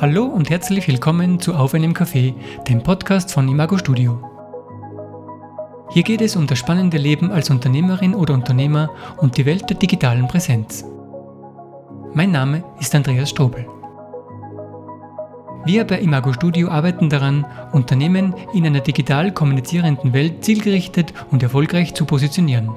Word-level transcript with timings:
Hallo 0.00 0.24
und 0.24 0.48
herzlich 0.48 0.88
willkommen 0.88 1.40
zu 1.40 1.54
Auf 1.54 1.74
einem 1.74 1.92
Café, 1.92 2.32
dem 2.66 2.82
Podcast 2.82 3.34
von 3.34 3.46
Imago 3.46 3.76
Studio. 3.76 4.18
Hier 5.90 6.02
geht 6.02 6.22
es 6.22 6.36
um 6.36 6.46
das 6.46 6.58
spannende 6.58 6.96
Leben 6.96 7.30
als 7.30 7.50
Unternehmerin 7.50 8.14
oder 8.14 8.32
Unternehmer 8.32 8.88
und 9.18 9.36
die 9.36 9.44
Welt 9.44 9.68
der 9.68 9.76
digitalen 9.76 10.26
Präsenz. 10.26 10.86
Mein 12.14 12.30
Name 12.30 12.64
ist 12.80 12.94
Andreas 12.94 13.28
Strobel. 13.28 13.66
Wir 15.66 15.84
bei 15.84 16.00
Imago 16.00 16.32
Studio 16.32 16.70
arbeiten 16.70 17.10
daran, 17.10 17.44
Unternehmen 17.72 18.34
in 18.54 18.64
einer 18.64 18.80
digital 18.80 19.34
kommunizierenden 19.34 20.14
Welt 20.14 20.42
zielgerichtet 20.42 21.12
und 21.30 21.42
erfolgreich 21.42 21.92
zu 21.92 22.06
positionieren. 22.06 22.70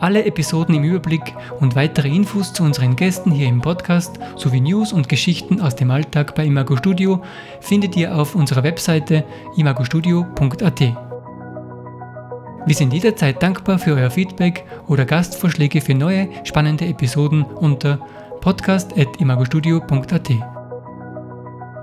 Alle 0.00 0.24
Episoden 0.24 0.76
im 0.76 0.84
Überblick 0.84 1.34
und 1.58 1.74
weitere 1.74 2.08
Infos 2.08 2.52
zu 2.52 2.62
unseren 2.62 2.94
Gästen 2.94 3.32
hier 3.32 3.48
im 3.48 3.60
Podcast 3.60 4.18
sowie 4.36 4.60
News 4.60 4.92
und 4.92 5.08
Geschichten 5.08 5.60
aus 5.60 5.74
dem 5.74 5.90
Alltag 5.90 6.36
bei 6.36 6.44
Imago 6.44 6.76
Studio 6.76 7.20
findet 7.60 7.96
ihr 7.96 8.14
auf 8.14 8.36
unserer 8.36 8.62
Webseite 8.62 9.24
imagostudio.at. 9.56 10.80
Wir 12.66 12.74
sind 12.74 12.92
jederzeit 12.92 13.42
dankbar 13.42 13.78
für 13.78 13.94
euer 13.94 14.10
Feedback 14.10 14.64
oder 14.86 15.04
Gastvorschläge 15.04 15.80
für 15.80 15.94
neue 15.94 16.28
spannende 16.44 16.84
Episoden 16.86 17.42
unter 17.42 17.98
podcast.imagostudio.at. 18.40 20.30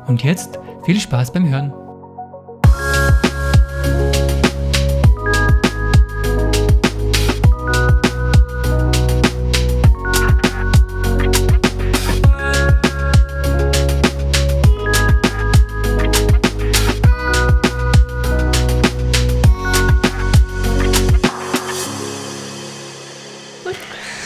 Und 0.07 0.23
jetzt 0.23 0.59
viel 0.85 0.99
Spaß 0.99 1.33
beim 1.33 1.49
Hören. 1.49 1.84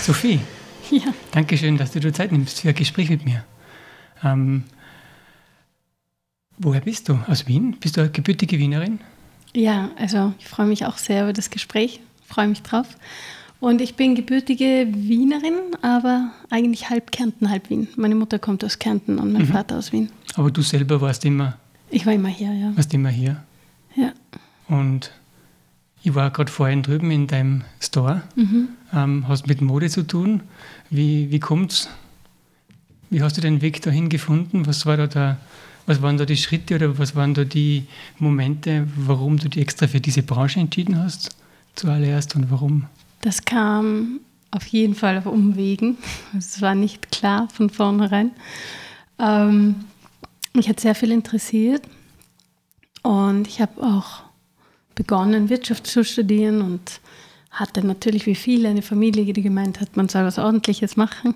Sophie, 0.09 0.39
Ja. 0.89 1.13
danke 1.33 1.55
schön, 1.55 1.77
dass 1.77 1.91
du 1.91 1.99
dir 1.99 2.11
Zeit 2.11 2.31
nimmst 2.31 2.61
für 2.61 2.69
ein 2.69 2.73
Gespräch 2.73 3.11
mit 3.11 3.25
mir. 3.25 3.43
Ähm, 4.23 4.63
woher 6.57 6.81
bist 6.81 7.09
du? 7.09 7.19
Aus 7.27 7.45
Wien? 7.45 7.77
Bist 7.79 7.95
du 7.95 8.01
eine 8.01 8.09
gebürtige 8.09 8.57
Wienerin? 8.57 8.99
ja, 9.53 9.91
also 9.99 10.33
ich 10.39 10.47
freue 10.47 10.65
mich 10.65 10.87
auch 10.87 10.97
sehr 10.97 11.21
über 11.25 11.33
das 11.33 11.51
Gespräch, 11.51 11.99
freue 12.27 12.47
mich 12.47 12.63
drauf. 12.63 12.87
Und 13.59 13.81
ich 13.81 13.93
bin 13.97 14.15
gebürtige 14.15 14.87
Wienerin, 14.91 15.75
aber 15.83 16.31
eigentlich 16.49 16.89
halb 16.89 17.11
Kärnten, 17.11 17.51
halb 17.51 17.69
Wien. 17.69 17.87
Meine 17.95 18.15
Mutter 18.15 18.39
kommt 18.39 18.63
aus 18.63 18.79
Kärnten 18.79 19.19
und 19.19 19.31
mein 19.31 19.45
Vater 19.45 19.77
aus 19.77 19.91
Wien. 19.91 20.09
Aber 20.33 20.49
du 20.49 20.63
selber 20.63 21.01
warst 21.01 21.23
immer, 21.23 21.59
Ich 21.91 22.07
war 22.07 22.13
immer 22.13 22.29
hier, 22.29 22.51
ja. 22.51 22.75
warst 22.75 22.91
immer 22.95 23.09
hier. 23.09 23.43
Ja, 23.95 24.13
Und 24.69 25.11
ich 26.01 26.15
war 26.15 26.31
gerade 26.31 26.51
vorhin 26.51 26.81
drüben 26.81 27.11
in 27.11 27.27
deinem 27.27 27.61
Store. 27.79 28.23
Ähm, 28.93 29.27
hast 29.27 29.47
mit 29.47 29.61
Mode 29.61 29.89
zu 29.89 30.03
tun. 30.03 30.41
Wie, 30.89 31.31
wie 31.31 31.39
kommt's? 31.39 31.89
Wie 33.09 33.21
hast 33.21 33.37
du 33.37 33.41
den 33.41 33.61
Weg 33.61 33.81
dahin 33.81 34.09
gefunden? 34.09 34.67
Was, 34.67 34.85
war 34.85 34.97
da 34.97 35.07
der, 35.07 35.37
was 35.85 36.01
waren 36.01 36.17
da 36.17 36.25
die 36.25 36.37
Schritte 36.37 36.75
oder 36.75 36.97
was 36.97 37.15
waren 37.15 37.33
da 37.33 37.43
die 37.43 37.85
Momente, 38.17 38.87
warum 38.95 39.37
du 39.37 39.49
dich 39.49 39.61
extra 39.61 39.87
für 39.87 39.99
diese 39.99 40.23
Branche 40.23 40.59
entschieden 40.59 41.01
hast? 41.01 41.35
Zuallererst 41.75 42.35
und 42.35 42.51
warum? 42.51 42.87
das 43.21 43.43
kam 43.43 44.21
auf 44.51 44.65
jeden 44.67 44.95
Fall 44.95 45.17
auf 45.17 45.25
Umwegen. 45.25 45.97
Es 46.37 46.61
war 46.61 46.75
nicht 46.75 47.11
klar 47.11 47.47
von 47.49 47.69
vornherein. 47.69 48.31
Ähm, 49.19 49.75
mich 50.53 50.69
hat 50.69 50.79
sehr 50.79 50.95
viel 50.95 51.11
interessiert 51.11 51.83
und 53.03 53.47
ich 53.47 53.61
habe 53.61 53.81
auch 53.81 54.23
begonnen, 54.95 55.49
Wirtschaft 55.49 55.87
zu 55.87 56.03
studieren 56.03 56.61
und 56.61 56.99
hatte 57.51 57.85
natürlich 57.85 58.25
wie 58.25 58.35
viele 58.35 58.69
eine 58.69 58.81
Familie, 58.81 59.33
die 59.33 59.41
gemeint 59.41 59.81
hat, 59.81 59.97
man 59.97 60.09
soll 60.09 60.25
was 60.25 60.39
Ordentliches 60.39 60.97
machen. 60.97 61.35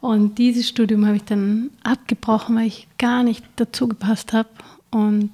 Und 0.00 0.38
dieses 0.38 0.68
Studium 0.68 1.06
habe 1.06 1.16
ich 1.16 1.24
dann 1.24 1.70
abgebrochen, 1.82 2.56
weil 2.56 2.66
ich 2.66 2.88
gar 2.98 3.22
nicht 3.22 3.44
dazu 3.56 3.88
gepasst 3.88 4.32
habe. 4.32 4.48
Und 4.90 5.30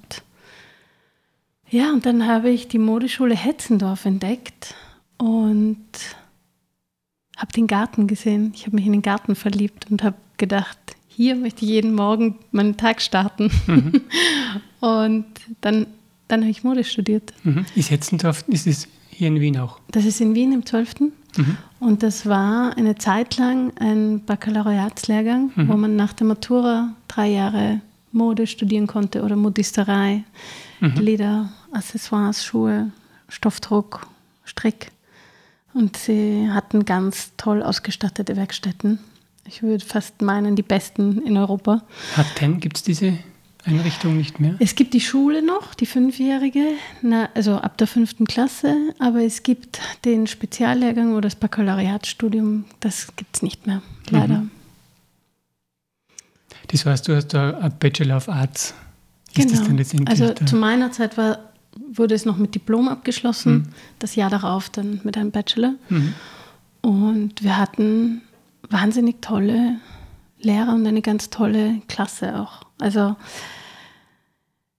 ja, 1.69 1.91
und 1.91 2.05
dann 2.05 2.27
habe 2.27 2.49
ich 2.49 2.67
die 2.67 2.77
Modeschule 2.77 3.35
Hetzendorf 3.35 4.05
entdeckt 4.05 4.75
und 5.17 5.77
habe 7.37 7.51
den 7.53 7.67
Garten 7.67 8.07
gesehen. 8.07 8.51
Ich 8.55 8.65
habe 8.65 8.75
mich 8.75 8.85
in 8.85 8.93
den 8.93 9.01
Garten 9.01 9.35
verliebt 9.35 9.87
und 9.89 10.03
habe 10.03 10.17
gedacht, 10.37 10.77
hier 11.07 11.35
möchte 11.35 11.65
ich 11.65 11.71
jeden 11.71 11.95
Morgen 11.95 12.37
meinen 12.51 12.77
Tag 12.77 13.01
starten. 13.01 13.51
und 14.79 15.25
dann, 15.61 15.87
dann 16.27 16.41
habe 16.41 16.51
ich 16.51 16.63
Mode 16.63 16.83
studiert. 16.83 17.33
Mhm. 17.43 17.65
Ist 17.75 17.91
Hetzendorf, 17.91 18.43
ist 18.47 18.67
es 18.67 18.87
hier 19.17 19.29
in 19.29 19.39
Wien 19.39 19.57
auch? 19.57 19.79
Das 19.89 20.05
ist 20.05 20.21
in 20.21 20.35
Wien 20.35 20.53
im 20.53 20.63
12. 20.63 20.95
Und 21.79 22.03
das 22.03 22.27
war 22.27 22.77
eine 22.77 22.95
Zeit 22.95 23.37
lang 23.37 23.71
ein 23.77 24.23
Baccalaureatslehrgang, 24.23 25.51
wo 25.55 25.75
man 25.75 25.95
nach 25.95 26.13
der 26.13 26.27
Matura 26.27 26.93
drei 27.07 27.29
Jahre 27.29 27.81
Mode 28.11 28.45
studieren 28.45 28.85
konnte 28.85 29.23
oder 29.23 29.35
Modisterei, 29.35 30.23
Leder, 30.79 31.49
Accessoires, 31.71 32.45
Schuhe, 32.45 32.91
Stoffdruck, 33.27 34.05
Strick. 34.45 34.91
Und 35.73 35.97
sie 35.97 36.49
hatten 36.51 36.85
ganz 36.85 37.31
toll 37.37 37.63
ausgestattete 37.63 38.35
Werkstätten. 38.35 38.99
Ich 39.45 39.63
würde 39.63 39.83
fast 39.83 40.21
meinen, 40.21 40.55
die 40.55 40.63
besten 40.63 41.21
in 41.23 41.37
Europa. 41.37 41.81
Hat 42.15 42.27
Ten, 42.35 42.59
gibt 42.59 42.77
es 42.77 42.83
diese 42.83 43.17
Einrichtung 43.67 44.17
nicht 44.17 44.39
mehr? 44.39 44.55
Es 44.59 44.75
gibt 44.75 44.93
die 44.93 45.01
Schule 45.01 45.45
noch, 45.45 45.75
die 45.75 45.85
fünfjährige, 45.85 46.63
na, 47.01 47.29
also 47.33 47.55
ab 47.55 47.77
der 47.77 47.87
fünften 47.87 48.25
Klasse, 48.25 48.75
aber 48.99 49.23
es 49.23 49.43
gibt 49.43 49.79
den 50.05 50.27
Speziallehrgang 50.27 51.11
oder 51.11 51.21
das 51.21 51.35
Baccalaureatsstudium, 51.35 52.65
das 52.79 53.15
gibt 53.15 53.35
es 53.35 53.41
nicht 53.41 53.67
mehr, 53.67 53.81
leider. 54.09 54.45
Das 56.67 56.85
heißt, 56.85 57.07
du 57.07 57.15
hast 57.15 57.27
da 57.27 57.57
ein 57.59 57.73
Bachelor 57.79 58.17
of 58.17 58.29
Arts. 58.29 58.73
Ist 59.35 59.51
das 59.51 59.63
dann 59.63 59.77
letztendlich 59.77 60.09
Also 60.09 60.33
zu 60.33 60.55
meiner 60.55 60.91
Zeit 60.91 61.17
war, 61.17 61.39
wurde 61.91 62.15
es 62.15 62.25
noch 62.25 62.37
mit 62.37 62.55
Diplom 62.55 62.87
abgeschlossen, 62.87 63.73
das 63.99 64.15
Jahr 64.15 64.29
darauf 64.29 64.69
dann 64.69 64.99
mit 65.03 65.17
einem 65.17 65.31
Bachelor. 65.31 65.73
Mhm. 65.89 66.13
Und 66.81 67.43
wir 67.43 67.57
hatten 67.57 68.21
wahnsinnig 68.69 69.21
tolle 69.21 69.75
Lehrer 70.39 70.73
und 70.73 70.85
eine 70.85 71.01
ganz 71.01 71.29
tolle 71.29 71.81
Klasse 71.87 72.39
auch. 72.39 72.63
Also 72.79 73.15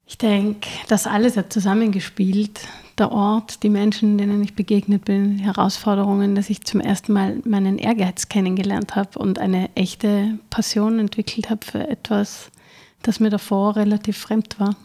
ich 0.09 0.17
denke, 0.17 0.67
das 0.89 1.07
alles 1.07 1.37
hat 1.37 1.53
zusammengespielt. 1.53 2.61
Der 2.97 3.13
Ort, 3.13 3.63
die 3.63 3.69
Menschen, 3.69 4.17
denen 4.17 4.43
ich 4.43 4.55
begegnet 4.55 5.05
bin, 5.05 5.37
die 5.37 5.45
Herausforderungen, 5.45 6.35
dass 6.35 6.49
ich 6.49 6.63
zum 6.65 6.81
ersten 6.81 7.13
Mal 7.13 7.37
meinen 7.45 7.77
Ehrgeiz 7.79 8.29
kennengelernt 8.29 8.97
habe 8.97 9.19
und 9.19 9.39
eine 9.39 9.69
echte 9.77 10.39
Passion 10.49 10.99
entwickelt 10.99 11.51
habe 11.51 11.65
für 11.65 11.87
etwas, 11.89 12.51
das 13.03 13.21
mir 13.21 13.29
davor 13.29 13.77
relativ 13.77 14.17
fremd 14.17 14.59
war. 14.59 14.77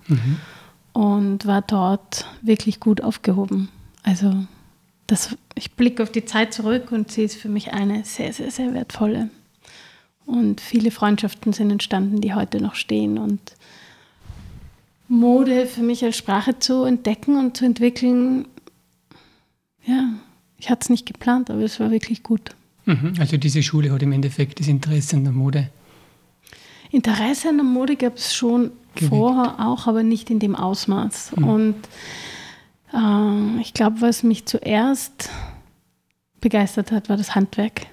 Und 0.92 1.46
war 1.46 1.62
dort 1.62 2.28
wirklich 2.42 2.82
gut 2.82 3.02
aufgehoben. 3.02 3.70
Also 4.04 4.46
das, 5.08 5.38
ich 5.56 5.72
blicke 5.72 6.04
auf 6.04 6.12
die 6.12 6.26
Zeit 6.26 6.54
zurück 6.54 6.92
und 6.92 7.12
sie 7.12 7.24
ist 7.24 7.38
für 7.38 7.50
mich 7.50 7.72
eine 7.72 8.04
sehr, 8.04 8.34
sehr, 8.34 8.52
sehr 8.52 8.74
wertvolle. 8.74 9.30
Und 10.26 10.60
viele 10.60 10.92
Freundschaften 10.92 11.54
sind 11.54 11.72
entstanden, 11.72 12.20
die 12.20 12.34
heute 12.34 12.62
noch 12.62 12.76
stehen. 12.76 13.18
Und 13.18 13.40
Mode 15.14 15.66
für 15.68 15.82
mich 15.82 16.04
als 16.04 16.18
Sprache 16.18 16.60
zu 16.60 16.84
entdecken 16.84 17.38
und 17.38 17.56
zu 17.56 17.66
entwickeln, 17.66 18.48
ja, 19.86 20.10
ich 20.58 20.70
hatte 20.70 20.82
es 20.84 20.90
nicht 20.90 21.06
geplant, 21.06 21.50
aber 21.50 21.62
es 21.62 21.80
war 21.80 21.92
wirklich 21.92 22.24
gut. 22.24 22.56
Mhm. 22.86 23.14
Also 23.20 23.38
diese 23.38 23.64
Schule 23.64 23.92
hat 23.92 24.02
im 24.02 24.12
Endeffekt 24.12 24.60
das 24.60 24.68
Interesse 24.68 25.18
an 25.18 25.24
der 25.24 25.34
Mode. 25.34 25.70
Interesse 26.92 27.50
an 27.50 27.58
der 27.58 27.66
Mode 27.66 27.96
gab 27.96 28.18
es 28.18 28.36
schon 28.36 28.72
Geweckt. 28.96 29.10
vorher 29.10 29.60
auch, 29.60 29.88
aber 29.88 30.04
nicht 30.04 30.30
in 30.30 30.40
dem 30.40 30.56
Ausmaß. 30.56 31.34
Und 31.36 31.76
äh, 32.94 33.62
ich 33.62 33.74
glaube, 33.74 34.02
was 34.02 34.24
mich 34.24 34.46
zuerst 34.46 35.30
begeistert 36.40 36.92
hat, 36.92 37.10
war 37.10 37.18
das 37.18 37.36
Handwerk. 37.36 37.88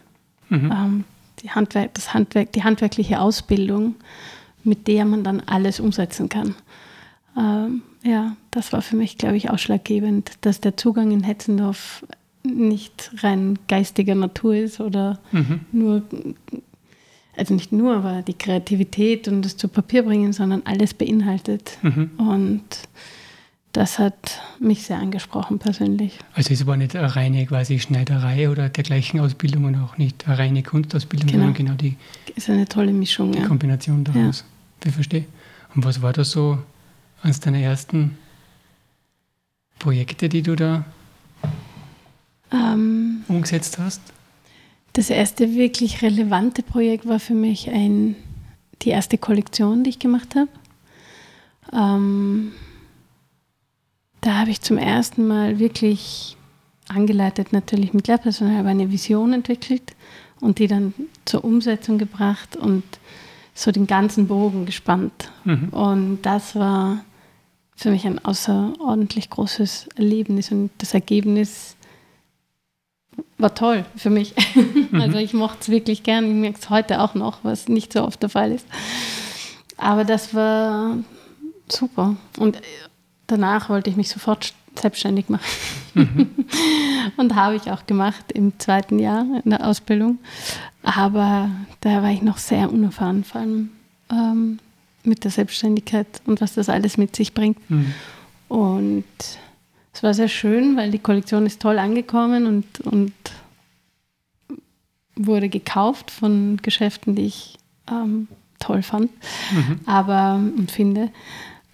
Mhm. 0.48 0.72
Ähm, 0.72 1.04
die, 1.42 1.50
Handwerk 1.50 1.94
das 1.94 2.12
Handwerk, 2.12 2.52
die 2.52 2.64
handwerkliche 2.64 3.20
Ausbildung, 3.20 3.94
mit 4.64 4.86
der 4.88 5.04
man 5.04 5.24
dann 5.24 5.40
alles 5.40 5.80
umsetzen 5.80 6.28
kann. 6.28 6.54
Ähm, 7.36 7.82
ja, 8.02 8.36
das 8.50 8.72
war 8.72 8.82
für 8.82 8.96
mich, 8.96 9.18
glaube 9.18 9.36
ich, 9.36 9.50
ausschlaggebend, 9.50 10.32
dass 10.40 10.60
der 10.60 10.76
Zugang 10.76 11.10
in 11.12 11.22
Hetzendorf 11.22 12.04
nicht 12.42 13.10
rein 13.18 13.58
geistiger 13.68 14.14
Natur 14.14 14.54
ist 14.56 14.80
oder 14.80 15.18
Mhm. 15.32 15.60
nur, 15.72 16.02
also 17.36 17.54
nicht 17.54 17.72
nur, 17.72 17.96
aber 17.96 18.22
die 18.22 18.34
Kreativität 18.34 19.28
und 19.28 19.42
das 19.44 19.56
zu 19.56 19.68
Papier 19.68 20.02
bringen, 20.02 20.32
sondern 20.32 20.62
alles 20.64 20.94
beinhaltet. 20.94 21.78
Mhm. 21.82 22.10
Und 22.16 22.62
das 23.72 23.98
hat 24.00 24.40
mich 24.58 24.82
sehr 24.82 24.98
angesprochen 24.98 25.58
persönlich. 25.58 26.18
Also 26.34 26.52
es 26.52 26.66
war 26.66 26.76
nicht 26.76 26.96
eine 26.96 27.14
reine 27.14 27.46
quasi 27.46 27.78
Schneiderei 27.78 28.50
oder 28.50 28.68
dergleichen 28.68 29.20
Ausbildung 29.20 29.64
und 29.64 29.76
auch 29.76 29.96
nicht 29.96 30.26
eine 30.26 30.38
reine 30.38 30.62
Kunstausbildung, 30.62 31.28
Genau. 31.28 31.44
sondern 31.44 31.54
genau 31.66 31.74
die, 31.74 31.96
Ist 32.34 32.50
eine 32.50 32.66
tolle 32.66 32.92
Mischung, 32.92 33.32
die 33.32 33.38
ja. 33.38 33.46
Kombination 33.46 34.02
daraus. 34.02 34.44
Ich 34.84 34.92
verstehe. 34.92 35.26
Und 35.74 35.84
was 35.84 36.02
war 36.02 36.12
da 36.12 36.24
so 36.24 36.58
eines 37.22 37.40
deiner 37.40 37.58
ersten 37.58 38.16
Projekte, 39.78 40.28
die 40.28 40.42
du 40.42 40.56
da 40.56 40.84
Ähm, 42.52 43.24
umgesetzt 43.28 43.78
hast? 43.78 44.00
das 44.92 45.08
erste 45.08 45.54
wirklich 45.54 46.02
relevante 46.02 46.62
Projekt 46.62 47.06
war 47.06 47.20
für 47.20 47.34
mich 47.34 47.70
ein, 47.70 48.16
die 48.82 48.88
erste 48.90 49.18
Kollektion, 49.18 49.84
die 49.84 49.90
ich 49.90 49.98
gemacht 50.00 50.34
habe. 50.34 50.48
Ähm, 51.72 52.52
da 54.20 54.38
habe 54.38 54.50
ich 54.50 54.60
zum 54.60 54.78
ersten 54.78 55.26
Mal 55.28 55.58
wirklich 55.60 56.36
angeleitet, 56.88 57.52
natürlich 57.52 57.94
mit 57.94 58.08
Lehrpersonal, 58.08 58.58
aber 58.60 58.70
eine 58.70 58.90
Vision 58.90 59.32
entwickelt 59.32 59.94
und 60.40 60.58
die 60.58 60.66
dann 60.66 60.92
zur 61.24 61.44
Umsetzung 61.44 61.98
gebracht 61.98 62.56
und 62.56 62.82
so 63.54 63.70
den 63.70 63.86
ganzen 63.86 64.26
Bogen 64.26 64.66
gespannt. 64.66 65.30
Mhm. 65.44 65.68
Und 65.68 66.22
das 66.22 66.56
war 66.56 67.04
für 67.80 67.90
mich 67.90 68.06
ein 68.06 68.22
außerordentlich 68.22 69.30
großes 69.30 69.88
Erlebnis 69.96 70.52
und 70.52 70.70
das 70.78 70.92
Ergebnis 70.92 71.76
war 73.38 73.54
toll 73.54 73.86
für 73.96 74.10
mich. 74.10 74.34
Also 74.92 75.18
ich 75.18 75.32
mochte 75.34 75.58
es 75.60 75.68
wirklich 75.68 76.02
gern. 76.02 76.26
Ich 76.26 76.34
merke 76.34 76.58
es 76.60 76.68
heute 76.68 77.00
auch 77.00 77.14
noch, 77.14 77.38
was 77.44 77.68
nicht 77.68 77.92
so 77.92 78.04
oft 78.04 78.20
der 78.20 78.28
Fall 78.28 78.50
ist. 78.50 78.66
Aber 79.76 80.04
das 80.04 80.34
war 80.34 80.96
super. 81.68 82.16
Und 82.38 82.60
danach 83.28 83.68
wollte 83.68 83.88
ich 83.88 83.96
mich 83.96 84.08
sofort 84.08 84.52
selbstständig 84.74 85.28
machen. 85.28 85.44
Und 87.16 87.34
habe 87.36 87.54
ich 87.54 87.70
auch 87.70 87.86
gemacht 87.86 88.32
im 88.32 88.58
zweiten 88.58 88.98
Jahr 88.98 89.24
in 89.44 89.50
der 89.50 89.64
Ausbildung. 89.64 90.18
Aber 90.82 91.50
da 91.80 92.02
war 92.02 92.10
ich 92.10 92.22
noch 92.22 92.38
sehr 92.38 92.70
unerfahren, 92.70 93.22
vor 93.22 93.40
allem 93.40 93.70
ähm, 94.10 94.58
mit 95.04 95.24
der 95.24 95.30
Selbstständigkeit 95.30 96.06
und 96.26 96.40
was 96.40 96.54
das 96.54 96.68
alles 96.68 96.96
mit 96.96 97.16
sich 97.16 97.32
bringt. 97.34 97.58
Mhm. 97.70 97.94
Und 98.48 99.04
es 99.92 100.02
war 100.02 100.14
sehr 100.14 100.28
schön, 100.28 100.76
weil 100.76 100.90
die 100.90 100.98
Kollektion 100.98 101.46
ist 101.46 101.60
toll 101.62 101.78
angekommen 101.78 102.46
und, 102.46 102.80
und 102.80 103.12
wurde 105.16 105.48
gekauft 105.48 106.10
von 106.10 106.58
Geschäften, 106.62 107.14
die 107.14 107.26
ich 107.26 107.58
ähm, 107.90 108.28
toll 108.58 108.82
fand 108.82 109.10
Mhm. 109.52 109.80
aber, 109.86 110.34
und 110.56 110.70
finde. 110.70 111.10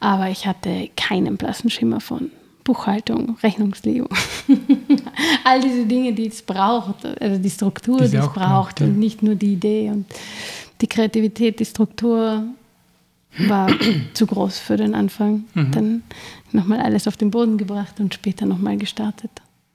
Aber 0.01 0.29
ich 0.29 0.47
hatte 0.47 0.91
keinen 0.97 1.37
blassen 1.37 1.71
Schimmer 1.71 2.01
von 2.01 2.31
Buchhaltung, 2.65 3.37
Rechnungslegung. 3.43 4.09
All 5.45 5.61
diese 5.61 5.87
Dinge, 5.87 6.13
die 6.13 6.27
es 6.27 6.43
braucht, 6.43 7.05
also 7.21 7.41
die 7.41 7.51
Struktur, 7.51 7.99
Die 7.99 8.11
die, 8.11 8.17
es 8.17 8.23
es 8.25 8.29
auch 8.29 8.35
braucht 8.35 8.51
braucht, 8.51 8.81
ja. 8.81 8.87
und 8.87 8.99
nicht 8.99 9.23
nur 9.23 9.35
die 9.37 9.53
Idee 9.53 9.91
und 9.91 10.05
die 10.81 10.87
Kreativität, 10.87 11.61
die 11.61 11.65
Struktur 11.65 12.45
war 13.39 13.69
zu 14.15 14.27
groß 14.27 14.59
für 14.59 14.77
den 14.77 14.95
Anfang. 14.95 15.45
Mhm. 15.55 15.71
Dann 15.73 16.03
nochmal 16.53 16.81
alles 16.81 17.07
auf 17.09 17.17
den 17.17 17.31
Boden 17.31 17.59
gebracht 17.59 18.01
und 18.01 18.15
später 18.15 18.47
nochmal 18.47 18.77
gestartet. 18.77 19.31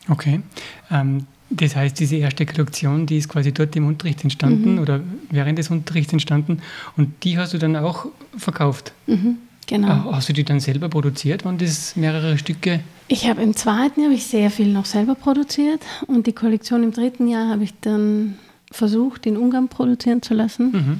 Okay. 0.09 0.41
Ähm, 0.89 1.25
das 1.51 1.75
heißt, 1.75 1.99
diese 1.99 2.15
erste 2.15 2.45
Kollektion, 2.45 3.05
die 3.05 3.17
ist 3.17 3.27
quasi 3.27 3.51
dort 3.51 3.75
im 3.75 3.85
Unterricht 3.85 4.23
entstanden 4.23 4.79
oder 4.79 5.01
während 5.29 5.59
des 5.59 5.69
Unterrichts 5.69 6.13
entstanden 6.13 6.61
und 6.95 7.23
die 7.23 7.37
hast 7.37 7.53
du 7.53 7.57
dann 7.57 7.75
auch 7.75 8.05
verkauft. 8.37 8.93
Mhm, 9.07 9.37
genau. 9.67 9.87
Ah, 9.89 10.09
Hast 10.13 10.29
du 10.29 10.33
die 10.33 10.45
dann 10.45 10.61
selber 10.61 10.87
produziert? 10.87 11.43
Waren 11.43 11.57
das 11.57 11.97
mehrere 11.97 12.37
Stücke? 12.37 12.79
Ich 13.09 13.27
habe 13.27 13.41
im 13.41 13.53
zweiten 13.53 13.99
Jahr 13.99 14.09
habe 14.09 14.15
ich 14.15 14.27
sehr 14.27 14.49
viel 14.49 14.71
noch 14.71 14.85
selber 14.85 15.13
produziert 15.13 15.81
und 16.07 16.25
die 16.25 16.31
Kollektion 16.33 16.83
im 16.83 16.93
dritten 16.93 17.27
Jahr 17.27 17.49
habe 17.49 17.65
ich 17.65 17.73
dann 17.81 18.35
versucht, 18.71 19.25
in 19.25 19.35
Ungarn 19.35 19.67
produzieren 19.67 20.21
zu 20.21 20.33
lassen. 20.33 20.71
Mhm. 20.71 20.99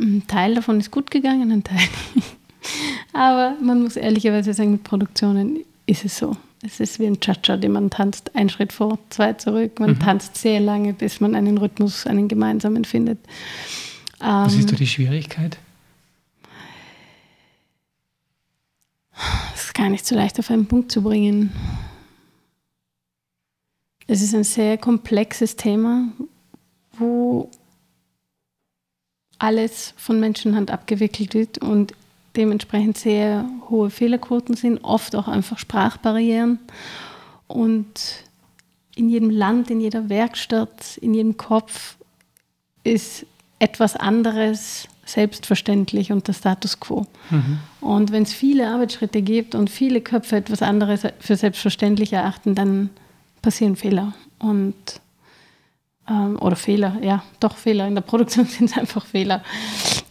Ein 0.00 0.24
Teil 0.26 0.54
davon 0.54 0.80
ist 0.80 0.90
gut 0.90 1.10
gegangen, 1.10 1.52
ein 1.52 1.62
Teil 1.62 1.86
nicht. 2.14 2.36
Aber 3.12 3.56
man 3.60 3.82
muss 3.82 3.96
ehrlicherweise 3.96 4.54
sagen, 4.54 4.72
mit 4.72 4.84
Produktionen 4.84 5.60
ist 5.86 6.04
es 6.04 6.16
so. 6.16 6.36
Es 6.62 6.78
ist 6.78 6.98
wie 6.98 7.06
ein 7.06 7.20
Cha-Cha, 7.20 7.56
den 7.56 7.72
man 7.72 7.88
tanzt, 7.90 8.34
ein 8.36 8.48
Schritt 8.50 8.72
vor, 8.72 8.98
zwei 9.08 9.32
zurück. 9.32 9.80
Man 9.80 9.98
tanzt 9.98 10.36
sehr 10.36 10.60
lange, 10.60 10.92
bis 10.92 11.20
man 11.20 11.34
einen 11.34 11.56
Rhythmus, 11.58 12.06
einen 12.06 12.28
gemeinsamen 12.28 12.84
findet. 12.84 13.18
Was 14.18 14.52
Ähm, 14.52 14.60
ist 14.60 14.70
da 14.72 14.76
die 14.76 14.86
Schwierigkeit? 14.86 15.58
Es 19.54 19.64
ist 19.64 19.74
gar 19.74 19.88
nicht 19.88 20.06
so 20.06 20.14
leicht 20.14 20.38
auf 20.38 20.50
einen 20.50 20.66
Punkt 20.66 20.92
zu 20.92 21.02
bringen. 21.02 21.52
Es 24.06 24.20
ist 24.22 24.34
ein 24.34 24.44
sehr 24.44 24.76
komplexes 24.76 25.56
Thema, 25.56 26.08
wo 26.98 27.50
alles 29.40 29.94
von 29.96 30.20
Menschenhand 30.20 30.70
abgewickelt 30.70 31.34
wird 31.34 31.58
und 31.58 31.94
dementsprechend 32.36 32.96
sehr 32.96 33.48
hohe 33.68 33.90
Fehlerquoten 33.90 34.54
sind, 34.54 34.78
oft 34.84 35.16
auch 35.16 35.26
einfach 35.26 35.58
Sprachbarrieren. 35.58 36.60
Und 37.48 38.24
in 38.94 39.08
jedem 39.08 39.30
Land, 39.30 39.70
in 39.70 39.80
jeder 39.80 40.08
Werkstatt, 40.08 40.98
in 40.98 41.14
jedem 41.14 41.36
Kopf 41.36 41.96
ist 42.84 43.26
etwas 43.58 43.96
anderes 43.96 44.88
selbstverständlich 45.04 46.12
und 46.12 46.28
der 46.28 46.34
Status 46.34 46.78
quo. 46.78 47.06
Und 47.80 48.12
wenn 48.12 48.22
es 48.22 48.32
viele 48.32 48.68
Arbeitsschritte 48.68 49.22
gibt 49.22 49.54
und 49.54 49.68
viele 49.68 50.00
Köpfe 50.00 50.36
etwas 50.36 50.62
anderes 50.62 51.02
für 51.18 51.36
selbstverständlich 51.36 52.12
erachten, 52.12 52.54
dann 52.54 52.90
passieren 53.42 53.74
Fehler. 53.74 54.14
Und 54.38 54.74
ähm, 56.10 56.36
oder 56.40 56.56
Fehler, 56.56 56.96
ja, 57.00 57.22
doch 57.38 57.56
Fehler. 57.56 57.86
In 57.86 57.94
der 57.94 58.02
Produktion 58.02 58.44
sind 58.46 58.70
es 58.70 58.76
einfach 58.76 59.06
Fehler. 59.06 59.42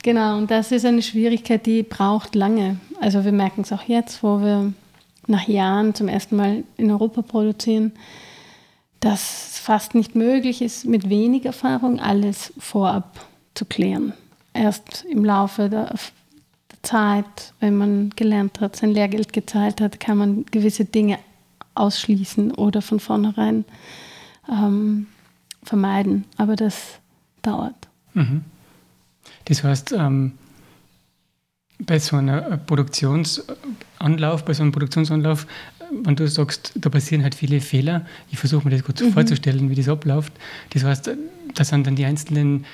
Genau, 0.01 0.37
und 0.37 0.49
das 0.49 0.71
ist 0.71 0.85
eine 0.85 1.01
Schwierigkeit, 1.01 1.65
die 1.65 1.83
braucht 1.83 2.35
lange. 2.35 2.79
Also 3.01 3.25
wir 3.25 3.33
merken 3.33 3.61
es 3.61 3.73
auch 3.73 3.83
jetzt, 3.83 4.23
wo 4.23 4.39
wir 4.39 4.73
nach 5.27 5.47
Jahren 5.47 5.93
zum 5.93 6.07
ersten 6.07 6.35
Mal 6.37 6.63
in 6.77 6.89
Europa 6.89 7.21
produzieren, 7.21 7.91
dass 8.99 9.51
es 9.51 9.59
fast 9.59 9.93
nicht 9.93 10.15
möglich 10.15 10.61
ist, 10.61 10.85
mit 10.85 11.09
wenig 11.09 11.45
Erfahrung 11.45 11.99
alles 11.99 12.53
vorab 12.57 13.25
zu 13.53 13.65
klären. 13.65 14.13
Erst 14.53 15.05
im 15.09 15.23
Laufe 15.23 15.69
der, 15.69 15.85
der 15.85 16.83
Zeit, 16.83 17.53
wenn 17.59 17.77
man 17.77 18.09
gelernt 18.15 18.59
hat, 18.59 18.75
sein 18.75 18.91
Lehrgeld 18.91 19.31
gezahlt 19.31 19.79
hat, 19.79 19.99
kann 19.99 20.17
man 20.17 20.45
gewisse 20.47 20.85
Dinge 20.85 21.19
ausschließen 21.75 22.51
oder 22.53 22.81
von 22.81 22.99
vornherein 22.99 23.63
ähm, 24.49 25.07
vermeiden. 25.63 26.25
Aber 26.37 26.55
das 26.55 26.99
dauert. 27.41 27.75
Mhm. 28.13 28.41
Das 29.45 29.63
heißt, 29.63 29.93
ähm, 29.97 30.33
bei 31.79 31.97
so 31.99 32.17
einer 32.17 32.41
Produktionsanlauf, 32.57 34.43
bei 34.45 34.53
so 34.53 34.63
einem 34.63 34.71
Produktionsanlauf, 34.71 35.47
wenn 36.03 36.15
du 36.15 36.27
sagst, 36.27 36.73
da 36.75 36.89
passieren 36.89 37.23
halt 37.23 37.35
viele 37.35 37.61
Fehler, 37.61 38.05
ich 38.31 38.37
versuche 38.37 38.67
mir 38.67 38.75
das 38.75 38.83
kurz 38.83 39.01
Mhm. 39.01 39.13
vorzustellen, 39.13 39.69
wie 39.69 39.75
das 39.75 39.87
abläuft. 39.87 40.33
Das 40.71 40.83
heißt, 40.83 41.09
da 41.55 41.63
sind 41.63 41.87
dann 41.87 41.95
die 41.95 42.05
einzelnen 42.05 42.65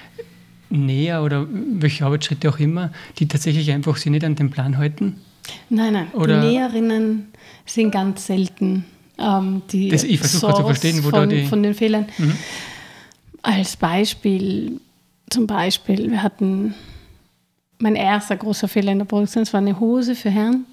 Näher 0.69 1.23
oder 1.23 1.45
welche 1.51 2.05
Arbeitsschritte 2.05 2.49
auch 2.49 2.59
immer, 2.59 2.91
die 3.19 3.27
tatsächlich 3.27 3.71
einfach 3.71 3.95
sich 3.97 4.11
nicht 4.11 4.25
an 4.25 4.35
den 4.35 4.49
Plan 4.49 4.77
halten. 4.77 5.21
Nein, 5.69 5.93
nein, 5.93 6.07
Oder- 6.13 6.41
die 6.41 6.47
Näherinnen 6.47 7.27
sind 7.65 7.91
ganz 7.91 8.25
selten 8.25 8.85
ähm, 9.17 9.61
die 9.71 9.87
Das- 9.89 10.03
ich 10.03 10.19
versuche 10.19 10.55
zu 10.55 10.63
verstehen, 10.63 11.01
wo 11.05 11.09
da 11.11 11.19
von, 11.21 11.29
die- 11.29 11.45
von 11.45 11.63
den 11.63 11.73
Fehlern. 11.73 12.07
Mhm. 12.17 12.33
Als 13.45 13.77
Beispiel, 13.77 14.81
zum 15.29 15.45
Beispiel, 15.45 16.09
wir 16.09 16.23
hatten 16.23 16.73
mein 17.77 17.95
erster 17.95 18.35
großer 18.35 18.67
Fehler 18.67 18.91
in 18.91 18.97
der 18.97 19.05
Produktion, 19.05 19.43
es 19.43 19.53
war 19.53 19.59
eine 19.59 19.79
Hose 19.79 20.15
für 20.15 20.31
Herren 20.31 20.65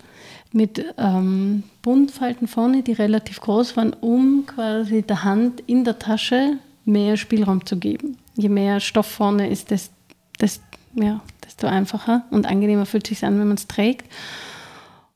mit 0.53 0.83
ähm, 0.97 1.65
Buntfalten 1.83 2.49
vorne, 2.49 2.83
die 2.83 2.95
relativ 2.95 3.43
groß 3.43 3.77
waren, 3.77 3.93
um 3.93 4.47
quasi 4.47 5.03
der 5.03 5.23
Hand 5.23 5.61
in 5.67 5.85
der 5.85 5.99
Tasche 5.99 6.57
mehr 6.87 7.19
Spielraum 7.19 7.67
zu 7.67 7.77
geben. 7.77 8.17
Je 8.37 8.49
mehr 8.49 8.81
Stoff 8.81 9.07
vorne 9.07 9.51
ist, 9.51 9.71
desto, 9.71 9.93
desto, 10.41 10.65
ja, 10.95 11.21
desto 11.45 11.67
einfacher 11.67 12.25
und 12.31 12.47
angenehmer 12.47 12.87
fühlt 12.87 13.05
es 13.05 13.19
sich 13.19 13.27
an, 13.27 13.39
wenn 13.39 13.49
man 13.49 13.59
es 13.59 13.67
trägt. 13.67 14.11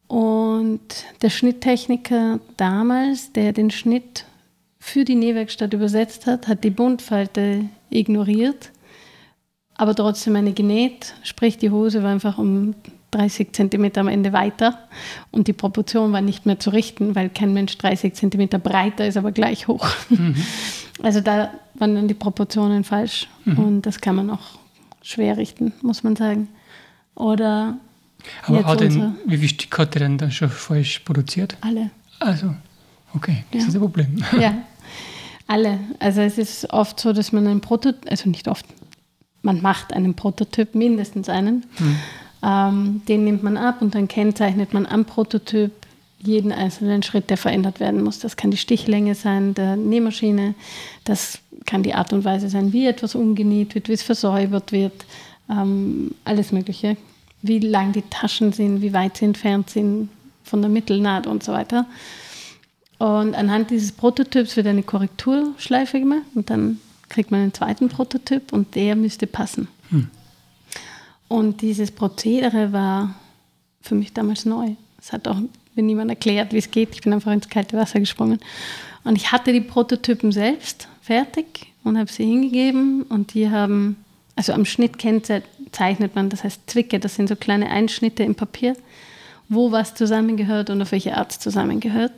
Und 0.08 1.06
der 1.22 1.30
Schnitttechniker 1.30 2.38
damals, 2.58 3.32
der 3.32 3.54
den 3.54 3.70
Schnitt 3.70 4.26
für 4.86 5.04
die 5.04 5.16
Nähwerkstatt 5.16 5.74
übersetzt 5.74 6.26
hat, 6.26 6.46
hat 6.46 6.62
die 6.62 6.70
Buntfalte 6.70 7.64
ignoriert, 7.90 8.70
aber 9.74 9.96
trotzdem 9.96 10.36
eine 10.36 10.52
genäht. 10.52 11.14
Sprich, 11.24 11.58
die 11.58 11.70
Hose 11.70 12.04
war 12.04 12.12
einfach 12.12 12.38
um 12.38 12.76
30 13.10 13.52
Zentimeter 13.52 14.02
am 14.02 14.08
Ende 14.08 14.32
weiter 14.32 14.78
und 15.32 15.48
die 15.48 15.52
Proportion 15.52 16.12
war 16.12 16.20
nicht 16.20 16.46
mehr 16.46 16.60
zu 16.60 16.70
richten, 16.70 17.16
weil 17.16 17.30
kein 17.30 17.52
Mensch 17.52 17.76
30 17.76 18.14
Zentimeter 18.14 18.60
breiter 18.60 19.08
ist, 19.08 19.16
aber 19.16 19.32
gleich 19.32 19.68
hoch. 19.68 19.86
Also 21.02 21.20
da 21.20 21.50
waren 21.74 21.94
dann 21.94 22.08
die 22.08 22.14
Proportionen 22.14 22.82
falsch 22.82 23.28
und 23.44 23.82
das 23.82 24.00
kann 24.00 24.16
man 24.16 24.30
auch 24.30 24.58
schwer 25.02 25.36
richten, 25.36 25.74
muss 25.82 26.02
man 26.02 26.16
sagen. 26.16 26.48
Oder 27.14 27.76
Aber 28.46 28.64
hat 28.64 28.80
denn, 28.80 29.14
wie 29.26 29.36
viele 29.36 29.50
Stück 29.50 29.78
hat 29.78 29.94
er 29.94 30.00
denn 30.00 30.16
dann 30.16 30.30
schon 30.30 30.48
falsch 30.48 31.00
produziert? 31.00 31.58
Alle. 31.60 31.90
Also, 32.18 32.54
okay, 33.12 33.44
das 33.50 33.64
ja. 33.64 33.68
ist 33.68 33.74
ein 33.74 33.80
Problem. 33.82 34.24
Ja, 34.40 34.54
alle. 35.46 35.78
Also 35.98 36.20
es 36.20 36.38
ist 36.38 36.72
oft 36.72 36.98
so, 36.98 37.12
dass 37.12 37.32
man 37.32 37.46
einen 37.46 37.60
Prototyp, 37.60 38.10
also 38.10 38.28
nicht 38.28 38.48
oft, 38.48 38.66
man 39.42 39.62
macht 39.62 39.92
einen 39.92 40.14
Prototyp, 40.14 40.74
mindestens 40.74 41.28
einen. 41.28 41.64
Hm. 41.76 41.96
Ähm, 42.42 43.02
den 43.08 43.24
nimmt 43.24 43.42
man 43.42 43.56
ab 43.56 43.80
und 43.80 43.94
dann 43.94 44.08
kennzeichnet 44.08 44.74
man 44.74 44.86
am 44.86 45.04
Prototyp 45.04 45.72
jeden 46.18 46.52
einzelnen 46.52 47.02
Schritt, 47.02 47.30
der 47.30 47.36
verändert 47.36 47.80
werden 47.80 48.02
muss. 48.02 48.18
Das 48.18 48.36
kann 48.36 48.50
die 48.50 48.56
Stichlänge 48.56 49.14
sein 49.14 49.54
der 49.54 49.76
Nähmaschine, 49.76 50.54
das 51.04 51.38
kann 51.66 51.82
die 51.82 51.94
Art 51.94 52.12
und 52.12 52.24
Weise 52.24 52.48
sein, 52.48 52.72
wie 52.72 52.86
etwas 52.86 53.14
umgenäht 53.14 53.74
wird, 53.74 53.88
wie 53.88 53.92
es 53.92 54.02
versäubert 54.02 54.72
wird, 54.72 55.04
ähm, 55.50 56.12
alles 56.24 56.52
Mögliche. 56.52 56.96
Wie 57.42 57.58
lang 57.58 57.92
die 57.92 58.02
Taschen 58.02 58.52
sind, 58.52 58.82
wie 58.82 58.92
weit 58.92 59.18
sie 59.18 59.26
entfernt 59.26 59.70
sind 59.70 60.08
von 60.42 60.62
der 60.62 60.70
Mittelnaht 60.70 61.26
und 61.26 61.42
so 61.44 61.52
weiter. 61.52 61.86
Und 62.98 63.34
anhand 63.34 63.70
dieses 63.70 63.92
Prototyps 63.92 64.56
wird 64.56 64.66
eine 64.66 64.82
Korrekturschleife 64.82 66.00
gemacht 66.00 66.22
und 66.34 66.48
dann 66.48 66.80
kriegt 67.08 67.30
man 67.30 67.40
einen 67.40 67.54
zweiten 67.54 67.88
Prototyp 67.88 68.52
und 68.52 68.74
der 68.74 68.96
müsste 68.96 69.26
passen. 69.26 69.68
Hm. 69.90 70.08
Und 71.28 71.60
dieses 71.60 71.90
Prozedere 71.90 72.72
war 72.72 73.14
für 73.82 73.94
mich 73.94 74.12
damals 74.12 74.44
neu. 74.44 74.70
Es 74.98 75.12
hat 75.12 75.28
auch 75.28 75.40
mir 75.74 75.82
niemand 75.82 76.10
erklärt, 76.10 76.52
wie 76.52 76.58
es 76.58 76.70
geht. 76.70 76.94
Ich 76.94 77.02
bin 77.02 77.12
einfach 77.12 77.32
ins 77.32 77.48
kalte 77.48 77.76
Wasser 77.76 78.00
gesprungen. 78.00 78.40
Und 79.04 79.16
ich 79.16 79.30
hatte 79.30 79.52
die 79.52 79.60
Prototypen 79.60 80.32
selbst 80.32 80.88
fertig 81.02 81.72
und 81.84 81.98
habe 81.98 82.10
sie 82.10 82.24
hingegeben 82.24 83.02
und 83.02 83.34
die 83.34 83.50
haben, 83.50 83.96
also 84.34 84.52
am 84.52 84.64
Schnitt 84.64 84.94
zeichnet 85.70 86.14
man, 86.16 86.30
das 86.30 86.42
heißt 86.42 86.62
Zwicke, 86.66 86.98
das 86.98 87.14
sind 87.14 87.28
so 87.28 87.36
kleine 87.36 87.70
Einschnitte 87.70 88.24
im 88.24 88.34
Papier, 88.34 88.76
wo 89.48 89.70
was 89.70 89.94
zusammengehört 89.94 90.70
und 90.70 90.82
auf 90.82 90.90
welche 90.90 91.16
Art 91.16 91.30
es 91.30 91.38
zusammengehört. 91.38 92.12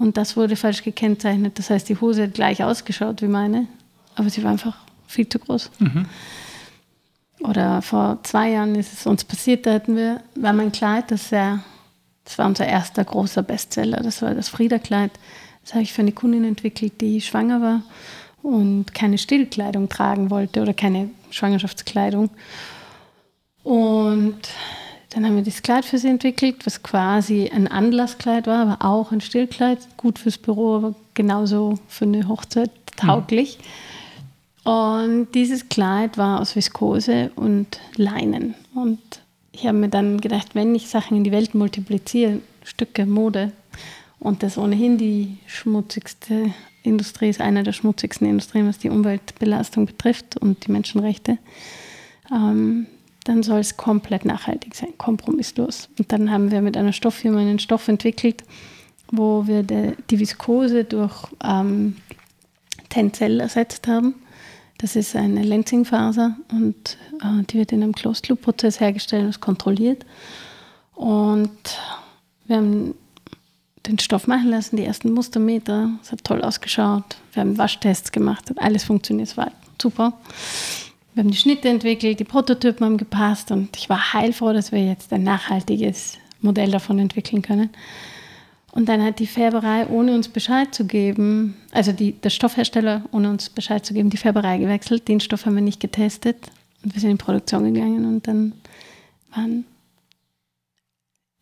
Und 0.00 0.16
das 0.16 0.34
wurde 0.34 0.56
falsch 0.56 0.82
gekennzeichnet. 0.82 1.58
Das 1.58 1.68
heißt, 1.68 1.86
die 1.90 2.00
Hose 2.00 2.22
hat 2.22 2.32
gleich 2.32 2.64
ausgeschaut 2.64 3.20
wie 3.20 3.28
meine, 3.28 3.66
aber 4.14 4.30
sie 4.30 4.42
war 4.42 4.50
einfach 4.50 4.78
viel 5.06 5.28
zu 5.28 5.38
groß. 5.38 5.70
Mhm. 5.78 6.06
Oder 7.40 7.82
vor 7.82 8.18
zwei 8.22 8.48
Jahren 8.52 8.74
ist 8.76 8.94
es 8.94 9.06
uns 9.06 9.24
passiert, 9.24 9.66
da 9.66 9.74
hatten 9.74 9.96
wir, 9.96 10.22
war 10.36 10.54
mein 10.54 10.72
Kleid, 10.72 11.10
das 11.10 11.28
sehr, 11.28 11.62
das 12.24 12.38
war 12.38 12.46
unser 12.46 12.66
erster 12.66 13.04
großer 13.04 13.42
Bestseller, 13.42 13.98
das 14.02 14.22
war 14.22 14.34
das 14.34 14.48
Friederkleid. 14.48 15.10
Das 15.62 15.74
habe 15.74 15.82
ich 15.82 15.92
für 15.92 16.00
eine 16.00 16.12
Kundin 16.12 16.44
entwickelt, 16.44 17.02
die 17.02 17.20
schwanger 17.20 17.60
war 17.60 17.82
und 18.42 18.94
keine 18.94 19.18
Stillkleidung 19.18 19.90
tragen 19.90 20.30
wollte 20.30 20.62
oder 20.62 20.72
keine 20.72 21.10
Schwangerschaftskleidung. 21.28 22.30
Und 23.64 24.40
dann 25.10 25.26
haben 25.26 25.36
wir 25.36 25.42
das 25.42 25.62
Kleid 25.62 25.84
für 25.84 25.98
sie 25.98 26.08
entwickelt, 26.08 26.64
was 26.64 26.82
quasi 26.82 27.50
ein 27.52 27.66
Anlasskleid 27.68 28.46
war, 28.46 28.66
aber 28.66 28.84
auch 28.84 29.12
ein 29.12 29.20
Stillkleid, 29.20 29.78
gut 29.96 30.18
fürs 30.18 30.38
Büro, 30.38 30.76
aber 30.76 30.94
genauso 31.14 31.78
für 31.88 32.04
eine 32.04 32.28
Hochzeit 32.28 32.70
tauglich. 32.96 33.58
Mhm. 34.64 34.70
Und 34.72 35.28
dieses 35.34 35.68
Kleid 35.68 36.16
war 36.16 36.40
aus 36.40 36.54
Viskose 36.54 37.32
und 37.34 37.80
Leinen. 37.96 38.54
Und 38.74 38.98
ich 39.52 39.66
habe 39.66 39.78
mir 39.78 39.88
dann 39.88 40.20
gedacht, 40.20 40.54
wenn 40.54 40.74
ich 40.74 40.88
Sachen 40.88 41.16
in 41.16 41.24
die 41.24 41.32
Welt 41.32 41.54
multipliziere, 41.54 42.40
Stücke, 42.62 43.06
Mode, 43.06 43.52
und 44.20 44.42
das 44.42 44.58
ohnehin 44.58 44.98
die 44.98 45.38
schmutzigste 45.46 46.52
Industrie 46.82 47.30
ist, 47.30 47.40
eine 47.40 47.62
der 47.62 47.72
schmutzigsten 47.72 48.28
Industrien, 48.28 48.68
was 48.68 48.78
die 48.78 48.90
Umweltbelastung 48.90 49.86
betrifft 49.86 50.36
und 50.36 50.66
die 50.66 50.72
Menschenrechte, 50.72 51.38
ähm, 52.30 52.86
dann 53.24 53.42
soll 53.42 53.60
es 53.60 53.76
komplett 53.76 54.24
nachhaltig 54.24 54.74
sein, 54.74 54.96
kompromisslos. 54.96 55.88
Und 55.98 56.10
dann 56.12 56.30
haben 56.30 56.50
wir 56.50 56.62
mit 56.62 56.76
einer 56.76 56.92
Stofffirma 56.92 57.40
einen 57.40 57.58
Stoff 57.58 57.88
entwickelt, 57.88 58.44
wo 59.10 59.46
wir 59.46 59.62
die 59.62 60.18
Viskose 60.18 60.84
durch 60.84 61.26
ähm, 61.44 61.96
Tencel 62.88 63.40
ersetzt 63.40 63.86
haben. 63.88 64.14
Das 64.78 64.96
ist 64.96 65.14
eine 65.14 65.42
Lenzingfaser 65.42 66.36
und 66.52 66.96
äh, 67.22 67.42
die 67.44 67.58
wird 67.58 67.72
in 67.72 67.82
einem 67.82 67.94
Closed-Loop-Prozess 67.94 68.80
hergestellt 68.80 69.26
und 69.26 69.40
kontrolliert. 69.40 70.06
Und 70.94 71.50
wir 72.46 72.56
haben 72.56 72.94
den 73.86 73.98
Stoff 73.98 74.26
machen 74.26 74.48
lassen, 74.48 74.76
die 74.76 74.84
ersten 74.84 75.12
Mustermeter. 75.12 75.90
Es 76.02 76.12
hat 76.12 76.24
toll 76.24 76.42
ausgeschaut. 76.42 77.16
Wir 77.32 77.42
haben 77.42 77.58
Waschtests 77.58 78.12
gemacht, 78.12 78.48
hat 78.48 78.58
alles 78.58 78.84
funktioniert, 78.84 79.28
es 79.28 79.36
war 79.36 79.52
super. 79.80 80.14
Wir 81.20 81.24
haben 81.24 81.32
die 81.32 81.36
Schnitte 81.36 81.68
entwickelt, 81.68 82.18
die 82.18 82.24
Prototypen 82.24 82.86
haben 82.86 82.96
gepasst 82.96 83.50
und 83.50 83.76
ich 83.76 83.90
war 83.90 84.14
heilfroh, 84.14 84.54
dass 84.54 84.72
wir 84.72 84.82
jetzt 84.82 85.12
ein 85.12 85.22
nachhaltiges 85.22 86.16
Modell 86.40 86.70
davon 86.70 86.98
entwickeln 86.98 87.42
können. 87.42 87.68
Und 88.72 88.88
dann 88.88 89.04
hat 89.04 89.18
die 89.18 89.26
Färberei, 89.26 89.86
ohne 89.88 90.14
uns 90.14 90.28
Bescheid 90.28 90.74
zu 90.74 90.86
geben, 90.86 91.56
also 91.72 91.92
die, 91.92 92.12
der 92.12 92.30
Stoffhersteller, 92.30 93.04
ohne 93.12 93.28
uns 93.28 93.50
Bescheid 93.50 93.84
zu 93.84 93.92
geben, 93.92 94.08
die 94.08 94.16
Färberei 94.16 94.56
gewechselt. 94.56 95.08
Den 95.08 95.20
Stoff 95.20 95.44
haben 95.44 95.56
wir 95.56 95.60
nicht 95.60 95.80
getestet 95.80 96.38
und 96.82 96.94
wir 96.94 97.02
sind 97.02 97.10
in 97.10 97.18
Produktion 97.18 97.70
gegangen 97.70 98.06
und 98.06 98.26
dann 98.26 98.54
waren 99.34 99.66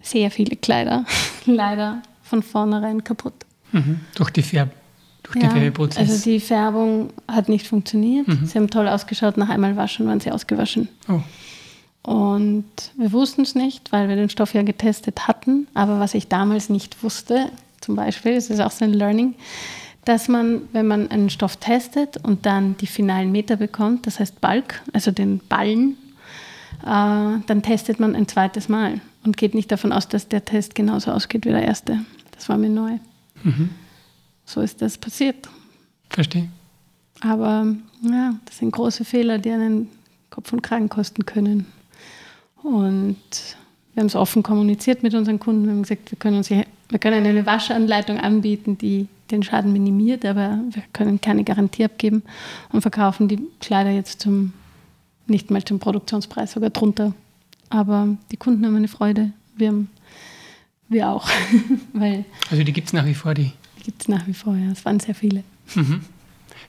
sehr 0.02 0.32
viele 0.32 0.56
Kleider 0.56 1.04
leider 1.46 2.02
von 2.24 2.42
vornherein 2.42 3.04
kaputt. 3.04 3.46
Mhm. 3.70 4.00
Durch 4.16 4.30
die 4.30 4.42
Färb 4.42 4.72
durch 5.32 5.42
ja, 5.42 5.50
den 5.50 5.58
Färbeprozess? 5.58 5.98
Also 5.98 6.24
die 6.24 6.40
Färbung 6.40 7.10
hat 7.26 7.48
nicht 7.48 7.66
funktioniert. 7.66 8.28
Mhm. 8.28 8.46
Sie 8.46 8.58
haben 8.58 8.70
toll 8.70 8.88
ausgeschaut, 8.88 9.36
nach 9.36 9.48
einmal 9.48 9.76
waschen 9.76 10.06
waren 10.06 10.20
sie 10.20 10.30
ausgewaschen. 10.30 10.88
Oh. 11.08 11.20
Und 12.02 12.64
wir 12.96 13.12
wussten 13.12 13.42
es 13.42 13.54
nicht, 13.54 13.92
weil 13.92 14.08
wir 14.08 14.16
den 14.16 14.30
Stoff 14.30 14.54
ja 14.54 14.62
getestet 14.62 15.28
hatten. 15.28 15.66
Aber 15.74 16.00
was 16.00 16.14
ich 16.14 16.28
damals 16.28 16.70
nicht 16.70 17.02
wusste, 17.02 17.50
zum 17.80 17.96
Beispiel, 17.96 18.34
das 18.34 18.50
ist 18.50 18.60
auch 18.60 18.70
so 18.70 18.84
ein 18.84 18.94
Learning, 18.94 19.34
dass 20.04 20.28
man, 20.28 20.62
wenn 20.72 20.86
man 20.86 21.10
einen 21.10 21.28
Stoff 21.28 21.56
testet 21.56 22.16
und 22.16 22.46
dann 22.46 22.76
die 22.78 22.86
finalen 22.86 23.30
Meter 23.30 23.56
bekommt, 23.56 24.06
das 24.06 24.20
heißt 24.20 24.40
Balk, 24.40 24.80
also 24.94 25.10
den 25.10 25.40
Ballen, 25.48 25.98
äh, 26.82 26.86
dann 27.46 27.62
testet 27.62 28.00
man 28.00 28.16
ein 28.16 28.26
zweites 28.26 28.70
Mal 28.70 29.00
und 29.24 29.36
geht 29.36 29.54
nicht 29.54 29.70
davon 29.70 29.92
aus, 29.92 30.08
dass 30.08 30.28
der 30.28 30.46
Test 30.46 30.74
genauso 30.74 31.12
ausgeht 31.12 31.44
wie 31.44 31.50
der 31.50 31.62
erste. 31.62 31.98
Das 32.30 32.48
war 32.48 32.56
mir 32.56 32.70
neu. 32.70 32.92
Mhm 33.42 33.70
so 34.48 34.62
ist 34.62 34.80
das 34.80 34.96
passiert. 34.96 35.48
Verstehe. 36.08 36.48
Aber 37.20 37.66
ja, 38.02 38.34
das 38.46 38.58
sind 38.58 38.70
große 38.70 39.04
Fehler, 39.04 39.38
die 39.38 39.50
einen 39.50 39.88
Kopf 40.30 40.52
und 40.52 40.62
Kragen 40.62 40.88
kosten 40.88 41.26
können. 41.26 41.66
Und 42.62 43.16
wir 43.92 44.00
haben 44.00 44.06
es 44.06 44.14
offen 44.14 44.42
kommuniziert 44.42 45.02
mit 45.02 45.14
unseren 45.14 45.38
Kunden. 45.38 45.64
Wir 45.64 45.72
haben 45.72 45.82
gesagt, 45.82 46.10
wir 46.10 46.18
können, 46.18 46.38
uns 46.38 46.48
hier, 46.48 46.64
wir 46.88 46.98
können 46.98 47.26
eine 47.26 47.44
Waschanleitung 47.44 48.18
anbieten, 48.18 48.78
die 48.78 49.08
den 49.30 49.42
Schaden 49.42 49.72
minimiert, 49.72 50.24
aber 50.24 50.60
wir 50.70 50.82
können 50.94 51.20
keine 51.20 51.44
Garantie 51.44 51.84
abgeben 51.84 52.22
und 52.72 52.80
verkaufen 52.80 53.28
die 53.28 53.40
Kleider 53.60 53.90
jetzt 53.90 54.20
zum 54.20 54.54
nicht 55.26 55.50
mal 55.50 55.62
zum 55.62 55.78
Produktionspreis, 55.78 56.52
sogar 56.52 56.70
drunter. 56.70 57.12
Aber 57.68 58.16
die 58.32 58.38
Kunden 58.38 58.64
haben 58.64 58.76
eine 58.76 58.88
Freude. 58.88 59.32
Wir, 59.56 59.68
haben, 59.68 59.90
wir 60.88 61.10
auch. 61.10 61.28
Weil 61.92 62.24
also 62.50 62.64
die 62.64 62.72
gibt 62.72 62.86
es 62.86 62.94
nach 62.94 63.04
wie 63.04 63.12
vor, 63.12 63.34
die 63.34 63.52
gibt 63.84 64.02
es 64.02 64.08
nach 64.08 64.26
wie 64.26 64.34
vor, 64.34 64.56
ja. 64.56 64.70
Es 64.70 64.84
waren 64.84 65.00
sehr 65.00 65.14
viele. 65.14 65.44
Mhm. 65.74 66.02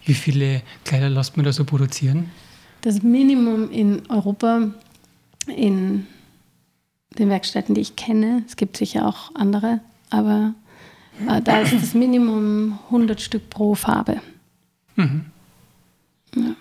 Wie 0.05 0.13
viele 0.13 0.61
Kleider 0.85 1.09
lässt 1.09 1.37
man 1.37 1.45
da 1.45 1.53
so 1.53 1.65
produzieren? 1.65 2.29
Das 2.81 3.03
Minimum 3.03 3.69
in 3.71 4.09
Europa, 4.09 4.71
in 5.47 6.07
den 7.17 7.29
Werkstätten, 7.29 7.75
die 7.75 7.81
ich 7.81 7.95
kenne, 7.95 8.43
es 8.47 8.55
gibt 8.55 8.77
sicher 8.77 9.07
auch 9.07 9.35
andere, 9.35 9.81
aber 10.09 10.53
äh, 11.27 11.41
da 11.41 11.61
ist 11.61 11.73
das 11.73 11.93
Minimum 11.93 12.79
100 12.85 13.19
Stück 13.19 13.49
pro 13.49 13.75
Farbe. 13.75 14.21
Mhm. 14.95 15.25
Ja. 16.35 16.55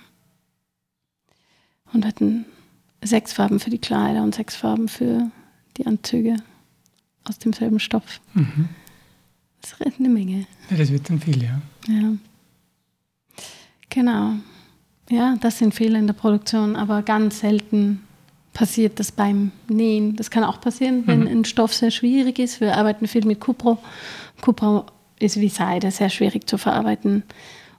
Und 1.93 2.05
hatten 2.05 2.45
sechs 3.03 3.33
Farben 3.33 3.61
für 3.61 3.71
die 3.71 3.79
Kleider 3.79 4.23
und 4.23 4.35
sechs 4.35 4.57
Farben 4.57 4.89
für 4.89 5.31
die 5.77 5.87
Anzüge 5.87 6.37
aus 7.25 7.39
demselben 7.39 7.79
Stoff. 7.79 8.21
Mhm. 8.35 8.69
Das 9.79 9.89
ist 9.89 9.99
eine 9.99 10.09
Menge. 10.09 10.47
Ja, 10.71 10.77
das 10.77 10.93
wird 10.93 11.09
dann 11.09 11.21
viel, 11.21 11.43
ja. 11.43 11.61
Ja. 11.89 12.13
Genau. 13.89 14.33
Ja, 15.11 15.37
das 15.41 15.59
sind 15.59 15.75
Fehler 15.75 15.99
in 15.99 16.07
der 16.07 16.15
Produktion, 16.15 16.77
aber 16.77 17.03
ganz 17.03 17.41
selten 17.41 18.03
passiert 18.53 18.99
das 18.99 19.13
beim 19.13 19.53
Nähen. 19.69 20.17
Das 20.17 20.31
kann 20.31 20.45
auch 20.45 20.61
passieren, 20.61 21.05
wenn 21.07 21.21
mhm. 21.21 21.29
ein 21.29 21.45
Stoff 21.45 21.73
sehr 21.75 21.91
schwierig 21.91 22.39
ist. 22.39 22.61
Wir 22.61 22.77
arbeiten 22.77 23.07
viel 23.07 23.25
mit 23.25 23.41
Cupro. 23.41 23.79
Cupro 24.41 24.85
ist 25.19 25.41
wie 25.41 25.49
Seide 25.49 25.91
sehr 25.91 26.11
schwierig 26.11 26.49
zu 26.49 26.59
verarbeiten. 26.59 27.23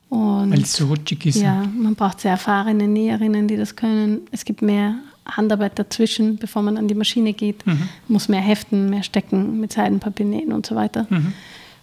Weil 0.10 0.62
es 0.62 0.74
so 0.74 0.88
rutschig 0.88 1.26
ist. 1.28 1.42
Ja, 1.42 1.66
man 1.66 1.94
braucht 1.96 2.22
sehr 2.22 2.32
erfahrene 2.32 2.88
Näherinnen, 2.88 3.48
die 3.48 3.58
das 3.58 3.76
können. 3.76 4.22
Es 4.32 4.44
gibt 4.44 4.64
mehr 4.64 4.96
Handarbeit 5.26 5.78
dazwischen, 5.78 6.38
bevor 6.38 6.64
man 6.64 6.78
an 6.78 6.88
die 6.88 6.96
Maschine 6.96 7.34
geht. 7.34 7.66
Mhm. 7.68 7.90
Muss 8.08 8.28
mehr 8.28 8.42
heften, 8.42 8.90
mehr 8.90 9.04
stecken, 9.04 9.60
mit 9.60 9.74
Seidenpapier 9.74 10.26
nähen 10.26 10.52
und 10.52 10.66
so 10.66 10.76
weiter. 10.76 11.06
Mhm. 11.10 11.34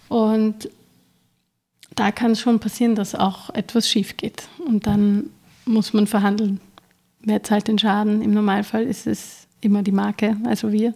Und 0.09 0.69
da 1.95 2.13
kann 2.13 2.33
es 2.33 2.41
schon 2.41 2.61
passieren, 2.61 2.95
dass 2.95 3.15
auch 3.15 3.51
etwas 3.51 3.89
schief 3.89 4.17
geht. 4.17 4.49
Und 4.67 4.87
dann 4.87 5.31
muss 5.65 5.93
man 5.93 6.07
verhandeln. 6.07 6.61
Wer 7.21 7.43
zahlt 7.43 7.69
den 7.69 7.79
Schaden? 7.79 8.23
Im 8.23 8.33
Normalfall 8.33 8.85
ist 8.85 9.07
es 9.07 9.47
immer 9.61 9.83
die 9.83 9.93
Marke, 9.93 10.37
also 10.45 10.73
wir. 10.73 10.95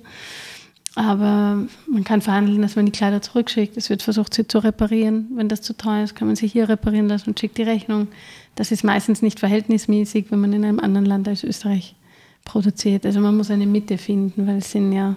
Aber 0.97 1.67
man 1.87 2.05
kann 2.05 2.21
verhandeln, 2.21 2.63
dass 2.63 2.77
man 2.77 2.87
die 2.87 2.93
Kleider 2.93 3.23
zurückschickt. 3.23 3.77
Es 3.77 3.91
wird 3.91 4.03
versucht, 4.03 4.35
sie 4.35 4.47
zu 4.47 4.59
reparieren. 4.59 5.29
Wenn 5.35 5.49
das 5.49 5.63
zu 5.63 5.77
teuer 5.77 6.05
ist, 6.05 6.17
kann 6.17 6.27
man 6.27 6.37
sie 6.37 6.49
hier 6.49 6.69
reparieren 6.69 7.09
lassen 7.09 7.31
und 7.31 7.41
schickt 7.41 7.59
die 7.59 7.63
Rechnung. 7.63 8.09
Das 8.57 8.73
ist 8.73 8.85
meistens 8.85 9.23
nicht 9.23 9.41
verhältnismäßig, 9.41 10.27
wenn 10.31 10.41
man 10.41 10.53
in 10.53 10.65
einem 10.65 10.81
anderen 10.81 11.07
Land 11.07 11.29
als 11.29 11.45
Österreich 11.45 11.95
produziert. 12.45 13.07
Also 13.07 13.21
man 13.21 13.37
muss 13.37 13.51
eine 13.51 13.67
Mitte 13.67 13.99
finden, 13.99 14.47
weil 14.47 14.59
es 14.59 14.73
sind 14.73 14.93
ja 14.93 15.17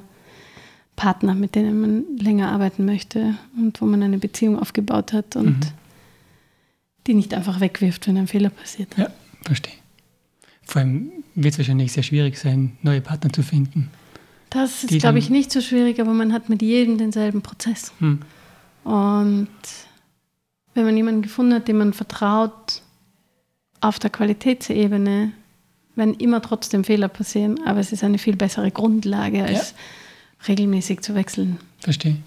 Partner, 0.95 1.33
mit 1.33 1.55
denen 1.55 1.81
man 1.81 2.17
länger 2.17 2.51
arbeiten 2.51 2.85
möchte 2.85 3.35
und 3.57 3.81
wo 3.81 3.85
man 3.85 4.03
eine 4.03 4.17
Beziehung 4.17 4.59
aufgebaut 4.59 5.13
hat 5.13 5.35
und 5.35 5.59
mhm. 5.59 5.71
die 7.07 7.13
nicht 7.13 7.33
einfach 7.33 7.59
wegwirft, 7.59 8.07
wenn 8.07 8.17
ein 8.17 8.27
Fehler 8.27 8.49
passiert. 8.49 8.95
Ja, 8.97 9.07
verstehe. 9.43 9.73
Vor 10.63 10.81
allem 10.81 11.11
wird 11.35 11.53
es 11.53 11.59
wahrscheinlich 11.59 11.91
sehr 11.91 12.03
schwierig 12.03 12.37
sein, 12.37 12.77
neue 12.81 13.01
Partner 13.01 13.31
zu 13.31 13.43
finden. 13.43 13.89
Das 14.49 14.83
ist, 14.83 14.99
glaube 14.99 15.17
ich, 15.17 15.29
nicht 15.31 15.51
so 15.51 15.61
schwierig, 15.61 15.99
aber 15.99 16.13
man 16.13 16.31
hat 16.31 16.47
mit 16.47 16.61
jedem 16.61 16.99
denselben 16.99 17.41
Prozess. 17.41 17.91
Hm. 17.99 18.19
Und 18.83 19.49
wenn 20.75 20.85
man 20.85 20.95
jemanden 20.95 21.23
gefunden 21.23 21.55
hat, 21.55 21.67
dem 21.67 21.79
man 21.79 21.93
vertraut, 21.93 22.81
auf 23.81 23.99
der 23.99 24.11
Qualitätsebene, 24.11 25.31
werden 25.95 26.13
immer 26.15 26.41
trotzdem 26.41 26.83
Fehler 26.83 27.07
passieren, 27.07 27.59
aber 27.65 27.79
es 27.79 27.91
ist 27.91 28.03
eine 28.03 28.17
viel 28.17 28.35
bessere 28.35 28.71
Grundlage, 28.71 29.43
als 29.43 29.71
ja. 29.71 29.77
Regelmäßig 30.47 31.01
zu 31.01 31.15
wechseln. 31.15 31.57
Verstehe. 31.79 32.17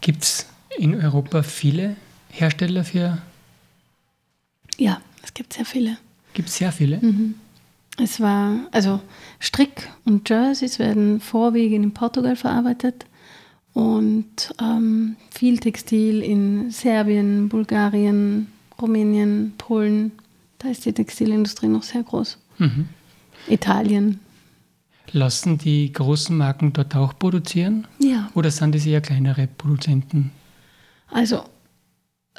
Gibt 0.00 0.22
es 0.22 0.46
in 0.78 0.94
Europa 0.94 1.42
viele 1.42 1.96
Hersteller 2.30 2.84
für? 2.84 3.18
Ja, 4.76 5.00
es 5.22 5.34
gibt 5.34 5.52
sehr 5.52 5.64
viele. 5.64 5.98
Gibt 6.34 6.48
es 6.48 6.56
sehr 6.56 6.72
viele? 6.72 6.98
Mhm. 6.98 7.34
Es 8.00 8.20
war, 8.20 8.68
also 8.70 9.00
Strick 9.40 9.88
und 10.04 10.28
Jerseys 10.28 10.78
werden 10.78 11.20
vorwiegend 11.20 11.84
in 11.84 11.92
Portugal 11.92 12.36
verarbeitet 12.36 13.06
und 13.74 14.54
ähm, 14.60 15.16
viel 15.30 15.58
Textil 15.58 16.22
in 16.22 16.70
Serbien, 16.70 17.48
Bulgarien, 17.48 18.46
Rumänien, 18.80 19.54
Polen. 19.58 20.12
Da 20.58 20.68
ist 20.68 20.84
die 20.84 20.92
Textilindustrie 20.92 21.66
noch 21.66 21.82
sehr 21.82 22.04
groß. 22.04 22.38
Mhm. 22.58 22.88
Italien. 23.48 24.20
Lassen 25.12 25.58
die 25.58 25.92
großen 25.92 26.36
Marken 26.36 26.72
dort 26.72 26.94
auch 26.96 27.18
produzieren? 27.18 27.86
Ja. 27.98 28.28
Oder 28.34 28.50
sind 28.50 28.74
das 28.74 28.86
eher 28.86 29.00
kleinere 29.00 29.46
Produzenten? 29.46 30.30
Also, 31.10 31.42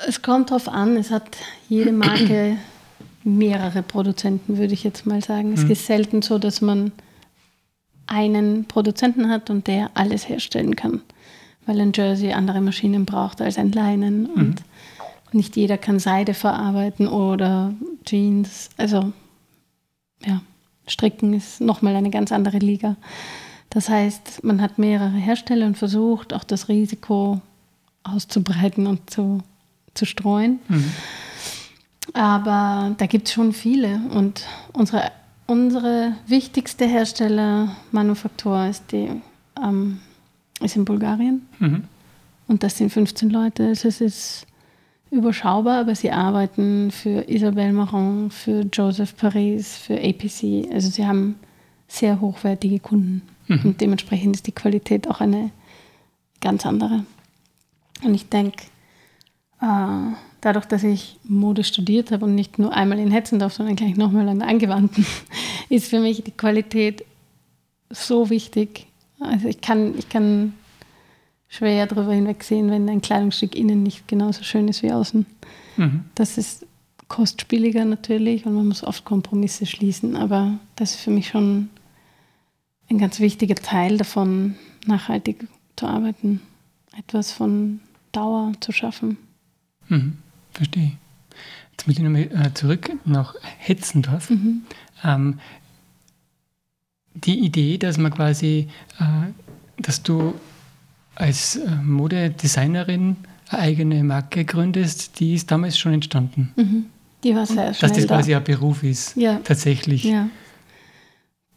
es 0.08 0.22
kommt 0.22 0.52
darauf 0.52 0.68
an, 0.68 0.96
es 0.98 1.12
hat 1.12 1.38
jede 1.68 1.92
Marke 1.92 2.58
mehrere 3.24 3.84
Produzenten, 3.84 4.58
würde 4.58 4.74
ich 4.74 4.84
jetzt 4.84 5.06
mal 5.06 5.24
sagen. 5.24 5.54
Es 5.54 5.64
mhm. 5.64 5.72
ist 5.72 5.86
selten 5.86 6.22
so, 6.22 6.38
dass 6.38 6.62
man 6.62 6.92
einen 8.08 8.66
Produzenten 8.66 9.30
hat 9.30 9.50
und 9.50 9.68
der 9.68 9.92
alles 9.94 10.28
herstellen 10.28 10.76
kann, 10.76 11.02
weil 11.66 11.80
ein 11.80 11.92
Jersey 11.94 12.34
andere 12.34 12.62
Maschinen 12.62 13.06
braucht 13.06 13.42
als 13.42 13.58
ein 13.58 13.72
Leinen 13.72 14.24
mhm. 14.24 14.30
und 14.36 14.64
nicht 15.32 15.56
jeder 15.56 15.78
kann 15.78 16.00
Seide 16.00 16.34
verarbeiten 16.34 17.08
oder 17.08 17.74
Jeans. 18.04 18.70
Also 18.78 19.14
ja, 20.26 20.42
Stricken 20.90 21.34
ist 21.34 21.62
nochmal 21.62 21.96
eine 21.96 22.10
ganz 22.10 22.32
andere 22.32 22.58
Liga. 22.58 22.96
Das 23.70 23.90
heißt, 23.90 24.44
man 24.44 24.62
hat 24.62 24.78
mehrere 24.78 25.12
Hersteller 25.12 25.68
und 25.68 25.78
versucht 25.78 26.34
auch 26.34 26.44
das 26.44 26.70
Risiko 26.70 27.42
auszubreiten 28.04 28.88
und 28.88 29.10
zu, 29.10 29.40
zu 29.94 30.06
streuen. 30.06 30.60
Mhm. 30.68 30.92
Aber 32.14 32.96
da 32.98 33.06
gibt 33.06 33.28
es 33.28 33.34
schon 33.34 33.54
viele. 33.54 34.02
Und 34.14 34.46
unsere, 34.74 35.12
unsere 35.46 36.14
wichtigste 36.26 36.86
Herstellermanufaktur 36.86 38.66
ist, 38.66 38.92
die, 38.92 39.10
ähm, 39.64 40.00
ist 40.62 40.76
in 40.76 40.86
Bulgarien. 40.86 41.48
Mhm. 41.60 41.84
Und 42.48 42.64
das 42.64 42.78
sind 42.78 42.92
15 42.92 43.30
Leute. 43.30 43.68
Also 43.68 43.88
es 43.88 44.02
ist 44.02 44.48
überschaubar, 45.12 45.82
aber 45.82 45.96
sie 45.96 46.12
arbeiten 46.12 46.92
für 46.92 47.28
Isabelle 47.30 47.74
Marron, 47.74 48.32
für 48.32 48.62
Joseph 48.72 49.16
Paris, 49.18 49.78
für 49.78 49.96
APC. 49.96 50.72
Also 50.72 50.90
sie 50.90 51.06
haben 51.06 51.36
sehr 51.88 52.22
hochwertige 52.22 52.80
Kunden. 52.80 53.24
Mhm. 53.48 53.62
Und 53.64 53.82
dementsprechend 53.82 54.36
ist 54.36 54.48
die 54.48 54.52
Qualität 54.52 55.08
auch 55.08 55.22
eine 55.22 55.52
ganz 56.42 56.66
andere. 56.66 57.04
Und 58.04 58.14
ich 58.14 58.30
denke, 58.30 58.64
äh, 59.62 60.14
dadurch, 60.42 60.66
dass 60.66 60.84
ich 60.84 61.20
Mode 61.24 61.64
studiert 61.64 62.12
habe 62.12 62.26
und 62.26 62.36
nicht 62.36 62.60
nur 62.60 62.74
einmal 62.74 63.00
in 63.00 63.12
Hetzendorf, 63.12 63.54
sondern 63.54 63.76
gleich 63.76 63.98
nochmal 63.98 64.30
an 64.30 64.40
der 64.40 64.48
Angewandten, 64.48 65.06
ist 65.70 65.90
für 65.90 66.00
mich 66.00 66.24
die 66.24 66.32
Qualität 66.32 67.04
so 67.90 68.30
wichtig. 68.30 68.86
Also 69.20 69.48
ich 69.48 69.60
kann, 69.60 69.98
ich 69.98 70.08
kann 70.08 70.54
schwer 71.50 71.88
darüber 71.88 72.14
hinwegsehen, 72.14 72.70
wenn 72.70 72.88
ein 72.88 73.02
Kleidungsstück 73.02 73.56
innen 73.56 73.84
nicht 73.84 74.08
genauso 74.08 74.44
schön 74.44 74.68
ist 74.68 74.84
wie 74.84 74.92
außen. 74.92 75.26
Mhm. 75.78 76.06
Das 76.16 76.38
ist 76.38 76.66
kostspieliger 77.08 77.84
natürlich 77.86 78.46
und 78.46 78.54
man 78.54 78.68
muss 78.68 78.84
oft 78.84 79.04
Kompromisse 79.04 79.66
schließen, 79.66 80.16
aber 80.16 80.60
das 80.76 80.92
ist 80.92 81.02
für 81.02 81.12
mich 81.12 81.28
schon 81.28 81.70
ein 82.90 83.00
ganz 83.00 83.20
wichtiger 83.20 83.56
Teil 83.56 83.98
davon, 83.98 84.56
nachhaltig 84.86 85.48
zu 85.76 85.88
arbeiten, 85.88 86.42
etwas 86.98 87.32
von 87.32 87.82
Dauer 88.12 88.54
zu 88.60 88.72
schaffen. 88.72 89.18
Mhm. 89.88 90.18
Verstehe. 90.54 90.94
Jetzt 91.72 91.88
muss 91.88 91.98
ich 91.98 92.04
nochmal 92.04 92.30
äh, 92.32 92.54
zurück 92.54 92.92
nach 93.06 93.36
Hetzendorf. 93.58 94.30
Mhm. 94.30 94.64
Ähm, 95.04 95.40
die 97.14 97.40
Idee, 97.40 97.78
dass 97.78 97.98
man 97.98 98.14
quasi, 98.14 98.68
äh, 99.00 99.32
dass 99.82 100.04
du 100.04 100.34
als 101.20 101.58
äh, 101.58 101.70
Modedesignerin 101.84 103.18
eine 103.50 103.62
eigene 103.62 104.04
Marke 104.04 104.46
gründest, 104.46 105.20
die 105.20 105.36
ist 105.36 105.52
damals 105.52 105.78
schon 105.78 105.94
entstanden. 105.94 106.54
Mhm. 106.56 106.86
Die 107.24 107.36
war 107.36 107.46
sehr 107.46 107.74
schnell 107.74 107.90
Dass 107.90 107.98
das 107.98 108.08
quasi 108.08 108.34
ein 108.34 108.44
Beruf 108.44 108.84
ist, 108.84 109.16
ja. 109.18 109.40
tatsächlich. 109.44 110.06
Ja. 110.06 110.30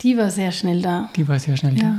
Die 0.01 0.17
war 0.17 0.31
sehr 0.31 0.51
schnell 0.51 0.83
da. 0.83 1.11
Die 1.15 1.29
war 1.29 1.39
sehr 1.39 1.57
schnell 1.57 1.77
ja. 1.77 1.83
da. 1.83 1.97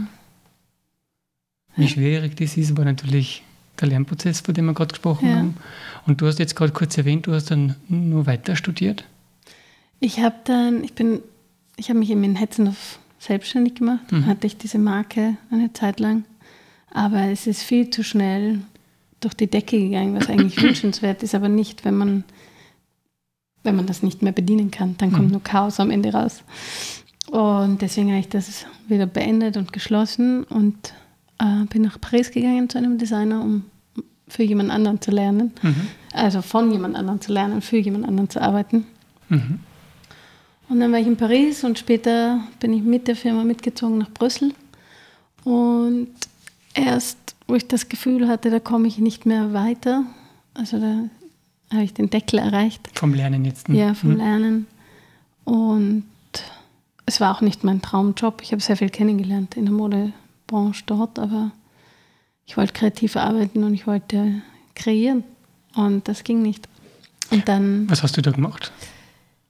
Wie 1.76 1.88
schwierig 1.88 2.36
das 2.36 2.58
ist, 2.58 2.76
war 2.78 2.86
natürlich 2.86 3.44
der 3.80 3.88
Lernprozess, 3.88 4.42
von 4.42 4.54
dem 4.54 4.66
wir 4.66 4.74
gerade 4.74 4.90
gesprochen 4.90 5.30
ja. 5.30 5.36
haben. 5.38 5.58
Und 6.06 6.22
du 6.22 6.28
hast 6.28 6.40
jetzt 6.40 6.56
gerade 6.56 6.74
kurz 6.74 6.98
erwähnt, 6.98 7.26
du 7.26 7.34
hast 7.34 7.50
dann 7.50 7.76
nur 7.88 8.26
weiter 8.26 8.56
studiert? 8.56 9.06
Ich 10.00 10.20
habe 10.20 10.36
dann, 10.44 10.84
ich 10.84 10.94
bin, 10.94 11.22
ich 11.78 11.90
habe 11.90 12.00
mich 12.00 12.10
eben 12.10 12.24
in 12.26 12.36
Hetzendorf 12.36 13.00
selbstständig 13.20 13.76
gemacht, 13.76 14.12
mhm. 14.12 14.26
hatte 14.26 14.46
ich 14.48 14.58
diese 14.58 14.78
Marke 14.78 15.38
eine 15.50 15.72
Zeit 15.72 16.02
lang. 16.02 16.26
Aber 16.94 17.24
es 17.24 17.48
ist 17.48 17.64
viel 17.64 17.90
zu 17.90 18.04
schnell 18.04 18.62
durch 19.20 19.34
die 19.34 19.48
Decke 19.48 19.80
gegangen, 19.80 20.16
was 20.16 20.30
eigentlich 20.30 20.62
wünschenswert 20.62 21.24
ist, 21.24 21.36
aber 21.36 21.50
nicht, 21.50 21.84
wenn 21.84 21.98
man, 21.98 22.24
wenn 23.64 23.76
man 23.76 23.88
das 23.88 24.04
nicht 24.04 24.22
mehr 24.22 24.32
bedienen 24.32 24.72
kann. 24.72 24.96
Dann 24.98 25.12
kommt 25.12 25.26
mhm. 25.26 25.32
nur 25.32 25.44
Chaos 25.44 25.80
am 25.80 25.92
Ende 25.92 26.14
raus. 26.14 26.44
Und 27.32 27.82
deswegen 27.82 28.10
habe 28.10 28.20
ich 28.20 28.30
das 28.30 28.66
wieder 28.88 29.08
beendet 29.08 29.58
und 29.58 29.74
geschlossen 29.74 30.44
und 30.44 30.94
äh, 31.40 31.66
bin 31.66 31.82
nach 31.82 32.00
Paris 32.00 32.32
gegangen 32.32 32.70
zu 32.70 32.78
einem 32.78 32.98
Designer, 32.98 33.42
um 33.42 33.66
für 34.28 34.44
jemand 34.44 34.70
anderen 34.70 35.02
zu 35.02 35.12
lernen. 35.12 35.52
Mhm. 35.62 35.88
Also 36.14 36.42
von 36.42 36.72
jemand 36.72 36.96
anderen 36.96 37.22
zu 37.22 37.34
lernen, 37.34 37.62
für 37.62 37.78
jemand 37.78 38.06
anderen 38.08 38.30
zu 38.30 38.42
arbeiten. 38.42 38.86
Mhm. 39.30 39.60
Und 40.70 40.80
dann 40.80 40.92
war 40.92 41.00
ich 41.00 41.08
in 41.08 41.18
Paris 41.18 41.64
und 41.64 41.80
später 41.80 42.40
bin 42.60 42.74
ich 42.74 42.84
mit 42.84 43.08
der 43.08 43.16
Firma 43.16 43.44
mitgezogen 43.44 43.98
nach 43.98 44.12
Brüssel. 44.12 44.54
Und 45.44 46.10
erst, 46.74 47.18
wo 47.48 47.56
ich 47.56 47.68
das 47.68 47.90
Gefühl 47.90 48.28
hatte, 48.28 48.50
da 48.50 48.60
komme 48.60 48.88
ich 48.88 48.98
nicht 48.98 49.26
mehr 49.26 49.54
weiter, 49.54 50.04
also 50.54 50.80
da 50.80 51.10
habe 51.72 51.84
ich 51.84 51.94
den 51.94 52.10
Deckel 52.10 52.40
erreicht. 52.40 52.90
Vom 52.94 53.14
Lernen 53.14 53.46
jetzt? 53.46 53.70
Ne? 53.70 53.78
Ja, 53.78 53.94
vom 53.94 54.12
mhm. 54.12 54.18
Lernen. 54.18 54.68
Und 55.44 56.06
es 57.06 57.20
war 57.20 57.36
auch 57.36 57.42
nicht 57.42 57.64
mein 57.64 57.82
Traumjob. 57.82 58.42
Ich 58.42 58.52
habe 58.52 58.62
sehr 58.62 58.78
viel 58.78 58.90
kennengelernt 58.90 59.58
in 59.58 59.66
der 59.66 59.74
Modebranche 59.74 60.84
dort, 60.86 61.20
aber 61.20 61.52
ich 62.46 62.58
wollte 62.58 62.74
kreativ 62.74 63.16
arbeiten 63.16 63.64
und 63.64 63.74
ich 63.74 63.88
wollte 63.88 64.42
kreieren. 64.76 65.24
Und 65.76 66.08
das 66.08 66.24
ging 66.24 66.42
nicht. 66.42 66.68
Und 67.32 67.48
dann. 67.48 67.90
Was 67.90 68.04
hast 68.04 68.16
du 68.16 68.22
da 68.22 68.32
gemacht? 68.32 68.72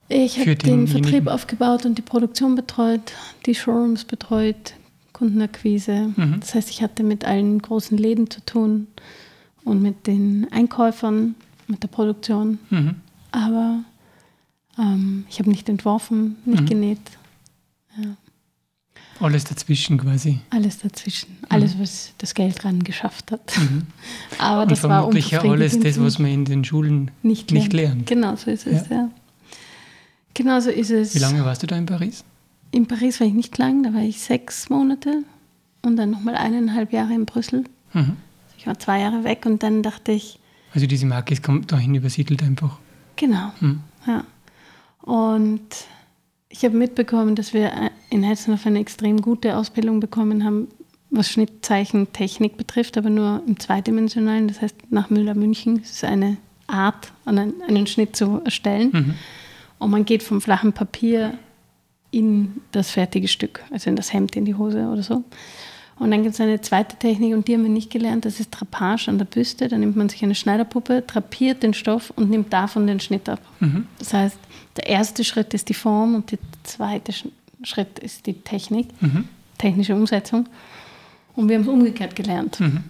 Ich 0.08 0.38
habe 0.38 0.56
den 0.56 0.86
Vertrieb 0.86 1.26
aufgebaut 1.26 1.86
und 1.86 1.96
die 1.96 2.02
Produktion 2.02 2.54
betreut, 2.54 3.12
die 3.46 3.54
Showrooms 3.54 4.04
betreut, 4.04 4.74
Kundenakquise. 5.14 6.12
Mhm. 6.14 6.40
Das 6.40 6.54
heißt, 6.54 6.68
ich 6.68 6.82
hatte 6.82 7.02
mit 7.02 7.24
allen 7.24 7.62
großen 7.62 7.96
Läden 7.96 8.28
zu 8.28 8.44
tun 8.44 8.88
und 9.64 9.80
mit 9.80 10.06
den 10.06 10.46
Einkäufern, 10.50 11.36
mit 11.66 11.82
der 11.82 11.88
Produktion. 11.88 12.58
Mhm. 12.68 12.96
Aber 13.30 13.84
ähm, 14.78 15.24
ich 15.30 15.38
habe 15.38 15.48
nicht 15.48 15.68
entworfen, 15.70 16.36
nicht 16.44 16.64
mhm. 16.64 16.66
genäht. 16.66 17.00
Ja. 17.96 18.16
Alles 19.20 19.44
dazwischen 19.44 19.96
quasi. 19.96 20.40
Alles 20.50 20.78
dazwischen. 20.78 21.38
Alles, 21.48 21.76
mhm. 21.76 21.80
was 21.80 22.12
das 22.18 22.34
Geld 22.34 22.64
ran 22.64 22.82
geschafft 22.82 23.30
hat. 23.30 23.56
Mhm. 23.56 23.86
Aber 24.38 24.62
Und 24.62 24.72
das 24.72 24.82
war 24.82 25.14
ja 25.14 25.40
alles 25.40 25.78
das, 25.78 26.00
was 26.00 26.18
man 26.18 26.30
in 26.30 26.44
den 26.44 26.64
Schulen 26.64 27.12
nicht, 27.22 27.52
nicht 27.52 27.72
lernt. 27.72 28.06
Genau 28.06 28.34
so 28.36 28.50
ist 28.50 28.66
es, 28.66 28.88
ja. 28.88 28.96
ja. 28.96 29.10
Genau 30.34 30.58
so 30.58 30.70
ist 30.70 30.90
es. 30.90 31.14
Wie 31.14 31.20
lange 31.20 31.44
warst 31.44 31.62
du 31.62 31.68
da 31.68 31.76
in 31.76 31.86
Paris? 31.86 32.24
In 32.74 32.86
Paris 32.86 33.20
war 33.20 33.26
ich 33.26 33.34
nicht 33.34 33.56
lang, 33.58 33.82
da 33.82 33.94
war 33.94 34.02
ich 34.02 34.20
sechs 34.20 34.68
Monate 34.68 35.22
und 35.82 35.96
dann 35.96 36.10
nochmal 36.10 36.34
eineinhalb 36.34 36.92
Jahre 36.92 37.14
in 37.14 37.24
Brüssel. 37.24 37.64
Mhm. 37.92 38.16
Ich 38.58 38.66
war 38.66 38.78
zwei 38.78 39.00
Jahre 39.00 39.24
weg 39.24 39.46
und 39.46 39.62
dann 39.62 39.82
dachte 39.82 40.12
ich. 40.12 40.38
Also 40.74 40.86
diese 40.86 41.06
Marke 41.06 41.36
kommt 41.36 41.70
dahin 41.70 41.94
übersiedelt 41.94 42.42
einfach. 42.42 42.78
Genau. 43.16 43.52
Mhm. 43.60 43.80
Ja. 44.06 44.24
Und 45.02 45.68
ich 46.48 46.64
habe 46.64 46.76
mitbekommen, 46.76 47.36
dass 47.36 47.52
wir 47.52 47.90
in 48.10 48.22
Hetzendorf 48.22 48.66
eine 48.66 48.80
extrem 48.80 49.20
gute 49.20 49.56
Ausbildung 49.56 50.00
bekommen 50.00 50.44
haben, 50.44 50.68
was 51.10 51.28
Schnittzeichentechnik 51.30 52.56
betrifft, 52.56 52.98
aber 52.98 53.10
nur 53.10 53.42
im 53.46 53.60
zweidimensionalen. 53.60 54.48
Das 54.48 54.62
heißt, 54.62 54.76
nach 54.90 55.10
Müller-München 55.10 55.80
ist 55.80 55.92
es 55.92 56.04
eine 56.04 56.38
Art, 56.66 57.12
einen, 57.24 57.54
einen 57.68 57.86
Schnitt 57.86 58.16
zu 58.16 58.40
erstellen. 58.44 58.90
Mhm. 58.92 59.14
Und 59.78 59.90
man 59.90 60.04
geht 60.04 60.22
vom 60.22 60.40
flachen 60.40 60.72
Papier 60.72 61.38
in 62.14 62.60
das 62.72 62.90
fertige 62.90 63.28
Stück, 63.28 63.62
also 63.70 63.90
in 63.90 63.96
das 63.96 64.12
Hemd, 64.12 64.36
in 64.36 64.44
die 64.44 64.54
Hose 64.54 64.86
oder 64.86 65.02
so. 65.02 65.24
Und 65.98 66.10
dann 66.10 66.22
gibt 66.22 66.34
es 66.34 66.40
eine 66.40 66.60
zweite 66.60 66.96
Technik 66.96 67.34
und 67.34 67.46
die 67.46 67.54
haben 67.54 67.62
wir 67.62 67.70
nicht 67.70 67.90
gelernt, 67.90 68.24
das 68.24 68.40
ist 68.40 68.50
Trapage 68.52 69.08
an 69.08 69.18
der 69.18 69.26
Büste. 69.26 69.68
Da 69.68 69.78
nimmt 69.78 69.96
man 69.96 70.08
sich 70.08 70.24
eine 70.24 70.34
Schneiderpuppe, 70.34 71.02
drapiert 71.02 71.62
den 71.62 71.74
Stoff 71.74 72.12
und 72.16 72.30
nimmt 72.30 72.52
davon 72.52 72.86
den 72.86 72.98
Schnitt 72.98 73.28
ab. 73.28 73.40
Mhm. 73.60 73.86
Das 73.98 74.12
heißt, 74.12 74.38
der 74.76 74.88
erste 74.88 75.22
Schritt 75.22 75.54
ist 75.54 75.68
die 75.68 75.74
Form 75.74 76.16
und 76.16 76.32
der 76.32 76.38
zweite 76.64 77.12
Schritt 77.62 77.98
ist 78.00 78.26
die 78.26 78.34
Technik, 78.34 78.88
mhm. 79.00 79.28
technische 79.58 79.94
Umsetzung. 79.94 80.48
Und 81.36 81.48
wir 81.48 81.56
haben 81.56 81.62
es 81.62 81.68
umgekehrt 81.68 82.16
gelernt. 82.16 82.58
Mhm. 82.60 82.84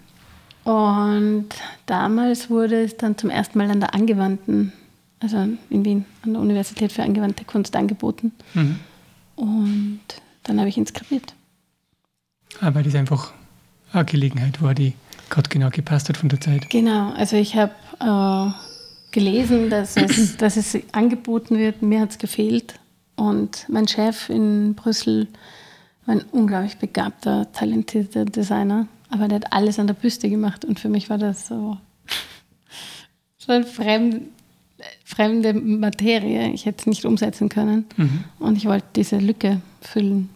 Und 0.71 1.49
damals 1.85 2.49
wurde 2.49 2.83
es 2.83 2.97
dann 2.97 3.17
zum 3.17 3.29
ersten 3.29 3.57
Mal 3.59 3.69
an 3.69 3.79
der 3.79 3.93
angewandten, 3.93 4.73
also 5.19 5.37
in 5.69 5.85
Wien, 5.85 6.05
an 6.23 6.33
der 6.33 6.41
Universität 6.41 6.91
für 6.91 7.03
angewandte 7.03 7.45
Kunst 7.45 7.75
angeboten. 7.75 8.31
Und 9.35 10.01
dann 10.43 10.59
habe 10.59 10.69
ich 10.69 10.77
inskribiert. 10.77 11.33
Aber 12.61 12.83
das 12.83 12.95
einfach 12.95 13.33
eine 13.91 14.05
Gelegenheit 14.05 14.61
war, 14.61 14.73
die 14.73 14.93
gerade 15.29 15.49
genau 15.49 15.69
gepasst 15.69 16.09
hat 16.09 16.17
von 16.17 16.29
der 16.29 16.39
Zeit. 16.39 16.69
Genau, 16.69 17.11
also 17.13 17.35
ich 17.35 17.55
habe 17.55 17.73
äh, 17.99 18.51
gelesen, 19.11 19.69
dass 19.69 19.97
es, 19.97 20.37
dass 20.37 20.57
es 20.57 20.77
angeboten 20.91 21.57
wird. 21.57 21.81
Mir 21.81 22.01
hat 22.01 22.11
es 22.11 22.17
gefehlt. 22.17 22.79
Und 23.15 23.65
mein 23.69 23.87
Chef 23.87 24.29
in 24.29 24.75
Brüssel 24.75 25.27
war 26.05 26.15
ein 26.15 26.25
unglaublich 26.31 26.77
begabter, 26.77 27.51
talentierter 27.51 28.25
Designer, 28.25 28.87
aber 29.09 29.27
der 29.27 29.37
hat 29.37 29.53
alles 29.53 29.79
an 29.79 29.87
der 29.87 29.93
Büste 29.93 30.29
gemacht 30.29 30.65
und 30.65 30.79
für 30.79 30.89
mich 30.89 31.09
war 31.09 31.17
das 31.17 31.47
so 31.47 31.77
schon 33.37 33.63
fremd, 33.63 34.21
fremde 35.03 35.53
Materie. 35.53 36.51
Ich 36.51 36.65
hätte 36.65 36.81
es 36.81 36.85
nicht 36.87 37.05
umsetzen 37.05 37.49
können 37.49 37.85
mhm. 37.97 38.23
und 38.39 38.57
ich 38.57 38.65
wollte 38.65 38.87
diese 38.95 39.17
Lücke 39.17 39.61
füllen. 39.81 40.29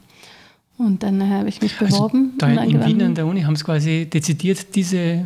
Und 0.77 1.03
dann 1.03 1.29
habe 1.29 1.49
ich 1.49 1.61
mich 1.61 1.79
also 1.79 1.95
beworben. 1.95 2.33
Also 2.41 2.55
da 2.55 2.63
in 2.63 2.85
Wien 2.85 3.01
an 3.01 3.15
der 3.15 3.25
Uni 3.25 3.41
haben 3.41 3.55
sie 3.55 3.65
quasi 3.65 4.05
dezidiert 4.11 4.73
diese 4.75 5.25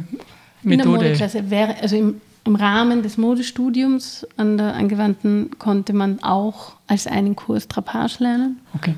Methode. 0.63 0.73
In 0.73 0.78
der 0.78 0.88
Modeklasse 0.88 1.49
wäre, 1.52 1.76
also 1.80 1.95
im, 1.95 2.21
im 2.43 2.56
Rahmen 2.56 3.04
des 3.04 3.17
Modestudiums 3.17 4.26
an 4.36 4.58
der 4.58 4.73
Angewandten 4.73 5.52
konnte 5.60 5.93
man 5.93 6.23
auch 6.23 6.73
als 6.88 7.06
einen 7.06 7.36
Kurs 7.36 7.67
Trapage 7.67 8.23
lernen. 8.23 8.60
Okay. 8.73 8.95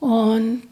Und 0.00 0.68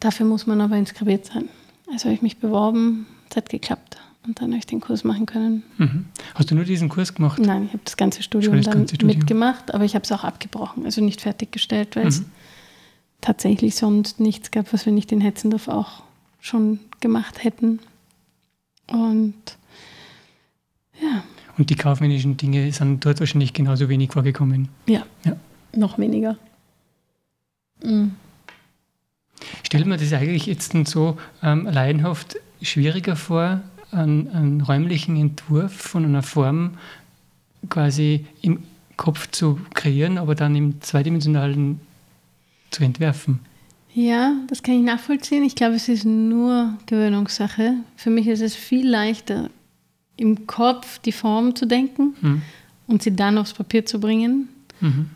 dafür 0.00 0.26
muss 0.26 0.46
man 0.48 0.60
aber 0.60 0.76
inskribiert 0.76 1.26
sein. 1.26 1.48
Also 1.92 2.06
habe 2.06 2.14
ich 2.14 2.22
mich 2.22 2.38
beworben, 2.38 3.06
es 3.30 3.36
hat 3.36 3.48
geklappt. 3.50 3.98
Und 4.24 4.40
dann 4.40 4.50
habe 4.50 4.58
ich 4.58 4.66
den 4.66 4.80
Kurs 4.80 5.02
machen 5.02 5.26
können. 5.26 5.64
Mhm. 5.78 6.04
Hast 6.34 6.50
du 6.50 6.54
nur 6.54 6.64
diesen 6.64 6.88
Kurs 6.88 7.14
gemacht? 7.14 7.40
Nein, 7.40 7.64
ich 7.66 7.72
habe 7.72 7.82
das 7.84 7.96
ganze 7.96 8.22
Studium 8.22 8.56
das 8.56 8.66
ganze 8.66 8.78
dann 8.78 8.88
Studium. 8.88 9.18
mitgemacht, 9.18 9.74
aber 9.74 9.84
ich 9.84 9.94
habe 9.94 10.04
es 10.04 10.12
auch 10.12 10.22
abgebrochen, 10.22 10.84
also 10.84 11.02
nicht 11.02 11.20
fertiggestellt, 11.20 11.96
weil 11.96 12.04
mhm. 12.04 12.08
es 12.08 12.22
tatsächlich 13.20 13.74
sonst 13.74 14.20
nichts 14.20 14.50
gab, 14.52 14.72
was 14.72 14.86
wir 14.86 14.92
nicht 14.92 15.10
in 15.10 15.20
Hetzendorf 15.20 15.68
auch 15.68 16.02
schon 16.40 16.78
gemacht 17.00 17.42
hätten. 17.42 17.80
Und 18.86 19.34
ja. 21.00 21.24
Und 21.58 21.70
die 21.70 21.74
kaufmännischen 21.74 22.36
Dinge 22.36 22.70
sind 22.72 23.04
dort 23.04 23.20
wahrscheinlich 23.20 23.52
genauso 23.52 23.88
wenig 23.88 24.12
vorgekommen. 24.12 24.68
Ja, 24.86 25.04
ja. 25.24 25.36
noch 25.74 25.98
weniger. 25.98 26.36
Mhm. 27.82 28.12
Stellt 29.64 29.86
man 29.86 29.98
das 29.98 30.12
eigentlich 30.12 30.46
jetzt 30.46 30.72
so 30.86 31.18
ähm, 31.42 31.66
leidenhaft 31.66 32.36
schwieriger 32.60 33.16
vor, 33.16 33.60
einen, 33.92 34.28
einen, 34.28 34.60
räumlichen 34.60 35.16
Entwurf 35.16 35.72
von 35.72 36.04
einer 36.04 36.22
Form 36.22 36.72
quasi 37.68 38.26
im 38.40 38.62
Kopf 38.96 39.30
zu 39.30 39.58
kreieren, 39.74 40.18
aber 40.18 40.34
dann 40.34 40.54
im 40.56 40.80
zweidimensionalen 40.80 41.80
zu 42.70 42.82
entwerfen? 42.84 43.40
Ja, 43.94 44.34
das 44.48 44.62
kann 44.62 44.76
ich 44.76 44.82
nachvollziehen. 44.82 45.44
Ich 45.44 45.54
glaube, 45.54 45.74
es 45.74 45.88
ist 45.88 46.04
nur 46.04 46.78
Gewöhnungssache. 46.86 47.74
Für 47.96 48.10
mich 48.10 48.26
ist 48.26 48.40
es 48.40 48.54
viel 48.54 48.88
leichter, 48.88 49.50
im 50.16 50.46
Kopf 50.46 50.98
die 50.98 51.12
Form 51.12 51.54
zu 51.54 51.66
denken 51.66 52.14
mhm. 52.20 52.42
und 52.86 53.02
sie 53.02 53.14
dann 53.14 53.36
aufs 53.38 53.52
Papier 53.52 53.84
zu 53.84 54.00
bringen. 54.00 54.48
Mhm. 54.80 55.10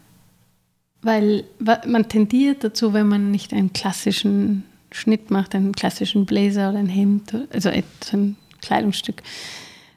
Weil 1.03 1.45
man 1.87 2.09
tendiert 2.09 2.65
dazu, 2.65 2.93
wenn 2.93 3.09
man 3.09 3.31
nicht 3.31 3.53
einen 3.53 3.73
klassischen 3.73 4.65
Schnitt 4.91 5.31
macht, 5.31 5.55
einen 5.55 5.73
klassischen 5.73 6.27
Blazer 6.27 6.71
oder 6.71 6.79
ein 6.79 6.89
Hemd, 6.89 7.35
also 7.53 7.69
ein 7.69 8.37
Kleidungsstück, 8.61 9.23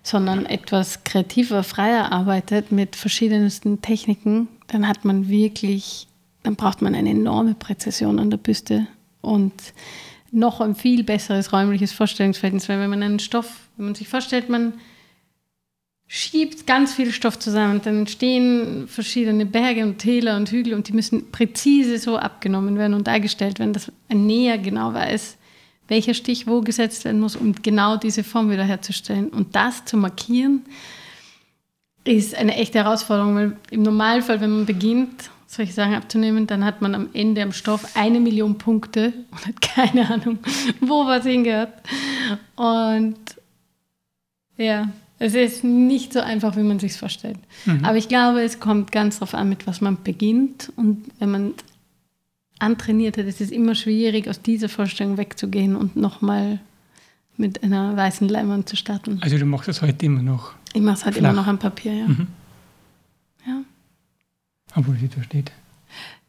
sondern 0.04 0.46
etwas 0.46 1.04
kreativer, 1.04 1.64
freier 1.64 2.12
arbeitet 2.12 2.72
mit 2.72 2.96
verschiedensten 2.96 3.82
Techniken, 3.82 4.48
dann 4.68 4.88
hat 4.88 5.06
man 5.06 5.30
wirklich, 5.30 6.08
dann 6.44 6.56
braucht 6.56 6.82
man 6.82 6.96
eine 6.96 7.10
enorme 7.10 7.54
Präzision 7.54 8.20
an 8.20 8.30
der 8.30 8.38
Büste 8.38 8.88
und 9.22 9.54
noch 10.32 10.62
ein 10.62 10.76
viel 10.76 11.04
besseres 11.04 11.52
räumliches 11.52 11.92
Vorstellungsverhältnis, 11.92 12.70
weil 12.70 12.80
wenn 12.80 12.90
man 12.90 13.04
einen 13.04 13.20
Stoff, 13.20 13.68
wenn 13.78 13.86
man 13.86 13.96
sich 13.96 14.08
vorstellt, 14.08 14.50
man 14.50 14.74
schiebt 16.12 16.66
ganz 16.66 16.94
viel 16.94 17.12
Stoff 17.12 17.40
zusammen. 17.40 17.76
Und 17.76 17.86
dann 17.86 18.00
entstehen 18.00 18.88
verschiedene 18.88 19.46
Berge 19.46 19.84
und 19.84 20.00
Täler 20.00 20.36
und 20.36 20.52
Hügel 20.52 20.74
und 20.74 20.88
die 20.88 20.94
müssen 20.94 21.32
präzise 21.32 22.00
so 22.00 22.18
abgenommen 22.18 22.78
werden 22.78 22.96
und 22.96 23.08
dargestellt 23.08 23.60
werden, 23.60 23.74
dass 23.74 23.92
ein 24.10 24.26
Näher 24.26 24.58
genau 24.58 24.94
weiß, 24.94 25.38
welcher 25.90 26.14
Stich 26.14 26.48
wo 26.48 26.62
gesetzt 26.62 27.04
werden 27.06 27.20
muss, 27.20 27.36
um 27.36 27.54
genau 27.54 27.98
diese 27.98 28.24
Form 28.24 28.50
wiederherzustellen. 28.50 29.30
Und 29.30 29.56
das 29.56 29.86
zu 29.86 29.98
markieren, 29.98 30.64
ist 32.06 32.36
eine 32.36 32.56
echte 32.56 32.80
Herausforderung, 32.80 33.36
weil 33.36 33.58
im 33.72 33.84
Normalfall, 33.84 34.42
wenn 34.42 34.52
man 34.52 34.66
beginnt, 34.66 35.30
solche 35.48 35.74
Sachen 35.74 35.96
abzunehmen, 35.96 36.48
dann 36.48 36.64
hat 36.64 36.82
man 36.82 36.94
am 36.94 37.10
Ende 37.14 37.42
am 37.42 37.52
Stoff 37.52 37.96
eine 37.96 38.20
Million 38.20 38.58
Punkte 38.58 39.14
und 39.32 39.48
hat 39.48 39.62
keine 39.62 40.10
Ahnung, 40.10 40.40
wo 40.80 41.06
was 41.06 41.26
hingehört. 41.26 41.74
Und 42.56 43.18
ja, 44.58 44.90
es 45.18 45.34
ist 45.34 45.64
nicht 45.64 46.14
so 46.14 46.22
einfach, 46.22 46.56
wie 46.56 46.64
man 46.64 46.80
sich 46.80 46.94
vorstellt. 46.94 47.38
Mhm. 47.66 47.84
Aber 47.84 47.98
ich 47.98 48.08
glaube, 48.08 48.42
es 48.42 48.60
kommt 48.60 48.92
ganz 48.92 49.16
darauf 49.16 49.34
an, 49.34 49.50
mit 49.50 49.68
was 49.68 49.82
man 49.82 50.02
beginnt. 50.04 50.72
Und 50.76 51.06
wenn 51.20 51.32
man 51.32 51.54
antrainiert 52.60 53.18
hat, 53.18 53.26
ist 53.26 53.42
es 53.42 53.52
immer 53.52 53.76
schwierig, 53.76 54.28
aus 54.28 54.42
dieser 54.42 54.70
Vorstellung 54.70 55.18
wegzugehen 55.18 55.76
und 55.76 55.96
nochmal 55.96 56.60
mit 57.38 57.64
einer 57.64 57.96
weißen 57.96 58.28
Leinwand 58.28 58.68
zu 58.68 58.76
starten. 58.76 59.20
Also 59.22 59.38
du 59.38 59.46
machst 59.46 59.68
das 59.68 59.82
heute 59.82 60.06
immer 60.06 60.22
noch? 60.22 60.54
Ich 60.74 60.82
mache 60.82 60.98
es 60.98 61.06
halt 61.06 61.16
flach. 61.16 61.32
immer 61.32 61.42
noch 61.42 61.48
am 61.48 61.58
Papier, 61.58 61.94
ja. 61.94 62.08
Mhm. 62.08 62.28
Ja. 63.48 63.62
Obwohl 64.76 64.98
sie 64.98 65.08
da 65.08 65.24
steht. 65.24 65.52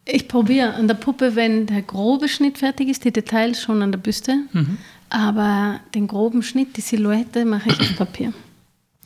Ich 0.04 0.28
probiere 0.28 0.74
an 0.74 0.88
der 0.88 0.94
Puppe, 0.94 1.36
wenn 1.36 1.66
der 1.66 1.82
grobe 1.82 2.28
Schnitt 2.28 2.58
fertig 2.58 2.88
ist, 2.88 3.04
die 3.04 3.12
Details 3.12 3.60
schon 3.60 3.82
an 3.82 3.92
der 3.92 3.98
Büste. 3.98 4.36
Mhm. 4.52 4.78
Aber 5.08 5.80
den 5.94 6.06
groben 6.06 6.42
Schnitt, 6.42 6.76
die 6.76 6.80
Silhouette, 6.80 7.44
mache 7.44 7.68
ich 7.68 7.80
auf 7.80 7.96
Papier. 7.96 8.32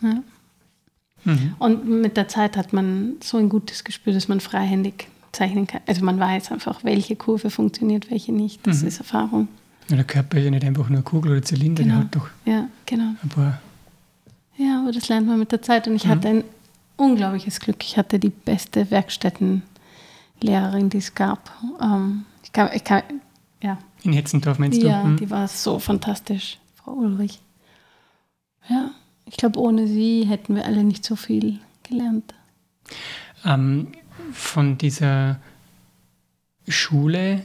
Ja. 0.02 0.22
Mhm. 1.24 1.54
Und 1.58 1.88
mit 1.88 2.16
der 2.16 2.28
Zeit 2.28 2.56
hat 2.56 2.72
man 2.72 3.14
so 3.22 3.38
ein 3.38 3.48
gutes 3.48 3.82
Gespür, 3.82 4.12
dass 4.12 4.28
man 4.28 4.40
freihändig 4.40 5.08
zeichnen 5.34 5.66
kann. 5.66 5.82
Also 5.86 6.04
man 6.04 6.18
weiß 6.18 6.52
einfach, 6.52 6.84
welche 6.84 7.16
Kurve 7.16 7.50
funktioniert, 7.50 8.10
welche 8.10 8.32
nicht. 8.32 8.66
Das 8.66 8.82
mhm. 8.82 8.88
ist 8.88 8.98
Erfahrung. 8.98 9.48
Ja, 9.88 9.96
der 9.96 10.04
Körper 10.04 10.38
ist 10.38 10.44
ja 10.44 10.50
nicht 10.50 10.64
einfach 10.64 10.88
nur 10.88 10.98
eine 10.98 11.04
Kugel 11.04 11.32
oder 11.32 11.42
Zylinder, 11.42 11.82
genau. 11.82 11.96
der 11.96 12.04
hat 12.04 12.16
doch 12.16 12.28
ja, 12.46 12.68
genau. 12.86 13.14
ein 13.22 13.28
paar. 13.28 13.60
Ja, 14.56 14.82
aber 14.82 14.92
das 14.92 15.08
lernt 15.08 15.26
man 15.26 15.38
mit 15.38 15.52
der 15.52 15.62
Zeit. 15.62 15.88
Und 15.88 15.96
ich 15.96 16.06
mhm. 16.06 16.10
hatte 16.10 16.28
ein 16.28 16.44
unglaubliches 16.96 17.60
Glück. 17.60 17.82
Ich 17.82 17.96
hatte 17.96 18.18
die 18.18 18.30
beste 18.30 18.90
Werkstättenlehrerin, 18.90 20.90
die 20.90 20.98
es 20.98 21.14
gab. 21.14 21.50
Ähm, 21.82 22.24
ich 22.42 22.52
kann, 22.52 22.70
ich 22.72 22.84
kann, 22.84 23.02
ja. 23.62 23.78
In 24.02 24.12
Hetzendorf 24.12 24.58
meinst 24.58 24.82
du? 24.82 24.86
Ja, 24.86 25.04
mhm. 25.04 25.16
die 25.16 25.30
war 25.30 25.48
so 25.48 25.78
fantastisch, 25.78 26.58
Frau 26.76 26.92
Ulrich. 26.92 27.40
Ja. 28.68 28.90
Ich 29.26 29.36
glaube, 29.36 29.58
ohne 29.58 29.88
sie 29.88 30.26
hätten 30.28 30.54
wir 30.54 30.66
alle 30.66 30.84
nicht 30.84 31.04
so 31.04 31.16
viel 31.16 31.58
gelernt. 31.82 32.34
Ähm, 33.44 33.88
von 34.34 34.76
dieser 34.76 35.38
Schule, 36.68 37.42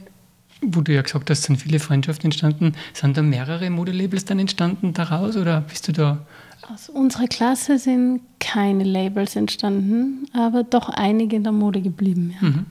wo 0.62 0.82
du 0.82 0.94
ja 0.94 1.02
gesagt 1.02 1.30
hast, 1.30 1.44
sind 1.44 1.58
viele 1.58 1.80
Freundschaften 1.80 2.26
entstanden, 2.26 2.74
sind 2.94 3.16
da 3.16 3.22
mehrere 3.22 3.70
Modelabels 3.70 4.26
dann 4.26 4.40
entstanden 4.40 4.94
daraus 4.94 5.38
oder 5.38 5.62
bist 5.62 5.88
du 5.88 5.92
da? 5.94 6.26
Aus 6.72 6.90
unserer 6.90 7.28
Klasse 7.28 7.80
sind 7.80 8.22
keine 8.40 8.84
Labels 8.84 9.36
entstanden, 9.36 10.28
aber 10.34 10.64
doch 10.64 10.90
einige 10.90 11.36
in 11.36 11.44
der 11.44 11.54
Mode 11.54 11.82
geblieben. 11.82 12.36
Ja. 12.42 12.48
Mhm. 12.48 12.66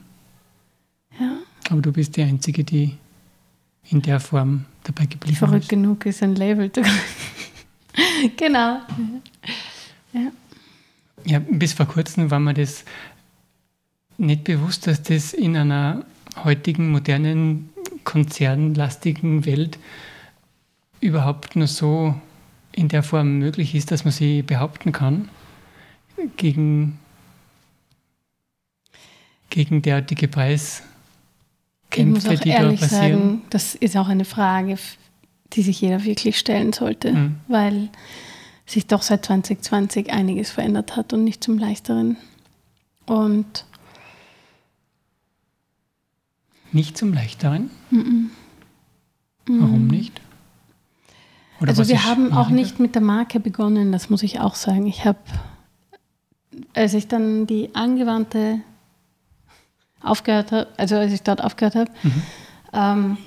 ja. 1.19 1.31
Aber 1.69 1.81
du 1.81 1.91
bist 1.91 2.15
die 2.15 2.23
Einzige, 2.23 2.63
die 2.63 2.95
in 3.89 4.01
der 4.01 4.19
Form 4.19 4.65
dabei 4.83 5.05
geblieben 5.05 5.37
Verrückt 5.37 5.63
ist. 5.63 5.69
genug 5.69 6.05
ist 6.05 6.21
ein 6.21 6.35
Label. 6.35 6.71
genau. 8.37 8.79
Ja. 10.13 10.31
Ja, 11.25 11.39
bis 11.39 11.73
vor 11.73 11.85
kurzem 11.85 12.31
war 12.31 12.39
mir 12.39 12.53
das 12.53 12.85
nicht 14.19 14.43
bewusst, 14.43 14.85
dass 14.87 15.01
das 15.01 15.33
in 15.33 15.55
einer 15.57 16.05
heutigen, 16.43 16.91
modernen, 16.91 17.69
konzernlastigen 18.03 19.45
Welt 19.45 19.77
überhaupt 21.01 21.55
nur 21.55 21.67
so 21.67 22.13
in 22.71 22.87
der 22.89 23.03
Form 23.03 23.39
möglich 23.39 23.75
ist, 23.75 23.91
dass 23.91 24.05
man 24.05 24.11
sie 24.11 24.41
behaupten 24.41 24.91
kann 24.91 25.29
gegen, 26.37 26.99
gegen 29.49 29.81
derartige 29.81 30.27
Preiskämpfe, 30.27 32.37
die 32.37 32.49
da 32.51 32.69
passieren. 32.71 32.77
sagen, 32.89 33.41
das 33.49 33.75
ist 33.75 33.97
auch 33.97 34.07
eine 34.07 34.25
Frage, 34.25 34.77
die 35.53 35.61
sich 35.61 35.81
jeder 35.81 36.03
wirklich 36.03 36.37
stellen 36.37 36.73
sollte, 36.73 37.13
Mhm. 37.13 37.35
weil 37.47 37.89
sich 38.65 38.85
doch 38.85 39.01
seit 39.01 39.25
2020 39.25 40.11
einiges 40.11 40.51
verändert 40.51 40.95
hat 40.95 41.11
und 41.13 41.23
nicht 41.23 41.43
zum 41.43 41.57
Leichteren. 41.57 42.17
Und 43.07 43.65
Nicht 46.71 46.97
zum 46.97 47.13
Leichteren? 47.13 47.69
Mhm. 47.89 48.29
Warum 49.47 49.87
nicht? 49.87 50.21
Oder 51.59 51.69
also 51.69 51.87
wir 51.87 52.05
haben 52.05 52.31
auch 52.33 52.49
nicht 52.49 52.79
mit 52.79 52.95
der 52.95 53.01
Marke 53.01 53.39
begonnen, 53.39 53.91
das 53.91 54.09
muss 54.09 54.23
ich 54.23 54.39
auch 54.39 54.55
sagen. 54.55 54.85
Ich 54.85 55.03
habe, 55.05 55.17
als 56.73 56.93
ich 56.93 57.07
dann 57.07 57.47
die 57.47 57.73
angewandte 57.73 58.59
aufgehört 60.01 60.51
habe, 60.51 60.67
also 60.77 60.95
als 60.95 61.11
ich 61.11 61.23
dort 61.23 61.43
aufgehört 61.43 61.75
habe, 61.75 61.91
Mhm. 62.03 62.21
ähm, 62.73 63.17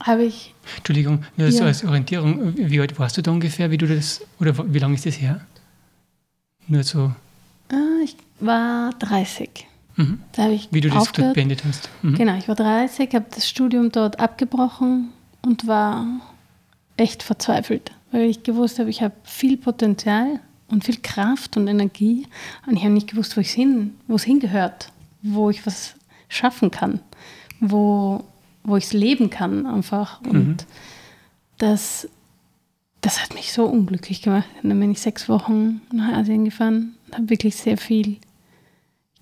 habe 0.00 0.24
ich, 0.24 0.54
Entschuldigung, 0.76 1.24
nur 1.36 1.50
so 1.50 1.58
Ja. 1.60 1.66
als 1.66 1.84
Orientierung, 1.84 2.54
wie 2.56 2.80
alt 2.80 2.96
warst 2.98 3.16
du 3.16 3.22
da 3.22 3.32
ungefähr, 3.32 3.70
wie 3.72 3.76
du 3.78 3.86
das, 3.86 4.22
oder 4.38 4.72
wie 4.72 4.78
lange 4.78 4.94
ist 4.94 5.04
das 5.04 5.20
her? 5.20 5.40
Nur 6.68 6.84
so, 6.84 7.12
äh, 7.70 8.04
ich 8.04 8.16
war 8.40 8.92
30. 9.00 9.66
mhm. 9.98 10.20
Da 10.32 10.44
habe 10.44 10.54
ich 10.54 10.68
wie 10.70 10.80
du 10.80 10.88
das 10.88 11.12
beendet 11.12 11.64
hast. 11.64 11.90
Mhm. 12.02 12.14
Genau, 12.14 12.36
ich 12.36 12.48
war 12.48 12.54
30, 12.54 13.14
habe 13.14 13.26
das 13.34 13.48
Studium 13.48 13.92
dort 13.92 14.18
abgebrochen 14.18 15.10
und 15.42 15.66
war 15.66 16.06
echt 16.96 17.22
verzweifelt, 17.22 17.92
weil 18.10 18.22
ich 18.22 18.42
gewusst 18.42 18.78
habe, 18.78 18.90
ich 18.90 19.02
habe 19.02 19.14
viel 19.24 19.56
Potenzial 19.56 20.40
und 20.68 20.84
viel 20.84 20.98
Kraft 21.02 21.56
und 21.56 21.68
Energie 21.68 22.26
und 22.66 22.76
ich 22.76 22.84
habe 22.84 22.94
nicht 22.94 23.10
gewusst, 23.10 23.36
wo 23.36 23.40
es 23.40 23.50
hin, 23.50 23.94
wo 24.06 24.16
es 24.16 24.24
hingehört, 24.24 24.90
wo 25.22 25.50
ich 25.50 25.66
was 25.66 25.94
schaffen 26.28 26.70
kann, 26.70 27.00
wo, 27.60 28.24
wo 28.64 28.76
ich 28.76 28.84
es 28.84 28.92
leben 28.92 29.30
kann 29.30 29.66
einfach. 29.66 30.20
Und 30.22 30.66
das, 31.58 32.08
das 33.00 33.22
hat 33.22 33.34
mich 33.34 33.52
so 33.52 33.64
unglücklich 33.64 34.22
gemacht. 34.22 34.48
Und 34.62 34.68
dann 34.68 34.78
bin 34.78 34.90
ich 34.90 35.00
sechs 35.00 35.28
Wochen 35.28 35.80
nach 35.92 36.18
Asien 36.18 36.44
gefahren 36.44 36.94
und 37.06 37.14
habe 37.14 37.30
wirklich 37.30 37.56
sehr 37.56 37.78
viel 37.78 38.08
ich 38.10 38.27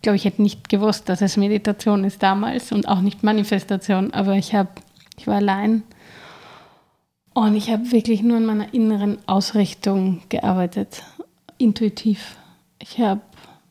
glaube, 0.07 0.19
ich 0.19 0.25
hätte 0.25 0.41
nicht 0.41 0.69
gewusst, 0.69 1.09
dass 1.09 1.21
es 1.21 1.37
Meditation 1.37 2.05
ist 2.05 2.23
damals 2.23 2.71
und 2.71 2.87
auch 2.87 3.01
nicht 3.01 3.25
Manifestation, 3.25 4.13
aber 4.13 4.35
ich 4.35 4.55
habe, 4.55 4.69
ich 5.19 5.27
war 5.27 5.35
allein 5.35 5.83
und 7.35 7.57
ich 7.57 7.73
habe 7.73 7.91
wirklich 7.91 8.23
nur 8.23 8.37
an 8.37 8.47
meiner 8.47 8.73
inneren 8.73 9.19
Ausrichtung 9.27 10.23
gearbeitet, 10.29 11.03
intuitiv. 11.59 12.37
Ich 12.79 13.01
habe, 13.01 13.21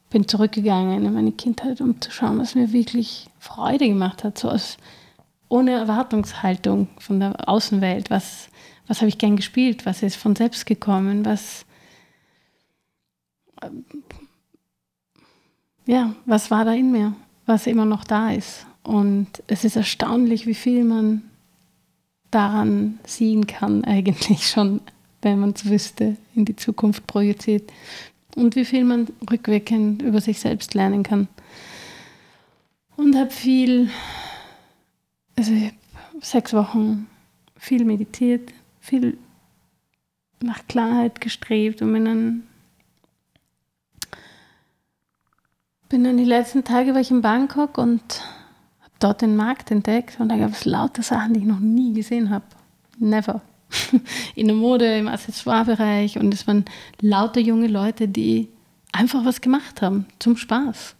bin 0.09 0.27
zurückgegangen 0.27 1.05
in 1.05 1.13
meine 1.13 1.31
Kindheit, 1.31 1.79
um 1.79 2.01
zu 2.01 2.11
schauen, 2.11 2.37
was 2.37 2.53
mir 2.53 2.73
wirklich 2.73 3.27
Freude 3.39 3.87
gemacht 3.87 4.25
hat, 4.25 4.37
so 4.37 4.49
aus, 4.49 4.75
ohne 5.47 5.71
Erwartungshaltung 5.71 6.89
von 6.99 7.21
der 7.21 7.47
Außenwelt. 7.47 8.09
Was, 8.09 8.49
was 8.87 8.97
habe 8.99 9.07
ich 9.07 9.19
gern 9.19 9.37
gespielt? 9.37 9.85
Was 9.85 10.03
ist 10.03 10.17
von 10.17 10.35
selbst 10.35 10.65
gekommen? 10.65 11.23
Was, 11.23 11.65
ja, 15.85 16.15
was 16.25 16.51
war 16.51 16.65
da 16.65 16.73
in 16.73 16.91
mir, 16.91 17.13
was 17.45 17.67
immer 17.67 17.85
noch 17.85 18.03
da 18.03 18.31
ist. 18.31 18.65
Und 18.83 19.27
es 19.47 19.63
ist 19.63 19.75
erstaunlich, 19.75 20.45
wie 20.45 20.53
viel 20.53 20.83
man 20.83 21.23
daran 22.31 22.99
sehen 23.05 23.47
kann, 23.47 23.83
eigentlich 23.85 24.47
schon, 24.47 24.81
wenn 25.21 25.39
man 25.39 25.51
es 25.51 25.65
wüsste, 25.69 26.17
in 26.35 26.45
die 26.45 26.55
Zukunft 26.55 27.07
projiziert. 27.07 27.71
Und 28.35 28.55
wie 28.55 28.65
viel 28.65 28.83
man 28.83 29.07
rückwirkend 29.31 30.01
über 30.01 30.19
sich 30.19 30.39
selbst 30.39 30.73
lernen 30.73 31.03
kann. 31.03 31.27
Und 32.97 33.15
habe 33.15 33.31
viel, 33.31 33.89
also 35.37 35.53
ich 35.53 35.65
habe 35.65 35.75
sechs 36.21 36.53
Wochen 36.53 37.07
viel 37.57 37.85
meditiert, 37.85 38.51
viel 38.81 39.17
nach 40.41 40.67
Klarheit 40.67 41.21
gestrebt 41.21 41.81
und 41.81 41.93
bin 41.93 42.05
dann 42.05 42.43
bin 45.89 46.03
dann 46.03 46.17
die 46.17 46.25
letzten 46.25 46.63
Tage 46.63 46.93
war 46.93 47.01
ich 47.01 47.11
in 47.11 47.21
Bangkok 47.21 47.77
und 47.77 48.01
habe 48.81 48.93
dort 48.99 49.21
den 49.21 49.35
Markt 49.35 49.71
entdeckt 49.71 50.19
und 50.19 50.29
da 50.29 50.37
gab 50.37 50.51
es 50.51 50.65
lauter 50.65 51.03
Sachen, 51.03 51.33
die 51.33 51.41
ich 51.41 51.45
noch 51.45 51.59
nie 51.59 51.93
gesehen 51.93 52.29
habe. 52.29 52.45
Never. 52.97 53.41
In 54.35 54.47
der 54.47 54.55
Mode, 54.55 54.97
im 54.97 55.07
Accessoire-Bereich 55.07 56.17
und 56.17 56.33
es 56.33 56.47
waren 56.47 56.65
lauter 57.01 57.41
junge 57.41 57.67
Leute, 57.67 58.07
die 58.07 58.47
einfach 58.93 59.25
was 59.25 59.41
gemacht 59.41 59.81
haben 59.81 60.05
zum 60.19 60.37
Spaß. 60.37 60.95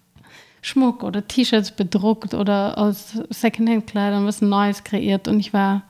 Schmuck 0.62 1.04
oder 1.04 1.26
T-Shirts 1.26 1.72
bedruckt 1.72 2.34
oder 2.34 2.78
aus 2.78 3.14
Secondhand-Kleidern 3.30 4.26
was 4.26 4.42
Neues 4.42 4.84
kreiert 4.84 5.28
und 5.28 5.40
ich 5.40 5.54
war 5.54 5.84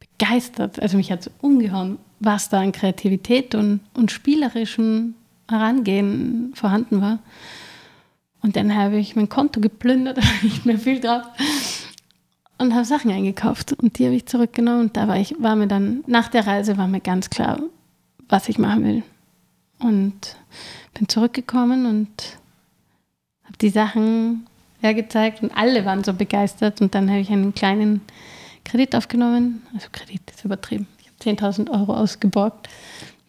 begeistert. 0.00 0.82
Also 0.82 0.96
mich 0.96 1.12
hat 1.12 1.20
es 1.20 1.30
umgehauen, 1.40 1.98
was 2.18 2.48
da 2.48 2.60
an 2.60 2.72
Kreativität 2.72 3.54
und, 3.54 3.80
und 3.94 4.10
spielerischem 4.10 5.14
Herangehen 5.48 6.52
vorhanden 6.54 7.00
war. 7.00 7.20
Und 8.42 8.56
dann 8.56 8.74
habe 8.74 8.96
ich 8.96 9.16
mein 9.16 9.28
Konto 9.28 9.60
geplündert, 9.60 10.18
nicht 10.42 10.64
mehr 10.64 10.78
viel 10.78 11.00
drauf. 11.00 11.22
Und 12.58 12.74
habe 12.74 12.84
Sachen 12.84 13.10
eingekauft. 13.10 13.72
Und 13.72 13.98
die 13.98 14.06
habe 14.06 14.14
ich 14.14 14.26
zurückgenommen. 14.26 14.80
Und 14.80 14.96
da 14.96 15.08
war 15.08 15.16
ich, 15.16 15.34
war 15.38 15.56
mir 15.56 15.68
dann, 15.68 16.04
nach 16.06 16.28
der 16.28 16.46
Reise 16.46 16.76
war 16.76 16.88
mir 16.88 17.00
ganz 17.00 17.30
klar, 17.30 17.60
was 18.28 18.48
ich 18.48 18.58
machen 18.58 18.84
will. 18.84 19.02
Und 19.78 20.36
bin 20.94 21.08
zurückgekommen 21.08 21.86
und 21.86 22.08
habe 23.44 23.58
die 23.60 23.70
Sachen 23.70 24.46
hergezeigt. 24.80 25.42
Und 25.42 25.56
alle 25.56 25.84
waren 25.84 26.04
so 26.04 26.12
begeistert. 26.12 26.80
Und 26.80 26.94
dann 26.94 27.08
habe 27.10 27.20
ich 27.20 27.30
einen 27.30 27.54
kleinen 27.54 28.00
Kredit 28.64 28.94
aufgenommen. 28.94 29.62
Also 29.74 29.88
Kredit 29.92 30.22
ist 30.30 30.44
übertrieben. 30.44 30.86
Ich 31.00 31.06
habe 31.28 31.36
10.000 31.36 31.70
Euro 31.70 31.94
ausgeborgt. 31.94 32.68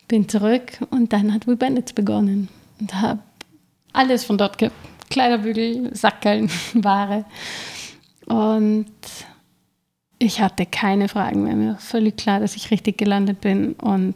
Bin 0.08 0.28
zurück 0.28 0.80
und 0.90 1.14
dann 1.14 1.34
hat 1.34 1.46
We 1.46 1.56
Bandits 1.56 1.94
begonnen. 1.94 2.48
Und 2.80 2.96
habe 2.96 3.20
alles 3.94 4.24
von 4.24 4.38
dort 4.38 4.58
gehabt. 4.58 4.76
Kleiderbügel, 5.10 5.96
Sackeln, 5.96 6.50
Ware. 6.74 7.26
Und 8.26 8.86
ich 10.20 10.42
hatte 10.42 10.66
keine 10.66 11.08
Fragen 11.08 11.44
mehr. 11.44 11.56
Mir 11.56 11.70
war 11.72 11.80
völlig 11.80 12.18
klar, 12.18 12.40
dass 12.40 12.56
ich 12.56 12.72
richtig 12.72 12.98
gelandet 12.98 13.42
bin. 13.42 13.74
Und 13.74 14.16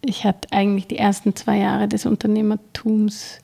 ich 0.00 0.24
hatte 0.24 0.52
eigentlich 0.52 0.86
die 0.86 0.98
ersten 0.98 1.34
zwei 1.34 1.58
Jahre 1.58 1.88
des 1.88 2.06
Unternehmertums 2.06 3.40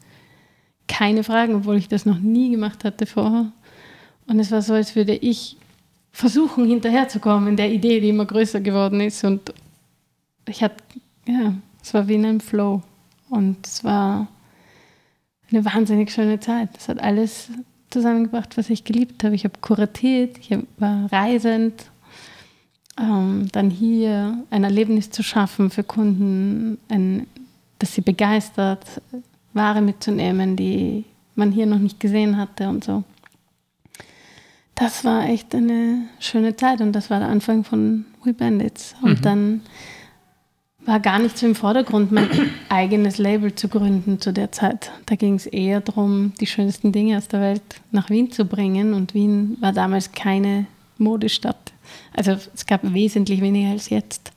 keine 0.88 1.22
Fragen, 1.24 1.54
obwohl 1.54 1.76
ich 1.76 1.88
das 1.88 2.06
noch 2.06 2.18
nie 2.18 2.50
gemacht 2.50 2.84
hatte 2.84 3.06
vorher. 3.06 3.52
Und 4.26 4.38
es 4.38 4.50
war 4.50 4.62
so, 4.62 4.74
als 4.74 4.96
würde 4.96 5.14
ich 5.14 5.56
versuchen, 6.12 6.66
hinterherzukommen 6.66 7.56
der 7.56 7.70
Idee, 7.70 8.00
die 8.00 8.08
immer 8.08 8.26
größer 8.26 8.60
geworden 8.60 9.00
ist. 9.00 9.24
Und 9.24 9.52
ich 10.48 10.62
hatte, 10.62 10.82
ja, 11.26 11.54
es 11.82 11.94
war 11.94 12.08
wie 12.08 12.14
in 12.14 12.24
einem 12.24 12.40
Flow. 12.40 12.82
Und 13.28 13.66
es 13.66 13.84
war 13.84 14.28
eine 15.52 15.64
wahnsinnig 15.64 16.12
schöne 16.12 16.40
Zeit. 16.40 16.70
Das 16.74 16.88
hat 16.88 17.00
alles 17.00 17.48
zusammengebracht, 17.90 18.56
was 18.56 18.70
ich 18.70 18.84
geliebt 18.84 19.24
habe. 19.24 19.34
Ich 19.34 19.44
habe 19.44 19.54
kuratiert, 19.60 20.38
ich 20.38 20.56
war 20.78 21.10
reisend, 21.12 21.86
ähm, 22.98 23.48
dann 23.52 23.70
hier 23.70 24.38
ein 24.50 24.64
Erlebnis 24.64 25.10
zu 25.10 25.22
schaffen 25.22 25.70
für 25.70 25.82
Kunden, 25.84 26.78
ein, 26.88 27.26
das 27.78 27.94
sie 27.94 28.00
begeistert, 28.00 28.84
Ware 29.52 29.80
mitzunehmen, 29.80 30.54
die 30.56 31.04
man 31.34 31.50
hier 31.52 31.66
noch 31.66 31.78
nicht 31.78 31.98
gesehen 31.98 32.36
hatte 32.36 32.68
und 32.68 32.84
so. 32.84 33.02
Das 34.74 35.04
war 35.04 35.28
echt 35.28 35.54
eine 35.54 36.04
schöne 36.20 36.56
Zeit 36.56 36.80
und 36.80 36.92
das 36.92 37.10
war 37.10 37.18
der 37.18 37.28
Anfang 37.28 37.64
von 37.64 38.06
We 38.24 38.32
Bandits. 38.32 38.94
Und 39.02 39.18
Mhm. 39.18 39.22
dann 39.22 39.60
war 40.86 41.00
gar 41.00 41.18
nicht 41.18 41.36
so 41.36 41.46
im 41.46 41.54
Vordergrund, 41.54 42.10
mein 42.10 42.28
eigenes 42.68 43.18
Label 43.18 43.54
zu 43.54 43.68
gründen 43.68 44.20
zu 44.20 44.32
der 44.32 44.50
Zeit. 44.52 44.90
Da 45.06 45.14
ging 45.14 45.34
es 45.34 45.46
eher 45.46 45.80
darum, 45.80 46.32
die 46.40 46.46
schönsten 46.46 46.92
Dinge 46.92 47.18
aus 47.18 47.28
der 47.28 47.40
Welt 47.40 47.62
nach 47.90 48.10
Wien 48.10 48.30
zu 48.30 48.44
bringen. 48.44 48.94
Und 48.94 49.14
Wien 49.14 49.56
war 49.60 49.72
damals 49.72 50.12
keine 50.12 50.66
Modestadt. 50.98 51.72
Also 52.14 52.36
es 52.54 52.66
gab 52.66 52.80
wesentlich 52.82 53.40
weniger 53.40 53.70
als 53.70 53.90
jetzt. 53.90 54.32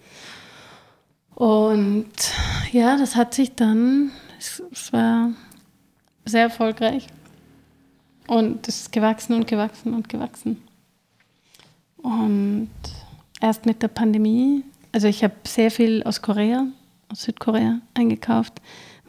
Und 1.35 2.11
ja, 2.71 2.97
das 2.97 3.15
hat 3.15 3.33
sich 3.33 3.55
dann, 3.55 4.11
es, 4.39 4.61
es 4.71 4.93
war 4.93 5.31
sehr 6.25 6.43
erfolgreich. 6.43 7.07
Und 8.27 8.67
es 8.67 8.81
ist 8.81 8.91
gewachsen 8.91 9.33
und 9.33 9.47
gewachsen 9.47 9.93
und 9.93 10.07
gewachsen. 10.07 10.61
Und 11.97 12.69
erst 13.41 13.65
mit 13.65 13.81
der 13.81 13.87
Pandemie, 13.87 14.63
also 14.93 15.07
ich 15.07 15.23
habe 15.23 15.33
sehr 15.45 15.71
viel 15.71 16.03
aus 16.03 16.21
Korea, 16.21 16.67
aus 17.09 17.23
Südkorea 17.23 17.79
eingekauft, 17.95 18.53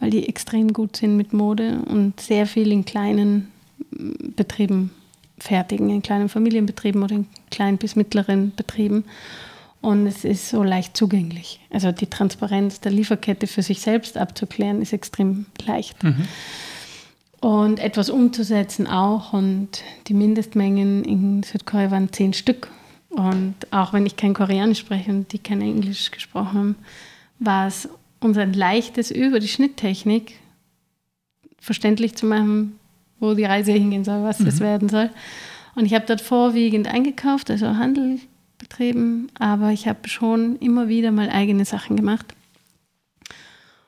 weil 0.01 0.11
die 0.11 0.29
extrem 0.29 0.73
gut 0.73 0.97
sind 0.97 1.17
mit 1.17 1.33
Mode 1.33 1.79
und 1.87 2.21
sehr 2.21 2.47
viel 2.47 2.73
in 2.73 2.85
kleinen 2.85 3.53
Betrieben 3.91 4.91
fertigen, 5.39 5.91
in 5.91 6.03
kleinen 6.03 6.29
Familienbetrieben 6.29 7.03
oder 7.03 7.15
in 7.15 7.27
kleinen 7.51 7.79
bis 7.79 7.97
mittleren 7.97 8.53
Betrieben. 8.57 9.05
Und 9.81 10.07
es 10.07 10.25
ist 10.25 10.49
so 10.49 10.63
leicht 10.63 10.97
zugänglich. 10.97 11.61
Also 11.71 11.93
die 11.93 12.07
Transparenz 12.07 12.81
der 12.81 12.91
Lieferkette 12.91 13.47
für 13.47 13.63
sich 13.63 13.83
selbst 13.83 14.17
abzuklären, 14.17 14.81
ist 14.81 14.95
extrem 14.95 15.45
leicht. 15.67 16.03
Mhm. 16.03 16.27
Und 17.41 17.79
etwas 17.79 18.09
umzusetzen 18.09 18.87
auch. 18.87 19.35
Und 19.35 19.83
die 20.07 20.15
Mindestmengen 20.15 21.05
in 21.05 21.43
Südkorea 21.43 21.91
waren 21.91 22.11
zehn 22.11 22.33
Stück. 22.33 22.71
Und 23.15 23.55
auch 23.71 23.93
wenn 23.93 24.07
ich 24.07 24.17
kein 24.17 24.35
Koreanisch 24.35 24.81
spreche 24.81 25.11
und 25.11 25.33
die 25.33 25.39
kein 25.39 25.61
Englisch 25.61 26.11
gesprochen 26.11 26.59
haben, 26.59 26.77
war 27.39 27.67
es 27.69 27.89
uns 28.21 28.37
ein 28.39 28.53
leichtes 28.53 29.11
über 29.11 29.39
die 29.39 29.49
Schnitttechnik 29.49 30.35
verständlich 31.59 32.17
zu 32.17 32.27
machen, 32.27 32.79
wo 33.21 33.35
die 33.35 33.45
Reise 33.45 33.73
hingehen 33.73 34.05
soll, 34.05 34.23
was 34.25 34.41
mhm. 34.41 34.45
das 34.47 34.61
werden 34.61 34.89
soll. 34.89 35.11
Und 35.75 35.87
ich 35.87 35.95
habe 35.95 36.07
dort 36.07 36.21
vorwiegend 36.21 36.89
eingekauft, 36.89 37.51
also 37.51 37.67
Handel 37.67 38.19
betrieben, 38.59 39.29
aber 39.39 39.71
ich 39.71 39.89
habe 39.89 40.09
schon 40.09 40.57
immer 40.57 40.89
wieder 40.89 41.11
mal 41.11 41.31
eigene 41.31 41.65
Sachen 41.65 41.97
gemacht. 41.97 42.35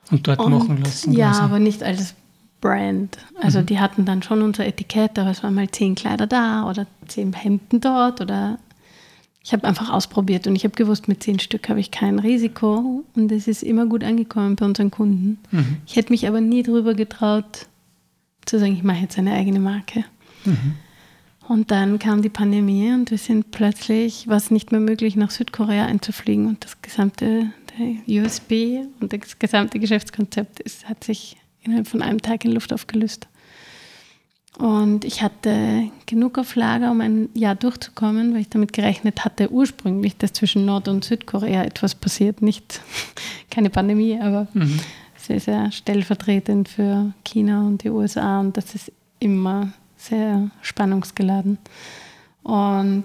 Und 0.09 0.27
dort 0.27 0.39
und, 0.39 0.53
machen 0.53 0.81
lassen? 0.83 1.13
Ja, 1.13 1.31
quasi. 1.31 1.41
aber 1.41 1.59
nicht 1.59 1.83
als 1.83 2.15
Brand. 2.61 3.17
Also 3.41 3.61
mhm. 3.61 3.65
die 3.67 3.79
hatten 3.79 4.05
dann 4.05 4.23
schon 4.23 4.41
unser 4.41 4.65
Etikett, 4.65 5.19
aber 5.19 5.31
es 5.31 5.43
waren 5.43 5.53
mal 5.53 5.69
zehn 5.69 5.95
Kleider 5.95 6.27
da 6.27 6.69
oder 6.69 6.87
zehn 7.07 7.33
Hemden 7.33 7.81
dort 7.81 8.21
oder 8.21 8.57
ich 9.47 9.53
habe 9.53 9.65
einfach 9.65 9.89
ausprobiert 9.89 10.45
und 10.45 10.57
ich 10.57 10.65
habe 10.65 10.75
gewusst, 10.75 11.07
mit 11.07 11.23
zehn 11.23 11.39
Stück 11.39 11.69
habe 11.69 11.79
ich 11.79 11.89
kein 11.89 12.19
Risiko 12.19 13.05
und 13.15 13.31
es 13.31 13.47
ist 13.47 13.63
immer 13.63 13.85
gut 13.85 14.03
angekommen 14.03 14.57
bei 14.57 14.65
unseren 14.65 14.91
Kunden. 14.91 15.39
Mhm. 15.51 15.77
Ich 15.85 15.95
hätte 15.95 16.11
mich 16.11 16.27
aber 16.27 16.41
nie 16.41 16.63
darüber 16.63 16.93
getraut, 16.93 17.65
zu 18.45 18.59
sagen, 18.59 18.73
ich 18.73 18.83
mache 18.83 18.99
jetzt 18.99 19.17
eine 19.17 19.31
eigene 19.31 19.61
Marke. 19.61 20.03
Mhm. 20.43 20.73
Und 21.47 21.71
dann 21.71 21.97
kam 21.97 22.21
die 22.21 22.27
Pandemie 22.27 22.91
und 22.91 23.09
wir 23.09 23.17
sind 23.17 23.51
plötzlich, 23.51 24.27
war 24.27 24.35
es 24.35 24.51
nicht 24.51 24.73
mehr 24.73 24.81
möglich, 24.81 25.15
nach 25.15 25.31
Südkorea 25.31 25.85
einzufliegen 25.85 26.47
und 26.47 26.65
das 26.65 26.81
gesamte 26.81 27.49
USB 28.05 28.79
und 28.99 29.13
das 29.13 29.39
gesamte 29.39 29.79
Geschäftskonzept 29.79 30.59
ist, 30.59 30.89
hat 30.89 31.05
sich 31.05 31.37
innerhalb 31.63 31.87
von 31.87 32.01
einem 32.01 32.21
Tag 32.21 32.43
in 32.43 32.51
Luft 32.51 32.73
aufgelöst. 32.73 33.29
Und 34.57 35.05
ich 35.05 35.21
hatte 35.21 35.91
genug 36.07 36.39
auf 36.39 36.55
Lager, 36.55 36.89
um 36.89 36.99
ein 37.01 37.29
Jahr 37.35 37.53
durchzukommen, 37.53 38.33
weil 38.33 38.41
ich 38.41 38.49
damit 38.49 38.73
gerechnet 38.73 39.23
hatte, 39.23 39.51
ursprünglich, 39.51 40.17
dass 40.17 40.33
zwischen 40.33 40.65
Nord- 40.65 40.87
und 40.87 41.03
Südkorea 41.03 41.63
etwas 41.63 41.93
passiert. 41.93 42.41
Nicht 42.41 42.81
keine 43.51 43.69
Pandemie, 43.69 44.19
aber 44.19 44.47
mhm. 44.53 44.79
sehr, 45.15 45.39
sehr 45.39 45.71
stellvertretend 45.71 46.69
für 46.69 47.13
China 47.23 47.67
und 47.67 47.83
die 47.83 47.91
USA. 47.91 48.39
Und 48.39 48.57
das 48.57 48.73
ist 48.73 48.91
immer 49.19 49.73
sehr 49.95 50.49
spannungsgeladen. 50.63 51.59
Und 52.41 53.03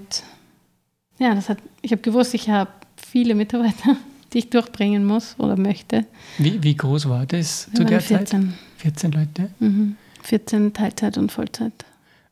ja, 1.18 1.34
das 1.34 1.50
hat, 1.50 1.58
ich 1.82 1.92
habe 1.92 2.00
gewusst, 2.00 2.32
ich 2.32 2.48
habe 2.48 2.70
viele 2.96 3.34
Mitarbeiter, 3.34 3.96
die 4.32 4.38
ich 4.38 4.48
durchbringen 4.48 5.04
muss 5.04 5.34
oder 5.38 5.58
möchte. 5.58 6.06
Wie, 6.38 6.62
wie 6.62 6.74
groß 6.74 7.10
war 7.10 7.26
das 7.26 7.68
Wir 7.72 7.76
zu 7.76 7.84
der 7.84 8.00
14. 8.00 8.26
Zeit? 8.26 8.50
14 8.78 9.12
Leute. 9.12 9.50
Mhm. 9.58 9.96
14 10.22 10.72
Teilzeit 10.72 11.18
und 11.18 11.30
Vollzeit. 11.32 11.72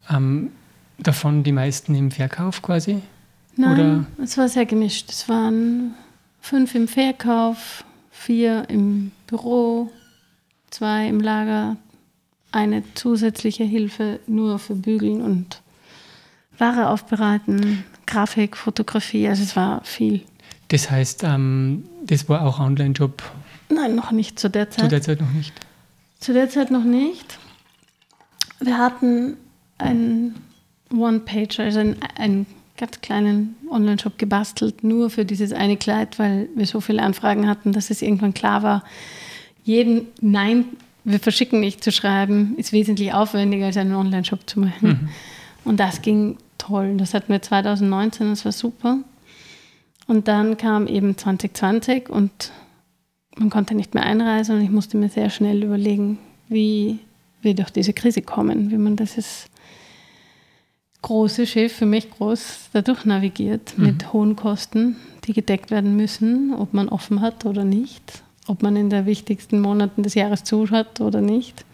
Ähm, 0.08 0.50
davon 0.98 1.42
die 1.42 1.52
meisten 1.52 1.94
im 1.94 2.10
Verkauf 2.10 2.62
quasi? 2.62 3.02
Nein, 3.56 3.72
Oder? 3.72 4.24
es 4.24 4.38
war 4.38 4.48
sehr 4.48 4.66
gemischt. 4.66 5.10
Es 5.10 5.28
waren 5.28 5.94
fünf 6.40 6.74
im 6.74 6.88
Verkauf, 6.88 7.84
vier 8.10 8.64
im 8.68 9.12
Büro, 9.26 9.90
zwei 10.70 11.08
im 11.08 11.20
Lager, 11.20 11.76
eine 12.52 12.82
zusätzliche 12.94 13.64
Hilfe 13.64 14.20
nur 14.26 14.58
für 14.58 14.74
Bügeln 14.74 15.20
und 15.22 15.60
Ware 16.58 16.88
aufbereiten, 16.88 17.84
Grafik, 18.06 18.56
Fotografie, 18.56 19.28
also 19.28 19.42
es 19.42 19.56
war 19.56 19.82
viel. 19.84 20.22
Das 20.68 20.90
heißt, 20.90 21.24
ähm, 21.24 21.84
das 22.04 22.28
war 22.28 22.42
auch 22.46 22.60
Online-Job? 22.60 23.22
Nein, 23.68 23.94
noch 23.94 24.10
nicht 24.10 24.38
zu 24.38 24.50
der 24.50 24.70
Zeit. 24.70 24.84
Zu 24.84 24.88
der 24.88 25.02
Zeit 25.02 25.20
noch 25.20 25.32
nicht? 25.32 25.54
Zu 26.18 26.32
der 26.32 26.50
Zeit 26.50 26.70
noch 26.70 26.84
nicht. 26.84 27.38
Wir 28.60 28.78
hatten 28.78 29.36
einen 29.78 30.36
One-Pager, 30.92 31.64
also 31.64 31.80
einen, 31.80 31.96
einen 32.16 32.46
ganz 32.76 33.00
kleinen 33.00 33.56
Online-Shop 33.70 34.18
gebastelt, 34.18 34.84
nur 34.84 35.10
für 35.10 35.24
dieses 35.24 35.52
eine 35.52 35.76
Kleid, 35.76 36.18
weil 36.18 36.48
wir 36.54 36.66
so 36.66 36.80
viele 36.80 37.02
Anfragen 37.02 37.48
hatten, 37.48 37.72
dass 37.72 37.90
es 37.90 38.02
irgendwann 38.02 38.34
klar 38.34 38.62
war, 38.62 38.84
jeden 39.62 40.08
Nein, 40.20 40.64
wir 41.04 41.20
verschicken 41.20 41.60
nicht 41.60 41.84
zu 41.84 41.92
schreiben, 41.92 42.54
ist 42.56 42.72
wesentlich 42.72 43.12
aufwendiger 43.12 43.66
als 43.66 43.76
einen 43.76 43.94
Online-Shop 43.94 44.48
zu 44.48 44.60
machen. 44.60 44.88
Mhm. 44.88 45.08
Und 45.64 45.80
das 45.80 46.02
ging 46.02 46.38
toll. 46.58 46.96
Das 46.96 47.14
hatten 47.14 47.32
wir 47.32 47.42
2019, 47.42 48.30
das 48.30 48.44
war 48.44 48.52
super. 48.52 48.98
Und 50.06 50.28
dann 50.28 50.56
kam 50.56 50.86
eben 50.86 51.16
2020 51.16 52.08
und 52.08 52.52
man 53.36 53.50
konnte 53.50 53.74
nicht 53.74 53.94
mehr 53.94 54.04
einreisen 54.04 54.56
und 54.56 54.62
ich 54.62 54.70
musste 54.70 54.96
mir 54.96 55.08
sehr 55.08 55.30
schnell 55.30 55.62
überlegen, 55.62 56.18
wie 56.48 56.98
wir 57.42 57.54
durch 57.54 57.70
diese 57.70 57.92
Krise 57.92 58.22
kommen, 58.22 58.70
wie 58.70 58.78
man 58.78 58.96
dieses 58.96 59.46
große 61.02 61.46
Schiff, 61.46 61.72
für 61.72 61.86
mich 61.86 62.10
groß, 62.10 62.70
dadurch 62.72 63.04
navigiert 63.04 63.76
mhm. 63.76 63.86
mit 63.86 64.12
hohen 64.12 64.36
Kosten, 64.36 64.96
die 65.24 65.32
gedeckt 65.32 65.70
werden 65.70 65.96
müssen, 65.96 66.54
ob 66.54 66.74
man 66.74 66.88
offen 66.88 67.20
hat 67.20 67.46
oder 67.46 67.64
nicht, 67.64 68.22
ob 68.46 68.62
man 68.62 68.76
in 68.76 68.90
den 68.90 69.06
wichtigsten 69.06 69.60
Monaten 69.60 70.02
des 70.02 70.14
Jahres 70.14 70.44
zuschaut 70.44 71.00
oder 71.00 71.20
nicht. 71.20 71.64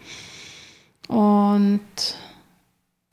Und 1.07 1.81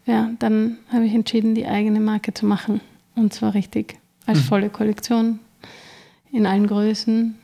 ja, 0.07 0.31
dann 0.38 0.79
habe 0.93 1.07
ich 1.07 1.14
entschieden, 1.14 1.55
die 1.55 1.67
eigene 1.67 2.01
Marke 2.01 2.35
zu 2.35 2.47
machen. 2.47 2.81
Und 3.17 3.33
zwar 3.33 3.55
richtig 3.55 3.99
als 4.27 4.38
mhm. 4.38 4.45
volle 4.45 4.71
Kollektion 4.71 5.38
in 6.33 6.47
allen 6.47 6.67
Größen. 6.67 7.37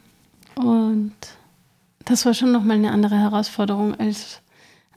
Und 0.57 1.15
das 2.05 2.27
war 2.27 2.35
schon 2.35 2.53
nochmal 2.53 2.77
eine 2.77 2.91
andere 2.91 3.17
Herausforderung 3.17 3.95
als 3.95 4.40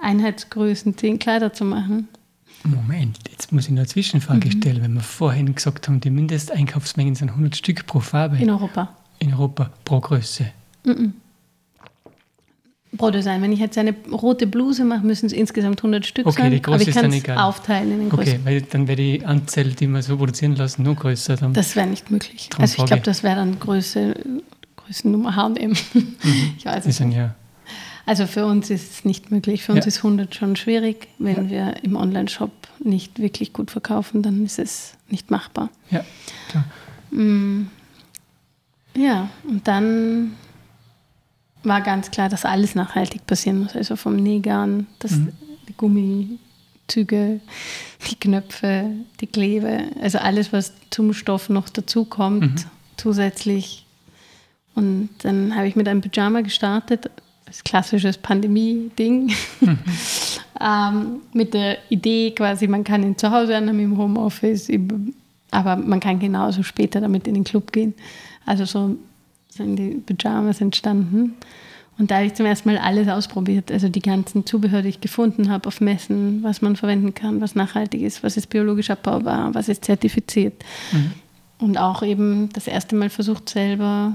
Einheitsgrößen 0.04 0.98
zehn 0.98 1.20
Kleider 1.20 1.54
zu 1.54 1.66
machen. 1.66 2.08
Moment, 2.63 3.18
jetzt 3.30 3.52
muss 3.52 3.66
ich 3.66 3.72
noch 3.72 3.80
eine 3.80 3.88
Zwischenfrage 3.88 4.48
mhm. 4.48 4.52
stellen, 4.52 4.82
wenn 4.82 4.94
wir 4.94 5.02
vorhin 5.02 5.54
gesagt 5.54 5.88
haben, 5.88 6.00
die 6.00 6.10
Mindesteinkaufsmengen 6.10 7.16
sind 7.16 7.30
100 7.30 7.58
Stück 7.58 7.86
pro 7.86 8.00
Farbe. 8.00 8.38
In 8.38 8.50
Europa. 8.50 8.96
In 9.20 9.34
Europa, 9.34 9.72
pro 9.84 10.00
Größe. 10.00 10.46
Mhm. 10.86 11.13
Pro 12.98 13.10
Design. 13.10 13.42
Wenn 13.42 13.52
ich 13.52 13.60
jetzt 13.60 13.78
eine 13.78 13.96
rote 14.12 14.46
Bluse 14.46 14.86
mache, 14.86 15.06
müssen 15.06 15.26
es 15.26 15.34
insgesamt 15.34 15.80
100 15.80 16.06
Stück 16.06 16.28
okay, 16.28 16.44
sein. 16.44 16.52
Die 16.52 16.62
Größe 16.62 16.76
aber 16.76 16.89
ich 16.89 17.24
kann 17.24 17.36
es 17.36 17.42
aufteilen 17.42 17.92
in 17.92 18.00
den 18.00 18.10
Größen. 18.10 18.34
Okay, 18.34 18.42
weil 18.44 18.62
dann 18.62 18.88
wäre 18.88 18.98
die 18.98 19.26
Anzahl, 19.26 19.66
die 19.66 19.88
wir 19.88 20.02
so 20.04 20.16
produzieren 20.16 20.56
lassen, 20.56 20.84
noch 20.84 20.96
größer. 20.96 21.36
Dann 21.36 21.54
das 21.54 21.76
wäre 21.76 21.88
nicht 21.88 22.12
möglich. 22.12 22.50
Also 22.58 22.84
ich 22.84 22.86
glaube, 22.86 23.02
das 23.02 23.24
wäre 23.24 23.38
dann 23.38 23.60
Größe, 23.60 24.13
Größennummer 24.78 25.36
H&M. 25.36 25.72
Mhm. 25.72 26.16
Ich 26.58 26.66
weiß 26.66 26.86
es 26.86 27.00
nicht. 27.00 27.18
Ja 27.18 27.36
also 28.06 28.28
für 28.28 28.46
uns 28.46 28.70
ist 28.70 28.92
es 28.92 29.06
nicht 29.06 29.32
möglich. 29.32 29.63
Für 29.63 29.72
uns 29.72 29.86
ja. 29.86 29.88
ist 29.88 29.98
100 29.98 30.36
schon 30.36 30.56
schwierig. 30.56 31.08
Wenn 31.20 31.50
ja. 31.50 31.50
wir 31.50 31.84
im 31.84 31.96
Online-Shop 31.96 32.52
nicht 32.80 33.20
wirklich 33.20 33.54
gut 33.54 33.72
verkaufen, 33.72 34.22
dann 34.22 34.46
ist 34.46 34.60
es 34.60 34.96
nicht 35.08 35.32
machbar. 35.32 35.70
Ja, 35.89 36.04
klar. 36.50 36.66
Mm. 37.12 37.68
Ja, 38.96 39.30
und 39.48 39.68
dann 39.68 40.34
war 41.63 41.82
ganz 41.82 42.12
klar, 42.12 42.30
dass 42.30 42.46
alles 42.46 42.76
nachhaltig 42.76 43.26
passieren 43.26 43.60
muss. 43.63 43.76
Also 43.76 43.96
vom 43.96 44.18
Nähgarn, 44.18 44.88
das, 45.00 45.12
mhm. 45.12 45.32
die 45.68 45.74
Gummizüge, 45.78 47.39
die 48.10 48.16
Knöpfe, 48.20 48.91
die 49.20 49.28
Klebe, 49.28 49.86
also 50.01 50.20
alles, 50.20 50.54
was 50.54 50.74
zum 50.89 51.14
Stoff 51.14 51.49
noch 51.49 51.70
dazukommt, 51.70 52.41
mhm. 52.41 52.70
zusätzlich. 52.97 53.86
Und 54.76 55.10
dann 55.20 55.56
habe 55.56 55.68
ich 55.68 55.76
mit 55.76 55.88
einem 55.88 56.01
Pyjama 56.01 56.41
gestartet, 56.41 57.10
das 57.54 57.64
klassisches 57.64 58.18
Pandemie-Ding. 58.18 59.32
Mhm. 59.62 59.78
ähm, 60.60 61.22
mit 61.34 61.54
der 61.54 61.78
Idee 61.89 62.32
quasi, 62.32 62.68
man 62.68 62.84
kann 62.84 63.04
ihn 63.04 63.16
zu 63.16 63.30
Hause 63.30 63.56
annehmen 63.56 63.80
im 63.80 63.97
Homeoffice, 63.97 64.70
aber 65.51 65.76
man 65.76 65.99
kann 65.99 66.18
genauso 66.18 66.64
später 66.64 66.99
damit 66.99 67.28
in 67.28 67.36
den 67.36 67.43
Club 67.43 67.72
gehen. 67.72 67.93
Also 68.47 68.66
so 68.66 68.97
sind 69.49 69.76
die 69.76 70.01
Pyjamas 70.04 70.62
entstanden. 70.62 71.36
Und 71.99 72.10
da 72.10 72.16
habe 72.16 72.26
ich 72.26 72.34
zum 72.34 72.47
ersten 72.47 72.70
Mal 72.70 72.80
alles 72.80 73.08
ausprobiert. 73.08 73.72
Also 73.72 73.88
die 73.88 74.01
ganzen 74.01 74.47
Zubehör, 74.47 74.82
die 74.82 74.89
ich 74.89 75.01
gefunden 75.01 75.51
habe 75.51 75.68
auf 75.68 75.80
Messen, 75.80 76.41
was 76.41 76.64
man 76.64 76.76
verwenden 76.76 77.14
kann, 77.14 77.39
was 77.39 77.54
nachhaltig 77.54 78.01
ist, 78.01 78.24
was 78.24 78.36
ist 78.36 78.49
biologisch 78.49 78.89
abbaubar, 78.89 79.54
was 79.54 79.70
ist 79.70 79.86
zertifiziert. 79.86 80.56
Mhm. 80.91 81.12
Und 81.60 81.78
auch 81.78 82.01
eben 82.01 82.49
das 82.51 82.66
erste 82.66 82.95
Mal 82.95 83.12
versucht, 83.12 83.47
selber 83.47 84.14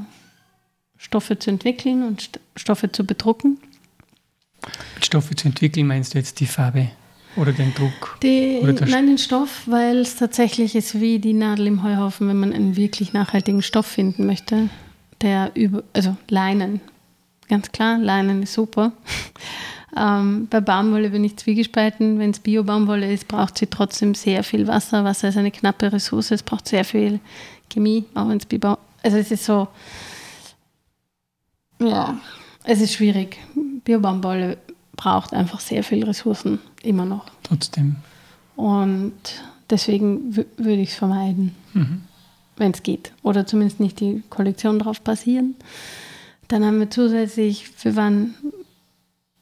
Stoffe 0.99 1.39
zu 1.39 1.51
entwickeln 1.51 2.03
und 2.03 2.31
Stoffe 2.57 2.93
zu 2.93 3.05
bedrucken. 3.05 3.59
Mit 4.95 5.07
Stoffe 5.07 5.35
zu 5.35 5.49
entwickeln 5.49 5.87
meinst 5.87 6.15
du 6.15 6.19
jetzt 6.19 6.41
die 6.41 6.47
Farbe? 6.47 6.91
Oder 7.37 7.53
den 7.53 7.73
Druck? 7.73 8.19
Die, 8.23 8.59
oder 8.63 8.85
nein, 8.87 9.07
den 9.07 9.19
Stoff, 9.19 9.63
weil 9.67 9.99
es 9.99 10.17
tatsächlich 10.17 10.75
ist 10.75 11.01
wie 11.01 11.21
die 11.21 11.35
Nadel 11.35 11.69
im 11.69 11.85
Heuhaufen, 11.85 12.29
wenn 12.29 12.41
man 12.41 12.53
einen 12.53 12.77
wirklich 12.77 13.13
nachhaltigen 13.13 13.63
Stoff 13.63 13.87
finden 13.87 14.27
möchte, 14.27 14.69
der 15.21 15.53
über, 15.55 15.85
also 15.93 16.17
Leinen, 16.29 16.81
ganz 17.49 17.71
klar, 17.71 17.99
Leinen 17.99 18.43
ist 18.43 18.55
super. 18.55 18.93
Ähm, 19.97 20.47
bei 20.49 20.61
Baumwolle 20.61 21.11
bin 21.11 21.25
ich 21.25 21.37
zwiegespalten. 21.37 22.19
Wenn 22.19 22.31
es 22.31 22.41
Bio-Baumwolle 22.41 23.11
ist, 23.11 23.27
braucht 23.27 23.59
sie 23.59 23.67
trotzdem 23.67 24.15
sehr 24.15 24.45
viel 24.45 24.67
Wasser. 24.67 25.03
Wasser 25.03 25.29
ist 25.29 25.39
eine 25.39 25.51
knappe 25.51 25.93
Ressource. 25.93 26.31
Es 26.31 26.43
braucht 26.43 26.69
sehr 26.69 26.85
viel 26.85 27.21
Chemie, 27.73 28.05
auch 28.15 28.29
wenn 28.29 28.37
es 28.37 28.47
Bio 28.47 28.77
Also 29.03 29.17
es 29.17 29.31
ist 29.31 29.45
so, 29.45 29.67
ja, 31.81 32.19
es 32.65 32.81
ist 32.81 32.95
schwierig. 32.95 33.39
Bio-Baumwolle 33.85 34.59
braucht 34.97 35.33
einfach 35.33 35.61
sehr 35.61 35.83
viel 35.85 36.05
Ressourcen, 36.05 36.59
immer 36.83 37.05
noch. 37.05 37.27
Trotzdem. 37.43 37.97
Und 38.57 39.15
deswegen 39.71 40.37
würde 40.37 40.81
ich 40.81 40.91
es 40.91 40.97
vermeiden, 40.97 41.55
mhm. 41.73 42.03
wenn 42.57 42.73
es 42.73 42.83
geht. 42.83 43.13
Oder 43.23 43.47
zumindest 43.47 43.81
nicht 43.81 44.01
die 44.01 44.23
Kollektion 44.29 44.79
darauf 44.79 45.01
basieren. 45.01 45.55
Dann 46.49 46.65
haben 46.65 46.81
wir 46.81 46.91
zusätzlich, 46.91 47.71
wir 47.85 47.95
waren, 47.95 48.35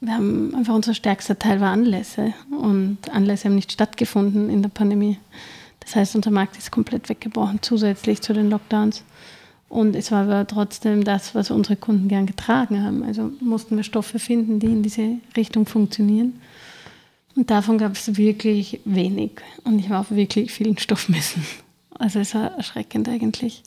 wir 0.01 0.15
haben 0.15 0.55
einfach 0.55 0.75
unser 0.75 0.93
stärkster 0.93 1.39
Teil 1.39 1.61
war 1.61 1.73
Anlässe. 1.73 2.35
Und 2.51 2.99
Anlässe 3.11 3.49
haben 3.49 3.55
nicht 3.55 3.73
stattgefunden 3.73 4.51
in 4.51 4.63
der 4.63 4.69
Pandemie. 4.69 5.19
Das 5.81 5.97
heißt, 5.97 6.17
unser 6.17 6.33
Markt 6.33 6.59
ist 6.59 6.73
komplett 6.73 7.09
weggebrochen, 7.09 7.61
zusätzlich 7.63 8.21
zu 8.21 8.33
den 8.35 8.51
Lockdowns. 8.51 9.05
Und 9.69 9.97
es 9.97 10.13
war 10.13 10.25
aber 10.25 10.47
trotzdem 10.47 11.05
das, 11.05 11.35
was 11.35 11.51
unsere 11.51 11.77
Kunden 11.77 12.09
gern 12.09 12.27
getragen 12.27 12.83
haben. 12.83 13.03
Also 13.03 13.33
mussten 13.41 13.77
wir 13.77 13.83
Stoffe 13.83 14.19
finden, 14.19 14.61
die 14.61 14.67
in 14.67 14.83
diese 14.83 15.17
Richtung 15.37 15.67
funktionieren. 15.67 16.35
Und 17.35 17.51
davon 17.51 17.77
gab 17.77 17.93
es 17.93 18.17
wirklich 18.17 18.81
wenig. 18.85 19.33
Und 19.65 19.79
ich 19.79 19.91
war 19.91 20.01
auf 20.01 20.11
wirklich 20.11 20.53
vielen 20.53 20.79
Stoffmessen. 20.79 21.45
Also 21.99 22.21
es 22.21 22.35
war 22.35 22.53
erschreckend 22.57 23.09
eigentlich. 23.09 23.63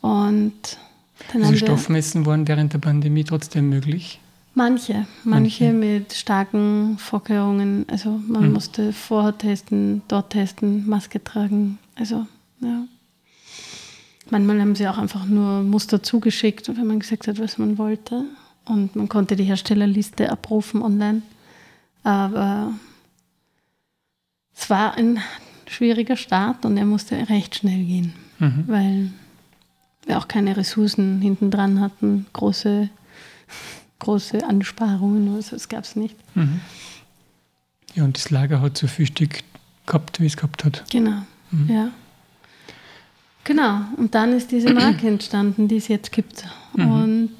Und 0.00 0.52
dann 1.32 1.42
Diese 1.42 1.58
Stoffmessen 1.58 2.26
waren 2.26 2.46
während 2.46 2.72
der 2.72 2.78
Pandemie 2.78 3.24
trotzdem 3.24 3.68
möglich? 3.68 4.20
Manche, 4.54 5.06
manche, 5.24 5.64
manche. 5.64 5.72
mit 5.72 6.12
starken 6.12 6.96
Vorkehrungen. 6.98 7.84
Also 7.88 8.20
man 8.26 8.44
hm. 8.44 8.52
musste 8.52 8.92
vorher 8.92 9.36
testen, 9.36 10.02
dort 10.08 10.30
testen, 10.30 10.88
Maske 10.88 11.22
tragen. 11.22 11.78
Also 11.94 12.26
ja. 12.60 12.84
Manchmal 14.30 14.60
haben 14.60 14.74
sie 14.74 14.88
auch 14.88 14.98
einfach 14.98 15.24
nur 15.24 15.62
Muster 15.62 16.02
zugeschickt, 16.02 16.68
wenn 16.68 16.86
man 16.86 17.00
gesagt 17.00 17.28
hat, 17.28 17.38
was 17.38 17.58
man 17.58 17.78
wollte. 17.78 18.24
Und 18.64 18.96
man 18.96 19.08
konnte 19.08 19.36
die 19.36 19.44
Herstellerliste 19.44 20.30
abrufen 20.30 20.82
online. 20.82 21.22
Aber 22.02 22.72
es 24.56 24.68
war 24.70 24.94
ein 24.94 25.20
schwieriger 25.68 26.16
Start 26.16 26.64
und 26.64 26.76
er 26.76 26.84
musste 26.84 27.28
recht 27.28 27.56
schnell 27.56 27.84
gehen, 27.84 28.14
mhm. 28.38 28.64
weil 28.66 29.10
wir 30.06 30.18
auch 30.18 30.28
keine 30.28 30.56
Ressourcen 30.56 31.20
hinten 31.20 31.50
dran 31.50 31.80
hatten, 31.80 32.26
große, 32.32 32.88
große 33.98 34.46
Ansparungen, 34.46 35.34
also 35.34 35.56
das 35.56 35.68
gab 35.68 35.84
es 35.84 35.96
nicht. 35.96 36.16
Mhm. 36.36 36.60
Ja, 37.94 38.04
und 38.04 38.16
das 38.16 38.30
Lager 38.30 38.60
hat 38.60 38.78
so 38.78 38.86
viel 38.86 39.06
Stück 39.06 39.42
gehabt, 39.86 40.20
wie 40.20 40.26
es 40.26 40.36
gehabt 40.36 40.64
hat. 40.64 40.84
Genau, 40.90 41.22
mhm. 41.50 41.68
ja. 41.68 41.90
Genau, 43.46 43.82
und 43.96 44.16
dann 44.16 44.32
ist 44.32 44.50
diese 44.50 44.74
Marke 44.74 45.06
entstanden, 45.06 45.68
die 45.68 45.76
es 45.76 45.86
jetzt 45.86 46.10
gibt. 46.10 46.44
Mhm. 46.74 46.92
Und 46.92 47.36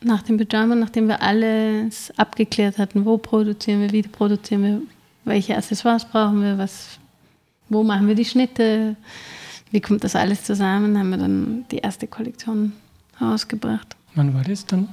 nach 0.00 0.22
dem 0.22 0.38
Pyjama, 0.38 0.74
nachdem 0.74 1.06
wir 1.06 1.20
alles 1.20 2.10
abgeklärt 2.16 2.78
hatten, 2.78 3.04
wo 3.04 3.18
produzieren 3.18 3.82
wir, 3.82 3.92
wie 3.92 4.00
produzieren 4.00 4.62
wir, 4.62 4.80
welche 5.26 5.54
Accessoires 5.54 6.06
brauchen 6.06 6.40
wir, 6.40 6.56
was, 6.56 6.98
wo 7.68 7.82
machen 7.82 8.08
wir 8.08 8.14
die 8.14 8.24
Schnitte, 8.24 8.96
wie 9.70 9.82
kommt 9.82 10.02
das 10.02 10.16
alles 10.16 10.44
zusammen, 10.44 10.98
haben 10.98 11.10
wir 11.10 11.18
dann 11.18 11.66
die 11.70 11.78
erste 11.78 12.06
Kollektion 12.06 12.72
herausgebracht. 13.18 13.96
Wann 14.14 14.32
war 14.32 14.44
das 14.44 14.64
dann? 14.64 14.88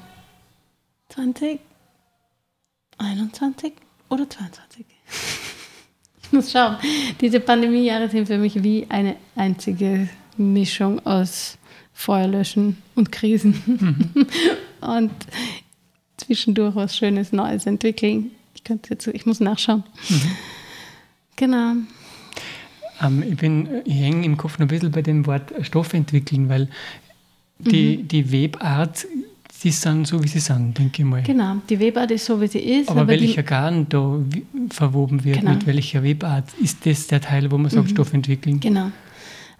20, 1.12 1.62
21 2.97 3.72
oder 4.10 4.30
22? 4.30 4.86
Muss 6.34 6.51
schauen. 6.51 6.77
Diese 7.21 7.39
Pandemiejahre 7.39 8.09
sind 8.09 8.27
für 8.27 8.38
mich 8.38 8.61
wie 8.63 8.86
eine 8.89 9.15
einzige 9.36 10.09
Mischung 10.38 11.05
aus 11.05 11.57
Feuerlöschen 11.93 12.77
und 12.95 13.11
Krisen. 13.11 13.61
Mhm. 13.65 14.27
und 14.81 15.11
zwischendurch 16.17 16.75
was 16.75 16.97
Schönes 16.97 17.31
Neues 17.31 17.65
entwickeln. 17.65 18.31
Ich, 18.55 18.63
könnte 18.63 18.91
jetzt, 18.91 19.07
ich 19.07 19.25
muss 19.25 19.39
nachschauen. 19.39 19.84
Mhm. 20.09 20.31
Genau. 21.36 21.73
Ähm, 23.01 23.23
ich, 23.23 23.41
ich 23.88 23.99
hänge 23.99 24.25
im 24.25 24.38
Kopf 24.38 24.59
noch 24.59 24.65
ein 24.65 24.67
bisschen 24.67 24.91
bei 24.91 25.01
dem 25.01 25.25
Wort 25.25 25.53
Stoff 25.61 25.93
entwickeln, 25.93 26.49
weil 26.49 26.69
die, 27.59 27.97
mhm. 27.97 28.07
die 28.07 28.31
Webart 28.31 29.05
die 29.64 29.72
sind 29.72 30.05
so, 30.05 30.22
wie 30.22 30.28
sie 30.28 30.39
sind, 30.39 30.78
denke 30.78 31.01
ich 31.01 31.07
mal. 31.07 31.24
Genau, 31.24 31.55
die 31.70 31.80
Webart 31.80 32.11
ist 32.11 32.26
so, 32.26 32.39
wie 32.41 32.47
sie 32.47 32.59
ist. 32.59 32.89
Aber, 32.89 33.01
aber 33.01 33.11
welcher 33.11 33.43
Garn 33.43 33.88
da 33.88 34.20
verwoben 34.70 35.24
wird, 35.24 35.39
genau. 35.39 35.51
mit 35.51 35.66
welcher 35.66 36.03
Webart, 36.03 36.45
ist 36.61 36.86
das 36.86 37.07
der 37.07 37.22
Teil, 37.22 37.49
wo 37.49 37.57
man 37.57 37.72
sagt, 37.72 37.88
mhm. 37.88 37.91
Stoff 37.91 38.14
entwickeln? 38.14 38.59
Genau. 38.59 38.91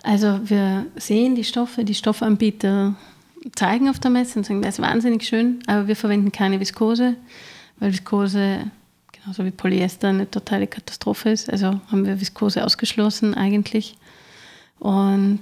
Also 0.04 0.42
wir 0.44 0.86
sehen 0.98 1.36
die 1.36 1.46
Stoffe, 1.46 1.86
die 1.86 1.96
Stoffanbieter 1.96 2.96
zeigen 3.56 3.90
auf 3.90 4.00
der 4.00 4.12
Messe 4.12 4.40
und 4.40 4.46
sagen, 4.46 4.62
das 4.62 4.80
ist 4.80 4.82
wahnsinnig 4.82 5.24
schön, 5.24 5.60
aber 5.68 5.88
wir 5.88 5.96
verwenden 5.96 6.32
keine 6.32 6.60
Viskose, 6.60 7.16
weil 7.80 7.92
Viskose, 7.94 8.70
genauso 9.12 9.46
wie 9.46 9.52
Polyester, 9.52 10.10
eine 10.10 10.30
totale 10.30 10.68
Katastrophe 10.68 11.30
ist. 11.30 11.50
Also 11.50 11.80
haben 11.90 12.06
wir 12.06 12.20
Viskose 12.20 12.66
ausgeschlossen 12.66 13.34
eigentlich. 13.34 13.96
Und 14.80 15.40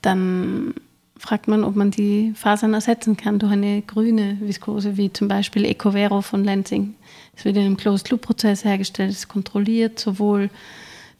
dann 0.00 0.74
fragt 1.22 1.46
man, 1.46 1.62
ob 1.62 1.76
man 1.76 1.92
die 1.92 2.32
Fasern 2.34 2.74
ersetzen 2.74 3.16
kann 3.16 3.38
durch 3.38 3.52
eine 3.52 3.80
grüne 3.82 4.38
Viskose, 4.40 4.96
wie 4.96 5.12
zum 5.12 5.28
Beispiel 5.28 5.64
Ecovero 5.64 6.20
von 6.20 6.42
Lenzing. 6.42 6.96
Es 7.36 7.44
wird 7.44 7.56
in 7.56 7.64
einem 7.64 7.76
Closed-Loop-Prozess 7.76 8.64
hergestellt, 8.64 9.12
es 9.12 9.28
kontrolliert 9.28 10.00
sowohl 10.00 10.50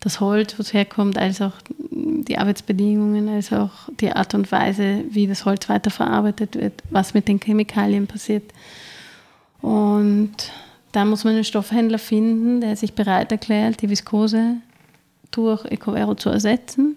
das 0.01 0.19
Holz, 0.19 0.59
wo 0.59 0.63
es 0.63 0.73
herkommt, 0.73 1.17
als 1.19 1.41
auch 1.41 1.53
die 1.79 2.37
Arbeitsbedingungen, 2.37 3.29
als 3.29 3.53
auch 3.53 3.71
die 4.01 4.11
Art 4.11 4.35
und 4.35 4.51
Weise, 4.51 5.05
wie 5.09 5.29
das 5.29 5.45
Holz 5.45 5.69
weiterverarbeitet 5.69 6.57
wird, 6.57 6.83
was 6.91 7.15
mit 7.15 7.29
den 7.29 7.39
Chemikalien 7.39 8.09
passiert. 8.09 8.53
Und 9.61 10.35
da 10.91 11.05
muss 11.05 11.23
man 11.23 11.35
einen 11.35 11.45
Stoffhändler 11.45 12.01
finden, 12.01 12.61
der 12.61 12.75
sich 12.75 12.95
bereit 12.95 13.31
erklärt, 13.31 13.81
die 13.83 13.89
Viskose 13.89 14.57
durch 15.31 15.65
Ecovero 15.67 16.17
zu 16.17 16.29
ersetzen. 16.29 16.97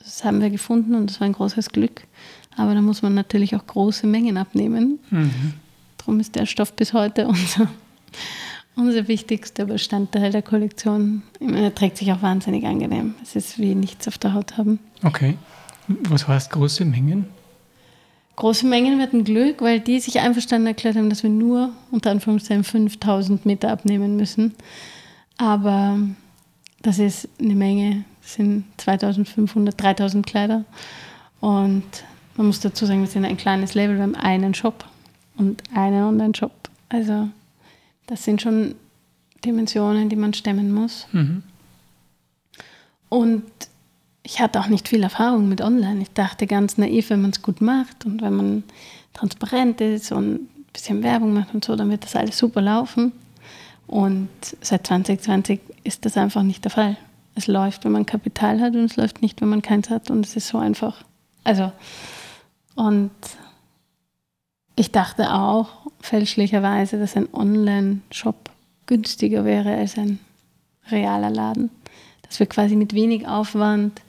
Das 0.00 0.24
haben 0.24 0.40
wir 0.40 0.50
gefunden 0.50 0.96
und 0.96 1.08
das 1.08 1.20
war 1.20 1.26
ein 1.26 1.34
großes 1.34 1.70
Glück. 1.70 2.02
Aber 2.56 2.74
da 2.74 2.80
muss 2.80 3.02
man 3.02 3.14
natürlich 3.14 3.56
auch 3.56 3.66
große 3.66 4.06
Mengen 4.06 4.36
abnehmen. 4.36 4.98
Mhm. 5.10 5.54
Darum 5.98 6.20
ist 6.20 6.34
der 6.34 6.46
Stoff 6.46 6.74
bis 6.74 6.92
heute 6.92 7.26
unser, 7.28 7.68
unser 8.76 9.08
wichtigster 9.08 9.64
Bestandteil 9.64 10.30
der 10.32 10.42
Kollektion. 10.42 11.22
Er 11.40 11.74
trägt 11.74 11.96
sich 11.96 12.12
auch 12.12 12.22
wahnsinnig 12.22 12.66
angenehm. 12.66 13.14
Es 13.22 13.36
ist 13.36 13.58
wie 13.58 13.74
nichts 13.74 14.08
auf 14.08 14.18
der 14.18 14.34
Haut 14.34 14.58
haben. 14.58 14.78
Okay. 15.02 15.36
Was 15.88 16.28
heißt 16.28 16.50
große 16.50 16.84
Mengen? 16.84 17.26
Große 18.36 18.66
Mengen 18.66 18.98
werden 18.98 19.24
Glück, 19.24 19.60
weil 19.60 19.80
die 19.80 20.00
sich 20.00 20.20
einverstanden 20.20 20.66
erklärt 20.66 20.96
haben, 20.96 21.10
dass 21.10 21.22
wir 21.22 21.30
nur 21.30 21.70
unter 21.90 22.10
Anführungszeichen 22.10 22.64
5000 22.64 23.44
Meter 23.44 23.70
abnehmen 23.70 24.16
müssen. 24.16 24.54
Aber 25.36 25.98
das 26.80 26.98
ist 26.98 27.28
eine 27.38 27.54
Menge, 27.54 28.04
das 28.22 28.34
sind 28.34 28.64
2500, 28.78 29.80
3000 29.80 30.26
Kleider. 30.26 30.64
Und 31.40 31.84
man 32.36 32.46
muss 32.46 32.60
dazu 32.60 32.86
sagen, 32.86 33.00
wir 33.00 33.08
sind 33.08 33.24
ein 33.24 33.36
kleines 33.36 33.74
Label, 33.74 33.96
wir 33.96 34.02
haben 34.02 34.14
einen 34.14 34.54
Shop 34.54 34.84
und 35.36 35.62
einen 35.74 36.04
Online-Shop. 36.04 36.52
Also 36.88 37.28
das 38.06 38.24
sind 38.24 38.42
schon 38.42 38.74
Dimensionen, 39.44 40.08
die 40.08 40.16
man 40.16 40.34
stemmen 40.34 40.72
muss. 40.72 41.06
Mhm. 41.12 41.42
Und 43.08 43.44
ich 44.22 44.40
hatte 44.40 44.60
auch 44.60 44.68
nicht 44.68 44.88
viel 44.88 45.02
Erfahrung 45.02 45.48
mit 45.48 45.60
Online. 45.60 46.00
Ich 46.00 46.12
dachte 46.12 46.46
ganz 46.46 46.78
naiv, 46.78 47.10
wenn 47.10 47.22
man 47.22 47.32
es 47.32 47.42
gut 47.42 47.60
macht 47.60 48.06
und 48.06 48.22
wenn 48.22 48.34
man 48.34 48.64
transparent 49.12 49.80
ist 49.80 50.12
und 50.12 50.34
ein 50.34 50.66
bisschen 50.72 51.02
Werbung 51.02 51.34
macht 51.34 51.52
und 51.54 51.64
so, 51.64 51.76
dann 51.76 51.90
wird 51.90 52.04
das 52.04 52.16
alles 52.16 52.38
super 52.38 52.62
laufen. 52.62 53.12
Und 53.86 54.28
seit 54.60 54.86
2020 54.86 55.60
ist 55.84 56.06
das 56.06 56.16
einfach 56.16 56.42
nicht 56.42 56.64
der 56.64 56.70
Fall. 56.70 56.96
Es 57.34 57.46
läuft, 57.46 57.84
wenn 57.84 57.92
man 57.92 58.06
Kapital 58.06 58.60
hat 58.60 58.74
und 58.74 58.84
es 58.84 58.96
läuft 58.96 59.22
nicht, 59.22 59.40
wenn 59.40 59.48
man 59.48 59.62
keins 59.62 59.90
hat. 59.90 60.10
Und 60.10 60.24
es 60.24 60.36
ist 60.36 60.48
so 60.48 60.58
einfach. 60.58 61.04
Also 61.44 61.72
und 62.74 63.10
ich 64.76 64.90
dachte 64.90 65.32
auch 65.32 65.68
fälschlicherweise, 66.00 66.98
dass 66.98 67.16
ein 67.16 67.28
Online-Shop 67.32 68.50
günstiger 68.86 69.44
wäre 69.44 69.74
als 69.74 69.98
ein 69.98 70.18
realer 70.90 71.30
Laden. 71.30 71.70
Dass 72.22 72.40
wir 72.40 72.46
quasi 72.46 72.76
mit 72.76 72.94
wenig 72.94 73.26
Aufwand 73.26 74.00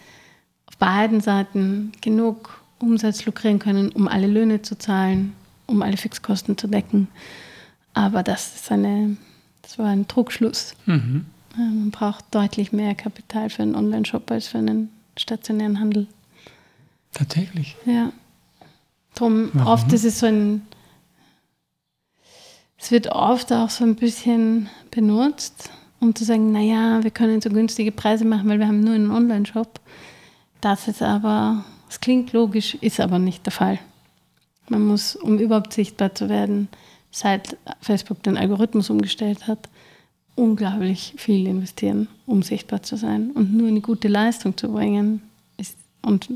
auf 0.65 0.77
beiden 0.77 1.21
Seiten 1.21 1.91
genug 2.01 2.61
Umsatz 2.79 3.25
lukrieren 3.25 3.59
können, 3.59 3.91
um 3.91 4.07
alle 4.07 4.27
Löhne 4.27 4.61
zu 4.61 4.77
zahlen, 4.77 5.33
um 5.67 5.81
alle 5.81 5.97
Fixkosten 5.97 6.57
zu 6.57 6.67
decken. 6.67 7.07
Aber 7.93 8.23
das 8.23 8.55
ist 8.55 8.71
eine 8.71 9.17
Das 9.61 9.79
war 9.79 9.87
ein 9.87 10.07
Druckschluss. 10.07 10.75
Mhm. 10.85 11.25
Man 11.55 11.91
braucht 11.91 12.25
deutlich 12.31 12.71
mehr 12.71 12.95
Kapital 12.95 13.49
für 13.49 13.63
einen 13.63 13.75
Online-Shop 13.75 14.29
als 14.31 14.47
für 14.47 14.57
einen 14.57 14.89
stationären 15.17 15.79
Handel. 15.79 16.07
Tatsächlich? 17.13 17.75
Ja. 17.85 18.11
Darum 19.15 19.51
oft 19.65 19.91
ist 19.93 20.05
es 20.05 20.19
so 20.19 20.25
ein, 20.25 20.65
es 22.77 22.91
wird 22.91 23.07
oft 23.07 23.53
auch 23.53 23.69
so 23.69 23.83
ein 23.83 23.95
bisschen 23.95 24.69
benutzt, 24.91 25.69
um 25.99 26.15
zu 26.15 26.25
sagen, 26.25 26.51
naja, 26.51 27.03
wir 27.03 27.11
können 27.11 27.41
so 27.41 27.49
günstige 27.49 27.91
Preise 27.91 28.25
machen, 28.25 28.49
weil 28.49 28.59
wir 28.59 28.67
haben 28.67 28.81
nur 28.81 28.93
einen 28.93 29.11
Online-Shop. 29.11 29.79
Das 30.61 30.87
ist 30.87 31.01
aber, 31.01 31.63
es 31.89 31.99
klingt 31.99 32.33
logisch, 32.33 32.75
ist 32.75 32.99
aber 32.99 33.19
nicht 33.19 33.45
der 33.45 33.53
Fall. 33.53 33.79
Man 34.69 34.87
muss, 34.87 35.15
um 35.15 35.37
überhaupt 35.39 35.73
sichtbar 35.73 36.15
zu 36.15 36.29
werden, 36.29 36.67
seit 37.11 37.57
Facebook 37.81 38.23
den 38.23 38.37
Algorithmus 38.37 38.89
umgestellt 38.89 39.47
hat, 39.47 39.69
unglaublich 40.35 41.13
viel 41.17 41.47
investieren, 41.47 42.07
um 42.25 42.41
sichtbar 42.41 42.81
zu 42.81 42.97
sein. 42.97 43.31
Und 43.31 43.53
nur 43.53 43.67
eine 43.67 43.81
gute 43.81 44.07
Leistung 44.07 44.57
zu 44.57 44.71
bringen 44.71 45.21
ist, 45.57 45.77
und 46.01 46.29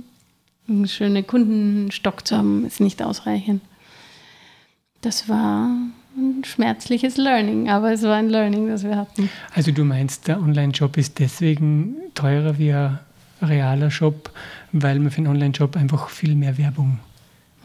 einen 0.67 0.87
schönen 0.87 1.25
Kundenstock 1.25 2.27
zu 2.27 2.37
haben, 2.37 2.65
ist 2.65 2.79
nicht 2.79 3.01
ausreichend. 3.01 3.61
Das 5.01 5.29
war 5.29 5.69
ein 6.17 6.43
schmerzliches 6.43 7.17
Learning, 7.17 7.69
aber 7.69 7.93
es 7.93 8.03
war 8.03 8.15
ein 8.15 8.29
Learning, 8.29 8.67
das 8.67 8.83
wir 8.83 8.97
hatten. 8.97 9.29
Also 9.53 9.71
du 9.71 9.83
meinst, 9.83 10.27
der 10.27 10.39
Online-Shop 10.41 10.97
ist 10.97 11.19
deswegen 11.19 11.95
teurer 12.15 12.57
wie 12.57 12.73
ein 12.73 12.99
realer 13.41 13.91
Shop, 13.91 14.31
weil 14.71 14.99
man 14.99 15.11
für 15.11 15.19
einen 15.19 15.27
Online-Shop 15.27 15.75
einfach 15.75 16.09
viel 16.09 16.35
mehr 16.35 16.57
Werbung 16.57 16.99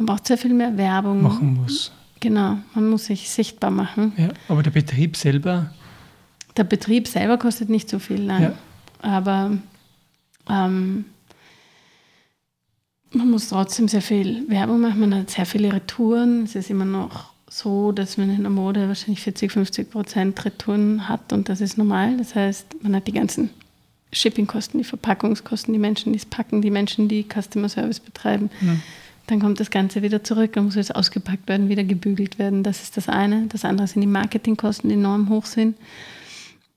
man 0.03 0.07
braucht 0.07 0.27
sehr 0.27 0.39
viel 0.39 0.55
mehr 0.55 0.77
Werbung 0.77 1.23
machen 1.23 1.55
muss. 1.55 1.93
Genau, 2.21 2.59
man 2.75 2.89
muss 2.89 3.07
sich 3.07 3.31
sichtbar 3.31 3.71
machen. 3.71 4.13
Ja, 4.17 4.29
aber 4.49 4.63
der 4.63 4.71
Betrieb 4.71 5.17
selber? 5.17 5.71
Der 6.57 6.65
Betrieb 6.65 7.09
selber 7.09 7.39
kostet 7.39 7.69
nicht 7.69 7.89
so 7.89 7.99
viel, 7.99 8.25
nein. 8.25 8.43
Ja. 8.43 8.53
Aber 9.01 9.53
ähm, 10.49 11.05
man 13.15 13.31
muss 13.31 13.49
trotzdem 13.49 13.89
sehr 13.89 14.03
viel 14.03 14.49
Werbung 14.49 14.81
machen, 14.81 15.01
man 15.01 15.15
hat 15.15 15.31
sehr 15.31 15.47
viele 15.47 15.73
Retouren. 15.73 16.45
Es 16.45 16.55
ist 16.55 16.71
immer 16.71 16.85
noch 16.85 17.33
so, 17.49 17.93
dass 17.93 18.17
man 18.17 18.31
in 18.31 18.43
der 18.43 18.51
Mode 18.51 18.89
wahrscheinlich 18.89 19.21
40, 19.21 19.53
50 19.53 19.91
Prozent 19.91 20.45
Retouren 20.45 21.09
hat 21.09 21.33
und 21.33 21.49
das 21.49 21.61
ist 21.61 21.77
normal. 21.77 22.17
Das 22.17 22.35
heißt, 22.35 22.83
man 22.83 22.97
hat 22.97 23.07
die 23.07 23.13
ganzen 23.13 23.51
Shippingkosten, 24.13 24.79
die 24.79 24.85
Verpackungskosten, 24.85 25.73
die 25.73 25.79
Menschen, 25.79 26.13
die 26.13 26.19
es 26.19 26.27
packen, 26.27 26.63
die 26.63 26.71
Menschen, 26.71 27.09
die 27.09 27.25
Customer 27.25 27.69
Service 27.69 28.01
betreiben. 28.01 28.51
Ja. 28.61 28.77
Dann 29.27 29.41
kommt 29.41 29.61
das 29.61 29.71
Ganze 29.71 30.03
wieder 30.03 30.25
zurück, 30.25 30.55
dann 30.55 30.65
muss 30.65 30.77
es 30.77 30.91
ausgepackt 30.91 31.49
werden, 31.49 31.69
wieder 31.69 31.85
gebügelt 31.85 32.39
werden. 32.39 32.63
Das 32.63 32.83
ist 32.83 32.97
das 32.97 33.09
eine. 33.09 33.47
Das 33.49 33.65
andere 33.65 33.87
sind 33.87 34.01
die 34.01 34.09
Marketingkosten, 34.09 34.89
die 34.89 34.97
enorm 34.97 35.29
hoch 35.29 35.47
sind. 35.47 35.77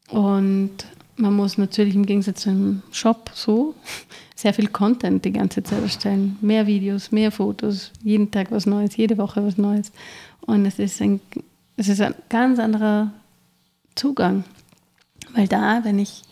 Und 0.09 0.85
man 1.17 1.33
muss 1.33 1.57
natürlich 1.57 1.95
im 1.95 2.05
Gegensatz 2.05 2.41
zu 2.41 2.49
einem 2.49 2.81
Shop 2.91 3.31
so 3.33 3.75
sehr 4.35 4.53
viel 4.53 4.67
Content 4.67 5.23
die 5.25 5.31
ganze 5.31 5.63
Zeit 5.63 5.81
erstellen. 5.81 6.37
Mehr 6.41 6.67
Videos, 6.67 7.11
mehr 7.11 7.31
Fotos, 7.31 7.91
jeden 8.03 8.31
Tag 8.31 8.51
was 8.51 8.65
Neues, 8.65 8.97
jede 8.97 9.17
Woche 9.17 9.45
was 9.45 9.57
Neues. 9.57 9.91
Und 10.41 10.65
es 10.65 10.79
ist 10.79 11.01
ein, 11.01 11.21
es 11.77 11.87
ist 11.87 12.01
ein 12.01 12.15
ganz 12.29 12.59
anderer 12.59 13.11
Zugang. 13.95 14.43
Weil 15.33 15.47
da, 15.47 15.83
wenn 15.83 15.99
ich 15.99 16.23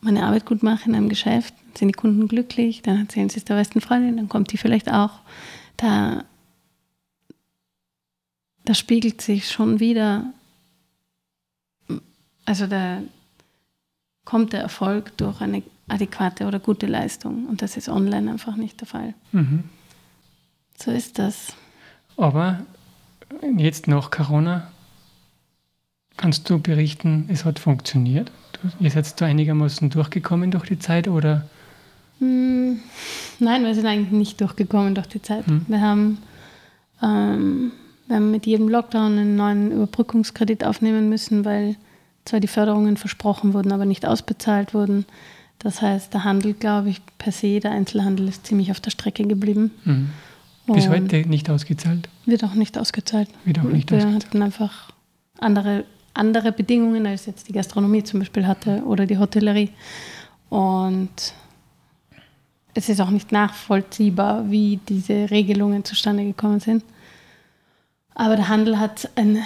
meine 0.00 0.24
Arbeit 0.24 0.46
gut 0.46 0.62
mache 0.62 0.88
in 0.88 0.94
einem 0.94 1.08
Geschäft, 1.08 1.54
sind 1.74 1.88
die 1.88 1.92
Kunden 1.92 2.28
glücklich, 2.28 2.82
dann 2.82 2.98
erzählen 2.98 3.28
sie 3.28 3.38
es 3.38 3.44
der 3.44 3.54
besten 3.54 3.80
Freundin, 3.80 4.16
dann 4.16 4.28
kommt 4.28 4.52
die 4.52 4.58
vielleicht 4.58 4.92
auch. 4.92 5.20
Da, 5.76 6.24
da 8.64 8.74
spiegelt 8.74 9.20
sich 9.20 9.48
schon 9.48 9.80
wieder, 9.80 10.32
also 12.44 12.66
da 12.66 13.00
kommt 14.24 14.52
der 14.52 14.60
Erfolg 14.60 15.16
durch 15.16 15.40
eine 15.40 15.62
adäquate 15.88 16.46
oder 16.46 16.58
gute 16.58 16.86
Leistung 16.86 17.46
und 17.46 17.62
das 17.62 17.76
ist 17.76 17.88
online 17.88 18.30
einfach 18.30 18.56
nicht 18.56 18.80
der 18.80 18.88
Fall. 18.88 19.14
Mhm. 19.32 19.64
So 20.76 20.90
ist 20.90 21.18
das. 21.18 21.54
Aber 22.16 22.60
jetzt 23.56 23.88
nach 23.88 24.10
Corona 24.10 24.68
kannst 26.16 26.48
du 26.48 26.58
berichten, 26.58 27.28
es 27.28 27.44
hat 27.44 27.58
funktioniert? 27.58 28.30
Ihr 28.78 28.90
seid 28.90 29.20
da 29.20 29.26
einigermaßen 29.26 29.90
durchgekommen 29.90 30.50
durch 30.50 30.66
die 30.66 30.78
Zeit 30.78 31.08
oder? 31.08 31.48
Hm, 32.18 32.80
nein, 33.40 33.64
wir 33.64 33.74
sind 33.74 33.86
eigentlich 33.86 34.12
nicht 34.12 34.40
durchgekommen 34.40 34.94
durch 34.94 35.08
die 35.08 35.20
Zeit. 35.20 35.46
Hm. 35.46 35.64
Wir, 35.66 35.80
haben, 35.80 36.18
ähm, 37.02 37.72
wir 38.06 38.16
haben 38.16 38.30
mit 38.30 38.46
jedem 38.46 38.68
Lockdown 38.68 39.18
einen 39.18 39.36
neuen 39.36 39.72
Überbrückungskredit 39.72 40.64
aufnehmen 40.64 41.08
müssen, 41.08 41.44
weil 41.44 41.76
zwar 42.24 42.40
die 42.40 42.48
Förderungen 42.48 42.96
versprochen 42.96 43.54
wurden, 43.54 43.72
aber 43.72 43.84
nicht 43.84 44.06
ausbezahlt 44.06 44.74
wurden. 44.74 45.06
Das 45.58 45.82
heißt, 45.82 46.12
der 46.12 46.24
Handel, 46.24 46.54
glaube 46.54 46.90
ich, 46.90 47.00
per 47.18 47.32
se, 47.32 47.60
der 47.60 47.70
Einzelhandel 47.72 48.28
ist 48.28 48.46
ziemlich 48.46 48.70
auf 48.70 48.80
der 48.80 48.90
Strecke 48.90 49.24
geblieben. 49.24 49.70
Mhm. 49.84 50.10
Bis 50.66 50.88
heute 50.88 51.28
nicht 51.28 51.50
ausgezahlt? 51.50 52.08
Wird 52.24 52.44
auch 52.44 52.54
nicht 52.54 52.78
ausgezahlt. 52.78 53.28
Wird 53.44 53.58
auch 53.58 53.64
nicht 53.64 53.90
wir 53.90 53.98
ausgezahlt. 53.98 54.26
hatten 54.26 54.42
einfach 54.42 54.92
andere 55.38 55.84
andere 56.14 56.52
Bedingungen, 56.52 57.06
als 57.06 57.26
jetzt 57.26 57.48
die 57.48 57.52
Gastronomie 57.52 58.02
zum 58.02 58.20
Beispiel 58.20 58.46
hatte 58.46 58.82
oder 58.84 59.06
die 59.06 59.18
Hotellerie. 59.18 59.70
Und 60.48 61.34
es 62.74 62.88
ist 62.88 63.00
auch 63.00 63.10
nicht 63.10 63.32
nachvollziehbar, 63.32 64.50
wie 64.50 64.78
diese 64.88 65.30
Regelungen 65.30 65.84
zustande 65.84 66.24
gekommen 66.24 66.60
sind. 66.60 66.84
Aber 68.14 68.36
der 68.36 68.48
Handel 68.48 68.78
hat, 68.78 69.08
ein, 69.16 69.42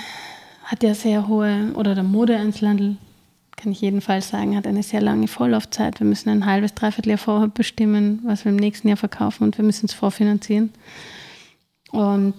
hat 0.66 0.82
ja 0.82 0.94
sehr 0.94 1.28
hohe, 1.28 1.72
oder 1.74 1.94
der 1.94 2.04
Modeeinzelhandel, 2.04 2.96
kann 3.56 3.72
ich 3.72 3.80
jedenfalls 3.80 4.28
sagen, 4.28 4.56
hat 4.56 4.66
eine 4.66 4.82
sehr 4.82 5.00
lange 5.00 5.28
Vorlaufzeit. 5.28 5.98
Wir 6.00 6.06
müssen 6.06 6.28
ein 6.28 6.44
halbes, 6.44 6.74
dreiviertel 6.74 7.10
Jahr 7.10 7.18
vorher 7.18 7.48
bestimmen, 7.48 8.20
was 8.24 8.44
wir 8.44 8.50
im 8.50 8.56
nächsten 8.56 8.88
Jahr 8.88 8.98
verkaufen 8.98 9.44
und 9.44 9.56
wir 9.56 9.64
müssen 9.64 9.86
es 9.86 9.94
vorfinanzieren. 9.94 10.70
Und 11.90 12.34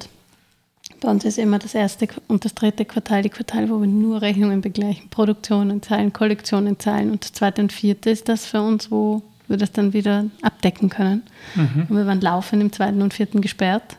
bei 1.00 1.10
uns 1.10 1.26
ist 1.26 1.38
immer 1.38 1.58
das 1.58 1.74
erste 1.74 2.08
und 2.28 2.46
das 2.46 2.54
dritte 2.54 2.86
Quartal 2.86 3.24
die 3.24 3.30
Quartale, 3.30 3.70
wo 3.70 3.80
wir 3.80 3.88
nur 3.88 4.22
Rechnungen 4.22 4.62
begleichen, 4.62 5.10
Produktionen 5.10 5.82
zahlen, 5.82 6.14
Kollektionen 6.14 6.80
zahlen. 6.80 7.12
Und 7.12 7.24
das 7.24 7.34
zweite 7.34 7.62
und 7.62 7.72
vierte 7.72 8.10
ist 8.10 8.30
das 8.30 8.46
für 8.46 8.62
uns, 8.62 8.92
wo 8.92 9.24
wir 9.48 9.58
das 9.58 9.72
dann 9.72 9.94
wieder 9.94 10.26
abdecken 10.42 10.90
können. 10.90 11.24
Mhm. 11.56 11.88
Und 11.90 11.98
wir 11.98 12.06
waren 12.06 12.22
laufend 12.22 12.62
im 12.62 12.72
zweiten 12.72 13.02
und 13.02 13.14
vierten 13.14 13.42
gesperrt. 13.42 13.98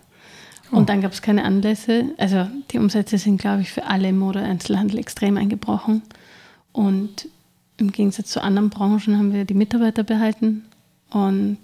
Und 0.70 0.82
oh. 0.82 0.84
dann 0.84 1.00
gab 1.00 1.12
es 1.12 1.22
keine 1.22 1.44
Anlässe. 1.44 2.06
Also 2.18 2.46
die 2.70 2.78
Umsätze 2.78 3.18
sind, 3.18 3.40
glaube 3.40 3.62
ich, 3.62 3.72
für 3.72 3.84
alle 3.84 4.08
im 4.08 4.18
Mode-Einzelhandel 4.18 4.98
extrem 4.98 5.36
eingebrochen. 5.36 6.02
Und 6.72 7.28
im 7.78 7.92
Gegensatz 7.92 8.30
zu 8.30 8.42
anderen 8.42 8.70
Branchen 8.70 9.16
haben 9.16 9.32
wir 9.32 9.44
die 9.44 9.54
Mitarbeiter 9.54 10.02
behalten 10.02 10.64
und 11.10 11.58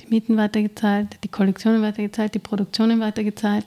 die 0.00 0.08
Mieten 0.08 0.36
weitergezahlt, 0.36 1.18
die 1.24 1.28
Kollektionen 1.28 1.82
weitergezahlt, 1.82 2.34
die 2.34 2.38
Produktionen 2.38 3.00
weitergezahlt. 3.00 3.66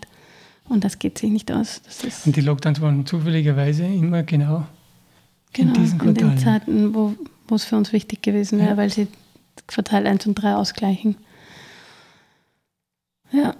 Und 0.67 0.83
das 0.83 0.99
geht 0.99 1.17
sich 1.17 1.31
nicht 1.31 1.51
aus. 1.51 1.81
und 2.25 2.35
die 2.35 2.41
Lockdowns 2.41 2.79
waren 2.79 3.05
zufälligerweise 3.05 3.85
immer 3.85 4.23
genau, 4.23 4.65
genau 5.51 5.73
in 5.73 5.81
diesen 5.81 5.97
Quartalen. 5.97 6.29
In 6.29 6.35
den 6.35 6.37
Zeiten, 6.37 6.93
wo, 6.93 7.15
wo 7.47 7.55
es 7.55 7.65
für 7.65 7.75
uns 7.75 7.91
wichtig 7.91 8.21
gewesen 8.21 8.59
wäre, 8.59 8.71
ja. 8.71 8.77
weil 8.77 8.91
sie 8.91 9.07
Quartal 9.67 10.07
1 10.07 10.27
und 10.27 10.35
3 10.35 10.55
ausgleichen. 10.55 11.15
Ja. 13.31 13.55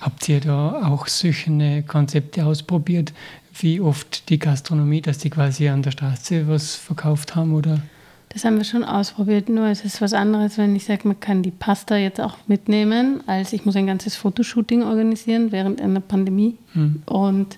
Habt 0.00 0.28
ihr 0.28 0.40
da 0.40 0.88
auch 0.88 1.06
solche 1.06 1.82
Konzepte 1.82 2.44
ausprobiert, 2.44 3.12
wie 3.60 3.80
oft 3.80 4.28
die 4.28 4.38
Gastronomie, 4.38 5.00
dass 5.00 5.18
die 5.18 5.30
quasi 5.30 5.68
an 5.68 5.82
der 5.82 5.92
Straße 5.92 6.48
was 6.48 6.74
verkauft 6.74 7.34
haben 7.34 7.54
oder? 7.54 7.80
Das 8.28 8.44
haben 8.44 8.58
wir 8.58 8.64
schon 8.64 8.84
ausprobiert, 8.84 9.48
nur 9.48 9.66
es 9.68 9.84
ist 9.84 10.02
was 10.02 10.12
anderes, 10.12 10.58
wenn 10.58 10.76
ich 10.76 10.84
sage, 10.84 11.08
man 11.08 11.18
kann 11.20 11.42
die 11.42 11.50
Pasta 11.50 11.96
jetzt 11.96 12.20
auch 12.20 12.36
mitnehmen, 12.46 13.22
als 13.26 13.54
ich 13.54 13.64
muss 13.64 13.76
ein 13.76 13.86
ganzes 13.86 14.16
Fotoshooting 14.16 14.82
organisieren 14.82 15.52
während 15.52 15.80
einer 15.80 16.00
Pandemie. 16.00 16.58
Mhm. 16.74 17.02
Und 17.06 17.56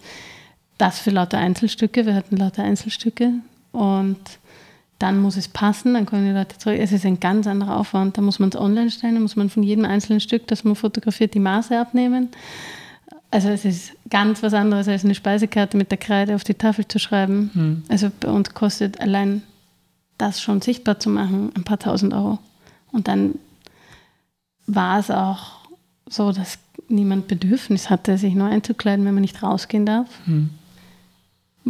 das 0.76 1.00
für 1.00 1.10
lauter 1.10 1.38
Einzelstücke. 1.38 2.06
Wir 2.06 2.14
hatten 2.14 2.36
lauter 2.36 2.62
Einzelstücke. 2.62 3.32
Und 3.72 4.18
dann 4.98 5.20
muss 5.20 5.36
es 5.36 5.48
passen, 5.48 5.94
dann 5.94 6.06
können 6.06 6.26
die 6.26 6.32
Leute 6.32 6.58
zurück. 6.58 6.78
Es 6.80 6.90
ist 6.90 7.06
ein 7.06 7.20
ganz 7.20 7.46
anderer 7.46 7.76
Aufwand. 7.76 8.18
Da 8.18 8.22
muss 8.22 8.38
man 8.38 8.48
es 8.48 8.56
online 8.56 8.90
stellen, 8.90 9.14
da 9.14 9.20
muss 9.20 9.36
man 9.36 9.48
von 9.48 9.62
jedem 9.62 9.84
einzelnen 9.84 10.20
Stück, 10.20 10.46
das 10.48 10.64
man 10.64 10.74
fotografiert, 10.74 11.34
die 11.34 11.40
Maße 11.40 11.78
abnehmen. 11.78 12.30
Also 13.30 13.48
es 13.48 13.64
ist 13.64 13.92
ganz 14.10 14.42
was 14.42 14.54
anderes 14.54 14.88
als 14.88 15.04
eine 15.04 15.14
Speisekarte 15.14 15.76
mit 15.76 15.90
der 15.90 15.98
Kreide 15.98 16.34
auf 16.34 16.44
die 16.44 16.54
Tafel 16.54 16.88
zu 16.88 16.98
schreiben. 16.98 17.50
Mhm. 17.54 17.82
Also 17.88 18.10
bei 18.20 18.28
uns 18.28 18.54
kostet 18.54 19.00
allein 19.00 19.42
das 20.16 20.40
schon 20.40 20.62
sichtbar 20.62 20.98
zu 20.98 21.10
machen, 21.10 21.52
ein 21.54 21.62
paar 21.62 21.78
tausend 21.78 22.12
Euro. 22.12 22.38
Und 22.90 23.06
dann 23.06 23.34
war 24.66 24.98
es 24.98 25.10
auch 25.10 25.58
so, 26.06 26.32
dass 26.32 26.58
niemand 26.88 27.28
Bedürfnis 27.28 27.90
hatte, 27.90 28.18
sich 28.18 28.34
neu 28.34 28.50
einzukleiden, 28.50 29.04
wenn 29.04 29.14
man 29.14 29.20
nicht 29.20 29.42
rausgehen 29.42 29.86
darf. 29.86 30.08
Hm. 30.24 30.50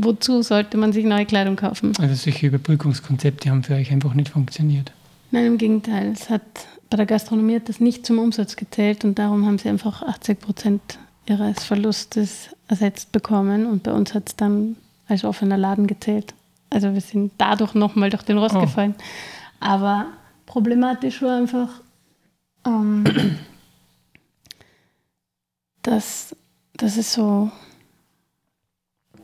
Wozu 0.00 0.42
sollte 0.42 0.76
man 0.76 0.92
sich 0.92 1.04
neue 1.04 1.26
Kleidung 1.26 1.56
kaufen? 1.56 1.92
Also 1.98 2.14
solche 2.14 2.46
Überbrückungskonzepte 2.46 3.50
haben 3.50 3.62
für 3.62 3.74
euch 3.74 3.90
einfach 3.90 4.14
nicht 4.14 4.30
funktioniert. 4.30 4.92
Nein, 5.30 5.46
im 5.46 5.58
Gegenteil. 5.58 6.12
Es 6.12 6.30
hat, 6.30 6.42
bei 6.88 6.96
der 6.96 7.06
Gastronomie 7.06 7.56
hat 7.56 7.68
das 7.68 7.80
nicht 7.80 8.06
zum 8.06 8.18
Umsatz 8.18 8.56
gezählt 8.56 9.04
und 9.04 9.18
darum 9.18 9.44
haben 9.44 9.58
sie 9.58 9.68
einfach 9.68 10.02
80 10.02 10.40
Prozent 10.40 10.80
ihres 11.26 11.64
Verlustes 11.64 12.50
ersetzt 12.68 13.12
bekommen 13.12 13.66
und 13.66 13.82
bei 13.82 13.92
uns 13.92 14.14
hat 14.14 14.28
es 14.28 14.36
dann 14.36 14.76
als 15.08 15.24
offener 15.24 15.56
Laden 15.56 15.86
gezählt. 15.86 16.34
Also 16.70 16.92
wir 16.94 17.00
sind 17.00 17.32
dadurch 17.38 17.74
nochmal 17.74 18.10
durch 18.10 18.22
den 18.22 18.38
Rost 18.38 18.54
oh. 18.54 18.60
gefallen. 18.60 18.94
Aber 19.60 20.06
problematisch 20.46 21.22
war 21.22 21.36
einfach, 21.36 21.68
ähm, 22.66 23.04
dass, 25.82 26.36
dass 26.76 26.96
es 26.96 27.12
so, 27.12 27.50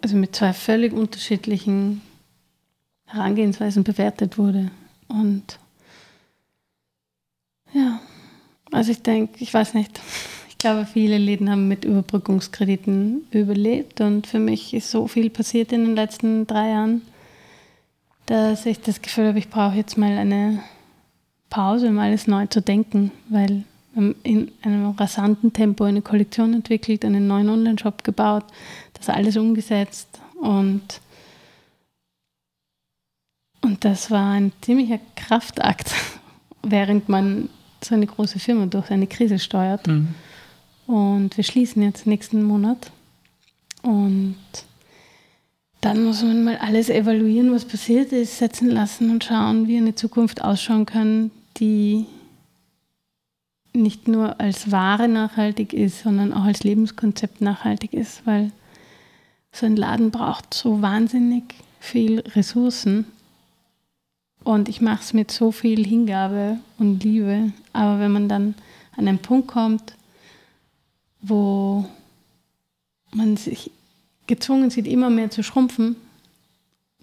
also 0.04 0.16
mit 0.16 0.36
zwei 0.36 0.52
völlig 0.52 0.92
unterschiedlichen 0.92 2.02
Herangehensweisen 3.06 3.84
bewertet 3.84 4.36
wurde. 4.36 4.70
Und 5.08 5.58
ja, 7.72 8.00
also 8.70 8.92
ich 8.92 9.00
denke, 9.00 9.42
ich 9.42 9.54
weiß 9.54 9.72
nicht, 9.72 9.98
ich 10.50 10.58
glaube, 10.58 10.84
viele 10.84 11.16
Läden 11.16 11.50
haben 11.50 11.68
mit 11.68 11.86
Überbrückungskrediten 11.86 13.26
überlebt. 13.30 14.02
Und 14.02 14.26
für 14.26 14.38
mich 14.38 14.74
ist 14.74 14.90
so 14.90 15.08
viel 15.08 15.30
passiert 15.30 15.72
in 15.72 15.86
den 15.86 15.94
letzten 15.94 16.46
drei 16.46 16.68
Jahren, 16.68 17.00
dass 18.26 18.66
ich 18.66 18.80
das 18.80 19.00
Gefühl 19.00 19.28
habe, 19.28 19.38
ich 19.38 19.48
brauche 19.48 19.76
jetzt 19.76 19.96
mal 19.96 20.18
eine 20.18 20.62
Pause, 21.48 21.88
um 21.88 21.98
alles 21.98 22.26
neu 22.26 22.44
zu 22.44 22.60
denken, 22.60 23.10
weil 23.30 23.64
in 23.94 24.50
einem 24.62 24.90
rasanten 24.90 25.52
Tempo 25.52 25.84
eine 25.84 26.02
Kollektion 26.02 26.52
entwickelt, 26.52 27.06
einen 27.06 27.26
neuen 27.26 27.48
Online-Shop 27.48 28.04
gebaut, 28.04 28.44
das 29.06 29.14
alles 29.14 29.36
umgesetzt 29.36 30.08
und 30.40 31.00
und 33.60 33.84
das 33.86 34.10
war 34.10 34.32
ein 34.32 34.52
ziemlicher 34.60 35.00
Kraftakt, 35.16 35.90
während 36.62 37.08
man 37.08 37.48
so 37.82 37.94
eine 37.94 38.06
große 38.06 38.38
Firma 38.38 38.66
durch 38.66 38.90
eine 38.90 39.06
Krise 39.06 39.38
steuert. 39.38 39.86
Mhm. 39.86 40.14
Und 40.86 41.34
wir 41.38 41.44
schließen 41.44 41.82
jetzt 41.82 42.06
nächsten 42.06 42.42
Monat. 42.42 42.92
Und 43.80 44.36
dann 45.80 46.04
muss 46.04 46.22
man 46.22 46.44
mal 46.44 46.58
alles 46.58 46.90
evaluieren, 46.90 47.52
was 47.52 47.64
passiert 47.64 48.12
ist, 48.12 48.36
setzen 48.36 48.68
lassen 48.68 49.10
und 49.10 49.24
schauen, 49.24 49.66
wie 49.66 49.78
eine 49.78 49.94
Zukunft 49.94 50.44
ausschauen 50.44 50.84
kann, 50.84 51.30
die 51.56 52.04
nicht 53.72 54.08
nur 54.08 54.40
als 54.40 54.70
Ware 54.70 55.08
nachhaltig 55.08 55.72
ist, 55.72 56.02
sondern 56.02 56.34
auch 56.34 56.44
als 56.44 56.64
Lebenskonzept 56.64 57.40
nachhaltig 57.40 57.94
ist, 57.94 58.26
weil 58.26 58.52
so 59.54 59.66
ein 59.66 59.76
Laden 59.76 60.10
braucht 60.10 60.52
so 60.52 60.82
wahnsinnig 60.82 61.44
viel 61.78 62.20
Ressourcen 62.20 63.06
und 64.42 64.68
ich 64.68 64.80
mache 64.80 65.00
es 65.00 65.12
mit 65.12 65.30
so 65.30 65.52
viel 65.52 65.86
Hingabe 65.86 66.58
und 66.78 67.02
Liebe. 67.04 67.52
Aber 67.72 68.00
wenn 68.00 68.12
man 68.12 68.28
dann 68.28 68.54
an 68.96 69.08
einen 69.08 69.18
Punkt 69.18 69.48
kommt, 69.48 69.94
wo 71.22 71.86
man 73.12 73.36
sich 73.36 73.70
gezwungen 74.26 74.70
sieht, 74.70 74.88
immer 74.88 75.08
mehr 75.08 75.30
zu 75.30 75.42
schrumpfen, 75.42 75.96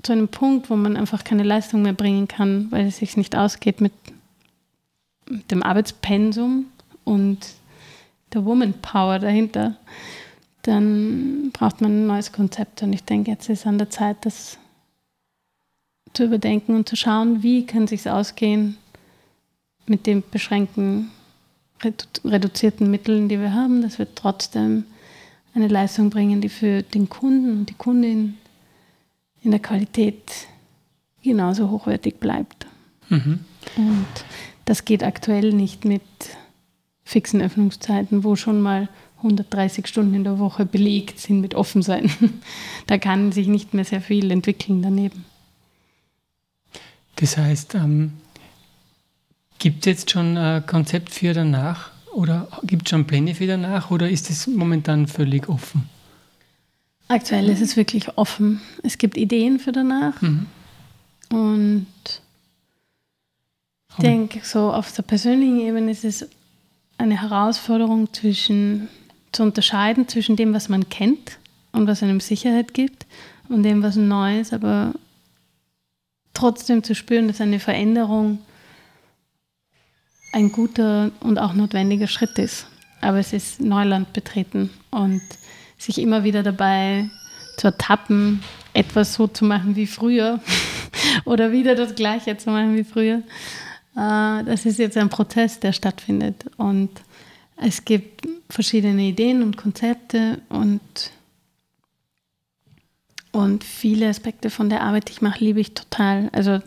zu 0.03 0.11
einem 0.11 0.27
Punkt, 0.27 0.69
wo 0.69 0.75
man 0.75 0.97
einfach 0.97 1.23
keine 1.23 1.43
Leistung 1.43 1.83
mehr 1.83 1.93
bringen 1.93 2.27
kann, 2.27 2.71
weil 2.71 2.87
es 2.87 2.97
sich 2.97 3.17
nicht 3.17 3.35
ausgeht 3.35 3.81
mit, 3.81 3.93
dem 5.49 5.63
Arbeitspensum 5.63 6.65
und 7.05 7.37
der 8.33 8.43
Woman 8.43 8.73
Power 8.81 9.17
dahinter, 9.19 9.77
dann 10.63 11.51
braucht 11.53 11.81
man 11.81 11.91
ein 11.91 12.07
neues 12.07 12.31
Konzept. 12.31 12.83
Und 12.83 12.93
ich 12.93 13.03
denke, 13.03 13.31
jetzt 13.31 13.49
ist 13.49 13.65
an 13.65 13.77
der 13.77 13.89
Zeit, 13.89 14.17
das 14.25 14.57
zu 16.13 16.25
überdenken 16.25 16.75
und 16.75 16.89
zu 16.89 16.95
schauen, 16.95 17.41
wie 17.43 17.65
kann 17.65 17.85
es 17.85 17.91
sich 17.91 18.09
ausgehen 18.09 18.77
mit 19.85 20.05
den 20.05 20.23
beschränkten, 20.29 21.09
reduzierten 22.23 22.91
Mitteln, 22.91 23.29
die 23.29 23.39
wir 23.39 23.53
haben, 23.53 23.81
dass 23.81 23.97
wir 23.97 24.13
trotzdem 24.13 24.85
eine 25.53 25.67
Leistung 25.67 26.09
bringen, 26.09 26.41
die 26.41 26.49
für 26.49 26.83
den 26.83 27.09
Kunden 27.09 27.59
und 27.59 27.69
die 27.69 27.73
Kundin 27.73 28.37
in 29.43 29.51
der 29.51 29.59
Qualität 29.59 30.47
genauso 31.23 31.69
hochwertig 31.69 32.19
bleibt. 32.19 32.67
Mhm. 33.09 33.39
Und 33.77 34.07
das 34.65 34.85
geht 34.85 35.03
aktuell 35.03 35.53
nicht 35.53 35.85
mit 35.85 36.01
fixen 37.03 37.41
Öffnungszeiten, 37.41 38.23
wo 38.23 38.35
schon 38.35 38.61
mal 38.61 38.87
130 39.23 39.87
Stunden 39.87 40.13
in 40.13 40.23
der 40.23 40.39
Woche 40.39 40.65
belegt 40.65 41.19
sind 41.19 41.41
mit 41.41 41.55
Offensein. 41.55 42.11
Da 42.87 42.97
kann 42.97 43.31
sich 43.31 43.47
nicht 43.47 43.73
mehr 43.73 43.85
sehr 43.85 44.01
viel 44.01 44.31
entwickeln 44.31 44.81
daneben. 44.81 45.23
Das 47.15 47.37
heißt, 47.37 47.75
ähm, 47.75 48.13
gibt 49.59 49.81
es 49.81 49.85
jetzt 49.85 50.11
schon 50.11 50.35
ein 50.37 50.65
Konzept 50.65 51.11
für 51.13 51.33
danach 51.33 51.91
oder 52.11 52.47
gibt 52.63 52.87
es 52.87 52.89
schon 52.89 53.05
Pläne 53.05 53.35
für 53.35 53.47
danach 53.47 53.91
oder 53.91 54.09
ist 54.09 54.29
es 54.29 54.47
momentan 54.47 55.07
völlig 55.07 55.47
offen? 55.47 55.87
Aktuell 57.07 57.49
ist 57.49 57.61
es 57.61 57.77
wirklich 57.77 58.17
offen. 58.17 58.61
Es 58.83 58.97
gibt 58.97 59.17
Ideen 59.17 59.59
für 59.59 59.71
danach 59.71 60.21
mhm. 60.21 60.47
und 61.29 61.87
ich 63.89 63.95
denke, 63.97 64.41
so 64.43 64.71
auf 64.71 64.91
der 64.93 65.03
persönlichen 65.03 65.59
Ebene 65.59 65.91
ist 65.91 66.05
es 66.05 66.27
eine 66.97 67.21
Herausforderung 67.21 68.13
zwischen 68.13 68.87
zu 69.31 69.43
unterscheiden 69.43 70.07
zwischen 70.07 70.35
dem, 70.35 70.53
was 70.53 70.69
man 70.69 70.89
kennt 70.89 71.37
und 71.71 71.87
was 71.87 72.03
einem 72.03 72.19
Sicherheit 72.19 72.73
gibt 72.73 73.05
und 73.49 73.63
dem, 73.63 73.83
was 73.83 73.95
neu 73.95 74.39
ist, 74.39 74.53
aber 74.53 74.93
trotzdem 76.33 76.83
zu 76.83 76.95
spüren, 76.95 77.27
dass 77.27 77.41
eine 77.41 77.59
Veränderung 77.59 78.39
ein 80.33 80.51
guter 80.51 81.11
und 81.19 81.37
auch 81.37 81.53
notwendiger 81.53 82.07
Schritt 82.07 82.37
ist. 82.39 82.67
Aber 83.01 83.19
es 83.19 83.33
ist 83.33 83.59
Neuland 83.59 84.13
betreten 84.13 84.69
und 84.91 85.21
sich 85.77 85.97
immer 85.97 86.23
wieder 86.23 86.43
dabei 86.43 87.09
zu 87.57 87.67
ertappen, 87.67 88.41
etwas 88.73 89.15
so 89.15 89.27
zu 89.27 89.43
machen 89.43 89.75
wie 89.75 89.87
früher 89.87 90.39
oder 91.25 91.51
wieder 91.51 91.75
das 91.75 91.95
Gleiche 91.95 92.37
zu 92.37 92.49
machen 92.49 92.75
wie 92.75 92.83
früher. 92.83 93.23
Äh, 93.95 94.43
das 94.45 94.65
ist 94.65 94.79
jetzt 94.79 94.97
ein 94.97 95.09
Prozess, 95.09 95.59
der 95.59 95.73
stattfindet. 95.73 96.45
Und 96.57 96.89
es 97.61 97.85
gibt 97.85 98.27
verschiedene 98.49 99.03
Ideen 99.03 99.43
und 99.43 99.55
Konzepte 99.55 100.41
und 100.49 100.81
und 103.31 103.63
viele 103.63 104.09
Aspekte 104.09 104.49
von 104.49 104.69
der 104.69 104.81
Arbeit, 104.81 105.07
die 105.07 105.13
ich 105.13 105.21
mache, 105.21 105.41
liebe 105.41 105.61
ich 105.61 105.73
total. 105.73 106.29
Also 106.33 106.59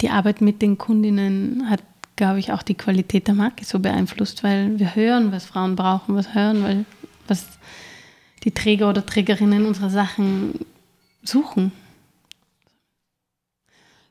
die 0.00 0.10
Arbeit 0.10 0.40
mit 0.40 0.62
den 0.62 0.78
Kundinnen 0.78 1.68
hat, 1.68 1.82
glaube 2.14 2.38
ich, 2.38 2.52
auch 2.52 2.62
die 2.62 2.76
Qualität 2.76 3.26
der 3.26 3.34
Marke 3.34 3.64
so 3.64 3.80
beeinflusst, 3.80 4.44
weil 4.44 4.78
wir 4.78 4.94
hören, 4.94 5.32
was 5.32 5.46
Frauen 5.46 5.74
brauchen, 5.74 6.14
was 6.14 6.32
hören, 6.32 6.62
weil, 6.62 6.84
was 7.26 7.48
die 8.44 8.52
Träger 8.52 8.88
oder 8.88 9.04
Trägerinnen 9.04 9.66
unserer 9.66 9.90
Sachen 9.90 10.54
suchen. 11.24 11.72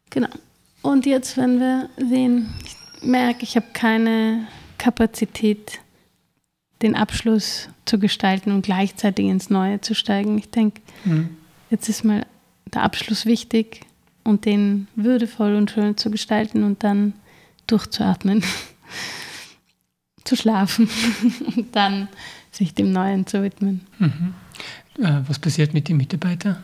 Genau. 0.09 0.29
Und 0.81 1.05
jetzt, 1.05 1.37
wenn 1.37 1.61
wir 1.61 1.89
sehen, 1.97 2.53
ich 2.65 2.75
merke, 3.03 3.43
ich 3.43 3.55
habe 3.55 3.67
keine 3.71 4.47
Kapazität, 4.77 5.79
den 6.81 6.95
Abschluss 6.95 7.69
zu 7.85 7.99
gestalten 7.99 8.51
und 8.51 8.61
gleichzeitig 8.61 9.25
ins 9.25 9.49
Neue 9.49 9.81
zu 9.81 9.93
steigen. 9.95 10.37
Ich 10.37 10.49
denke, 10.49 10.81
mhm 11.05 11.29
jetzt 11.69 11.89
ist 11.89 12.03
mal 12.03 12.25
der 12.73 12.83
Abschluss 12.83 13.25
wichtig 13.25 13.81
und 14.23 14.45
den 14.45 14.87
würdevoll 14.95 15.55
und 15.55 15.71
schön 15.71 15.97
zu 15.97 16.11
gestalten 16.11 16.63
und 16.63 16.83
dann 16.83 17.13
durchzuatmen, 17.67 18.43
zu 20.23 20.35
schlafen 20.35 20.89
und 21.55 21.75
dann 21.75 22.07
sich 22.51 22.73
dem 22.73 22.91
Neuen 22.91 23.25
zu 23.27 23.43
widmen. 23.43 23.81
Mhm. 23.99 24.33
Äh, 24.97 25.21
was 25.27 25.39
passiert 25.39 25.73
mit 25.73 25.87
den 25.87 25.97
Mitarbeitern? 25.97 26.63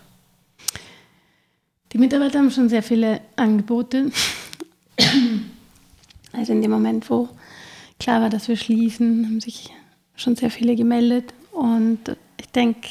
Die 1.93 1.97
Mitarbeiter 1.97 2.39
haben 2.39 2.51
schon 2.51 2.69
sehr 2.69 2.83
viele 2.83 3.21
Angebote. 3.35 4.11
Also 6.37 6.51
in 6.51 6.61
dem 6.61 6.71
Moment, 6.71 7.09
wo 7.09 7.29
klar 7.97 8.19
war, 8.19 8.29
dass 8.29 8.49
wir 8.49 8.57
schließen, 8.57 9.25
haben 9.25 9.39
sich 9.39 9.71
schon 10.15 10.35
sehr 10.35 10.49
viele 10.49 10.75
gemeldet. 10.75 11.33
Und 11.51 11.99
ich 12.39 12.47
denke, 12.49 12.89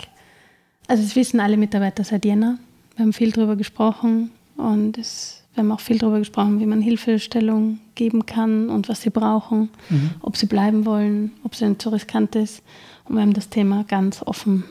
also 0.86 1.02
es 1.02 1.16
wissen 1.16 1.40
alle 1.40 1.56
Mitarbeiter 1.56 2.04
seit 2.04 2.24
Jänner. 2.24 2.58
Wir 2.96 3.04
haben 3.04 3.12
viel 3.12 3.32
darüber 3.32 3.56
gesprochen 3.56 4.30
und 4.56 4.98
es, 4.98 5.42
wir 5.54 5.62
haben 5.62 5.72
auch 5.72 5.80
viel 5.80 5.98
darüber 5.98 6.18
gesprochen, 6.18 6.60
wie 6.60 6.66
man 6.66 6.80
Hilfestellung 6.80 7.80
geben 7.94 8.26
kann 8.26 8.70
und 8.70 8.88
was 8.88 9.02
sie 9.02 9.10
brauchen, 9.10 9.70
mhm. 9.88 10.10
ob 10.20 10.36
sie 10.36 10.46
bleiben 10.46 10.86
wollen, 10.86 11.32
ob 11.42 11.54
es 11.54 11.60
ihnen 11.60 11.78
zu 11.78 11.90
riskant 11.90 12.36
ist. 12.36 12.62
Und 13.04 13.16
wir 13.16 13.22
haben 13.22 13.34
das 13.34 13.48
Thema 13.48 13.84
ganz 13.84 14.22
offen 14.22 14.64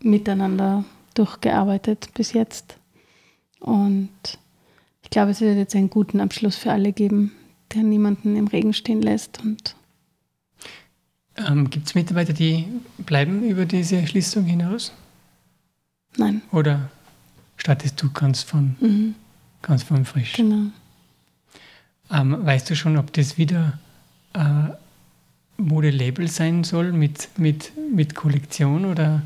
miteinander 0.00 0.84
durchgearbeitet 1.14 2.10
bis 2.14 2.32
jetzt. 2.32 2.76
Und 3.60 4.10
ich 5.02 5.10
glaube, 5.10 5.30
es 5.30 5.40
wird 5.40 5.56
jetzt 5.56 5.76
einen 5.76 5.90
guten 5.90 6.20
Abschluss 6.20 6.56
für 6.56 6.72
alle 6.72 6.92
geben, 6.92 7.32
der 7.74 7.82
niemanden 7.82 8.36
im 8.36 8.48
Regen 8.48 8.72
stehen 8.72 9.00
lässt 9.00 9.40
und 9.42 9.76
ähm, 11.36 11.70
Gibt 11.70 11.86
es 11.86 11.94
Mitarbeiter, 11.94 12.32
die 12.32 12.66
bleiben 12.98 13.42
über 13.42 13.64
diese 13.64 14.06
Schließung 14.06 14.44
hinaus? 14.44 14.92
Nein. 16.16 16.42
Oder 16.52 16.90
startest 17.56 18.00
du 18.02 18.10
ganz 18.10 18.42
von, 18.42 18.76
mhm. 18.80 19.14
ganz 19.62 19.82
von 19.82 20.04
frisch? 20.04 20.34
Genau. 20.34 20.66
Ähm, 22.10 22.44
weißt 22.44 22.68
du 22.68 22.76
schon, 22.76 22.98
ob 22.98 23.12
das 23.14 23.38
wieder 23.38 23.78
äh, 24.34 24.40
Modelabel 25.56 26.28
sein 26.28 26.64
soll 26.64 26.92
mit, 26.92 27.28
mit, 27.38 27.72
mit 27.92 28.14
Kollektion 28.14 28.84
oder 28.84 29.22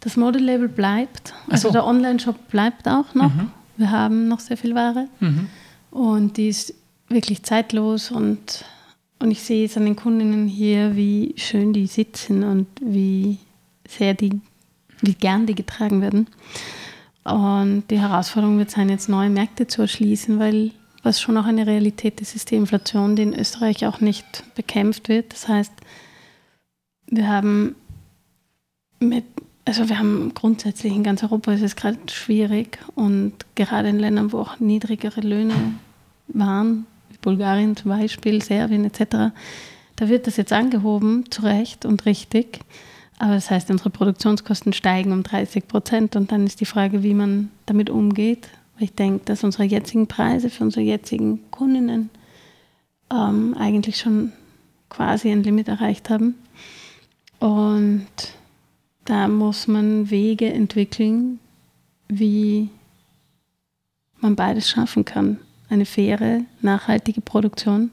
Das 0.00 0.16
Modelabel 0.16 0.68
bleibt. 0.68 1.32
Also 1.48 1.68
so. 1.68 1.72
der 1.72 1.86
Online-Shop 1.86 2.48
bleibt 2.48 2.86
auch 2.88 3.14
noch. 3.14 3.34
Mhm. 3.34 3.50
Wir 3.76 3.90
haben 3.90 4.28
noch 4.28 4.40
sehr 4.40 4.56
viel 4.56 4.74
Ware. 4.74 5.08
Mhm. 5.20 5.48
Und 5.90 6.36
die 6.36 6.48
ist 6.48 6.74
wirklich 7.08 7.42
zeitlos 7.42 8.10
und, 8.10 8.64
und 9.18 9.30
ich 9.30 9.42
sehe 9.42 9.66
es 9.66 9.76
an 9.76 9.84
den 9.84 9.96
Kundinnen 9.96 10.46
hier, 10.46 10.94
wie 10.96 11.34
schön 11.36 11.72
die 11.72 11.86
sitzen 11.86 12.44
und 12.44 12.66
wie 12.80 13.38
sehr 13.86 14.14
die, 14.14 14.40
wie 15.00 15.14
gern 15.14 15.46
die 15.46 15.54
getragen 15.54 16.00
werden. 16.00 16.28
Und 17.24 17.84
die 17.90 18.00
Herausforderung 18.00 18.58
wird 18.58 18.70
sein, 18.70 18.88
jetzt 18.88 19.08
neue 19.08 19.28
Märkte 19.28 19.66
zu 19.66 19.82
erschließen, 19.82 20.38
weil 20.38 20.70
was 21.02 21.20
schon 21.20 21.36
auch 21.36 21.44
eine 21.44 21.66
Realität 21.66 22.20
ist, 22.20 22.34
ist 22.34 22.50
die 22.50 22.56
Inflation, 22.56 23.16
die 23.16 23.22
in 23.22 23.38
Österreich 23.38 23.86
auch 23.86 24.00
nicht 24.00 24.44
bekämpft 24.54 25.08
wird. 25.08 25.32
Das 25.32 25.48
heißt, 25.48 25.72
wir 27.06 27.28
haben 27.28 27.74
mit, 29.00 29.24
also 29.64 29.88
wir 29.88 29.98
haben 29.98 30.32
grundsätzlich 30.34 30.92
in 30.92 31.04
ganz 31.04 31.22
Europa 31.22 31.52
ist 31.52 31.62
es 31.62 31.76
gerade 31.76 31.98
schwierig 32.08 32.78
und 32.94 33.34
gerade 33.54 33.88
in 33.88 33.98
Ländern, 33.98 34.32
wo 34.32 34.38
auch 34.40 34.58
niedrigere 34.60 35.20
Löhne 35.20 35.54
waren, 36.28 36.86
Bulgarien 37.28 37.76
zum 37.76 37.90
Beispiel, 37.90 38.40
Serbien 38.40 38.86
etc., 38.86 39.34
da 39.96 40.08
wird 40.08 40.26
das 40.26 40.38
jetzt 40.38 40.52
angehoben, 40.52 41.30
zu 41.30 41.42
Recht 41.42 41.84
und 41.84 42.06
richtig. 42.06 42.60
Aber 43.18 43.34
das 43.34 43.50
heißt, 43.50 43.70
unsere 43.70 43.90
Produktionskosten 43.90 44.72
steigen 44.72 45.12
um 45.12 45.24
30 45.24 45.68
Prozent 45.68 46.16
und 46.16 46.32
dann 46.32 46.46
ist 46.46 46.60
die 46.60 46.66
Frage, 46.66 47.02
wie 47.02 47.12
man 47.12 47.50
damit 47.66 47.90
umgeht. 47.90 48.48
Ich 48.78 48.94
denke, 48.94 49.24
dass 49.26 49.44
unsere 49.44 49.64
jetzigen 49.64 50.06
Preise 50.06 50.48
für 50.48 50.64
unsere 50.64 50.82
jetzigen 50.86 51.50
Kundinnen 51.50 52.08
ähm, 53.12 53.54
eigentlich 53.58 53.98
schon 53.98 54.32
quasi 54.88 55.30
ein 55.30 55.42
Limit 55.42 55.68
erreicht 55.68 56.08
haben. 56.08 56.36
Und 57.40 58.06
da 59.04 59.28
muss 59.28 59.66
man 59.66 60.08
Wege 60.08 60.50
entwickeln, 60.50 61.40
wie 62.08 62.70
man 64.20 64.34
beides 64.34 64.70
schaffen 64.70 65.04
kann. 65.04 65.38
Eine 65.70 65.84
faire, 65.84 66.42
nachhaltige 66.62 67.20
Produktion 67.20 67.90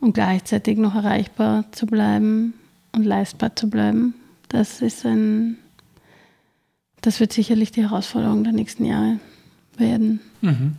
und 0.00 0.14
gleichzeitig 0.14 0.78
noch 0.78 0.94
erreichbar 0.94 1.64
zu 1.72 1.86
bleiben 1.86 2.54
und 2.92 3.04
leistbar 3.04 3.54
zu 3.56 3.68
bleiben. 3.68 4.14
Das 4.48 4.80
ist 4.80 5.04
ein, 5.04 5.58
das 7.00 7.20
wird 7.20 7.32
sicherlich 7.32 7.72
die 7.72 7.82
Herausforderung 7.82 8.44
der 8.44 8.52
nächsten 8.52 8.84
Jahre 8.84 9.18
werden. 9.76 10.20
Mhm. 10.40 10.76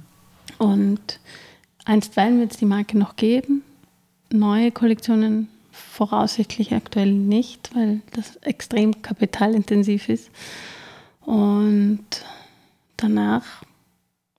Und 0.58 1.20
einstweilen 1.86 2.40
wird 2.40 2.52
es 2.52 2.58
die 2.58 2.66
Marke 2.66 2.98
noch 2.98 3.16
geben. 3.16 3.62
Neue 4.32 4.72
Kollektionen 4.72 5.48
voraussichtlich 5.72 6.74
aktuell 6.74 7.12
nicht, 7.12 7.76
weil 7.76 8.02
das 8.12 8.36
extrem 8.38 9.02
kapitalintensiv 9.02 10.10
ist. 10.10 10.30
Und 11.22 12.06
danach 12.98 13.64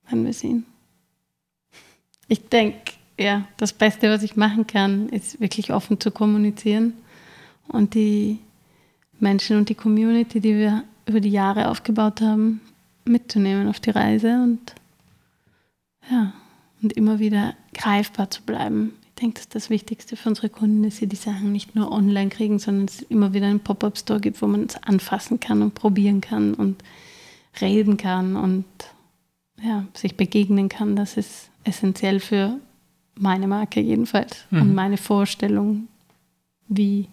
werden 0.06 0.26
wir 0.26 0.32
sehen. 0.32 0.66
Ich 2.30 2.48
denke, 2.48 2.92
ja, 3.18 3.44
das 3.56 3.72
Beste, 3.72 4.08
was 4.08 4.22
ich 4.22 4.36
machen 4.36 4.64
kann, 4.64 5.08
ist 5.08 5.40
wirklich 5.40 5.72
offen 5.72 5.98
zu 5.98 6.12
kommunizieren 6.12 6.92
und 7.66 7.94
die 7.94 8.38
Menschen 9.18 9.56
und 9.56 9.68
die 9.68 9.74
Community, 9.74 10.38
die 10.38 10.54
wir 10.54 10.84
über 11.06 11.18
die 11.18 11.32
Jahre 11.32 11.68
aufgebaut 11.68 12.20
haben, 12.20 12.60
mitzunehmen 13.04 13.66
auf 13.66 13.80
die 13.80 13.90
Reise 13.90 14.40
und 14.44 14.76
ja, 16.08 16.32
und 16.80 16.92
immer 16.92 17.18
wieder 17.18 17.54
greifbar 17.74 18.30
zu 18.30 18.42
bleiben. 18.42 18.94
Ich 19.08 19.20
denke, 19.20 19.34
dass 19.34 19.48
das 19.48 19.68
Wichtigste 19.68 20.14
für 20.14 20.28
unsere 20.28 20.50
Kunden 20.50 20.84
ist, 20.84 20.94
dass 20.94 21.00
sie 21.00 21.06
die 21.08 21.16
Sachen 21.16 21.50
nicht 21.50 21.74
nur 21.74 21.90
online 21.90 22.30
kriegen, 22.30 22.60
sondern 22.60 22.84
es 22.84 23.02
immer 23.02 23.34
wieder 23.34 23.48
einen 23.48 23.58
Pop-up-Store 23.58 24.20
gibt, 24.20 24.40
wo 24.40 24.46
man 24.46 24.66
es 24.66 24.80
anfassen 24.84 25.40
kann 25.40 25.62
und 25.62 25.74
probieren 25.74 26.20
kann 26.20 26.54
und 26.54 26.84
reden 27.60 27.96
kann 27.96 28.36
und 28.36 28.64
ja, 29.60 29.84
sich 29.94 30.16
begegnen 30.16 30.68
kann. 30.68 30.94
Das 30.94 31.16
ist 31.16 31.49
essentiell 31.64 32.20
für 32.20 32.58
meine 33.14 33.46
Marke 33.46 33.80
jedenfalls 33.80 34.44
mhm. 34.50 34.62
und 34.62 34.74
meine 34.74 34.96
Vorstellung, 34.96 35.88
wie 36.68 37.08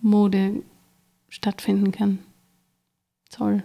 Mode 0.00 0.62
stattfinden 1.28 1.92
kann. 1.92 2.18
Toll 3.30 3.62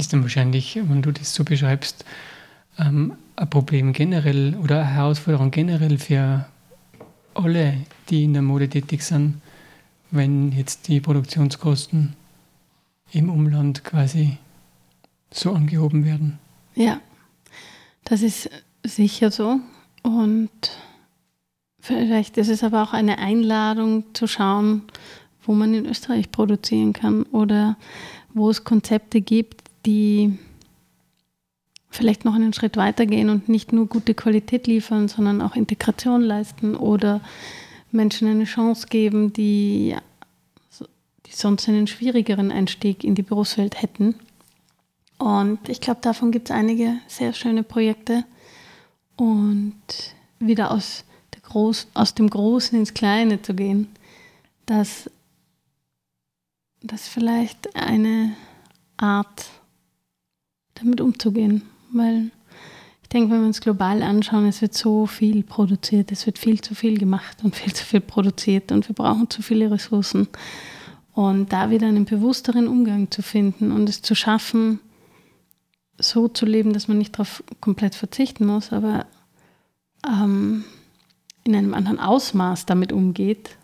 ist 0.00 0.12
dann 0.12 0.22
wahrscheinlich, 0.22 0.76
wenn 0.76 1.02
du 1.02 1.12
das 1.12 1.34
so 1.34 1.44
beschreibst, 1.44 2.04
ähm, 2.78 3.14
ein 3.36 3.50
Problem 3.50 3.92
generell 3.92 4.56
oder 4.56 4.80
eine 4.80 4.94
Herausforderung 4.94 5.50
generell 5.50 5.98
für 5.98 6.46
alle, 7.34 7.78
die 8.08 8.24
in 8.24 8.32
der 8.32 8.42
Mode 8.42 8.68
tätig 8.68 9.02
sind, 9.02 9.40
wenn 10.10 10.52
jetzt 10.52 10.88
die 10.88 11.00
Produktionskosten 11.00 12.14
im 13.12 13.30
Umland 13.30 13.84
quasi 13.84 14.38
so 15.30 15.52
angehoben 15.52 16.04
werden. 16.04 16.38
Ja, 16.74 17.00
das 18.04 18.22
ist 18.22 18.50
sicher 18.84 19.30
so. 19.30 19.60
Und 20.02 20.50
vielleicht 21.80 22.36
ist 22.38 22.48
es 22.48 22.64
aber 22.64 22.82
auch 22.82 22.92
eine 22.92 23.18
Einladung 23.18 24.04
zu 24.14 24.26
schauen, 24.26 24.82
wo 25.42 25.52
man 25.52 25.74
in 25.74 25.86
Österreich 25.86 26.30
produzieren 26.30 26.92
kann 26.92 27.24
oder 27.24 27.76
wo 28.32 28.50
es 28.50 28.64
Konzepte 28.64 29.20
gibt, 29.20 29.62
die 29.86 30.38
vielleicht 31.90 32.24
noch 32.24 32.34
einen 32.34 32.52
Schritt 32.52 32.76
weiter 32.76 33.04
gehen 33.04 33.28
und 33.28 33.48
nicht 33.48 33.72
nur 33.72 33.86
gute 33.86 34.14
Qualität 34.14 34.66
liefern, 34.66 35.08
sondern 35.08 35.42
auch 35.42 35.56
Integration 35.56 36.22
leisten 36.22 36.76
oder 36.76 37.20
Menschen 37.90 38.28
eine 38.28 38.44
Chance 38.44 38.86
geben, 38.88 39.32
die, 39.32 39.96
die 41.26 41.32
sonst 41.32 41.68
einen 41.68 41.88
schwierigeren 41.88 42.52
Einstieg 42.52 43.02
in 43.02 43.16
die 43.16 43.22
Berufswelt 43.22 43.82
hätten. 43.82 44.14
Und 45.20 45.68
ich 45.68 45.82
glaube, 45.82 46.00
davon 46.00 46.32
gibt 46.32 46.48
es 46.48 46.56
einige 46.56 46.94
sehr 47.06 47.34
schöne 47.34 47.62
Projekte. 47.62 48.24
Und 49.16 49.74
wieder 50.38 50.70
aus, 50.70 51.04
Groß, 51.42 51.88
aus 51.92 52.14
dem 52.14 52.30
Großen 52.30 52.78
ins 52.78 52.94
Kleine 52.94 53.42
zu 53.42 53.52
gehen, 53.52 53.88
dass 54.64 55.10
das 56.80 57.06
vielleicht 57.06 57.76
eine 57.76 58.34
Art 58.96 59.50
damit 60.74 61.02
umzugehen. 61.02 61.62
Weil 61.92 62.30
ich 63.02 63.08
denke, 63.10 63.32
wenn 63.32 63.40
wir 63.40 63.46
uns 63.48 63.60
global 63.60 64.02
anschauen, 64.02 64.46
es 64.46 64.62
wird 64.62 64.72
so 64.72 65.04
viel 65.04 65.42
produziert, 65.42 66.12
es 66.12 66.24
wird 66.24 66.38
viel 66.38 66.62
zu 66.62 66.74
viel 66.74 66.96
gemacht 66.96 67.44
und 67.44 67.54
viel 67.56 67.74
zu 67.74 67.84
viel 67.84 68.00
produziert 68.00 68.72
und 68.72 68.88
wir 68.88 68.94
brauchen 68.94 69.28
zu 69.28 69.42
viele 69.42 69.70
Ressourcen. 69.70 70.28
Und 71.12 71.52
da 71.52 71.68
wieder 71.68 71.88
einen 71.88 72.06
bewussteren 72.06 72.68
Umgang 72.68 73.10
zu 73.10 73.20
finden 73.20 73.70
und 73.70 73.86
es 73.86 74.00
zu 74.00 74.14
schaffen, 74.14 74.80
so 76.00 76.28
zu 76.28 76.46
leben, 76.46 76.72
dass 76.72 76.88
man 76.88 76.98
nicht 76.98 77.14
darauf 77.14 77.42
komplett 77.60 77.94
verzichten 77.94 78.46
muss, 78.46 78.72
aber 78.72 79.06
ähm, 80.06 80.64
in 81.44 81.54
einem 81.54 81.74
anderen 81.74 81.98
Ausmaß 81.98 82.66
damit 82.66 82.92
umgeht, 82.92 83.56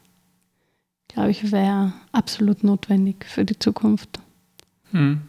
glaube 1.09 1.31
ich, 1.31 1.51
wäre 1.51 1.93
absolut 2.13 2.63
notwendig 2.65 3.25
für 3.25 3.45
die 3.45 3.59
Zukunft. 3.59 4.21
Hm 4.91 5.23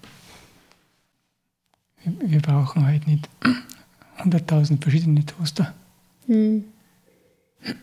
wir 2.19 2.41
brauchen 2.41 2.85
halt 2.85 3.07
nicht 3.07 3.29
100.000 4.19 4.81
verschiedene 4.81 5.25
Toaster. 5.25 5.73
Hm. 6.27 6.65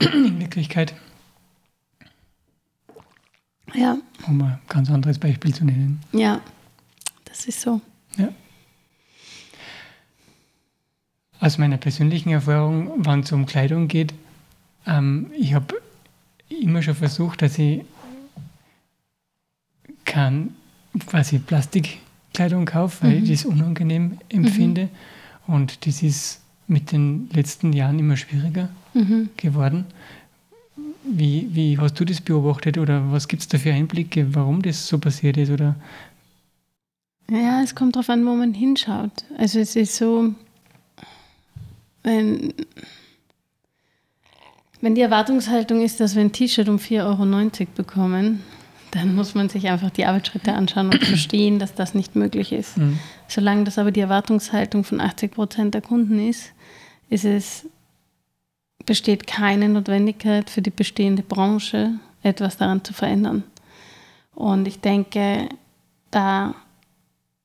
In 0.01 0.41
Wirklichkeit. 0.41 0.95
Ja. 3.75 3.99
Um 4.27 4.41
ein 4.43 4.59
ganz 4.69 4.91
anderes 4.91 5.19
Beispiel 5.19 5.55
zu 5.55 5.65
nennen. 5.65 6.01
Ja, 6.13 6.41
das 7.25 7.47
ist 7.47 7.61
so. 7.61 7.81
Ja. 8.17 8.29
Aus 11.45 11.59
meiner 11.59 11.77
persönlichen 11.77 12.31
Erfahrung, 12.31 13.05
wenn 13.05 13.21
es 13.21 13.31
um 13.31 13.45
Kleidung 13.45 13.87
geht, 13.87 14.15
ähm, 14.87 15.27
ich 15.37 15.53
habe 15.53 15.75
immer 16.49 16.81
schon 16.81 16.95
versucht, 16.95 17.43
dass 17.43 17.59
ich 17.59 17.83
kann 20.07 20.55
quasi 21.07 21.39
Plastik 21.39 21.99
Kleidung 22.33 22.65
kaufe, 22.65 23.05
weil 23.05 23.19
mhm. 23.19 23.25
ich 23.25 23.31
das 23.31 23.45
unangenehm 23.45 24.17
empfinde. 24.31 24.89
Mhm. 25.47 25.55
Und 25.55 25.87
das 25.87 26.03
ist 26.03 26.41
mit 26.67 26.93
den 26.93 27.29
letzten 27.35 27.75
Jahren 27.75 27.99
immer 27.99 28.17
schwieriger 28.17 28.71
mhm. 28.95 29.29
geworden. 29.37 29.85
Wie, 31.05 31.51
wie 31.53 31.77
hast 31.77 32.01
du 32.01 32.07
das 32.07 32.23
beobachtet 32.23 32.79
oder 32.79 33.13
was 33.13 33.29
gibt 33.29 33.43
es 33.43 33.49
da 33.49 33.59
für 33.59 33.75
Einblicke, 33.75 34.35
warum 34.35 34.63
das 34.63 34.87
so 34.87 34.99
passiert 34.99 35.37
ist? 35.37 35.51
Oder? 35.51 35.75
Ja, 37.31 37.63
es 37.63 37.75
kommt 37.75 37.97
darauf 37.97 38.09
an, 38.09 38.25
wo 38.25 38.35
man 38.35 38.55
hinschaut. 38.55 39.27
Also 39.37 39.59
es 39.59 39.77
ist 39.77 39.97
so, 39.97 40.35
wenn, 42.05 42.55
wenn 44.81 44.95
die 44.95 45.01
Erwartungshaltung 45.01 45.83
ist, 45.83 45.99
dass 45.99 46.15
wir 46.15 46.23
ein 46.23 46.33
T-Shirt 46.33 46.69
um 46.69 46.77
4,90 46.77 47.61
Euro 47.61 47.71
bekommen, 47.75 48.45
dann 48.93 49.17
muss 49.17 49.35
man 49.35 49.49
sich 49.49 49.69
einfach 49.69 49.91
die 49.91 50.07
Arbeitsschritte 50.07 50.53
anschauen 50.53 50.93
und 50.93 51.05
verstehen, 51.05 51.59
dass 51.59 51.75
das 51.75 51.95
nicht 51.95 52.15
möglich 52.15 52.53
ist. 52.53 52.79
Mhm. 52.79 53.01
Solange 53.27 53.65
das 53.65 53.79
aber 53.79 53.91
die 53.91 54.01
Erwartungshaltung 54.01 54.85
von 54.85 55.01
80 55.01 55.33
Prozent 55.33 55.75
der 55.75 55.83
Kunden 55.83 56.21
ist, 56.29 56.53
ist 57.09 57.25
es, 57.25 57.67
besteht 58.87 59.27
keine 59.27 59.69
Notwendigkeit 59.69 60.49
für 60.49 60.63
die 60.63 60.71
bestehende 60.71 61.23
Branche, 61.23 61.95
etwas 62.23 62.57
daran 62.57 62.85
zu 62.85 62.93
verändern. 62.93 63.43
Und 64.35 64.69
ich 64.69 64.81
denke, 64.81 65.49
da 66.11 66.55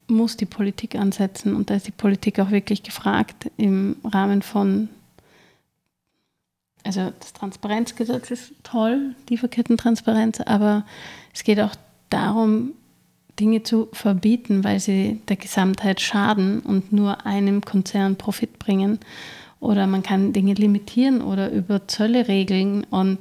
muss 0.09 0.37
die 0.37 0.45
Politik 0.45 0.95
ansetzen 0.95 1.55
und 1.55 1.69
da 1.69 1.75
ist 1.75 1.87
die 1.87 1.91
Politik 1.91 2.39
auch 2.39 2.51
wirklich 2.51 2.83
gefragt 2.83 3.49
im 3.57 3.95
Rahmen 4.03 4.41
von, 4.41 4.89
also 6.83 7.11
das 7.19 7.33
Transparenzgesetz 7.33 8.31
ist 8.31 8.53
toll, 8.63 9.15
Lieferkettentransparenz, 9.29 10.41
aber 10.41 10.85
es 11.33 11.43
geht 11.43 11.59
auch 11.59 11.75
darum, 12.09 12.73
Dinge 13.39 13.63
zu 13.63 13.87
verbieten, 13.93 14.63
weil 14.63 14.79
sie 14.79 15.21
der 15.29 15.37
Gesamtheit 15.37 16.01
schaden 16.01 16.59
und 16.59 16.91
nur 16.91 17.25
einem 17.25 17.61
Konzern 17.61 18.17
Profit 18.17 18.59
bringen. 18.59 18.99
Oder 19.59 19.87
man 19.87 20.03
kann 20.03 20.33
Dinge 20.33 20.53
limitieren 20.53 21.21
oder 21.21 21.51
über 21.51 21.87
Zölle 21.87 22.27
regeln 22.27 22.85
und 22.85 23.19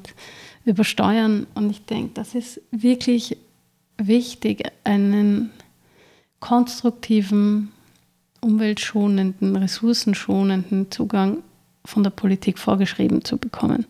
über 0.64 0.84
Steuern. 0.84 1.46
Und 1.54 1.70
ich 1.70 1.84
denke, 1.84 2.12
das 2.14 2.34
ist 2.34 2.60
wirklich 2.70 3.36
wichtig, 3.96 4.62
einen 4.84 5.50
konstruktiven, 6.40 7.72
umweltschonenden, 8.40 9.56
ressourcenschonenden 9.56 10.90
Zugang 10.90 11.38
von 11.84 12.02
der 12.02 12.10
Politik 12.10 12.58
vorgeschrieben 12.58 13.24
zu 13.24 13.38
bekommen. 13.38 13.86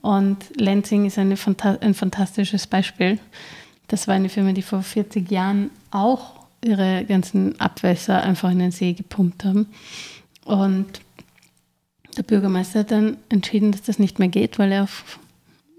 Und 0.00 0.38
Lansing 0.60 1.06
ist 1.06 1.18
eine, 1.18 1.36
ein 1.80 1.94
fantastisches 1.94 2.66
Beispiel. 2.66 3.18
Das 3.88 4.06
war 4.06 4.14
eine 4.14 4.28
Firma, 4.28 4.52
die 4.52 4.62
vor 4.62 4.82
40 4.82 5.30
Jahren 5.30 5.70
auch 5.90 6.44
ihre 6.62 7.04
ganzen 7.04 7.58
Abwässer 7.60 8.22
einfach 8.22 8.50
in 8.50 8.58
den 8.58 8.70
See 8.70 8.92
gepumpt 8.92 9.44
haben. 9.44 9.66
Und 10.44 11.00
der 12.16 12.22
Bürgermeister 12.22 12.80
hat 12.80 12.90
dann 12.90 13.16
entschieden, 13.28 13.72
dass 13.72 13.82
das 13.82 13.98
nicht 13.98 14.18
mehr 14.18 14.28
geht, 14.28 14.58
weil 14.58 14.72
er 14.72 14.84
auf 14.84 15.18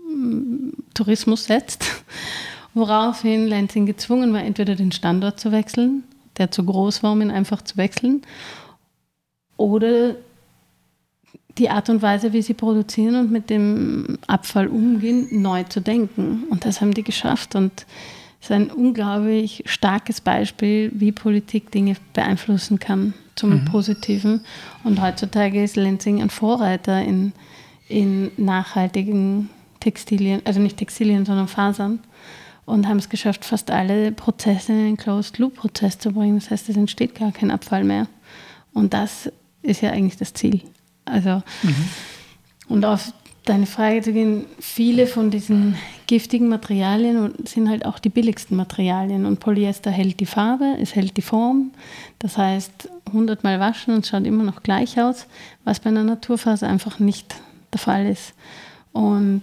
mm, 0.09 0.69
Tourismus 0.93 1.45
setzt. 1.45 1.85
Woraufhin 2.75 3.47
Lansing 3.47 3.87
gezwungen 3.87 4.33
war, 4.33 4.43
entweder 4.43 4.75
den 4.75 4.91
Standort 4.91 5.39
zu 5.39 5.51
wechseln, 5.51 6.03
der 6.37 6.51
zu 6.51 6.63
groß 6.63 7.01
war, 7.01 7.13
um 7.13 7.21
ihn 7.21 7.31
einfach 7.31 7.63
zu 7.63 7.77
wechseln, 7.77 8.21
oder 9.57 10.15
die 11.57 11.69
Art 11.69 11.89
und 11.89 12.01
Weise, 12.01 12.33
wie 12.33 12.41
sie 12.41 12.53
produzieren 12.53 13.15
und 13.15 13.31
mit 13.31 13.49
dem 13.49 14.17
Abfall 14.27 14.67
umgehen, 14.67 15.27
neu 15.31 15.63
zu 15.63 15.79
denken. 15.79 16.43
Und 16.49 16.65
das 16.65 16.81
haben 16.81 16.93
die 16.93 17.03
geschafft. 17.03 17.55
Und 17.55 17.85
es 18.41 18.49
ist 18.49 18.51
ein 18.51 18.69
unglaublich 18.69 19.63
starkes 19.65 20.19
Beispiel, 20.19 20.91
wie 20.93 21.11
Politik 21.11 21.71
Dinge 21.71 21.95
beeinflussen 22.13 22.79
kann 22.79 23.13
zum 23.35 23.61
mhm. 23.61 23.65
Positiven. 23.65 24.41
Und 24.83 25.01
heutzutage 25.01 25.63
ist 25.63 25.77
Lenzing 25.77 26.21
ein 26.21 26.29
Vorreiter 26.29 27.01
in, 27.01 27.31
in 27.87 28.31
nachhaltigen 28.37 29.49
Textilien, 29.79 30.41
also 30.43 30.59
nicht 30.59 30.77
Textilien, 30.77 31.25
sondern 31.25 31.47
Fasern. 31.47 31.99
Und 32.65 32.87
haben 32.87 32.97
es 32.97 33.09
geschafft, 33.09 33.45
fast 33.45 33.69
alle 33.69 34.11
Prozesse 34.11 34.71
in 34.71 34.79
einen 34.79 34.97
Closed-Loop-Prozess 34.97 35.99
zu 35.99 36.11
bringen. 36.11 36.39
Das 36.39 36.49
heißt, 36.49 36.67
es 36.69 36.77
entsteht 36.77 37.13
gar 37.13 37.31
kein 37.31 37.51
Abfall 37.51 37.83
mehr. 37.83 38.07
Und 38.73 38.93
das 38.93 39.31
ist 39.61 39.81
ja 39.81 39.91
eigentlich 39.91 40.17
das 40.17 40.33
Ziel. 40.33 40.61
Also, 41.05 41.43
mhm. 41.61 41.89
und 42.67 42.85
auf 42.85 43.13
deine 43.45 43.67
Frage 43.67 44.01
zu 44.01 44.11
gehen, 44.11 44.45
viele 44.59 45.05
von 45.07 45.29
diesen 45.29 45.75
giftigen 46.07 46.49
Materialien 46.49 47.33
sind 47.45 47.69
halt 47.69 47.85
auch 47.85 47.99
die 47.99 48.09
billigsten 48.09 48.57
Materialien. 48.57 49.25
Und 49.25 49.39
Polyester 49.39 49.91
hält 49.91 50.19
die 50.19 50.25
Farbe, 50.25 50.75
es 50.81 50.95
hält 50.95 51.15
die 51.17 51.21
Form. 51.21 51.71
Das 52.19 52.37
heißt, 52.37 52.89
100 53.07 53.43
Mal 53.43 53.59
waschen 53.59 53.93
und 53.93 54.03
es 54.03 54.09
schaut 54.09 54.25
immer 54.25 54.43
noch 54.43 54.63
gleich 54.63 54.99
aus, 54.99 55.27
was 55.63 55.79
bei 55.79 55.89
einer 55.89 56.03
Naturfaser 56.03 56.67
einfach 56.67 56.99
nicht 56.99 57.35
der 57.71 57.79
Fall 57.79 58.07
ist. 58.07 58.33
Und, 58.91 59.41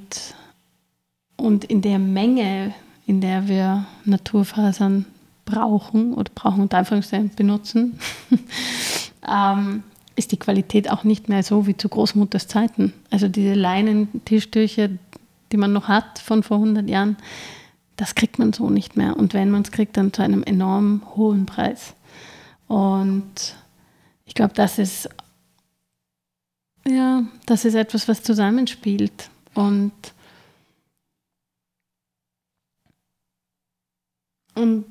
und 1.37 1.65
in 1.65 1.81
der 1.81 1.99
Menge, 1.99 2.75
in 3.13 3.21
der 3.21 3.47
wir 3.47 3.85
Naturfasern 4.07 5.05
brauchen 5.45 6.15
oder 6.15 6.33
brauchen 6.35 6.63
und 6.63 6.73
einfach 6.73 6.99
benutzen, 7.37 7.99
ähm, 9.29 9.83
ist 10.17 10.33
die 10.33 10.39
Qualität 10.39 10.91
auch 10.91 11.05
nicht 11.05 11.29
mehr 11.29 11.43
so 11.43 11.67
wie 11.67 11.77
zu 11.77 11.91
Großmutters 11.91 12.49
Zeiten. 12.49 12.95
Also 13.11 13.29
diese 13.29 13.53
Leinentischtöcher, 13.53 14.89
die 15.53 15.57
man 15.59 15.75
noch 15.75 15.89
hat 15.89 16.21
von 16.21 16.43
vor 16.43 16.57
100 16.57 16.89
Jahren, 16.89 17.19
das 17.97 18.15
kriegt 18.15 18.39
man 18.39 18.55
so 18.55 18.71
nicht 18.71 18.97
mehr. 18.97 19.15
Und 19.15 19.35
wenn 19.35 19.51
man 19.51 19.61
es 19.61 19.73
kriegt, 19.73 19.99
dann 19.99 20.15
zu 20.15 20.23
einem 20.23 20.43
enorm 20.43 21.03
hohen 21.15 21.45
Preis. 21.45 21.93
Und 22.67 23.57
ich 24.25 24.33
glaube, 24.33 24.55
das 24.55 24.79
ist, 24.79 25.11
ja, 26.89 27.25
das 27.45 27.67
ist 27.67 27.75
etwas, 27.75 28.09
was 28.09 28.23
zusammenspielt. 28.23 29.29
Und, 29.53 29.93
und 34.55 34.85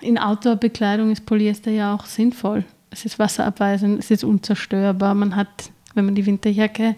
in 0.00 0.18
Outdoor-Bekleidung 0.18 1.10
ist 1.10 1.26
Polyester 1.26 1.70
ja 1.70 1.94
auch 1.94 2.06
sinnvoll 2.06 2.64
es 2.90 3.04
ist 3.04 3.18
wasserabweisend, 3.18 3.98
es 4.00 4.10
ist 4.10 4.24
unzerstörbar. 4.24 5.14
Man 5.14 5.36
hat, 5.36 5.70
wenn 5.94 6.04
man 6.04 6.14
die 6.14 6.26
Winterjacke 6.26 6.96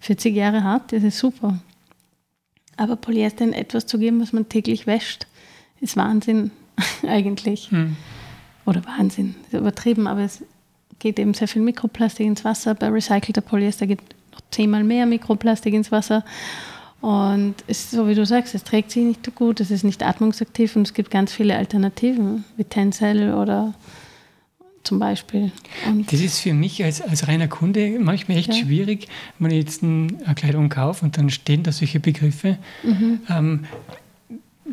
40 0.00 0.34
Jahre 0.34 0.64
hat, 0.64 0.92
das 0.92 1.02
ist 1.02 1.18
super. 1.18 1.58
Aber 2.76 2.96
Polyester 2.96 3.44
in 3.44 3.52
etwas 3.52 3.86
zu 3.86 3.98
geben, 3.98 4.20
was 4.20 4.32
man 4.32 4.48
täglich 4.48 4.86
wäscht, 4.86 5.26
ist 5.80 5.96
Wahnsinn 5.96 6.52
eigentlich. 7.06 7.70
Hm. 7.70 7.96
Oder 8.64 8.84
Wahnsinn, 8.86 9.34
ist 9.46 9.58
übertrieben, 9.58 10.06
aber 10.06 10.20
es 10.20 10.44
geht 11.00 11.18
eben 11.18 11.34
sehr 11.34 11.48
viel 11.48 11.62
Mikroplastik 11.62 12.26
ins 12.26 12.44
Wasser. 12.44 12.74
Bei 12.74 12.88
recycelter 12.88 13.40
Polyester 13.40 13.88
geht 13.88 14.00
noch 14.32 14.40
zehnmal 14.52 14.84
mehr 14.84 15.04
Mikroplastik 15.04 15.74
ins 15.74 15.90
Wasser. 15.90 16.24
Und 17.02 17.56
es 17.66 17.80
ist 17.80 17.90
so 17.90 18.06
wie 18.06 18.14
du 18.14 18.24
sagst, 18.24 18.54
es 18.54 18.62
trägt 18.62 18.92
sich 18.92 19.02
nicht 19.02 19.26
so 19.26 19.32
gut, 19.32 19.58
es 19.58 19.72
ist 19.72 19.82
nicht 19.82 20.04
atmungsaktiv 20.04 20.76
und 20.76 20.86
es 20.86 20.94
gibt 20.94 21.10
ganz 21.10 21.32
viele 21.32 21.56
Alternativen, 21.56 22.44
wie 22.56 22.62
Tencel 22.62 23.34
oder 23.34 23.74
zum 24.84 25.00
Beispiel. 25.00 25.50
Und 25.84 26.12
das 26.12 26.20
ist 26.20 26.38
für 26.38 26.54
mich 26.54 26.82
als, 26.84 27.02
als 27.02 27.26
reiner 27.26 27.48
Kunde 27.48 27.98
manchmal 27.98 28.38
echt 28.38 28.54
ja. 28.54 28.64
schwierig, 28.64 29.08
wenn 29.40 29.50
ich 29.50 29.58
jetzt 29.64 29.82
eine 29.82 30.08
Kleidung 30.36 30.68
kaufe 30.68 31.04
und 31.04 31.18
dann 31.18 31.28
stehen 31.30 31.64
da 31.64 31.72
solche 31.72 31.98
Begriffe. 31.98 32.58
Mhm. 32.84 33.20
Ähm, 33.28 33.64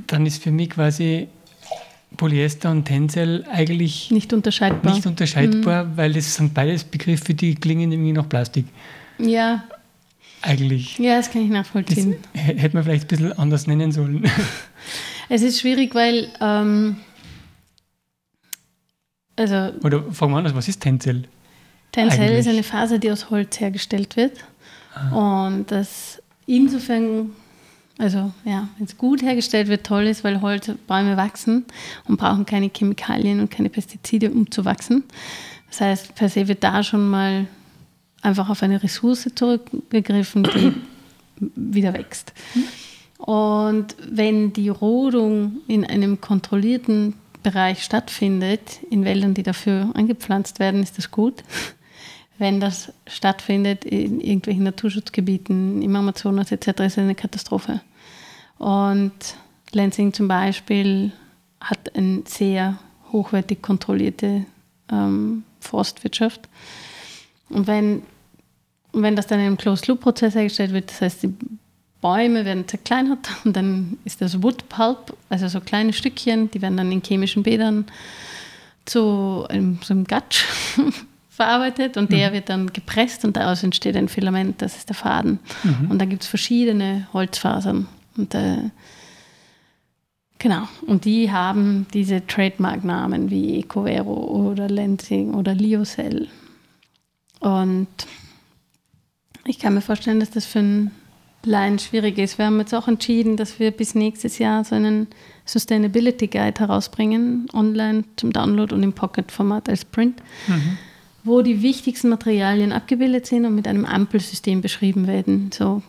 dann 0.06 0.28
ist 0.28 0.44
für 0.44 0.52
mich 0.52 0.70
quasi 0.70 1.30
Polyester 2.16 2.70
und 2.70 2.86
Tencel 2.86 3.44
eigentlich 3.52 4.12
nicht 4.12 4.34
unterscheidbar, 4.34 4.94
nicht 4.94 5.08
unterscheidbar 5.08 5.86
mhm. 5.86 5.98
weil 5.98 6.14
das 6.14 6.36
sind 6.36 6.54
beides 6.54 6.84
Begriffe, 6.84 7.34
die 7.34 7.56
klingen 7.56 7.92
irgendwie 7.92 8.12
nach 8.12 8.30
Plastik. 8.30 8.66
Ja. 9.18 9.64
Eigentlich. 10.42 10.98
Ja, 10.98 11.18
das 11.18 11.32
kann 11.32 11.44
ich 11.44 11.50
nachvollziehen. 11.50 12.16
Hätte 12.34 12.76
man 12.76 12.84
vielleicht 12.84 13.06
ein 13.06 13.08
bisschen 13.08 13.34
anders 13.38 13.68
nennen 13.68 13.92
sollen. 13.92 14.30
Es 15.32 15.44
ist 15.44 15.60
schwierig, 15.60 15.94
weil 15.94 16.28
ähm, 16.42 16.96
also, 19.40 19.72
Oder 19.84 20.04
fangen 20.12 20.34
wir 20.34 20.40
an, 20.40 20.56
was 20.56 20.68
ist 20.68 20.82
Tencel? 20.82 21.24
Tencel 21.94 22.30
ist 22.32 22.48
eine 22.48 22.62
Faser, 22.62 23.00
die 23.00 23.10
aus 23.10 23.30
Holz 23.30 23.60
hergestellt 23.60 24.18
wird. 24.18 24.34
Ah. 24.94 25.46
Und 25.46 25.72
das 25.72 26.22
insofern, 26.46 27.32
also 27.98 28.34
ja, 28.44 28.68
wenn 28.78 28.86
es 28.86 28.98
gut 28.98 29.22
hergestellt 29.22 29.70
wird, 29.70 29.86
toll 29.86 30.08
ist, 30.08 30.26
weil 30.26 30.42
Holzbäume 30.42 31.16
wachsen 31.16 31.66
und 32.06 32.18
brauchen 32.18 32.46
keine 32.46 32.70
Chemikalien 32.76 33.40
und 33.40 33.50
keine 33.50 33.70
Pestizide, 33.70 34.30
um 34.30 34.52
zu 34.52 34.66
wachsen. 34.66 35.04
Das 35.70 35.82
heißt, 35.82 36.16
per 36.16 36.28
se 36.28 36.48
wird 36.48 36.64
da 36.64 36.84
schon 36.84 37.08
mal 37.10 37.48
einfach 38.22 38.50
auf 38.50 38.64
eine 38.64 38.82
Ressource 38.82 39.30
zurückgegriffen, 39.34 40.44
die 40.44 40.74
wieder 41.56 41.94
wächst. 41.94 42.34
Und 43.18 43.96
wenn 44.10 44.54
die 44.54 44.70
Rodung 44.70 45.58
in 45.68 45.86
einem 45.86 46.22
kontrollierten 46.22 47.16
Bereich 47.44 47.84
stattfindet, 47.84 48.80
in 48.90 49.06
Wäldern, 49.06 49.34
die 49.34 49.44
dafür 49.44 49.92
angepflanzt 49.94 50.60
werden, 50.60 50.82
ist 50.82 50.98
das 50.98 51.12
gut. 51.12 51.44
Wenn 52.38 52.62
das 52.62 52.94
stattfindet 53.06 53.84
in 53.84 54.22
irgendwelchen 54.22 54.64
Naturschutzgebieten, 54.64 55.82
im 55.82 55.96
Amazonas 55.96 56.54
etc., 56.54 56.68
ist 56.68 56.94
es 56.94 56.98
eine 57.00 57.16
Katastrophe. 57.16 57.82
Und 58.58 59.12
Lansing 59.74 60.14
zum 60.14 60.30
Beispiel 60.30 61.12
hat 61.60 61.96
eine 61.96 62.24
sehr 62.26 62.80
hochwertig 63.12 63.62
kontrollierte 63.62 64.46
ähm, 64.90 65.44
Forstwirtschaft. 65.60 66.48
Und 67.50 67.68
wenn, 67.68 68.04
wenn 68.94 69.16
das 69.16 69.28
dann 69.28 69.40
in 69.40 69.48
einem 69.48 69.58
Closed-Loop-Prozess 69.58 70.36
hergestellt 70.36 70.74
wird, 70.74 70.90
das 70.92 71.02
heißt, 71.02 71.24
die 71.24 71.34
Bäume 72.02 72.46
werden 72.46 72.68
zerkleinert 72.68 73.30
und 73.44 73.56
dann 73.56 73.98
ist 74.06 74.22
das 74.22 74.42
Wood 74.42 74.70
Pulp, 74.70 75.16
also 75.30 75.48
so 75.48 75.60
kleine 75.60 75.94
Stückchen, 75.94 76.50
die 76.52 76.62
werden 76.62 76.78
dann 76.78 76.92
in 76.92 77.02
chemischen 77.02 77.44
Bädern 77.44 77.86
zu 78.86 79.46
einem, 79.50 79.80
so 79.84 79.94
einem 79.94 80.06
Gatsch 80.06 80.46
verarbeitet 81.30 81.98
und 81.98 82.12
der 82.12 82.30
mhm. 82.30 82.34
wird 82.34 82.50
dann 82.50 82.74
gepresst 82.74 83.24
und 83.24 83.38
daraus 83.38 83.64
entsteht 83.64 83.96
ein 83.96 84.10
Filament, 84.10 84.62
das 84.62 84.78
ist 84.78 84.90
der 84.90 84.96
Faden. 84.96 85.40
Mhm. 85.64 85.92
Und 85.92 86.00
da 86.00 86.06
gibt 86.06 86.24
es 86.24 86.28
verschiedene 86.28 87.08
Holzfasern. 87.14 87.88
Und 88.18 88.36
äh, 88.36 88.70
genau, 90.38 90.68
und 90.86 91.06
die 91.06 91.32
haben 91.32 91.88
diese 91.94 92.26
Trademark-Namen 92.26 93.30
wie 93.30 93.60
Ecovero 93.60 94.50
oder 94.50 94.68
Lenzing 94.68 95.34
oder 95.34 95.54
Liocell. 95.54 96.28
Und 97.40 97.88
ich 99.46 99.60
kann 99.60 99.74
mir 99.74 99.82
vorstellen, 99.82 100.20
dass 100.20 100.32
das 100.32 100.46
für 100.46 100.60
ein 100.60 100.92
Line 101.44 101.80
schwierig 101.80 102.18
ist. 102.18 102.38
Wir 102.38 102.46
haben 102.46 102.60
jetzt 102.60 102.76
auch 102.76 102.88
entschieden, 102.88 103.38
dass 103.38 103.60
wir 103.60 103.72
bis 103.72 103.96
nächstes 103.96 104.40
Jahr 104.40 104.64
so 104.66 104.76
einen 104.76 105.08
Sustainability 105.46 106.28
Guide 106.28 106.60
herausbringen, 106.60 107.48
online 107.54 108.04
zum 108.18 108.34
Download 108.34 108.76
und 108.76 108.84
im 108.84 108.94
Pocket-Format 108.94 109.70
als 109.70 109.86
Print, 109.86 110.22
mhm. 110.48 110.78
wo 111.24 111.42
die 111.42 111.62
wichtigsten 111.62 112.10
Materialien 112.10 112.74
abgebildet 112.74 113.26
sind 113.26 113.46
und 113.46 113.56
mit 113.56 113.68
einem 113.68 113.86
Ampelsystem 113.86 114.62
beschrieben 114.62 115.08
werden. 115.08 115.52
So 115.54 115.82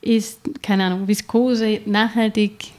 ist, 0.00 0.40
keine 0.62 0.84
Ahnung, 0.84 1.06
Viskose 1.06 1.80
nachhaltig, 1.86 2.72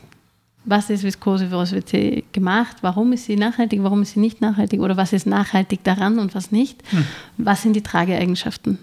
was 0.63 0.89
ist 0.89 1.03
Viskose, 1.03 1.51
woraus 1.51 1.71
wird 1.71 1.89
sie 1.89 2.23
gemacht, 2.31 2.77
warum 2.81 3.13
ist 3.13 3.25
sie 3.25 3.35
nachhaltig, 3.35 3.81
warum 3.83 4.03
ist 4.03 4.13
sie 4.13 4.19
nicht 4.19 4.41
nachhaltig 4.41 4.79
oder 4.79 4.95
was 4.95 5.13
ist 5.13 5.25
nachhaltig 5.25 5.83
daran 5.83 6.19
und 6.19 6.35
was 6.35 6.51
nicht, 6.51 6.83
hm. 6.91 7.05
was 7.37 7.63
sind 7.63 7.73
die 7.73 7.81
Trageeigenschaften. 7.81 8.77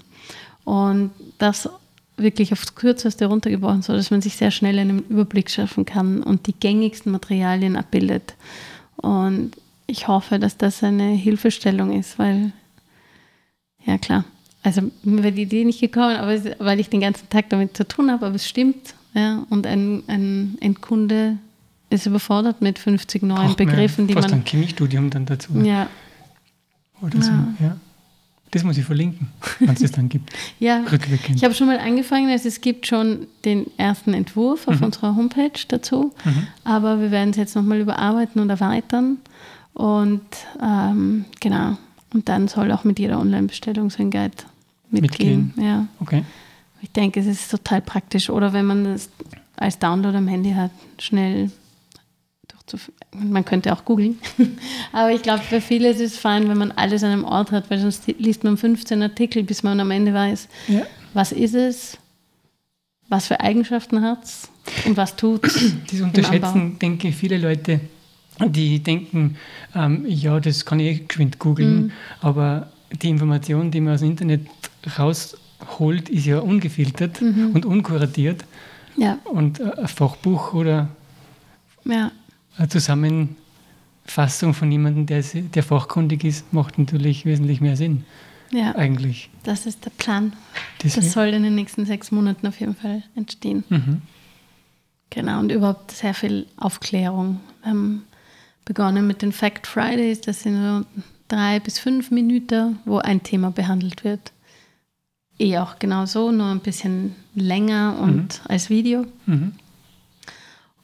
Und 0.65 1.11
das 1.39 1.69
wirklich 2.17 2.53
aufs 2.53 2.75
Kürzeste 2.75 3.27
runtergebrochen, 3.27 3.83
so 3.83 3.93
dass 3.93 4.11
man 4.11 4.21
sich 4.21 4.37
sehr 4.37 4.51
schnell 4.51 4.79
einen 4.79 5.05
Überblick 5.09 5.51
schaffen 5.51 5.85
kann 5.85 6.23
und 6.23 6.47
die 6.49 6.53
gängigsten 6.53 7.13
Materialien 7.13 7.77
abbildet. 7.77 8.35
Und 8.97 9.53
ich 9.87 10.09
hoffe, 10.09 10.39
dass 10.41 10.57
das 10.57 10.83
eine 10.83 11.13
Hilfestellung 11.13 11.97
ist, 11.97 12.19
weil, 12.19 12.53
ja 13.87 13.99
klar, 13.99 14.25
also 14.65 14.83
mir 15.05 15.23
wäre 15.23 15.33
die 15.33 15.43
Idee 15.43 15.65
nicht 15.65 15.81
gekommen, 15.81 16.17
aber 16.17 16.37
weil 16.59 16.81
ich 16.81 16.91
den 16.91 17.01
ganzen 17.01 17.29
Tag 17.31 17.49
damit 17.51 17.77
zu 17.77 17.87
tun 17.87 18.11
habe, 18.11 18.27
aber 18.27 18.35
es 18.35 18.49
stimmt. 18.49 18.95
Ja, 19.15 19.47
und 19.49 19.67
ein, 19.67 20.03
ein 20.07 20.59
Endkunde 20.61 21.39
ist 21.91 22.07
überfordert 22.07 22.61
mit 22.61 22.79
50 22.79 23.23
neuen 23.23 23.47
Braucht 23.47 23.57
Begriffen, 23.57 24.07
die 24.07 24.15
fast 24.15 24.31
man. 24.31 24.41
ein 24.41 24.45
Chemiestudium 24.45 25.11
dann 25.11 25.27
dazu. 25.27 25.53
Ja. 25.61 25.89
Oder 27.01 27.23
so, 27.23 27.33
ja. 27.61 27.77
Das 28.51 28.65
muss 28.65 28.79
ich 28.79 28.85
verlinken, 28.85 29.29
wenn 29.59 29.71
es 29.71 29.81
das 29.81 29.93
dann 29.93 30.09
gibt. 30.09 30.33
ja, 30.59 30.83
ich 31.35 31.45
habe 31.45 31.53
schon 31.53 31.67
mal 31.67 31.79
angefangen, 31.79 32.31
also 32.31 32.49
es 32.49 32.63
gibt 32.63 32.87
schon 32.87 33.27
den 33.45 33.67
ersten 33.77 34.15
Entwurf 34.15 34.69
auf 34.69 34.81
mhm. 34.81 34.87
unserer 34.87 35.17
Homepage 35.17 35.61
dazu, 35.69 36.15
mhm. 36.25 36.47
aber 36.65 36.99
wir 37.01 37.11
werden 37.11 37.31
es 37.31 37.37
jetzt 37.37 37.55
nochmal 37.55 37.79
überarbeiten 37.81 38.41
und 38.41 38.49
erweitern. 38.49 39.19
Und 39.75 40.23
ähm, 40.63 41.27
genau, 41.41 41.77
und 42.15 42.29
dann 42.29 42.49
soll 42.49 42.73
auch 42.73 42.85
mit 42.85 42.99
jeder 42.99 43.21
Online-Bestellung 43.21 43.91
so 43.91 44.03
ein 44.03 44.11
Guide 44.11 44.33
mitgehen. 44.91 45.53
mitgehen. 45.55 45.67
Ja. 45.67 45.87
Okay. 46.01 46.25
Ich 46.81 46.91
denke, 46.91 47.21
es 47.21 47.27
ist 47.27 47.51
total 47.51 47.83
praktisch. 47.83 48.31
Oder 48.31 48.53
wenn 48.53 48.65
man 48.65 48.85
das 48.85 49.11
als 49.57 49.79
Download 49.79 50.17
am 50.17 50.27
Handy 50.27 50.53
hat, 50.53 50.71
schnell 50.99 51.51
man 53.13 53.45
könnte 53.45 53.73
auch 53.73 53.85
googeln. 53.85 54.19
Aber 54.93 55.13
ich 55.13 55.23
glaube, 55.23 55.43
für 55.43 55.61
viele 55.61 55.91
ist 55.91 56.01
es 56.01 56.19
fein, 56.19 56.49
wenn 56.49 56.59
man 56.59 56.73
alles 56.73 57.03
an 57.03 57.13
einem 57.13 57.25
Ort 57.25 57.53
hat, 57.53 57.71
weil 57.71 57.79
sonst 57.79 58.07
liest 58.19 58.45
man 58.45 58.57
15 58.57 59.03
Artikel, 59.03 59.43
bis 59.43 59.63
man 59.63 59.81
am 59.81 59.91
Ende 59.91 60.15
weiß, 60.15 60.49
ja. 60.69 60.83
was 61.15 61.33
ist 61.33 61.55
es, 61.55 61.99
was 63.09 63.27
für 63.27 63.41
Eigenschaften 63.41 64.03
hat 64.03 64.25
es 64.25 64.49
und 64.87 64.97
was 64.97 65.17
tut 65.17 65.45
es. 65.47 65.73
Das 65.91 66.01
unterschätzen, 66.01 66.79
denke 66.79 67.09
ich, 67.09 67.17
viele 67.17 67.39
Leute, 67.39 67.81
die 68.47 68.81
denken, 68.81 69.37
ähm, 69.75 70.05
ja, 70.07 70.39
das 70.41 70.65
kann 70.65 70.81
ich 70.81 71.09
geschwind 71.09 71.39
googeln, 71.39 71.83
mhm. 71.83 71.93
aber 72.21 72.69
die 73.03 73.09
Information, 73.09 73.71
die 73.71 73.81
man 73.81 73.95
aus 73.95 74.01
dem 74.01 74.11
Internet 74.11 74.47
rausholt, 74.99 76.09
ist 76.09 76.27
ja 76.27 76.39
ungefiltert 76.39 77.21
mhm. 77.21 77.53
und 77.55 77.67
unkuratiert. 77.67 78.45
Ja. 78.97 79.19
Und 79.25 79.61
äh, 79.61 79.73
ein 79.77 79.89
Fachbuch 79.89 80.55
oder 80.55 80.89
ja. 81.85 82.11
Eine 82.59 82.69
Zusammenfassung 82.69 84.55
von 84.55 84.71
jemandem, 84.71 85.07
der, 85.07 85.23
der 85.23 85.63
fachkundig 85.63 86.25
ist, 86.25 86.53
macht 86.53 86.79
natürlich 86.79 87.25
wesentlich 87.25 87.61
mehr 87.61 87.77
Sinn. 87.77 88.05
Ja, 88.51 88.75
eigentlich. 88.75 89.31
Das 89.43 89.67
ist 89.67 89.85
der 89.85 89.91
Plan. 89.91 90.33
Deswegen. 90.83 91.07
Das 91.07 91.13
soll 91.13 91.29
in 91.29 91.43
den 91.43 91.55
nächsten 91.55 91.85
sechs 91.85 92.11
Monaten 92.11 92.47
auf 92.47 92.59
jeden 92.61 92.75
Fall 92.75 93.03
entstehen. 93.15 93.65
Mhm. 93.69 94.03
Genau, 95.11 95.41
und 95.41 95.53
überhaupt 95.53 95.91
sehr 95.91 96.15
viel 96.15 96.47
Aufklärung. 96.57 97.41
Wir 97.63 97.71
haben 97.71 98.03
begonnen 98.65 99.07
mit 99.07 99.23
den 99.23 99.33
Fact 99.33 99.67
Fridays, 99.67 100.21
das 100.21 100.43
sind 100.43 100.63
so 100.63 100.85
drei 101.29 101.61
bis 101.61 101.79
fünf 101.79 102.11
Minuten, 102.11 102.79
wo 102.85 102.99
ein 102.99 103.23
Thema 103.23 103.51
behandelt 103.51 104.05
wird. 104.05 104.33
Eh 105.39 105.59
auch 105.59 105.79
genau 105.79 106.05
so, 106.05 106.33
nur 106.33 106.49
ein 106.49 106.61
bisschen 106.61 107.15
länger 107.35 107.99
und 108.01 108.17
mhm. 108.17 108.51
als 108.51 108.71
Video. 108.71 109.07
Mhm. 109.27 109.53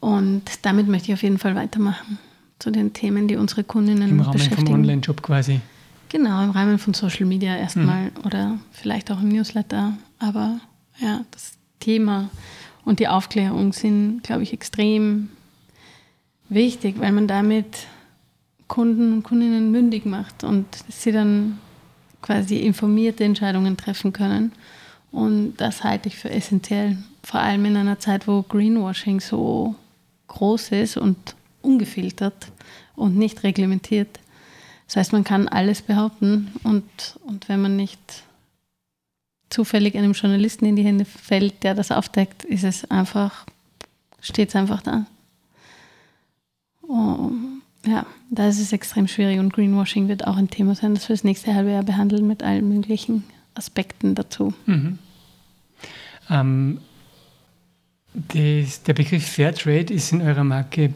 Und 0.05 0.43
damit 0.61 0.87
möchte 0.87 1.07
ich 1.07 1.15
auf 1.15 1.23
jeden 1.23 1.39
Fall 1.39 1.55
weitermachen 1.55 2.19
zu 2.59 2.69
den 2.69 2.93
Themen, 2.93 3.27
die 3.27 3.37
unsere 3.37 3.63
Kundinnen 3.63 4.07
Im 4.07 4.19
Rahmen 4.19 4.33
beschäftigen. 4.33 4.67
vom 4.67 4.75
Online-Job 4.75 5.23
quasi. 5.23 5.61
Genau, 6.09 6.43
im 6.43 6.51
Rahmen 6.51 6.77
von 6.77 6.93
Social 6.93 7.25
Media 7.25 7.57
erstmal 7.57 8.03
mhm. 8.03 8.11
oder 8.23 8.59
vielleicht 8.71 9.09
auch 9.09 9.19
im 9.19 9.29
Newsletter. 9.29 9.93
Aber 10.19 10.59
ja, 10.99 11.21
das 11.31 11.53
Thema 11.79 12.29
und 12.83 12.99
die 12.99 13.07
Aufklärung 13.07 13.73
sind, 13.73 14.21
glaube 14.21 14.43
ich, 14.43 14.53
extrem 14.53 15.29
wichtig, 16.49 16.99
weil 16.99 17.11
man 17.11 17.27
damit 17.27 17.87
Kunden 18.67 19.11
und 19.11 19.23
Kundinnen 19.23 19.71
mündig 19.71 20.05
macht 20.05 20.43
und 20.43 20.67
sie 20.87 21.13
dann 21.13 21.57
quasi 22.21 22.57
informierte 22.57 23.23
Entscheidungen 23.23 23.75
treffen 23.75 24.13
können. 24.13 24.51
Und 25.11 25.55
das 25.57 25.83
halte 25.83 26.09
ich 26.09 26.15
für 26.15 26.29
essentiell, 26.29 26.95
vor 27.23 27.39
allem 27.39 27.65
in 27.65 27.75
einer 27.75 27.97
Zeit, 27.97 28.27
wo 28.27 28.43
Greenwashing 28.43 29.19
so 29.19 29.73
groß 30.27 30.71
ist 30.71 30.97
und 30.97 31.35
ungefiltert 31.61 32.51
und 32.95 33.17
nicht 33.17 33.43
reglementiert. 33.43 34.19
Das 34.87 34.97
heißt, 34.97 35.13
man 35.13 35.23
kann 35.23 35.47
alles 35.47 35.81
behaupten 35.81 36.51
und, 36.63 36.83
und 37.25 37.49
wenn 37.49 37.61
man 37.61 37.75
nicht 37.75 38.23
zufällig 39.49 39.97
einem 39.97 40.13
Journalisten 40.13 40.65
in 40.65 40.75
die 40.75 40.83
Hände 40.83 41.05
fällt, 41.05 41.63
der 41.63 41.73
das 41.73 41.91
aufdeckt, 41.91 42.43
ist 42.43 42.63
es 42.63 42.89
einfach, 42.91 43.45
steht 44.21 44.49
es 44.49 44.55
einfach 44.55 44.81
da. 44.81 45.05
Oh, 46.87 47.31
ja, 47.85 48.05
da 48.29 48.47
ist 48.47 48.59
es 48.59 48.73
extrem 48.73 49.07
schwierig 49.07 49.39
und 49.39 49.53
Greenwashing 49.53 50.07
wird 50.07 50.27
auch 50.27 50.37
ein 50.37 50.49
Thema 50.49 50.75
sein, 50.75 50.93
das 50.93 51.07
wir 51.09 51.15
das 51.15 51.23
nächste 51.23 51.53
halbe 51.53 51.71
Jahr 51.71 51.83
behandeln 51.83 52.27
mit 52.27 52.43
allen 52.43 52.67
möglichen 52.69 53.23
Aspekten 53.53 54.15
dazu. 54.15 54.53
Mhm. 54.65 54.99
Ähm, 56.29 56.79
das, 58.33 58.83
der 58.83 58.93
Begriff 58.93 59.27
Fairtrade 59.27 59.93
ist 59.93 60.11
in 60.11 60.21
eurer 60.21 60.43
Marke. 60.43 60.93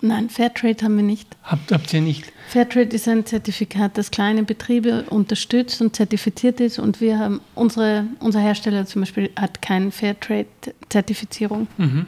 Nein, 0.00 0.28
Fairtrade 0.28 0.84
haben 0.84 0.96
wir 0.96 1.02
nicht. 1.02 1.28
Habt, 1.44 1.72
habt 1.72 1.92
ihr 1.94 2.00
nicht? 2.02 2.30
Fairtrade 2.48 2.94
ist 2.94 3.08
ein 3.08 3.24
Zertifikat, 3.24 3.96
das 3.96 4.10
kleine 4.10 4.42
Betriebe 4.42 5.04
unterstützt 5.08 5.80
und 5.80 5.96
zertifiziert 5.96 6.60
ist. 6.60 6.78
Und 6.78 7.00
wir 7.00 7.18
haben, 7.18 7.40
unsere, 7.54 8.04
unser 8.20 8.40
Hersteller 8.40 8.84
zum 8.84 9.02
Beispiel 9.02 9.30
hat 9.36 9.62
keine 9.62 9.90
Fairtrade-Zertifizierung. 9.90 11.68
Mhm. 11.78 12.06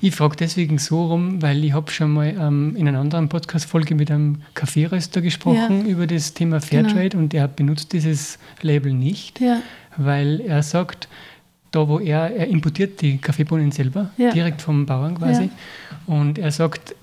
Ich 0.00 0.14
frage 0.14 0.36
deswegen 0.36 0.78
so 0.78 1.06
rum, 1.06 1.40
weil 1.40 1.64
ich 1.64 1.72
habe 1.72 1.90
schon 1.90 2.12
mal 2.12 2.34
ähm, 2.38 2.74
in 2.76 2.88
einer 2.88 2.98
anderen 2.98 3.28
Podcast-Folge 3.28 3.94
mit 3.94 4.10
einem 4.10 4.42
Kaffeeröster 4.54 5.20
gesprochen 5.20 5.86
ja. 5.86 5.92
über 5.92 6.06
das 6.06 6.34
Thema 6.34 6.60
Fairtrade 6.60 7.10
genau. 7.10 7.22
und 7.22 7.34
er 7.34 7.48
benutzt 7.48 7.92
dieses 7.92 8.38
Label 8.60 8.92
nicht, 8.92 9.40
ja. 9.40 9.62
weil 9.96 10.40
er 10.40 10.62
sagt, 10.62 11.08
da 11.70 11.88
wo 11.88 11.98
er, 11.98 12.34
er 12.34 12.46
importiert 12.48 13.00
die 13.00 13.18
Kaffeebohnen 13.18 13.72
selber, 13.72 14.10
ja. 14.16 14.32
direkt 14.32 14.62
vom 14.62 14.86
Bauern 14.86 15.16
quasi. 15.16 15.44
Ja. 15.44 15.50
Und 16.06 16.38
er 16.38 16.50
sagt, 16.50 16.94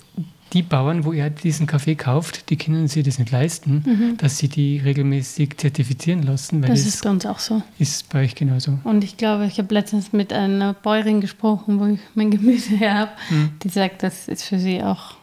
die 0.53 0.61
Bauern, 0.61 1.03
wo 1.03 1.11
er 1.11 1.29
diesen 1.29 1.67
Kaffee 1.67 1.95
kauft, 1.95 2.49
die 2.49 2.57
können 2.57 2.87
sich 2.87 3.03
das 3.03 3.19
nicht 3.19 3.31
leisten, 3.31 3.83
mhm. 3.85 4.17
dass 4.17 4.37
sie 4.37 4.47
die 4.47 4.79
regelmäßig 4.79 5.57
zertifizieren 5.57 6.23
lassen. 6.23 6.61
das 6.61 6.85
ist 6.85 7.03
bei 7.03 7.09
uns 7.09 7.25
auch 7.25 7.39
so. 7.39 7.61
Ist 7.79 8.09
bei 8.09 8.23
euch 8.23 8.35
genauso. 8.35 8.79
Und 8.83 9.03
ich 9.03 9.17
glaube, 9.17 9.45
ich 9.45 9.57
habe 9.57 9.73
letztens 9.73 10.13
mit 10.13 10.31
einer 10.31 10.73
Bäuerin 10.73 11.19
gesprochen, 11.19 11.79
wo 11.79 11.85
ich 11.85 11.99
mein 12.15 12.31
Gemüse 12.31 12.75
her 12.77 12.93
habe, 12.95 13.11
mhm. 13.29 13.51
die 13.63 13.69
sagt, 13.69 14.03
das 14.03 14.27
ist 14.27 14.43
für 14.43 14.59
sie 14.59 14.81
auch, 14.83 15.15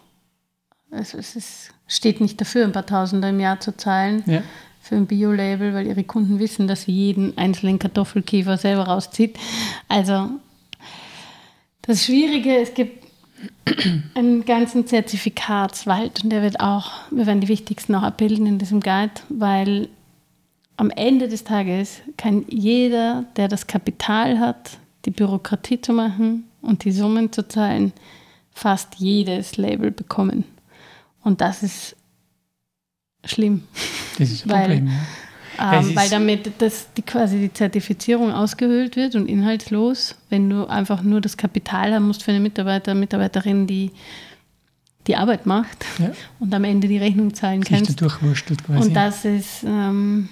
also 0.90 1.16
es 1.16 1.36
ist, 1.36 1.70
steht 1.86 2.20
nicht 2.20 2.40
dafür, 2.40 2.64
ein 2.64 2.72
paar 2.72 2.86
Tausender 2.86 3.30
im 3.30 3.40
Jahr 3.40 3.60
zu 3.60 3.76
zahlen. 3.76 4.22
Ja 4.26 4.42
für 4.84 4.96
ein 4.96 5.06
Bio-Label, 5.06 5.72
weil 5.72 5.86
ihre 5.86 6.04
Kunden 6.04 6.38
wissen, 6.38 6.68
dass 6.68 6.82
sie 6.82 6.92
jeden 6.92 7.38
einzelnen 7.38 7.78
Kartoffelkäfer 7.78 8.58
selber 8.58 8.82
rauszieht. 8.82 9.38
Also 9.88 10.28
das 11.82 12.04
Schwierige, 12.04 12.58
es 12.58 12.74
gibt 12.74 13.02
einen 14.14 14.44
ganzen 14.44 14.86
Zertifikatswald 14.86 16.22
und 16.22 16.30
der 16.30 16.42
wird 16.42 16.60
auch, 16.60 16.92
wir 17.10 17.26
werden 17.26 17.40
die 17.40 17.48
wichtigsten 17.48 17.94
auch 17.94 18.02
abbilden 18.02 18.44
in 18.44 18.58
diesem 18.58 18.80
Guide, 18.80 19.14
weil 19.30 19.88
am 20.76 20.90
Ende 20.90 21.28
des 21.28 21.44
Tages 21.44 22.02
kann 22.18 22.44
jeder, 22.48 23.24
der 23.36 23.48
das 23.48 23.66
Kapital 23.66 24.38
hat, 24.38 24.76
die 25.06 25.10
Bürokratie 25.10 25.80
zu 25.80 25.94
machen 25.94 26.44
und 26.60 26.84
die 26.84 26.92
Summen 26.92 27.32
zu 27.32 27.48
zahlen, 27.48 27.94
fast 28.52 28.96
jedes 28.96 29.56
Label 29.56 29.90
bekommen. 29.90 30.44
Und 31.22 31.40
das 31.40 31.62
ist 31.62 31.96
schlimm. 33.26 33.64
Das 34.18 34.30
ist 34.30 34.46
ein 34.46 34.50
weil, 34.50 34.60
Problem, 34.60 34.86
ja. 34.88 35.78
Ähm, 35.78 35.94
weil 35.94 36.08
damit 36.08 36.50
das, 36.58 36.88
die, 36.96 37.02
quasi 37.02 37.38
die 37.38 37.52
Zertifizierung 37.52 38.32
ausgehöhlt 38.32 38.96
wird 38.96 39.14
und 39.14 39.28
inhaltslos, 39.28 40.16
wenn 40.28 40.50
du 40.50 40.66
einfach 40.66 41.02
nur 41.02 41.20
das 41.20 41.36
Kapital 41.36 41.94
haben 41.94 42.06
musst 42.08 42.24
für 42.24 42.32
eine 42.32 42.40
Mitarbeiter, 42.40 42.94
Mitarbeiterin, 42.94 43.66
die 43.66 43.92
die 45.06 45.16
Arbeit 45.16 45.46
macht 45.46 45.84
ja. 45.98 46.12
und 46.40 46.54
am 46.54 46.64
Ende 46.64 46.88
die 46.88 46.98
Rechnung 46.98 47.34
zahlen 47.34 47.62
kannst. 47.62 48.00
Durchwurstelt 48.00 48.64
quasi. 48.64 48.88
Und 48.88 48.94
das 48.94 49.24
ist, 49.24 49.62
ähm, 49.64 50.28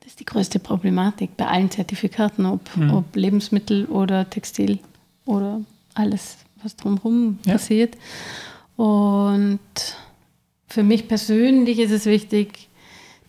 Das 0.00 0.08
ist 0.12 0.20
die 0.20 0.24
größte 0.24 0.60
Problematik 0.60 1.36
bei 1.36 1.46
allen 1.46 1.70
Zertifikaten, 1.70 2.46
ob, 2.46 2.76
mhm. 2.76 2.94
ob 2.94 3.16
Lebensmittel 3.16 3.86
oder 3.86 4.30
Textil 4.30 4.78
oder 5.26 5.60
alles, 5.94 6.38
was 6.62 6.76
drumherum 6.76 7.38
ja. 7.44 7.54
passiert. 7.54 7.96
Und 8.76 9.58
für 10.68 10.82
mich 10.82 11.08
persönlich 11.08 11.78
ist 11.78 11.90
es 11.90 12.06
wichtig, 12.06 12.68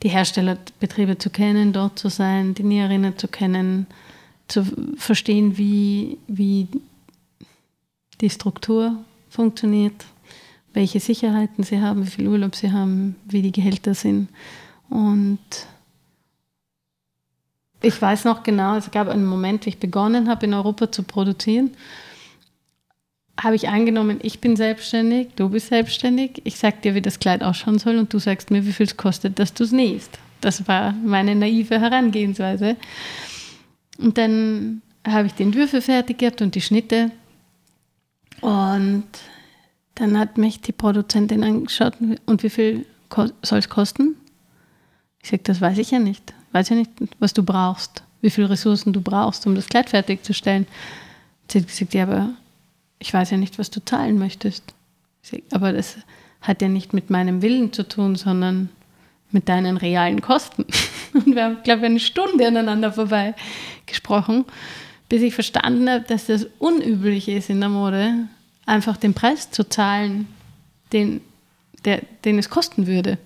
die 0.04 0.10
Herstellerbetriebe 0.10 1.18
zu 1.18 1.30
kennen, 1.30 1.74
dort 1.74 1.98
zu 2.00 2.10
sein, 2.10 2.54
die 2.54 2.64
Näherinnen 2.64 3.18
zu 3.18 3.28
kennen, 3.28 3.88
zu 4.48 4.66
verstehen, 4.98 5.58
wie, 5.58 6.18
wie 6.28 6.68
die 8.22 8.30
Struktur 8.30 8.96
funktioniert, 9.30 10.06
welche 10.74 11.00
Sicherheiten 11.00 11.64
sie 11.64 11.82
haben, 11.82 12.06
wie 12.06 12.10
viel 12.10 12.28
Urlaub 12.28 12.56
sie 12.56 12.72
haben, 12.72 13.16
wie 13.26 13.42
die 13.42 13.52
Gehälter 13.52 13.94
sind. 13.94 14.30
Und 14.90 15.40
ich 17.82 18.02
weiß 18.02 18.26
noch 18.26 18.44
genau, 18.44 18.76
es 18.76 18.92
gab 18.92 19.08
einen 19.08 19.26
Moment, 19.26 19.66
wie 19.66 19.70
ich 19.70 19.80
begonnen 19.80 20.30
habe, 20.30 20.46
in 20.46 20.54
Europa 20.54 20.92
zu 20.92 21.04
produzieren, 21.04 21.72
habe 23.40 23.56
ich 23.56 23.70
angenommen, 23.70 24.20
ich 24.22 24.40
bin 24.40 24.56
selbstständig, 24.56 25.30
du 25.36 25.50
bist 25.50 25.68
selbstständig, 25.68 26.42
ich 26.44 26.58
sage 26.58 26.78
dir, 26.84 26.96
wie 26.96 27.02
das 27.02 27.20
Kleid 27.20 27.42
ausschauen 27.42 27.80
soll 27.80 27.98
und 27.98 28.14
du 28.14 28.20
sagst 28.20 28.52
mir, 28.52 28.66
wie 28.66 28.74
viel 28.74 28.86
es 28.86 28.98
kostet, 28.98 29.40
dass 29.40 29.54
du 29.54 29.64
es 29.64 29.72
nähst. 29.72 30.20
Das 30.42 30.68
war 30.68 30.92
meine 30.92 31.36
naive 31.36 31.80
Herangehensweise. 31.80 32.76
Und 33.98 34.18
dann 34.18 34.82
habe 35.08 35.28
ich 35.28 35.34
den 35.34 35.54
Würfel 35.54 35.82
fertig 35.82 36.20
gehabt 36.20 36.42
und 36.42 36.56
die 36.56 36.62
Schnitte. 36.62 37.12
Und 38.42 39.06
dann 39.96 40.18
hat 40.18 40.38
mich 40.38 40.62
die 40.62 40.72
Produzentin 40.72 41.44
angeschaut, 41.44 41.94
und 42.26 42.44
wie 42.44 42.50
viel 42.50 42.86
soll 43.42 43.60
es 43.60 43.70
kosten? 43.70 44.16
Ich 45.22 45.30
sage, 45.30 45.44
das 45.44 45.60
weiß 45.60 45.78
ich 45.78 45.92
ja 45.92 46.00
nicht. 46.00 46.34
Ich 46.48 46.54
weiß 46.54 46.70
ja 46.70 46.76
nicht, 46.76 46.92
was 47.20 47.34
du 47.34 47.44
brauchst, 47.44 48.04
wie 48.22 48.30
viele 48.30 48.50
Ressourcen 48.50 48.94
du 48.94 49.02
brauchst, 49.02 49.46
um 49.46 49.56
das 49.56 49.68
Kleid 49.68 49.90
fertigzustellen. 49.90 50.68
Sie 51.50 51.60
hat 51.60 51.68
gesagt, 51.68 51.94
ja, 51.94 52.04
aber 52.04 52.30
ich 53.00 53.14
weiß 53.14 53.32
ja 53.32 53.38
nicht, 53.38 53.58
was 53.58 53.70
du 53.72 53.84
zahlen 53.84 54.20
möchtest. 54.20 54.64
Aber 55.52 55.74
das 55.74 55.98
hat 56.42 56.62
ja 56.62 56.68
nicht 56.68 56.94
mit 56.94 57.10
meinem 57.10 57.42
Willen 57.42 57.74
zu 57.74 57.88
tun, 57.88 58.16
sondern 58.16 58.70
mit 59.32 59.50
deinen 59.50 59.78
realen 59.78 60.22
Kosten. 60.22 60.66
Und 61.14 61.36
wir 61.36 61.44
haben, 61.44 61.58
glaube 61.64 61.82
ich, 61.82 61.86
eine 61.86 62.00
Stunde 62.00 62.48
aneinander 62.48 62.92
vorbei 62.92 63.36
gesprochen, 63.86 64.46
bis 65.08 65.22
ich 65.22 65.34
verstanden 65.34 65.90
habe, 65.90 66.06
dass 66.08 66.28
das 66.28 66.48
unüblich 66.60 67.28
ist 67.28 67.50
in 67.50 67.60
der 67.60 67.70
Mode, 67.70 68.14
einfach 68.66 68.98
den 68.98 69.14
Preis 69.14 69.50
zu 69.50 69.68
zahlen, 69.68 70.28
den, 70.94 71.22
der, 71.86 72.02
den 72.26 72.38
es 72.38 72.50
kosten 72.50 72.88
würde. 72.88 73.18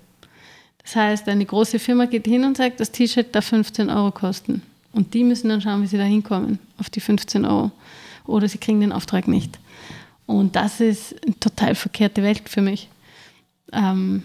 Das 0.82 0.96
heißt, 0.96 1.28
eine 1.30 1.46
große 1.46 1.80
Firma 1.80 2.06
geht 2.06 2.26
hin 2.26 2.44
und 2.44 2.58
sagt, 2.58 2.80
das 2.80 2.92
T-Shirt 2.92 3.34
darf 3.34 3.46
15 3.46 3.90
Euro 3.90 4.12
kosten. 4.12 4.62
Und 4.92 5.14
die 5.14 5.24
müssen 5.24 5.50
dann 5.50 5.62
schauen, 5.62 5.82
wie 5.82 5.88
sie 5.88 5.98
da 5.98 6.04
hinkommen, 6.04 6.60
auf 6.78 6.90
die 6.90 7.00
15 7.00 7.46
Euro. 7.46 7.72
Oder 8.26 8.48
sie 8.48 8.58
kriegen 8.58 8.82
den 8.82 8.92
Auftrag 8.92 9.28
nicht. 9.28 9.58
Und 10.40 10.56
das 10.56 10.80
ist 10.80 11.16
eine 11.24 11.40
total 11.40 11.76
verkehrte 11.76 12.24
Welt 12.24 12.50
für 12.50 12.62
mich. 12.62 12.90
Ähm, 13.72 14.24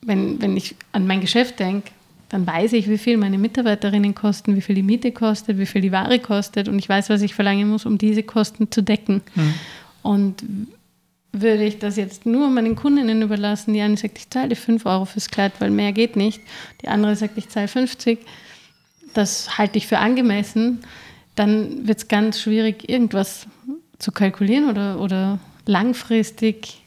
wenn, 0.00 0.40
wenn 0.40 0.56
ich 0.56 0.76
an 0.92 1.06
mein 1.06 1.20
Geschäft 1.20 1.58
denke, 1.60 1.90
dann 2.28 2.46
weiß 2.46 2.72
ich, 2.72 2.88
wie 2.88 2.98
viel 2.98 3.16
meine 3.16 3.38
Mitarbeiterinnen 3.38 4.14
kosten, 4.14 4.56
wie 4.56 4.60
viel 4.60 4.74
die 4.74 4.82
Miete 4.82 5.12
kostet, 5.12 5.58
wie 5.58 5.66
viel 5.66 5.82
die 5.82 5.92
Ware 5.92 6.18
kostet 6.18 6.68
und 6.68 6.78
ich 6.78 6.88
weiß, 6.88 7.10
was 7.10 7.22
ich 7.22 7.34
verlangen 7.34 7.68
muss, 7.68 7.86
um 7.86 7.98
diese 7.98 8.22
Kosten 8.22 8.70
zu 8.70 8.82
decken. 8.82 9.22
Mhm. 9.34 9.54
Und 10.02 10.44
würde 11.32 11.64
ich 11.64 11.78
das 11.78 11.96
jetzt 11.96 12.26
nur 12.26 12.48
meinen 12.48 12.76
Kundinnen 12.76 13.22
überlassen, 13.22 13.74
die 13.74 13.80
eine 13.80 13.96
sagt, 13.96 14.18
ich 14.18 14.30
zahle 14.30 14.56
5 14.56 14.86
Euro 14.86 15.04
fürs 15.04 15.30
Kleid, 15.30 15.52
weil 15.58 15.70
mehr 15.70 15.92
geht 15.92 16.16
nicht, 16.16 16.40
die 16.82 16.88
andere 16.88 17.16
sagt, 17.16 17.36
ich 17.38 17.48
zahle 17.48 17.68
50, 17.68 18.18
das 19.14 19.58
halte 19.58 19.78
ich 19.78 19.86
für 19.86 19.98
angemessen, 19.98 20.80
dann 21.34 21.86
wird 21.86 21.98
es 21.98 22.08
ganz 22.08 22.40
schwierig, 22.40 22.88
irgendwas 22.88 23.46
zu 24.04 24.12
kalkulieren 24.12 24.68
oder, 24.68 25.00
oder 25.00 25.38
langfristig 25.64 26.82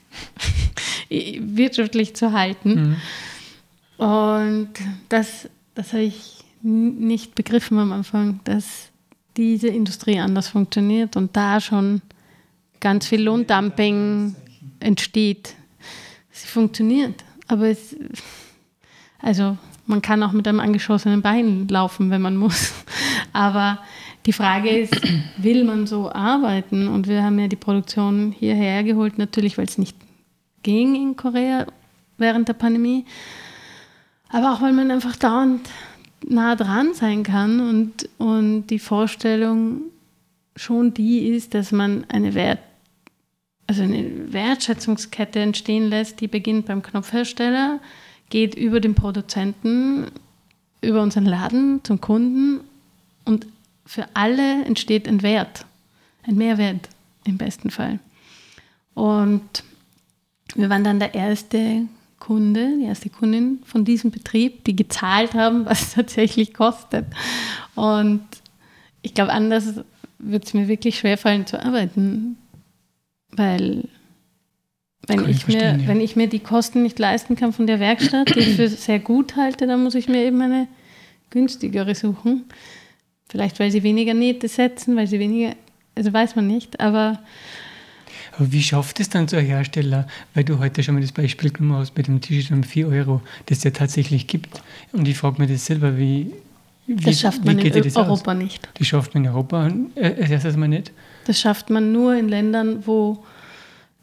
wirtschaftlich 1.09 2.15
zu 2.15 2.32
halten. 2.32 2.97
Mhm. 3.97 4.05
Und 4.05 4.70
das, 5.09 5.49
das 5.74 5.93
habe 5.93 6.03
ich 6.03 6.43
nicht 6.61 7.34
begriffen 7.34 7.80
am 7.80 7.91
Anfang, 7.91 8.39
dass 8.43 8.89
diese 9.36 9.68
Industrie 9.68 10.20
anders 10.20 10.47
funktioniert 10.47 11.15
und 11.15 11.36
da 11.36 11.59
schon 11.59 12.01
ganz 12.80 13.07
viel 13.07 13.24
Lohndumping 13.24 14.36
entsteht. 14.80 15.55
Sie 16.32 16.47
funktioniert, 16.47 17.24
aber 17.47 17.68
es, 17.68 17.95
also 19.20 19.57
man 19.88 20.03
kann 20.03 20.22
auch 20.22 20.34
mit 20.34 20.47
einem 20.47 20.59
angeschossenen 20.59 21.24
Bein 21.24 21.68
laufen, 21.68 22.11
wenn 22.11 22.22
man 22.22 22.36
muss. 22.36 22.74
Aber 23.34 23.80
die 24.28 24.34
Frage 24.34 24.69
ist, 24.69 24.93
will 25.38 25.63
man 25.63 25.88
so 25.88 26.11
arbeiten? 26.11 26.89
Und 26.89 27.07
wir 27.07 27.23
haben 27.23 27.39
ja 27.39 27.47
die 27.47 27.55
Produktion 27.55 28.34
hierher 28.38 28.84
geholt, 28.84 29.17
natürlich, 29.17 29.57
weil 29.57 29.65
es 29.65 29.78
nicht 29.78 29.95
ging 30.63 30.95
in 30.95 31.15
Korea 31.15 31.65
während 32.17 32.49
der 32.49 32.53
Pandemie. 32.53 33.05
Aber 34.30 34.53
auch, 34.53 34.61
weil 34.61 34.73
man 34.73 34.91
einfach 34.91 35.15
dauernd 35.15 35.69
nah 36.28 36.57
dran 36.57 36.93
sein 36.93 37.23
kann 37.23 37.61
und, 37.61 38.09
und 38.17 38.67
die 38.67 38.80
Vorstellung 38.80 39.84
schon 40.57 40.93
die 40.93 41.28
ist, 41.30 41.53
dass 41.53 41.71
man 41.71 42.03
eine 42.09 42.34
Wert, 42.34 42.59
also 43.65 43.84
eine 43.84 44.34
Wertschätzungskette 44.34 45.39
entstehen 45.39 45.89
lässt, 45.89 46.19
die 46.19 46.28
beginnt 46.28 46.65
beim 46.65 46.84
Knopfhersteller, 46.84 47.80
geht 48.30 48.55
über 48.55 48.82
den 48.82 48.93
Produzenten, 48.93 50.07
über 50.82 51.01
unseren 51.01 51.25
Laden 51.25 51.82
zum 51.84 52.01
Kunden 52.01 52.59
und 53.23 53.47
für 53.88 54.05
alle 54.13 54.65
entsteht 54.65 55.07
ein 55.07 55.23
Wert, 55.23 55.65
ein 56.23 56.35
Mehrwert 56.35 56.89
im 57.25 57.38
besten 57.38 57.71
Fall. 57.71 57.99
Und 58.93 59.63
wir 60.55 60.69
waren 60.69 60.83
dann 60.83 60.99
der 60.99 61.15
erste 61.15 61.88
Kunde, 62.19 62.77
die 62.79 62.85
erste 62.85 63.09
Kundin 63.09 63.59
von 63.65 63.85
diesem 63.85 64.11
Betrieb, 64.11 64.63
die 64.65 64.75
gezahlt 64.75 65.33
haben, 65.33 65.65
was 65.65 65.81
es 65.81 65.93
tatsächlich 65.93 66.53
kostet. 66.53 67.05
Und 67.75 68.23
ich 69.01 69.13
glaube, 69.13 69.31
anders 69.31 69.81
wird 70.19 70.45
es 70.45 70.53
mir 70.53 70.67
wirklich 70.67 70.99
schwerfallen 70.99 71.45
zu 71.45 71.63
arbeiten, 71.63 72.38
weil 73.31 73.88
wenn 75.07 75.29
ich, 75.29 75.38
ich 75.38 75.47
mir, 75.47 75.77
ja. 75.77 75.88
wenn 75.88 76.01
ich 76.01 76.15
mir 76.15 76.27
die 76.27 76.39
Kosten 76.39 76.83
nicht 76.83 76.99
leisten 76.99 77.35
kann 77.35 77.53
von 77.53 77.67
der 77.67 77.79
Werkstatt, 77.79 78.35
die 78.35 78.39
ich 78.39 78.55
für 78.55 78.67
sehr 78.67 78.99
gut 78.99 79.38
halte, 79.38 79.67
dann 79.67 79.83
muss 79.83 79.95
ich 79.95 80.09
mir 80.09 80.25
eben 80.25 80.41
eine 80.41 80.67
günstigere 81.29 81.95
suchen. 81.95 82.45
Vielleicht, 83.30 83.59
weil 83.59 83.71
sie 83.71 83.84
weniger 83.84 84.13
Nähte 84.13 84.47
setzen, 84.47 84.95
weil 84.95 85.07
sie 85.07 85.19
weniger, 85.19 85.55
also 85.95 86.13
weiß 86.13 86.36
man 86.36 86.47
nicht, 86.47 86.80
aber 86.80 87.19
aber 88.38 88.51
wie 88.51 88.61
schafft 88.61 88.99
es 88.99 89.10
dann 89.10 89.27
so 89.27 89.35
ein 89.35 89.45
Hersteller, 89.45 90.07
weil 90.34 90.43
du 90.43 90.60
heute 90.60 90.84
schon 90.84 90.95
mal 90.95 91.01
das 91.01 91.11
Beispiel 91.11 91.49
genommen 91.49 91.80
hast 91.80 91.97
mit 91.97 92.07
dem 92.07 92.22
T-Shirt 92.22 92.51
um 92.51 92.64
4 92.64 92.88
Euro, 92.88 93.22
das 93.47 93.60
es 93.60 93.64
ja 93.64 93.72
tatsächlich 93.72 94.27
gibt. 94.27 94.61
Und 94.93 95.07
ich 95.07 95.18
frage 95.18 95.41
mich 95.41 95.51
das 95.51 95.65
selber, 95.65 95.97
wie. 95.97 96.31
wie 96.85 97.03
das 97.03 97.19
schafft 97.19 97.43
man 97.43 97.57
in 97.57 97.73
Europa 97.97 98.31
aus? 98.31 98.38
nicht. 98.38 98.69
Das 98.77 98.88
schafft 98.88 99.15
man 99.15 99.26
in 99.26 99.31
Europa 99.31 99.72
äh, 99.95 100.31
erst 100.31 100.45
einmal 100.45 100.69
nicht. 100.69 100.91
Das 101.26 101.39
schafft 101.39 101.69
man 101.69 101.91
nur 101.91 102.15
in 102.15 102.30
Ländern, 102.30 102.85
wo 102.85 103.23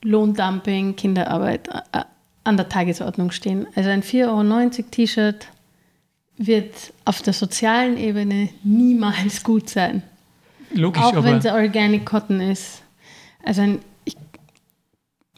Lohndumping, 0.03 0.97
Kinderarbeit 0.97 1.69
äh, 1.69 2.01
an 2.43 2.57
der 2.57 2.69
Tagesordnung 2.69 3.31
stehen. 3.31 3.67
Also 3.75 3.91
ein 3.91 4.03
4,90 4.03 4.27
Euro 4.27 4.89
T-Shirt 4.91 5.49
wird 6.37 6.75
auf 7.05 7.23
der 7.23 7.33
sozialen 7.33 7.97
Ebene 7.97 8.49
niemals 8.63 9.43
gut 9.43 9.69
sein. 9.69 10.03
Logisch, 10.73 11.03
Auch 11.03 11.23
wenn 11.23 11.37
es 11.37 11.47
Organic 11.47 12.05
Cotton 12.05 12.41
ist. 12.41 12.83
Also 13.45 13.63
ein 13.63 13.79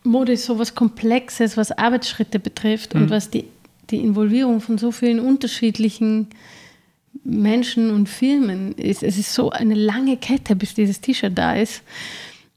Mode 0.05 0.33
ist 0.33 0.47
so 0.47 0.59
was 0.59 0.75
Komplexes, 0.75 1.57
was 1.57 1.73
Arbeitsschritte 1.73 2.39
betrifft 2.39 2.95
mhm. 2.95 3.03
und 3.03 3.11
was 3.11 3.29
die, 3.31 3.45
die 3.91 3.99
Involvierung 3.99 4.61
von 4.61 4.79
so 4.79 4.93
vielen 4.93 5.21
unterschiedlichen 5.21 6.29
Menschen 7.25 7.91
und 7.91 8.09
Firmen 8.09 8.73
ist. 8.73 9.03
Es 9.03 9.19
ist 9.19 9.35
so 9.35 9.51
eine 9.51 9.75
lange 9.75 10.17
Kette, 10.17 10.57
bis 10.57 10.75
dieses 10.75 11.01
T-Shirt 11.01 11.37
da 11.37 11.57
ist. 11.57 11.83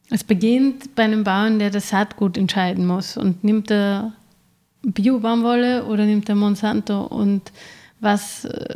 Es 0.09 0.23
beginnt 0.23 0.95
bei 0.95 1.03
einem 1.03 1.23
Bauern, 1.23 1.59
der 1.59 1.69
das 1.69 1.89
Saatgut 1.89 2.37
entscheiden 2.37 2.85
muss 2.85 3.17
und 3.17 3.43
nimmt 3.43 3.69
er 3.71 4.13
Bio-Baumwolle 4.83 5.85
oder 5.85 6.05
nimmt 6.05 6.29
er 6.29 6.35
Monsanto 6.35 7.03
und 7.03 7.51
was. 7.99 8.45
Äh, 8.45 8.75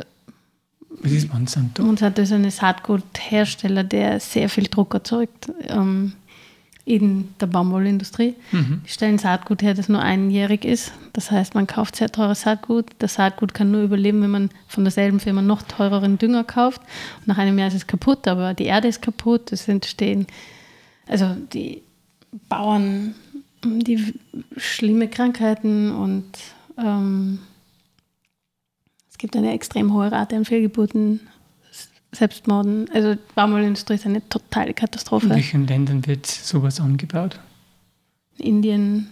was 1.00 1.12
ist 1.12 1.32
Monsanto? 1.32 1.82
Monsanto 1.82 2.22
ist 2.22 2.32
ein 2.32 2.48
Saatguthersteller, 2.50 3.84
der 3.84 4.20
sehr 4.20 4.48
viel 4.48 4.64
Druck 4.64 4.94
erzeugt. 4.94 5.50
Ähm, 5.68 6.12
in 6.86 7.34
der 7.40 7.46
Baumwollindustrie. 7.46 8.34
Mhm. 8.52 8.82
Die 8.84 8.90
stellen 8.90 9.18
Saatgut 9.18 9.62
her, 9.62 9.74
das 9.74 9.88
nur 9.88 10.02
einjährig 10.02 10.64
ist. 10.64 10.92
Das 11.14 11.30
heißt, 11.30 11.54
man 11.54 11.66
kauft 11.66 11.96
sehr 11.96 12.12
teures 12.12 12.42
Saatgut. 12.42 12.86
Das 12.98 13.14
Saatgut 13.14 13.54
kann 13.54 13.70
nur 13.70 13.82
überleben, 13.82 14.20
wenn 14.20 14.30
man 14.30 14.50
von 14.68 14.84
derselben 14.84 15.18
Firma 15.18 15.40
noch 15.40 15.62
teureren 15.62 16.18
Dünger 16.18 16.44
kauft. 16.44 16.82
Und 17.20 17.28
nach 17.28 17.38
einem 17.38 17.58
Jahr 17.58 17.68
ist 17.68 17.74
es 17.74 17.86
kaputt, 17.86 18.28
aber 18.28 18.52
die 18.52 18.66
Erde 18.66 18.88
ist 18.88 19.00
kaputt. 19.00 19.50
Es 19.50 19.66
entstehen, 19.66 20.26
also 21.06 21.34
die 21.52 21.82
Bauern, 22.48 23.14
die 23.64 24.14
schlimme 24.58 25.08
Krankheiten 25.08 25.90
und 25.90 26.26
ähm, 26.76 27.38
gibt 29.24 29.36
eine 29.36 29.54
extrem 29.54 29.94
hohe 29.94 30.12
Rate 30.12 30.36
an 30.36 30.44
Fehlgeburten, 30.44 31.18
Selbstmorden. 32.12 32.90
Also 32.92 33.16
Baumwollindustrie 33.34 33.94
ist 33.94 34.04
eine 34.04 34.28
totale 34.28 34.74
Katastrophe. 34.74 35.28
In 35.28 35.32
welchen 35.32 35.66
Ländern 35.66 36.06
wird 36.06 36.26
sowas 36.26 36.78
angebaut? 36.78 37.40
Indien 38.36 39.08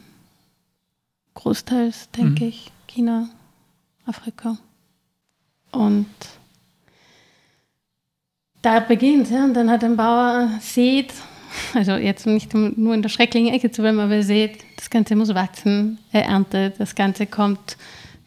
großteils, 1.33 2.11
denke 2.11 2.45
mhm. 2.45 2.51
ich. 2.51 2.71
China, 2.89 3.31
Afrika. 4.05 4.59
Und 5.71 6.05
da 8.61 8.81
beginnt 8.81 9.31
ja, 9.31 9.47
und 9.47 9.55
dann 9.55 9.71
hat 9.71 9.83
ein 9.83 9.97
Bauer 9.97 10.51
sieht, 10.61 11.15
also 11.73 11.93
jetzt 11.93 12.27
nicht 12.27 12.53
nur 12.53 12.93
in 12.93 13.01
der 13.01 13.09
schrecklichen 13.09 13.49
Ecke 13.49 13.71
zu 13.71 13.81
bleiben, 13.81 13.99
aber 13.99 14.17
er 14.17 14.25
sieht, 14.25 14.59
das 14.77 14.91
Ganze 14.91 15.17
muss 15.17 15.35
wachsen, 15.35 15.97
er 16.13 16.27
erntet, 16.27 16.79
das 16.79 16.95
Ganze 16.95 17.25
kommt 17.25 17.79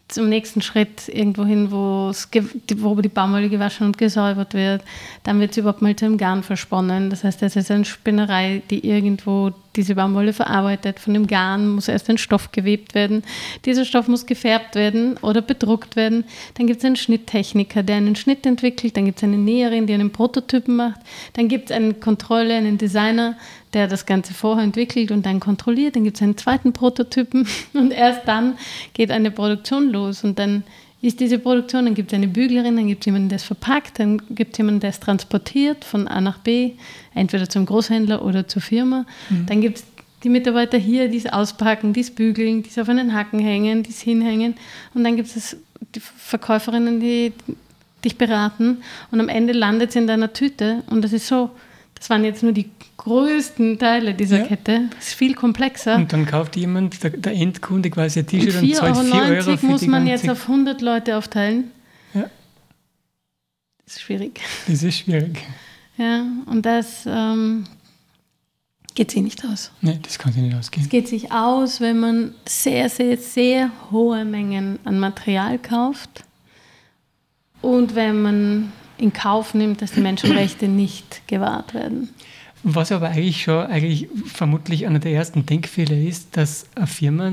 zum 0.08 0.28
nächsten 0.28 0.62
Schritt 0.62 1.08
irgendwo 1.08 1.44
hin, 1.44 1.70
wo, 1.72 2.12
die 2.32 3.08
Baumwolle 3.08 3.48
gewaschen 3.48 3.86
und 3.86 3.98
gesäubert 3.98 4.54
wird. 4.54 4.82
Dann 5.24 5.40
wird 5.40 5.54
sie 5.54 5.60
überhaupt 5.60 5.82
mal 5.82 5.96
zu 5.96 6.04
einem 6.04 6.18
Garn 6.18 6.42
versponnen. 6.42 7.10
Das 7.10 7.24
heißt, 7.24 7.42
das 7.42 7.56
ist 7.56 7.70
eine 7.70 7.84
Spinnerei, 7.84 8.62
die 8.70 8.86
irgendwo 8.86 9.52
diese 9.76 9.94
Baumwolle 9.94 10.32
verarbeitet. 10.32 10.98
Von 11.00 11.14
dem 11.14 11.26
Garn 11.26 11.68
muss 11.68 11.88
erst 11.88 12.08
ein 12.10 12.18
Stoff 12.18 12.52
gewebt 12.52 12.94
werden. 12.94 13.22
Dieser 13.64 13.84
Stoff 13.84 14.08
muss 14.08 14.26
gefärbt 14.26 14.74
werden 14.74 15.16
oder 15.18 15.42
bedruckt 15.42 15.96
werden. 15.96 16.24
Dann 16.54 16.66
gibt 16.66 16.78
es 16.80 16.84
einen 16.84 16.96
Schnitttechniker, 16.96 17.82
der 17.82 17.96
einen 17.96 18.16
Schnitt 18.16 18.46
entwickelt. 18.46 18.96
Dann 18.96 19.04
gibt 19.04 19.18
es 19.18 19.24
eine 19.24 19.38
Näherin, 19.38 19.86
die 19.86 19.94
einen 19.94 20.10
Prototypen 20.10 20.76
macht. 20.76 21.00
Dann 21.34 21.48
gibt 21.48 21.70
es 21.70 21.76
eine 21.76 21.94
Kontrolle, 21.94 22.54
einen 22.54 22.78
Designer, 22.78 23.36
der 23.72 23.88
das 23.88 24.06
Ganze 24.06 24.34
vorher 24.34 24.64
entwickelt 24.64 25.10
und 25.10 25.26
dann 25.26 25.40
kontrolliert. 25.40 25.96
Dann 25.96 26.04
gibt 26.04 26.16
es 26.16 26.22
einen 26.22 26.36
zweiten 26.36 26.72
Prototypen 26.72 27.46
und 27.74 27.90
erst 27.90 28.26
dann 28.26 28.56
geht 28.94 29.10
eine 29.10 29.30
Produktion 29.30 29.90
los 29.90 30.24
und 30.24 30.38
dann 30.38 30.64
ist 31.06 31.20
diese 31.20 31.38
Produktion, 31.38 31.86
dann 31.86 31.94
gibt 31.94 32.12
es 32.12 32.16
eine 32.16 32.28
Büglerin, 32.28 32.76
dann 32.76 32.88
gibt 32.88 33.02
es 33.02 33.06
jemanden, 33.06 33.28
der 33.28 33.36
es 33.36 33.44
verpackt, 33.44 33.98
dann 33.98 34.20
gibt 34.30 34.52
es 34.52 34.58
jemanden, 34.58 34.80
der 34.80 34.90
es 34.90 35.00
transportiert 35.00 35.84
von 35.84 36.08
A 36.08 36.20
nach 36.20 36.38
B, 36.38 36.72
entweder 37.14 37.48
zum 37.48 37.66
Großhändler 37.66 38.24
oder 38.24 38.46
zur 38.46 38.62
Firma. 38.62 39.06
Mhm. 39.30 39.46
Dann 39.46 39.60
gibt 39.60 39.78
es 39.78 39.84
die 40.22 40.28
Mitarbeiter 40.28 40.78
hier, 40.78 41.08
die 41.08 41.18
es 41.18 41.26
auspacken, 41.26 41.92
die 41.92 42.00
es 42.00 42.10
bügeln, 42.10 42.62
die 42.62 42.70
es 42.70 42.78
auf 42.78 42.88
einen 42.88 43.14
Haken 43.14 43.38
hängen, 43.38 43.82
die 43.82 43.90
es 43.90 44.00
hinhängen. 44.00 44.54
Und 44.94 45.04
dann 45.04 45.16
gibt 45.16 45.34
es 45.34 45.56
die 45.94 46.00
Verkäuferinnen, 46.00 47.00
die 47.00 47.32
dich 48.04 48.18
beraten. 48.18 48.78
Und 49.10 49.20
am 49.20 49.28
Ende 49.28 49.52
landet 49.52 49.90
es 49.90 49.96
in 49.96 50.06
deiner 50.06 50.32
Tüte. 50.32 50.82
Und 50.88 51.02
das 51.02 51.12
ist 51.12 51.28
so, 51.28 51.50
das 51.98 52.10
waren 52.10 52.24
jetzt 52.24 52.42
nur 52.42 52.52
die 52.52 52.70
größten 52.98 53.78
Teile 53.78 54.14
dieser 54.14 54.40
ja. 54.40 54.46
Kette. 54.46 54.88
Das 54.94 55.08
ist 55.08 55.14
viel 55.14 55.34
komplexer. 55.34 55.96
Und 55.96 56.12
dann 56.12 56.26
kauft 56.26 56.56
jemand, 56.56 57.02
der, 57.02 57.10
der 57.10 57.32
Endkunde 57.32 57.90
quasi 57.90 58.20
ein 58.20 58.26
T-Shirt 58.26 58.62
und, 58.62 58.68
und 58.68 58.74
zahlt 58.74 58.96
4 58.96 59.14
Euro, 59.14 59.32
Euro 59.32 59.56
für 59.56 59.66
muss 59.66 59.86
man 59.86 60.06
jetzt 60.06 60.28
auf 60.28 60.42
100 60.42 60.80
Leute 60.82 61.16
aufteilen. 61.16 61.70
Ja. 62.14 62.28
Das 63.84 63.96
ist 63.96 64.02
schwierig. 64.02 64.40
Das 64.66 64.82
ist 64.82 64.98
schwierig. 64.98 65.42
Ja, 65.96 66.26
und 66.46 66.66
das 66.66 67.04
ähm, 67.06 67.64
geht 68.94 69.10
sich 69.10 69.22
nicht 69.22 69.44
aus. 69.44 69.70
Nein, 69.80 70.00
das 70.02 70.18
kann 70.18 70.32
sich 70.32 70.42
nicht 70.42 70.56
ausgehen. 70.56 70.84
Es 70.84 70.90
geht 70.90 71.08
sich 71.08 71.32
aus, 71.32 71.80
wenn 71.80 72.00
man 72.00 72.34
sehr, 72.46 72.90
sehr, 72.90 73.16
sehr 73.16 73.70
hohe 73.90 74.24
Mengen 74.24 74.78
an 74.84 74.98
Material 74.98 75.58
kauft 75.58 76.24
und 77.62 77.94
wenn 77.94 78.20
man 78.20 78.72
in 78.98 79.12
Kauf 79.12 79.54
nimmt, 79.54 79.82
dass 79.82 79.92
die 79.92 80.00
Menschenrechte 80.00 80.68
nicht 80.68 81.26
gewahrt 81.26 81.74
werden. 81.74 82.10
Was 82.62 82.90
aber 82.90 83.08
eigentlich 83.08 83.42
schon 83.42 83.66
eigentlich 83.66 84.08
vermutlich 84.26 84.86
einer 84.86 84.98
der 84.98 85.12
ersten 85.12 85.46
Denkfehler 85.46 85.96
ist, 85.96 86.36
dass 86.36 86.66
eine 86.74 86.86
Firma, 86.86 87.32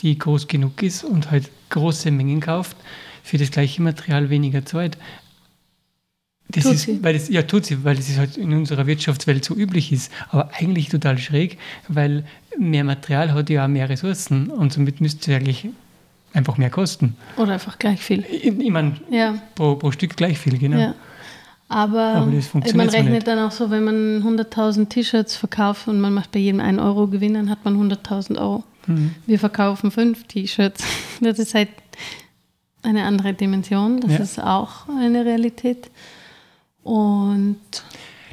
die 0.00 0.18
groß 0.18 0.46
genug 0.46 0.82
ist 0.82 1.04
und 1.04 1.30
halt 1.30 1.50
große 1.70 2.10
Mengen 2.10 2.40
kauft, 2.40 2.76
für 3.22 3.38
das 3.38 3.50
gleiche 3.50 3.80
Material 3.80 4.28
weniger 4.28 4.66
zahlt. 4.66 4.98
Das 6.48 6.64
tut 6.64 6.74
ist, 6.74 6.82
sie. 6.82 7.02
Weil 7.02 7.14
das, 7.14 7.28
ja, 7.28 7.42
tut 7.42 7.64
sie, 7.64 7.82
weil 7.84 7.96
das 7.96 8.16
halt 8.18 8.36
in 8.36 8.52
unserer 8.52 8.86
Wirtschaftswelt 8.86 9.44
so 9.44 9.54
üblich 9.54 9.92
ist. 9.92 10.12
Aber 10.28 10.50
eigentlich 10.52 10.88
total 10.88 11.18
schräg, 11.18 11.58
weil 11.88 12.24
mehr 12.58 12.84
Material 12.84 13.32
hat 13.32 13.48
ja 13.50 13.64
auch 13.64 13.68
mehr 13.68 13.88
Ressourcen 13.88 14.50
und 14.50 14.72
somit 14.72 15.00
müsste 15.00 15.32
es 15.32 15.36
eigentlich 15.36 15.68
einfach 16.34 16.58
mehr 16.58 16.70
kosten. 16.70 17.16
Oder 17.36 17.54
einfach 17.54 17.78
gleich 17.78 18.00
viel. 18.00 18.24
Ich, 18.30 18.44
ich 18.44 18.70
meine, 18.70 18.96
ja. 19.10 19.36
pro, 19.54 19.76
pro 19.76 19.90
Stück 19.90 20.16
gleich 20.16 20.38
viel, 20.38 20.58
genau. 20.58 20.78
Ja. 20.78 20.94
Aber, 21.68 22.16
Aber 22.16 22.26
man 22.74 22.88
rechnet 22.88 23.26
dann 23.26 23.38
auch 23.38 23.50
so, 23.50 23.70
wenn 23.70 23.84
man 23.84 24.22
100.000 24.22 24.88
T-Shirts 24.90 25.36
verkauft 25.36 25.88
und 25.88 26.00
man 26.00 26.12
macht 26.12 26.32
bei 26.32 26.38
jedem 26.38 26.60
1 26.60 26.78
Euro 26.78 27.06
Gewinn, 27.06 27.34
dann 27.34 27.48
hat 27.48 27.64
man 27.64 27.76
100.000 27.90 28.38
Euro. 28.38 28.64
Mhm. 28.86 29.14
Wir 29.26 29.38
verkaufen 29.38 29.90
fünf 29.90 30.24
T-Shirts. 30.24 30.84
Das 31.20 31.38
ist 31.38 31.54
halt 31.54 31.70
eine 32.82 33.04
andere 33.04 33.32
Dimension. 33.32 34.00
Das 34.00 34.12
ja. 34.12 34.18
ist 34.18 34.42
auch 34.42 34.88
eine 34.88 35.24
Realität. 35.24 35.90
Und 36.82 37.56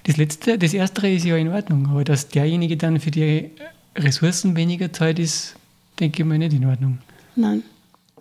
das 0.03 0.17
letzte, 0.17 0.57
das 0.57 0.73
erste 0.73 1.07
ist 1.07 1.25
ja 1.25 1.37
in 1.37 1.47
Ordnung, 1.47 1.87
aber 1.89 2.03
dass 2.03 2.27
derjenige 2.27 2.75
dann 2.75 2.99
für 2.99 3.11
die 3.11 3.51
Ressourcen 3.95 4.55
weniger 4.55 4.91
Zeit 4.91 5.19
ist, 5.19 5.55
denke 5.99 6.23
ich 6.23 6.27
mal 6.27 6.37
nicht 6.37 6.53
in 6.53 6.65
Ordnung. 6.65 6.97
Nein, 7.35 7.63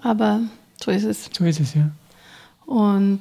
aber 0.02 0.40
so 0.82 0.90
ist 0.90 1.04
es. 1.04 1.30
So 1.36 1.44
ist 1.44 1.60
es, 1.60 1.74
ja. 1.74 1.90
Und 2.66 3.20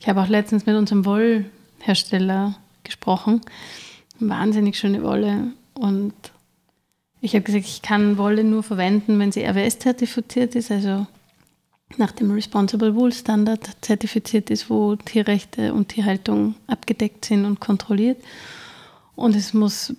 ich 0.00 0.08
habe 0.08 0.20
auch 0.20 0.28
letztens 0.28 0.66
mit 0.66 0.76
unserem 0.76 1.04
Wollhersteller 1.04 2.54
gesprochen. 2.84 3.40
Wahnsinnig 4.20 4.78
schöne 4.78 5.02
Wolle. 5.02 5.52
Und 5.74 6.14
ich 7.20 7.34
habe 7.34 7.42
gesagt, 7.42 7.64
ich 7.66 7.82
kann 7.82 8.16
Wolle 8.16 8.44
nur 8.44 8.62
verwenden, 8.62 9.18
wenn 9.18 9.32
sie 9.32 9.44
RWS-zertifiziert 9.44 10.54
ist, 10.54 10.70
also 10.70 11.06
nach 11.96 12.12
dem 12.12 12.30
Responsible 12.30 12.94
Wool 12.94 13.12
Standard 13.12 13.68
zertifiziert 13.80 14.50
ist, 14.50 14.68
wo 14.68 14.96
Tierrechte 14.96 15.72
und 15.72 15.88
Tierhaltung 15.88 16.54
abgedeckt 16.66 17.24
sind 17.24 17.44
und 17.44 17.60
kontrolliert. 17.60 18.18
Und 19.16 19.34
es 19.34 19.54
muss 19.54 19.94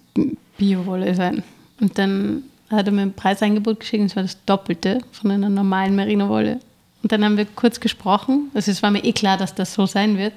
Biowolle 0.57 1.15
sein. 1.15 1.43
Und 1.81 1.97
dann 1.97 2.43
hat 2.69 2.87
er 2.87 2.91
mir 2.91 3.01
ein 3.01 3.13
Preisangebot 3.13 3.79
geschickt, 3.79 4.01
und 4.01 4.07
es 4.07 4.15
war 4.15 4.23
das 4.23 4.37
Doppelte 4.45 4.99
von 5.11 5.31
einer 5.31 5.49
normalen 5.49 5.95
Merino-Wolle. 5.95 6.59
Und 7.01 7.11
dann 7.11 7.23
haben 7.23 7.37
wir 7.37 7.45
kurz 7.45 7.79
gesprochen. 7.79 8.51
Also 8.53 8.71
es 8.71 8.83
war 8.83 8.91
mir 8.91 9.03
eh 9.03 9.13
klar, 9.13 9.37
dass 9.37 9.55
das 9.55 9.73
so 9.73 9.85
sein 9.85 10.17
wird. 10.17 10.33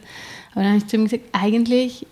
Aber 0.52 0.62
dann 0.62 0.74
habe 0.74 0.78
ich 0.78 0.86
zu 0.86 0.96
ihm 0.96 1.04
gesagt, 1.04 1.24
eigentlich 1.32 2.06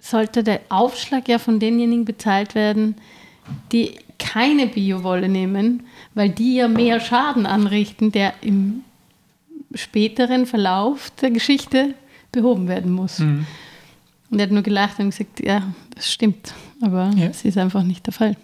sollte 0.00 0.42
der 0.42 0.60
Aufschlag 0.68 1.28
ja 1.28 1.38
von 1.38 1.60
denjenigen 1.60 2.04
bezahlt 2.04 2.54
werden, 2.54 2.96
die 3.72 3.98
keine 4.18 4.66
Biowolle 4.66 5.28
nehmen, 5.28 5.84
weil 6.14 6.30
die 6.30 6.56
ja 6.56 6.68
mehr 6.68 7.00
Schaden 7.00 7.46
anrichten, 7.46 8.12
der 8.12 8.34
im 8.40 8.82
späteren 9.74 10.46
Verlauf 10.46 11.10
der 11.20 11.30
Geschichte 11.30 11.94
behoben 12.32 12.68
werden 12.68 12.92
muss. 12.92 13.18
Mhm. 13.18 13.46
Und 14.30 14.38
er 14.38 14.44
hat 14.44 14.52
nur 14.52 14.62
gelacht 14.62 14.98
und 14.98 15.10
gesagt, 15.10 15.44
ja, 15.44 15.62
das 15.94 16.10
stimmt, 16.12 16.54
aber 16.80 17.10
es 17.30 17.42
ja. 17.42 17.48
ist 17.48 17.58
einfach 17.58 17.82
nicht 17.82 18.06
der 18.06 18.12
Fall. 18.12 18.36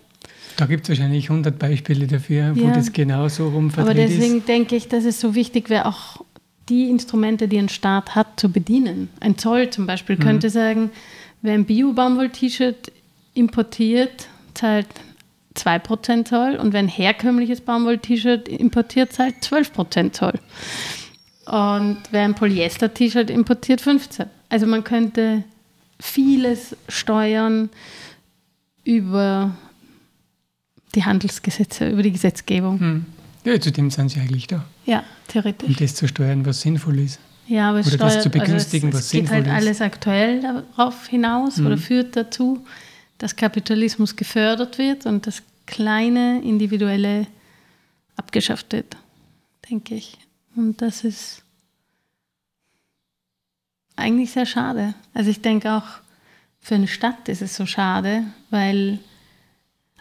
Da 0.57 0.67
gibt 0.67 0.85
es 0.85 0.91
wahrscheinlich 0.91 1.31
100 1.31 1.59
Beispiele 1.59 2.07
dafür, 2.07 2.55
wo 2.57 2.67
ja. 2.67 2.73
das 2.73 2.93
genau 2.93 3.29
so 3.29 3.49
rumverdreht 3.49 3.91
Aber 3.91 3.95
deswegen 3.95 4.39
ist. 4.39 4.49
denke 4.49 4.77
ich, 4.77 4.89
dass 4.89 5.05
es 5.05 5.21
so 5.21 5.35
wichtig 5.35 5.71
wäre, 5.71 5.87
auch 5.87 6.25
die 6.69 6.89
Instrumente, 6.89 7.49
die 7.49 7.59
ein 7.59 7.69
Staat 7.69 8.15
hat, 8.15 8.39
zu 8.39 8.51
bedienen. 8.51 9.09
Ein 9.21 9.39
Zoll 9.39 9.71
zum 9.71 9.87
Beispiel 9.87 10.17
mhm. 10.17 10.21
könnte 10.21 10.51
sagen, 10.51 10.91
wer 11.41 11.55
ein 11.55 11.65
Bio-Baumwoll-T-Shirt 11.65 12.93
importiert, 13.35 14.29
zahlt 14.55 14.87
2% 15.57 16.25
Zoll 16.25 16.57
und 16.57 16.73
wenn 16.73 16.87
ein 16.87 16.89
herkömmliches 16.89 17.61
Baumwoll-T-Shirt 17.61 18.49
importiert, 18.49 19.13
zahlt 19.13 19.37
12% 19.43 20.13
Zoll. 20.13 20.39
Und 21.47 21.99
wer 22.11 22.23
ein 22.23 22.35
Polyester-T-Shirt 22.35 23.31
importiert, 23.31 23.81
15. 23.81 24.27
Also 24.49 24.67
man 24.67 24.85
könnte 24.85 25.45
vieles 25.99 26.77
steuern 26.89 27.71
über 28.85 29.55
die 30.95 31.05
Handelsgesetze, 31.05 31.89
über 31.89 32.03
die 32.03 32.13
Gesetzgebung. 32.13 32.81
Hm. 32.81 33.07
Ja, 33.45 33.61
zu 33.61 33.73
dem 33.73 33.91
sind 33.91 34.11
sie 34.11 34.21
eigentlich 34.21 34.47
da. 34.47 34.65
Ja, 34.87 35.05
theoretisch. 35.29 35.69
Um 35.69 35.77
das 35.77 35.95
zu 35.95 36.07
steuern, 36.07 36.47
was 36.47 36.61
sinnvoll 36.61 36.99
ist. 36.99 37.19
Ja, 37.49 37.71
aber 37.71 37.81
es 37.81 37.89
oder 37.89 37.97
steuert, 37.97 38.15
das 38.15 38.23
zu 38.23 38.31
begünstigen, 38.31 38.89
also 38.89 38.99
es, 38.99 39.05
was 39.05 39.11
sinnvoll 39.11 39.37
ist. 39.37 39.41
Es 39.41 39.45
geht 39.45 39.53
halt 39.53 39.63
alles 39.63 39.81
aktuell 39.81 40.41
darauf 40.41 41.07
hinaus 41.09 41.57
hm. 41.57 41.67
oder 41.67 41.79
führt 41.79 42.17
dazu, 42.17 42.65
dass 43.19 43.37
Kapitalismus 43.37 44.17
gefördert 44.17 44.79
wird 44.79 45.07
und 45.07 45.27
das 45.27 45.43
kleine 45.67 46.41
Individuelle 46.43 47.27
abgeschafft 48.17 48.73
wird, 48.73 48.97
denke 49.71 49.95
ich. 49.95 50.19
Und 50.55 50.83
das 50.83 51.05
ist 51.05 51.43
eigentlich 53.97 54.33
sehr 54.33 54.47
schade. 54.47 54.95
Also 55.15 55.31
ich 55.31 55.41
denke 55.41 55.73
auch 55.73 56.03
für 56.61 56.77
eine 56.77 56.89
Stadt 56.89 57.29
ist 57.29 57.43
es 57.43 57.57
so 57.57 57.67
schade, 57.67 58.25
weil 58.51 58.99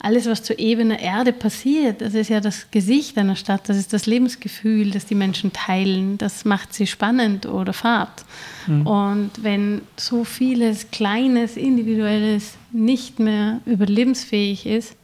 alles, 0.03 0.25
was 0.25 0.41
zu 0.41 0.57
ebener 0.57 0.99
Erde 0.99 1.31
passiert, 1.31 2.01
das 2.01 2.15
ist 2.15 2.29
ja 2.29 2.39
das 2.39 2.71
Gesicht 2.71 3.17
einer 3.17 3.35
Stadt, 3.35 3.69
das 3.69 3.77
ist 3.77 3.93
das 3.93 4.07
Lebensgefühl, 4.07 4.91
das 4.91 5.05
die 5.05 5.15
Menschen 5.15 5.53
teilen, 5.53 6.17
das 6.17 6.43
macht 6.43 6.73
sie 6.73 6.87
spannend 6.87 7.45
oder 7.45 7.71
fad. 7.71 8.25
Mhm. 8.65 8.87
Und 8.87 9.31
wenn 9.43 9.81
so 9.97 10.23
vieles 10.23 10.89
Kleines, 10.89 11.55
Individuelles 11.55 12.57
nicht 12.71 13.19
mehr 13.19 13.61
überlebensfähig 13.65 14.65
ist, 14.65 14.95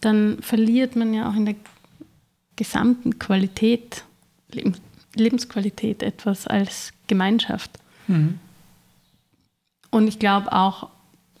dann 0.00 0.38
verliert 0.42 0.94
man 0.94 1.14
ja 1.14 1.30
auch 1.30 1.34
in 1.34 1.46
der 1.46 1.56
gesamten 2.56 3.18
Qualität, 3.18 4.04
Lebensqualität 5.14 6.02
etwas, 6.02 6.46
als 6.46 6.92
Gemeinschaft. 7.06 7.70
Mhm. 8.08 8.38
Und 9.90 10.06
ich 10.06 10.18
glaube 10.18 10.52
auch 10.52 10.90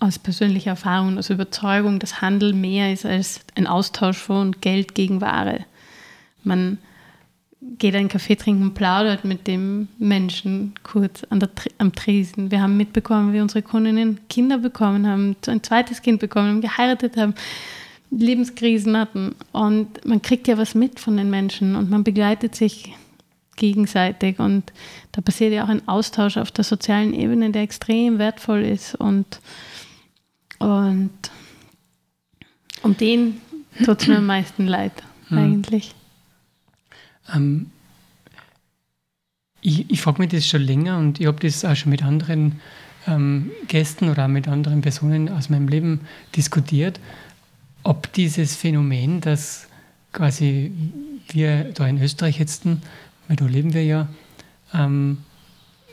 aus 0.00 0.18
persönlicher 0.18 0.70
Erfahrung, 0.70 1.18
aus 1.18 1.30
Überzeugung, 1.30 1.98
dass 1.98 2.20
Handel 2.20 2.52
mehr 2.52 2.92
ist 2.92 3.04
als 3.04 3.40
ein 3.56 3.66
Austausch 3.66 4.18
von 4.18 4.52
Geld 4.60 4.94
gegen 4.94 5.20
Ware. 5.20 5.64
Man 6.44 6.78
geht 7.60 7.94
einen 7.94 8.08
Kaffee 8.08 8.36
trinken 8.36 8.74
plaudert 8.74 9.24
mit 9.24 9.46
dem 9.46 9.88
Menschen 9.98 10.74
kurz 10.84 11.22
der, 11.30 11.50
am 11.78 11.92
Tresen. 11.92 12.50
Wir 12.50 12.62
haben 12.62 12.76
mitbekommen, 12.76 13.32
wie 13.32 13.40
unsere 13.40 13.62
Kundinnen 13.62 14.20
Kinder 14.28 14.58
bekommen 14.58 15.06
haben, 15.06 15.36
ein 15.46 15.62
zweites 15.62 16.02
Kind 16.02 16.20
bekommen 16.20 16.48
haben, 16.48 16.60
geheiratet 16.60 17.16
haben, 17.16 17.34
Lebenskrisen 18.10 18.96
hatten. 18.96 19.34
Und 19.52 20.04
man 20.06 20.22
kriegt 20.22 20.46
ja 20.46 20.56
was 20.56 20.74
mit 20.74 21.00
von 21.00 21.16
den 21.16 21.30
Menschen 21.30 21.74
und 21.74 21.90
man 21.90 22.04
begleitet 22.04 22.54
sich 22.54 22.94
gegenseitig. 23.56 24.38
Und 24.38 24.72
da 25.12 25.20
passiert 25.20 25.52
ja 25.52 25.64
auch 25.64 25.68
ein 25.68 25.86
Austausch 25.88 26.36
auf 26.36 26.52
der 26.52 26.64
sozialen 26.64 27.12
Ebene, 27.12 27.50
der 27.50 27.62
extrem 27.62 28.18
wertvoll 28.18 28.62
ist. 28.62 28.94
Und, 28.94 29.40
und 30.58 31.10
um 32.82 32.96
den 32.96 33.40
tut 33.84 34.02
es 34.02 34.08
mir 34.08 34.18
am 34.18 34.26
meisten 34.26 34.66
leid, 34.66 34.92
hm. 35.28 35.38
eigentlich. 35.38 35.94
Ähm, 37.34 37.70
ich, 39.60 39.90
ich 39.90 40.00
frage 40.00 40.20
mich 40.20 40.30
das 40.30 40.46
schon 40.46 40.62
länger 40.62 40.98
und 40.98 41.20
ich 41.20 41.26
habe 41.26 41.40
das 41.40 41.64
auch 41.64 41.76
schon 41.76 41.90
mit 41.90 42.02
anderen 42.02 42.60
ähm, 43.06 43.50
Gästen 43.66 44.08
oder 44.08 44.24
auch 44.24 44.28
mit 44.28 44.48
anderen 44.48 44.80
Personen 44.80 45.28
aus 45.28 45.48
meinem 45.48 45.68
Leben 45.68 46.00
diskutiert, 46.36 47.00
ob 47.82 48.12
dieses 48.12 48.56
Phänomen, 48.56 49.20
dass 49.20 49.68
quasi 50.12 50.72
wir 51.28 51.64
da 51.74 51.86
in 51.86 52.02
Österreich 52.02 52.38
jetzt, 52.38 52.64
weil 52.64 53.36
da 53.36 53.44
leben 53.46 53.74
wir 53.74 53.84
ja, 53.84 54.08
ähm, 54.74 55.18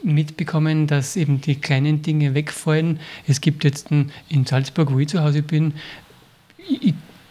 mitbekommen, 0.05 0.87
dass 0.87 1.15
eben 1.15 1.41
die 1.41 1.55
kleinen 1.55 2.01
Dinge 2.01 2.33
wegfallen. 2.33 2.99
Es 3.27 3.41
gibt 3.41 3.63
jetzt 3.63 3.89
in 3.91 4.45
Salzburg, 4.45 4.91
wo 4.91 4.99
ich 4.99 5.09
zu 5.09 5.21
Hause 5.21 5.41
bin, 5.41 5.73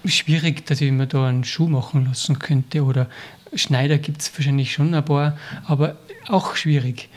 schwierig, 0.04 0.66
dass 0.66 0.80
ich 0.80 0.92
mir 0.92 1.06
da 1.06 1.28
einen 1.28 1.44
Schuh 1.44 1.68
machen 1.68 2.04
lassen 2.04 2.38
könnte 2.38 2.84
oder 2.84 3.08
Schneider 3.54 3.98
gibt 3.98 4.20
es 4.20 4.36
wahrscheinlich 4.36 4.72
schon 4.72 4.94
ein 4.94 5.04
paar, 5.04 5.38
aber 5.64 5.96
auch 6.26 6.56
schwierig. 6.56 7.08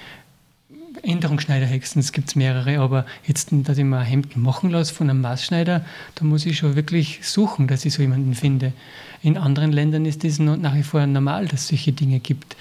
Änderungsschneiderhexen, 1.03 1.99
es 1.99 2.11
gibt 2.11 2.35
mehrere, 2.35 2.79
aber 2.79 3.05
jetzt, 3.25 3.49
dass 3.51 3.77
ich 3.77 3.83
mir 3.83 3.99
ein 3.99 4.05
Hemd 4.05 4.35
machen 4.35 4.69
lasse 4.69 4.93
von 4.93 5.09
einem 5.09 5.21
Maßschneider, 5.21 5.85
da 6.15 6.25
muss 6.25 6.45
ich 6.45 6.57
schon 6.57 6.75
wirklich 6.75 7.19
suchen, 7.21 7.67
dass 7.67 7.85
ich 7.85 7.93
so 7.93 8.01
jemanden 8.01 8.33
finde. 8.33 8.73
In 9.21 9.37
anderen 9.37 9.71
Ländern 9.71 10.05
ist 10.05 10.23
das 10.23 10.39
nach 10.39 10.75
wie 10.75 10.83
vor 10.83 11.05
normal, 11.05 11.47
dass 11.47 11.61
es 11.61 11.67
solche 11.69 11.91
Dinge 11.91 12.19
gibt. 12.19 12.55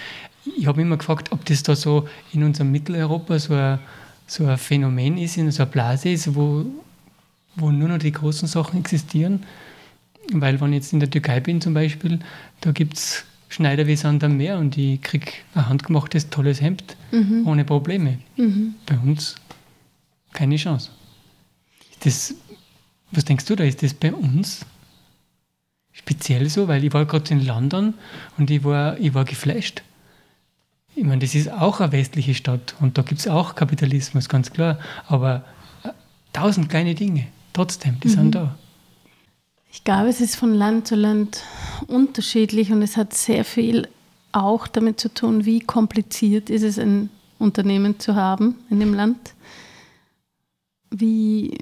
Ich 0.56 0.66
habe 0.66 0.82
immer 0.82 0.96
gefragt, 0.96 1.32
ob 1.32 1.44
das 1.44 1.62
da 1.62 1.74
so 1.74 2.08
in 2.32 2.42
unserem 2.42 2.70
Mitteleuropa 2.70 3.38
so 3.38 3.54
ein, 3.54 3.78
so 4.26 4.46
ein 4.46 4.58
Phänomen 4.58 5.18
ist, 5.18 5.34
so 5.34 5.40
eine 5.40 5.70
Blase 5.70 6.10
ist, 6.10 6.34
wo, 6.34 6.64
wo 7.56 7.70
nur 7.70 7.88
noch 7.88 7.98
die 7.98 8.12
großen 8.12 8.46
Sachen 8.46 8.78
existieren. 8.80 9.44
Weil 10.32 10.60
wenn 10.60 10.72
ich 10.72 10.76
jetzt 10.76 10.92
in 10.92 11.00
der 11.00 11.10
Türkei 11.10 11.40
bin 11.40 11.60
zum 11.60 11.74
Beispiel, 11.74 12.18
da 12.60 12.72
gibt 12.72 12.94
es 12.94 13.24
Schneider 13.48 13.86
wie 13.86 13.96
Sand 13.96 14.24
am 14.24 14.36
Meer 14.36 14.58
und 14.58 14.76
ich 14.76 15.00
kriege 15.02 15.32
ein 15.54 15.68
handgemachtes, 15.68 16.30
tolles 16.30 16.60
Hemd 16.60 16.96
mhm. 17.12 17.46
ohne 17.46 17.64
Probleme. 17.64 18.18
Mhm. 18.36 18.74
Bei 18.86 18.98
uns 18.98 19.36
keine 20.32 20.56
Chance. 20.56 20.90
Das, 22.00 22.34
was 23.12 23.24
denkst 23.24 23.46
du 23.46 23.56
da? 23.56 23.64
Ist 23.64 23.82
das 23.82 23.94
bei 23.94 24.12
uns 24.12 24.66
speziell 25.92 26.48
so? 26.48 26.68
Weil 26.68 26.84
ich 26.84 26.92
war 26.92 27.06
gerade 27.06 27.32
in 27.32 27.46
London 27.46 27.94
und 28.36 28.50
ich 28.50 28.64
war, 28.64 28.98
ich 28.98 29.14
war 29.14 29.24
geflasht. 29.24 29.82
Ich 30.96 31.04
meine, 31.04 31.20
das 31.20 31.34
ist 31.34 31.52
auch 31.52 31.80
eine 31.80 31.92
westliche 31.92 32.34
Stadt 32.34 32.74
und 32.80 32.96
da 32.96 33.02
gibt 33.02 33.20
es 33.20 33.28
auch 33.28 33.54
Kapitalismus, 33.54 34.30
ganz 34.30 34.50
klar. 34.50 34.78
Aber 35.08 35.44
äh, 35.84 35.90
tausend 36.32 36.70
kleine 36.70 36.94
Dinge, 36.94 37.26
trotzdem, 37.52 38.00
die 38.00 38.08
mhm. 38.08 38.12
sind 38.12 38.34
da. 38.34 38.58
Ich 39.70 39.84
glaube, 39.84 40.08
es 40.08 40.22
ist 40.22 40.36
von 40.36 40.54
Land 40.54 40.88
zu 40.88 40.94
Land 40.94 41.42
unterschiedlich 41.86 42.72
und 42.72 42.80
es 42.80 42.96
hat 42.96 43.12
sehr 43.12 43.44
viel 43.44 43.88
auch 44.32 44.66
damit 44.66 44.98
zu 44.98 45.12
tun, 45.12 45.44
wie 45.44 45.60
kompliziert 45.60 46.48
ist 46.48 46.62
es, 46.62 46.78
ein 46.78 47.10
Unternehmen 47.38 48.00
zu 48.00 48.14
haben 48.14 48.54
in 48.70 48.80
dem 48.80 48.94
Land. 48.94 49.34
Wie, 50.90 51.58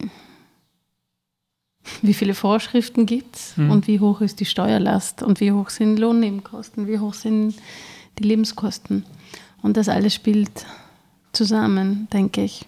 wie 2.03 2.15
viele 2.15 2.35
Vorschriften 2.35 3.05
gibt 3.05 3.35
es 3.35 3.57
mhm. 3.57 3.71
und 3.73 3.89
wie 3.89 3.99
hoch 3.99 4.21
ist 4.21 4.39
die 4.39 4.45
Steuerlast 4.45 5.25
und 5.25 5.41
wie 5.41 5.51
hoch 5.51 5.71
sind 5.71 5.99
Lohnnebenkosten, 5.99 6.87
wie 6.87 7.01
hoch 7.01 7.15
sind 7.15 7.57
die 8.21 8.23
Lebenskosten. 8.23 9.05
Und 9.65 9.79
das 9.79 9.89
alles 9.89 10.13
spielt 10.13 10.67
zusammen, 11.33 12.07
denke 12.13 12.45
ich. 12.45 12.67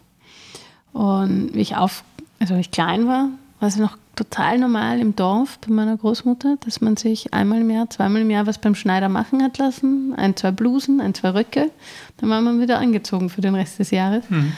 Und 0.94 1.50
wie 1.52 1.60
ich 1.60 1.76
auf, 1.76 2.02
also 2.40 2.54
ich 2.54 2.70
klein 2.70 3.06
war, 3.06 3.28
war 3.60 3.68
es 3.68 3.76
noch 3.76 3.98
total 4.14 4.58
normal 4.58 4.98
im 4.98 5.14
Dorf 5.14 5.58
bei 5.58 5.74
meiner 5.74 5.98
Großmutter, 5.98 6.56
dass 6.64 6.80
man 6.80 6.96
sich 6.96 7.34
einmal 7.34 7.60
im 7.60 7.68
Jahr, 7.68 7.90
zweimal 7.90 8.22
im 8.22 8.30
Jahr 8.30 8.46
was 8.46 8.58
beim 8.58 8.74
Schneider 8.74 9.10
machen 9.10 9.42
hat 9.42 9.58
lassen. 9.58 10.14
Ein, 10.16 10.36
zwei 10.36 10.52
Blusen, 10.52 11.02
ein, 11.02 11.12
zwei 11.12 11.28
Röcke. 11.28 11.70
Dann 12.16 12.30
war 12.30 12.40
man 12.40 12.62
wieder 12.62 12.78
angezogen 12.78 13.28
für 13.28 13.42
den 13.42 13.54
Rest 13.54 13.78
des 13.78 13.90
Jahres. 13.90 14.24
Mhm. 14.30 14.52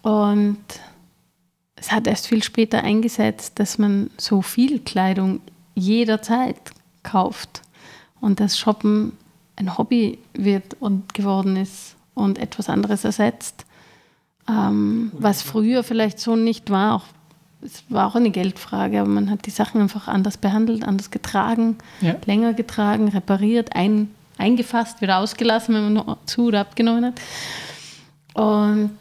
Und 0.00 0.58
es 1.76 1.92
hat 1.92 2.06
erst 2.06 2.28
viel 2.28 2.42
später 2.42 2.82
eingesetzt, 2.82 3.58
dass 3.58 3.76
man 3.76 4.08
so 4.16 4.40
viel 4.40 4.78
Kleidung 4.78 5.42
jederzeit 5.74 6.56
kauft 7.02 7.60
und 8.22 8.40
das 8.40 8.58
Shoppen 8.58 9.12
ein 9.58 9.76
Hobby 9.76 10.18
wird 10.34 10.76
und 10.80 11.14
geworden 11.14 11.56
ist 11.56 11.96
und 12.14 12.38
etwas 12.38 12.68
anderes 12.68 13.04
ersetzt, 13.04 13.66
ähm, 14.48 15.12
was 15.12 15.42
früher 15.42 15.82
vielleicht 15.82 16.20
so 16.20 16.36
nicht 16.36 16.70
war, 16.70 16.94
auch 16.94 17.04
es 17.60 17.82
war 17.88 18.06
auch 18.06 18.14
eine 18.14 18.30
Geldfrage, 18.30 19.00
aber 19.00 19.08
man 19.08 19.30
hat 19.30 19.46
die 19.46 19.50
Sachen 19.50 19.80
einfach 19.80 20.06
anders 20.06 20.36
behandelt, 20.36 20.84
anders 20.84 21.10
getragen, 21.10 21.76
ja. 22.00 22.14
länger 22.24 22.54
getragen, 22.54 23.08
repariert, 23.08 23.74
ein, 23.74 24.14
eingefasst, 24.36 25.00
wieder 25.00 25.18
ausgelassen, 25.18 25.74
wenn 25.74 25.92
man 25.92 25.92
noch 25.94 26.18
zu 26.26 26.46
oder 26.46 26.60
abgenommen 26.60 27.06
hat. 27.06 27.20
Und 28.34 28.96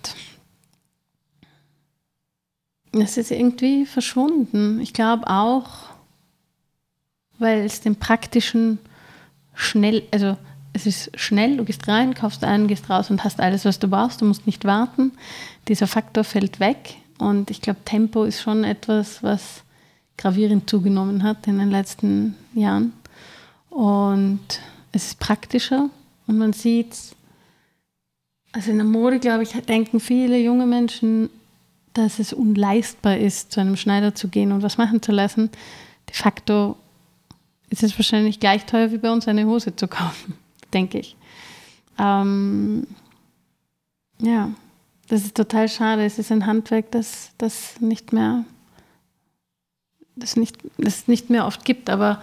es 2.94 3.18
ist 3.18 3.30
irgendwie 3.30 3.86
verschwunden. 3.86 4.80
Ich 4.80 4.94
glaube 4.94 5.28
auch, 5.28 5.70
weil 7.38 7.60
es 7.60 7.82
den 7.82 7.98
praktischen 7.98 8.80
schnell, 9.54 10.04
also 10.12 10.36
es 10.78 10.86
ist 10.86 11.20
schnell, 11.20 11.58
du 11.58 11.66
gehst 11.66 11.88
rein, 11.88 12.14
kaufst 12.14 12.44
ein, 12.44 12.68
gehst 12.68 12.88
raus 12.90 13.10
und 13.10 13.24
hast 13.24 13.40
alles, 13.40 13.66
was 13.66 13.80
du 13.80 13.88
brauchst, 13.88 14.22
du 14.22 14.26
musst 14.26 14.46
nicht 14.46 14.64
warten. 14.64 15.12
Dieser 15.68 15.88
Faktor 15.88 16.24
fällt 16.24 16.60
weg 16.60 16.96
und 17.18 17.50
ich 17.50 17.62
glaube, 17.62 17.80
Tempo 17.84 18.24
ist 18.24 18.42
schon 18.42 18.64
etwas, 18.64 19.24
was 19.24 19.64
gravierend 20.18 20.70
zugenommen 20.70 21.24
hat 21.24 21.48
in 21.48 21.58
den 21.58 21.72
letzten 21.72 22.36
Jahren. 22.54 22.94
Und 23.72 24.40
es 24.92 25.08
ist 25.08 25.20
praktischer 25.20 25.90
und 26.28 26.38
man 26.38 26.54
sieht, 26.54 26.96
also 28.52 28.70
in 28.70 28.78
der 28.78 28.86
Mode, 28.86 29.20
glaube 29.20 29.44
ich, 29.44 29.52
denken 29.52 30.00
viele 30.00 30.38
junge 30.38 30.68
Menschen, 30.68 31.32
dass 31.94 32.20
es 32.20 32.34
unleistbar 32.34 33.18
ist, 33.18 33.52
zu 33.52 33.62
einem 33.62 33.78
Schneider 33.78 34.14
zu 34.14 34.28
gehen 34.28 34.52
und 34.52 34.62
was 34.62 34.78
machen 34.78 35.02
zu 35.02 35.12
lassen. 35.12 35.50
De 36.08 36.16
facto 36.16 36.78
ist 37.72 37.82
es 37.82 37.98
wahrscheinlich 37.98 38.40
gleich 38.40 38.66
teuer 38.68 38.92
wie 38.92 39.00
bei 39.00 39.12
uns 39.12 39.28
eine 39.28 39.46
Hose 39.46 39.76
zu 39.76 39.88
kaufen, 39.88 40.36
denke 40.78 41.00
ich. 41.00 41.16
Ähm, 42.00 42.88
ja. 44.22 44.52
Das 45.10 45.24
ist 45.24 45.36
total 45.36 45.70
schade. 45.70 46.06
Es 46.06 46.20
ist 46.20 46.32
ein 46.32 46.46
Handwerk, 46.46 46.92
das, 46.92 47.32
das 47.38 47.80
nicht 47.80 48.12
mehr 48.12 48.44
das 50.20 50.36
nicht, 50.36 50.58
das 50.78 51.08
nicht 51.08 51.30
mehr 51.30 51.46
oft 51.46 51.64
gibt, 51.66 51.90
aber 51.90 52.22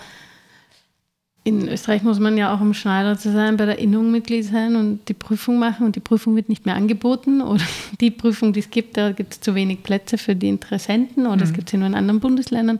in 1.44 1.68
Österreich 1.68 2.02
muss 2.02 2.18
man 2.18 2.38
ja 2.38 2.54
auch, 2.54 2.60
um 2.60 2.72
Schneider 2.72 3.18
zu 3.18 3.30
sein, 3.30 3.58
bei 3.58 3.66
der 3.66 3.78
Innung 3.78 4.10
Mitglied 4.10 4.46
sein 4.46 4.76
und 4.76 5.08
die 5.08 5.14
Prüfung 5.14 5.58
machen 5.58 5.84
und 5.84 5.94
die 5.94 6.00
Prüfung 6.00 6.36
wird 6.36 6.48
nicht 6.48 6.64
mehr 6.64 6.74
angeboten 6.74 7.42
oder 7.42 7.62
die 8.00 8.10
Prüfung, 8.10 8.52
die 8.52 8.60
es 8.60 8.70
gibt, 8.70 8.96
da 8.96 9.12
gibt 9.12 9.34
es 9.34 9.40
zu 9.40 9.54
wenig 9.54 9.82
Plätze 9.82 10.16
für 10.16 10.34
die 10.34 10.48
Interessenten 10.48 11.26
oder 11.26 11.36
mhm. 11.36 11.42
es 11.42 11.52
gibt 11.52 11.70
sie 11.70 11.76
nur 11.76 11.86
in 11.86 11.94
anderen 11.94 12.20
Bundesländern. 12.20 12.78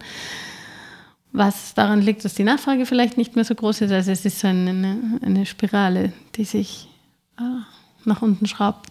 Was 1.36 1.74
daran 1.74 2.01
liegt, 2.01 2.24
dass 2.24 2.35
die 2.35 2.44
Nachfrage 2.44 2.86
vielleicht 2.86 3.16
nicht 3.19 3.35
mehr 3.35 3.44
so 3.44 3.56
groß 3.56 3.81
ist. 3.82 3.90
Also 3.90 4.12
es 4.12 4.24
ist 4.24 4.39
so 4.39 4.47
eine, 4.47 5.19
eine 5.20 5.47
Spirale, 5.47 6.12
die 6.36 6.44
sich 6.44 6.89
ah, 7.36 7.65
nach 8.05 8.23
unten 8.23 8.47
schraubt. 8.47 8.86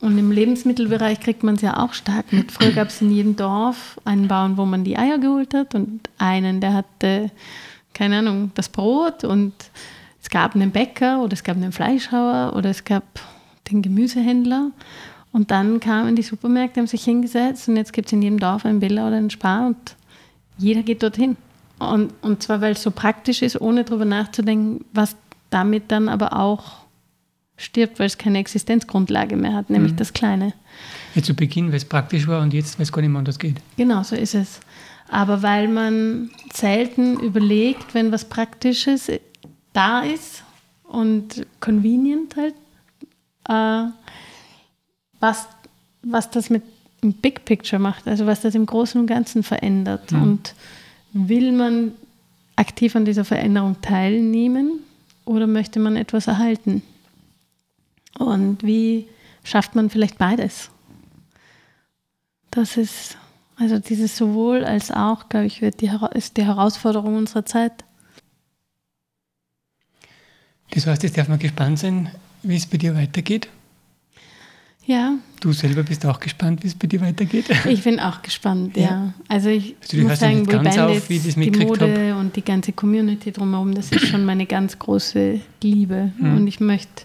Und 0.00 0.16
im 0.16 0.30
Lebensmittelbereich 0.30 1.20
kriegt 1.20 1.42
man 1.42 1.56
es 1.56 1.60
ja 1.60 1.78
auch 1.82 1.92
stark 1.92 2.32
mit. 2.32 2.50
Früher 2.50 2.72
gab 2.74 2.88
es 2.88 3.02
in 3.02 3.10
jedem 3.10 3.36
Dorf 3.36 4.00
einen 4.06 4.26
Bauern, 4.26 4.56
wo 4.56 4.64
man 4.64 4.84
die 4.84 4.96
Eier 4.96 5.18
geholt 5.18 5.52
hat 5.52 5.74
und 5.74 6.08
einen, 6.16 6.62
der 6.62 6.72
hatte, 6.72 7.30
keine 7.92 8.20
Ahnung, 8.20 8.50
das 8.54 8.70
Brot 8.70 9.22
und 9.24 9.52
es 10.22 10.30
gab 10.30 10.54
einen 10.54 10.70
Bäcker 10.70 11.22
oder 11.22 11.34
es 11.34 11.44
gab 11.44 11.56
einen 11.56 11.72
Fleischhauer 11.72 12.54
oder 12.56 12.70
es 12.70 12.84
gab 12.84 13.04
den 13.70 13.82
Gemüsehändler. 13.82 14.70
Und 15.30 15.50
dann 15.50 15.78
kamen 15.78 16.16
die 16.16 16.22
Supermärkte, 16.22 16.80
haben 16.80 16.86
sich 16.86 17.04
hingesetzt 17.04 17.68
und 17.68 17.76
jetzt 17.76 17.92
gibt 17.92 18.06
es 18.06 18.14
in 18.14 18.22
jedem 18.22 18.38
Dorf 18.38 18.64
einen 18.64 18.80
Billa 18.80 19.06
oder 19.06 19.16
einen 19.16 19.30
Spar 19.30 19.66
und 19.66 19.96
jeder 20.56 20.82
geht 20.82 21.02
dorthin. 21.02 21.36
Und, 21.78 22.12
und 22.22 22.42
zwar, 22.42 22.60
weil 22.60 22.72
es 22.72 22.82
so 22.82 22.90
praktisch 22.90 23.42
ist, 23.42 23.60
ohne 23.60 23.84
darüber 23.84 24.04
nachzudenken, 24.04 24.84
was 24.92 25.16
damit 25.50 25.90
dann 25.90 26.08
aber 26.08 26.38
auch 26.38 26.84
stirbt, 27.56 27.98
weil 27.98 28.06
es 28.06 28.18
keine 28.18 28.38
Existenzgrundlage 28.38 29.36
mehr 29.36 29.54
hat, 29.54 29.70
nämlich 29.70 29.92
mhm. 29.92 29.96
das 29.96 30.12
Kleine. 30.12 30.54
Ja, 31.14 31.22
zu 31.22 31.34
Beginn, 31.34 31.68
weil 31.68 31.76
es 31.76 31.84
praktisch 31.84 32.26
war 32.26 32.42
und 32.42 32.52
jetzt, 32.52 32.78
weil 32.78 32.84
es 32.84 32.92
gar 32.92 33.02
nicht 33.02 33.10
mehr 33.10 33.18
anders 33.20 33.38
geht. 33.38 33.56
Genau, 33.76 34.02
so 34.02 34.16
ist 34.16 34.34
es. 34.34 34.60
Aber 35.08 35.42
weil 35.42 35.68
man 35.68 36.30
selten 36.52 37.20
überlegt, 37.20 37.94
wenn 37.94 38.10
was 38.10 38.24
Praktisches 38.24 39.10
da 39.72 40.00
ist 40.00 40.42
und 40.84 41.46
convenient 41.60 42.34
halt, 42.36 42.54
äh, 43.48 43.90
was, 45.20 45.46
was 46.02 46.30
das 46.30 46.50
mit 46.50 46.62
dem 47.04 47.12
Big 47.12 47.44
Picture 47.44 47.80
macht, 47.80 48.08
also 48.08 48.26
was 48.26 48.40
das 48.40 48.54
im 48.54 48.66
Großen 48.66 49.00
und 49.00 49.06
Ganzen 49.06 49.42
verändert. 49.42 50.10
Mhm. 50.10 50.22
Und 50.22 50.54
will 51.12 51.52
man 51.52 51.92
aktiv 52.56 52.96
an 52.96 53.04
dieser 53.04 53.24
Veränderung 53.24 53.80
teilnehmen 53.82 54.80
oder 55.24 55.46
möchte 55.46 55.78
man 55.78 55.96
etwas 55.96 56.26
erhalten? 56.26 56.82
Und 58.18 58.62
wie 58.62 59.06
schafft 59.42 59.74
man 59.74 59.90
vielleicht 59.90 60.18
beides? 60.18 60.70
Das 62.50 62.76
ist, 62.76 63.18
also 63.56 63.78
dieses 63.78 64.16
sowohl 64.16 64.64
als 64.64 64.90
auch, 64.90 65.28
glaube 65.28 65.46
ich, 65.46 65.60
wird 65.60 65.80
die, 65.80 65.90
ist 66.14 66.36
die 66.36 66.44
Herausforderung 66.44 67.16
unserer 67.16 67.44
Zeit. 67.44 67.72
Das 70.70 70.86
heißt, 70.86 71.02
jetzt 71.02 71.18
darf 71.18 71.28
man 71.28 71.38
gespannt 71.38 71.78
sein, 71.78 72.10
wie 72.42 72.56
es 72.56 72.66
bei 72.66 72.78
dir 72.78 72.94
weitergeht. 72.94 73.48
Ja. 74.86 75.14
Du 75.40 75.52
selber 75.52 75.82
bist 75.82 76.04
auch 76.04 76.20
gespannt, 76.20 76.62
wie 76.62 76.68
es 76.68 76.74
bei 76.74 76.86
dir 76.86 77.00
weitergeht? 77.00 77.46
Ich 77.66 77.82
bin 77.84 78.00
auch 78.00 78.22
gespannt, 78.22 78.76
ja. 78.76 78.82
ja. 78.82 79.14
Also 79.28 79.48
ich 79.48 79.76
also 79.82 79.96
muss 79.98 80.20
sagen, 80.20 80.44
ja 80.44 80.62
ganz 80.62 80.78
auf, 80.78 81.08
wie 81.08 81.18
das 81.18 81.34
die 81.34 81.50
Mode 81.50 82.12
hab. 82.12 82.20
und 82.20 82.36
die 82.36 82.44
ganze 82.44 82.72
Community 82.72 83.32
drumherum, 83.32 83.74
das 83.74 83.90
ist 83.92 84.06
schon 84.08 84.24
meine 84.24 84.46
ganz 84.46 84.78
große 84.78 85.40
Liebe. 85.62 86.12
Mhm. 86.18 86.36
Und 86.36 86.46
ich 86.46 86.60
möchte 86.60 87.04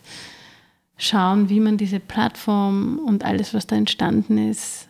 schauen, 0.98 1.50
wie 1.50 1.60
man 1.60 1.78
diese 1.78 2.00
Plattform 2.00 3.00
und 3.00 3.24
alles, 3.24 3.54
was 3.54 3.68
da 3.68 3.76
entstanden 3.76 4.38
ist, 4.38 4.88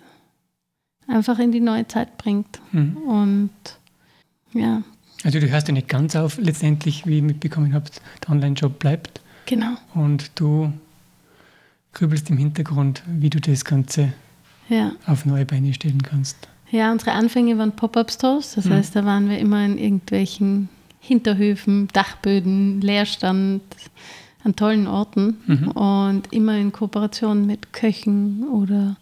einfach 1.08 1.40
in 1.40 1.52
die 1.52 1.60
neue 1.60 1.88
Zeit 1.88 2.18
bringt. 2.18 2.60
Mhm. 2.72 2.98
Und 2.98 3.50
ja. 4.54 4.82
Also 5.24 5.40
du 5.40 5.50
hörst 5.50 5.68
ja 5.68 5.74
nicht 5.74 5.90
ganz 5.90 6.16
auf, 6.16 6.38
letztendlich, 6.38 7.06
wie 7.06 7.18
ihr 7.18 7.24
mitbekommen 7.24 7.74
habt, 7.74 8.02
der 8.24 8.32
Online-Job 8.32 8.80
bleibt. 8.80 9.22
Genau. 9.46 9.76
Und 9.94 10.32
du 10.36 10.72
grübelst 11.94 12.30
im 12.30 12.38
Hintergrund, 12.38 13.04
wie 13.08 13.30
du 13.30 13.40
das 13.40 13.66
Ganze 13.66 14.14
ja. 14.70 14.94
auf 15.06 15.26
neue 15.26 15.46
Beine 15.46 15.74
stellen 15.74 16.02
kannst. 16.04 16.48
Ja, 16.72 16.92
unsere 16.92 17.14
Anfänge 17.14 17.58
waren 17.58 17.76
Pop-Up-Stores. 17.76 18.56
Das 18.56 18.66
mhm. 18.66 18.74
heißt, 18.74 18.96
da 18.96 19.06
waren 19.06 19.30
wir 19.30 19.40
immer 19.40 19.66
in 19.66 19.78
irgendwelchen 19.78 20.70
Hinterhöfen, 21.00 21.88
Dachböden, 21.94 22.82
Leerstand, 22.82 23.62
an 24.44 24.56
tollen 24.56 24.88
Orten 24.88 25.38
mhm. 25.48 25.72
und 25.72 26.32
immer 26.32 26.58
in 26.58 26.72
Kooperation 26.72 27.46
mit 27.46 27.74
Köchen 27.74 28.48
oder 28.48 28.96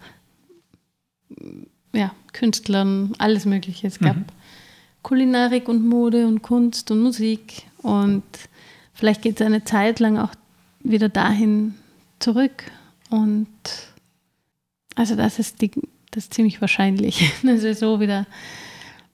ja, 1.93 2.11
Künstlern, 2.33 3.13
alles 3.17 3.45
Mögliche. 3.45 3.87
Es 3.87 3.99
gab 3.99 4.15
mhm. 4.15 4.25
Kulinarik 5.03 5.69
und 5.69 5.87
Mode 5.87 6.27
und 6.27 6.41
Kunst 6.41 6.89
und 6.91 7.01
Musik 7.01 7.63
und 7.77 8.23
vielleicht 8.93 9.21
geht 9.21 9.39
es 9.39 9.45
eine 9.45 9.63
Zeit 9.63 9.99
lang 9.99 10.17
auch 10.17 10.31
wieder 10.79 11.09
dahin 11.09 11.75
zurück 12.19 12.63
und 13.09 13.47
also 14.95 15.15
das 15.15 15.39
ist, 15.39 15.61
die, 15.61 15.71
das 16.11 16.25
ist 16.25 16.33
ziemlich 16.33 16.59
wahrscheinlich, 16.61 17.31
dass 17.43 17.63
wir 17.63 17.75
so 17.75 17.99
wieder 17.99 18.25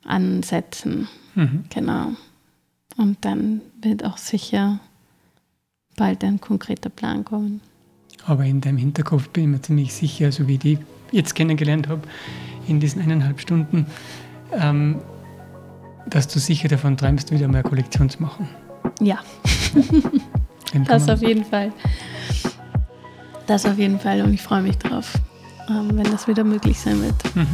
ansetzen. 0.06 1.07
Mhm. 1.36 1.65
Genau. 1.70 2.14
Und 2.98 3.18
dann 3.26 3.61
wird 3.82 4.06
auch 4.06 4.18
sicher 4.18 4.80
bald 5.95 6.24
ein 6.24 6.40
konkreter 6.40 6.90
Plan 6.90 7.26
kommen. 7.26 7.61
Aber 8.26 8.45
in 8.45 8.61
deinem 8.61 8.78
Hinterkopf 8.78 9.30
bin 9.30 9.44
ich 9.44 9.49
mir 9.49 9.61
ziemlich 9.61 9.94
sicher, 9.94 10.32
so 10.32 10.48
wie 10.48 10.53
ich 10.53 10.60
die 10.60 10.78
jetzt 11.11 11.36
kennengelernt 11.36 11.88
habe, 11.88 12.02
in 12.68 12.80
diesen 12.80 13.02
eineinhalb 13.02 13.40
Stunden, 13.41 13.86
ähm, 14.53 15.02
dass 16.07 16.28
du 16.28 16.40
sicher 16.40 16.68
davon 16.68 16.98
träumst, 16.98 17.32
wieder 17.32 17.48
mal 17.48 17.60
eine 17.60 17.64
Kollektion 17.64 18.10
zu 18.10 18.22
machen. 18.22 18.48
Ja, 19.02 19.20
das 20.88 21.10
auf 21.10 21.22
jeden 21.22 21.44
Fall. 21.44 21.72
Das 23.48 23.65
auf 23.65 23.78
jeden 23.78 23.99
Fall 23.99 24.22
und 24.22 24.34
ich 24.34 24.41
freue 24.41 24.61
mich 24.61 24.78
drauf, 24.78 25.14
ähm, 25.70 25.90
wenn 25.94 26.10
das 26.11 26.28
wieder 26.28 26.44
möglich 26.44 26.80
sein 26.80 27.02
wird. 27.02 27.36
Mhm. 27.36 27.48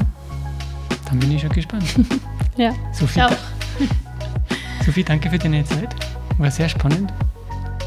Dann 1.06 1.20
bin 1.20 1.32
ich 1.32 1.42
schon 1.42 1.50
gespannt. 1.50 1.86
ja, 2.58 2.74
Sophie, 2.94 3.22
auch. 3.22 3.32
Sophie, 4.86 5.04
danke 5.04 5.30
für 5.30 5.40
deine 5.40 5.64
Zeit. 5.66 5.96
War 6.38 6.52
sehr 6.52 6.70
spannend 6.70 7.12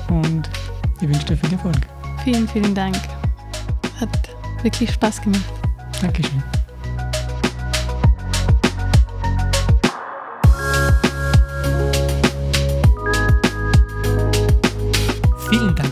und 0.09 0.49
ich 1.01 1.09
wünsche 1.09 1.27
dir 1.27 1.37
viel 1.37 1.53
Erfolg. 1.53 1.77
Vielen, 2.25 2.49
vielen 2.49 2.75
Dank. 2.75 2.97
Hat 4.01 4.31
wirklich 4.63 4.93
Spaß 4.93 5.23
gemacht. 5.23 5.43
Dankeschön. 6.01 6.43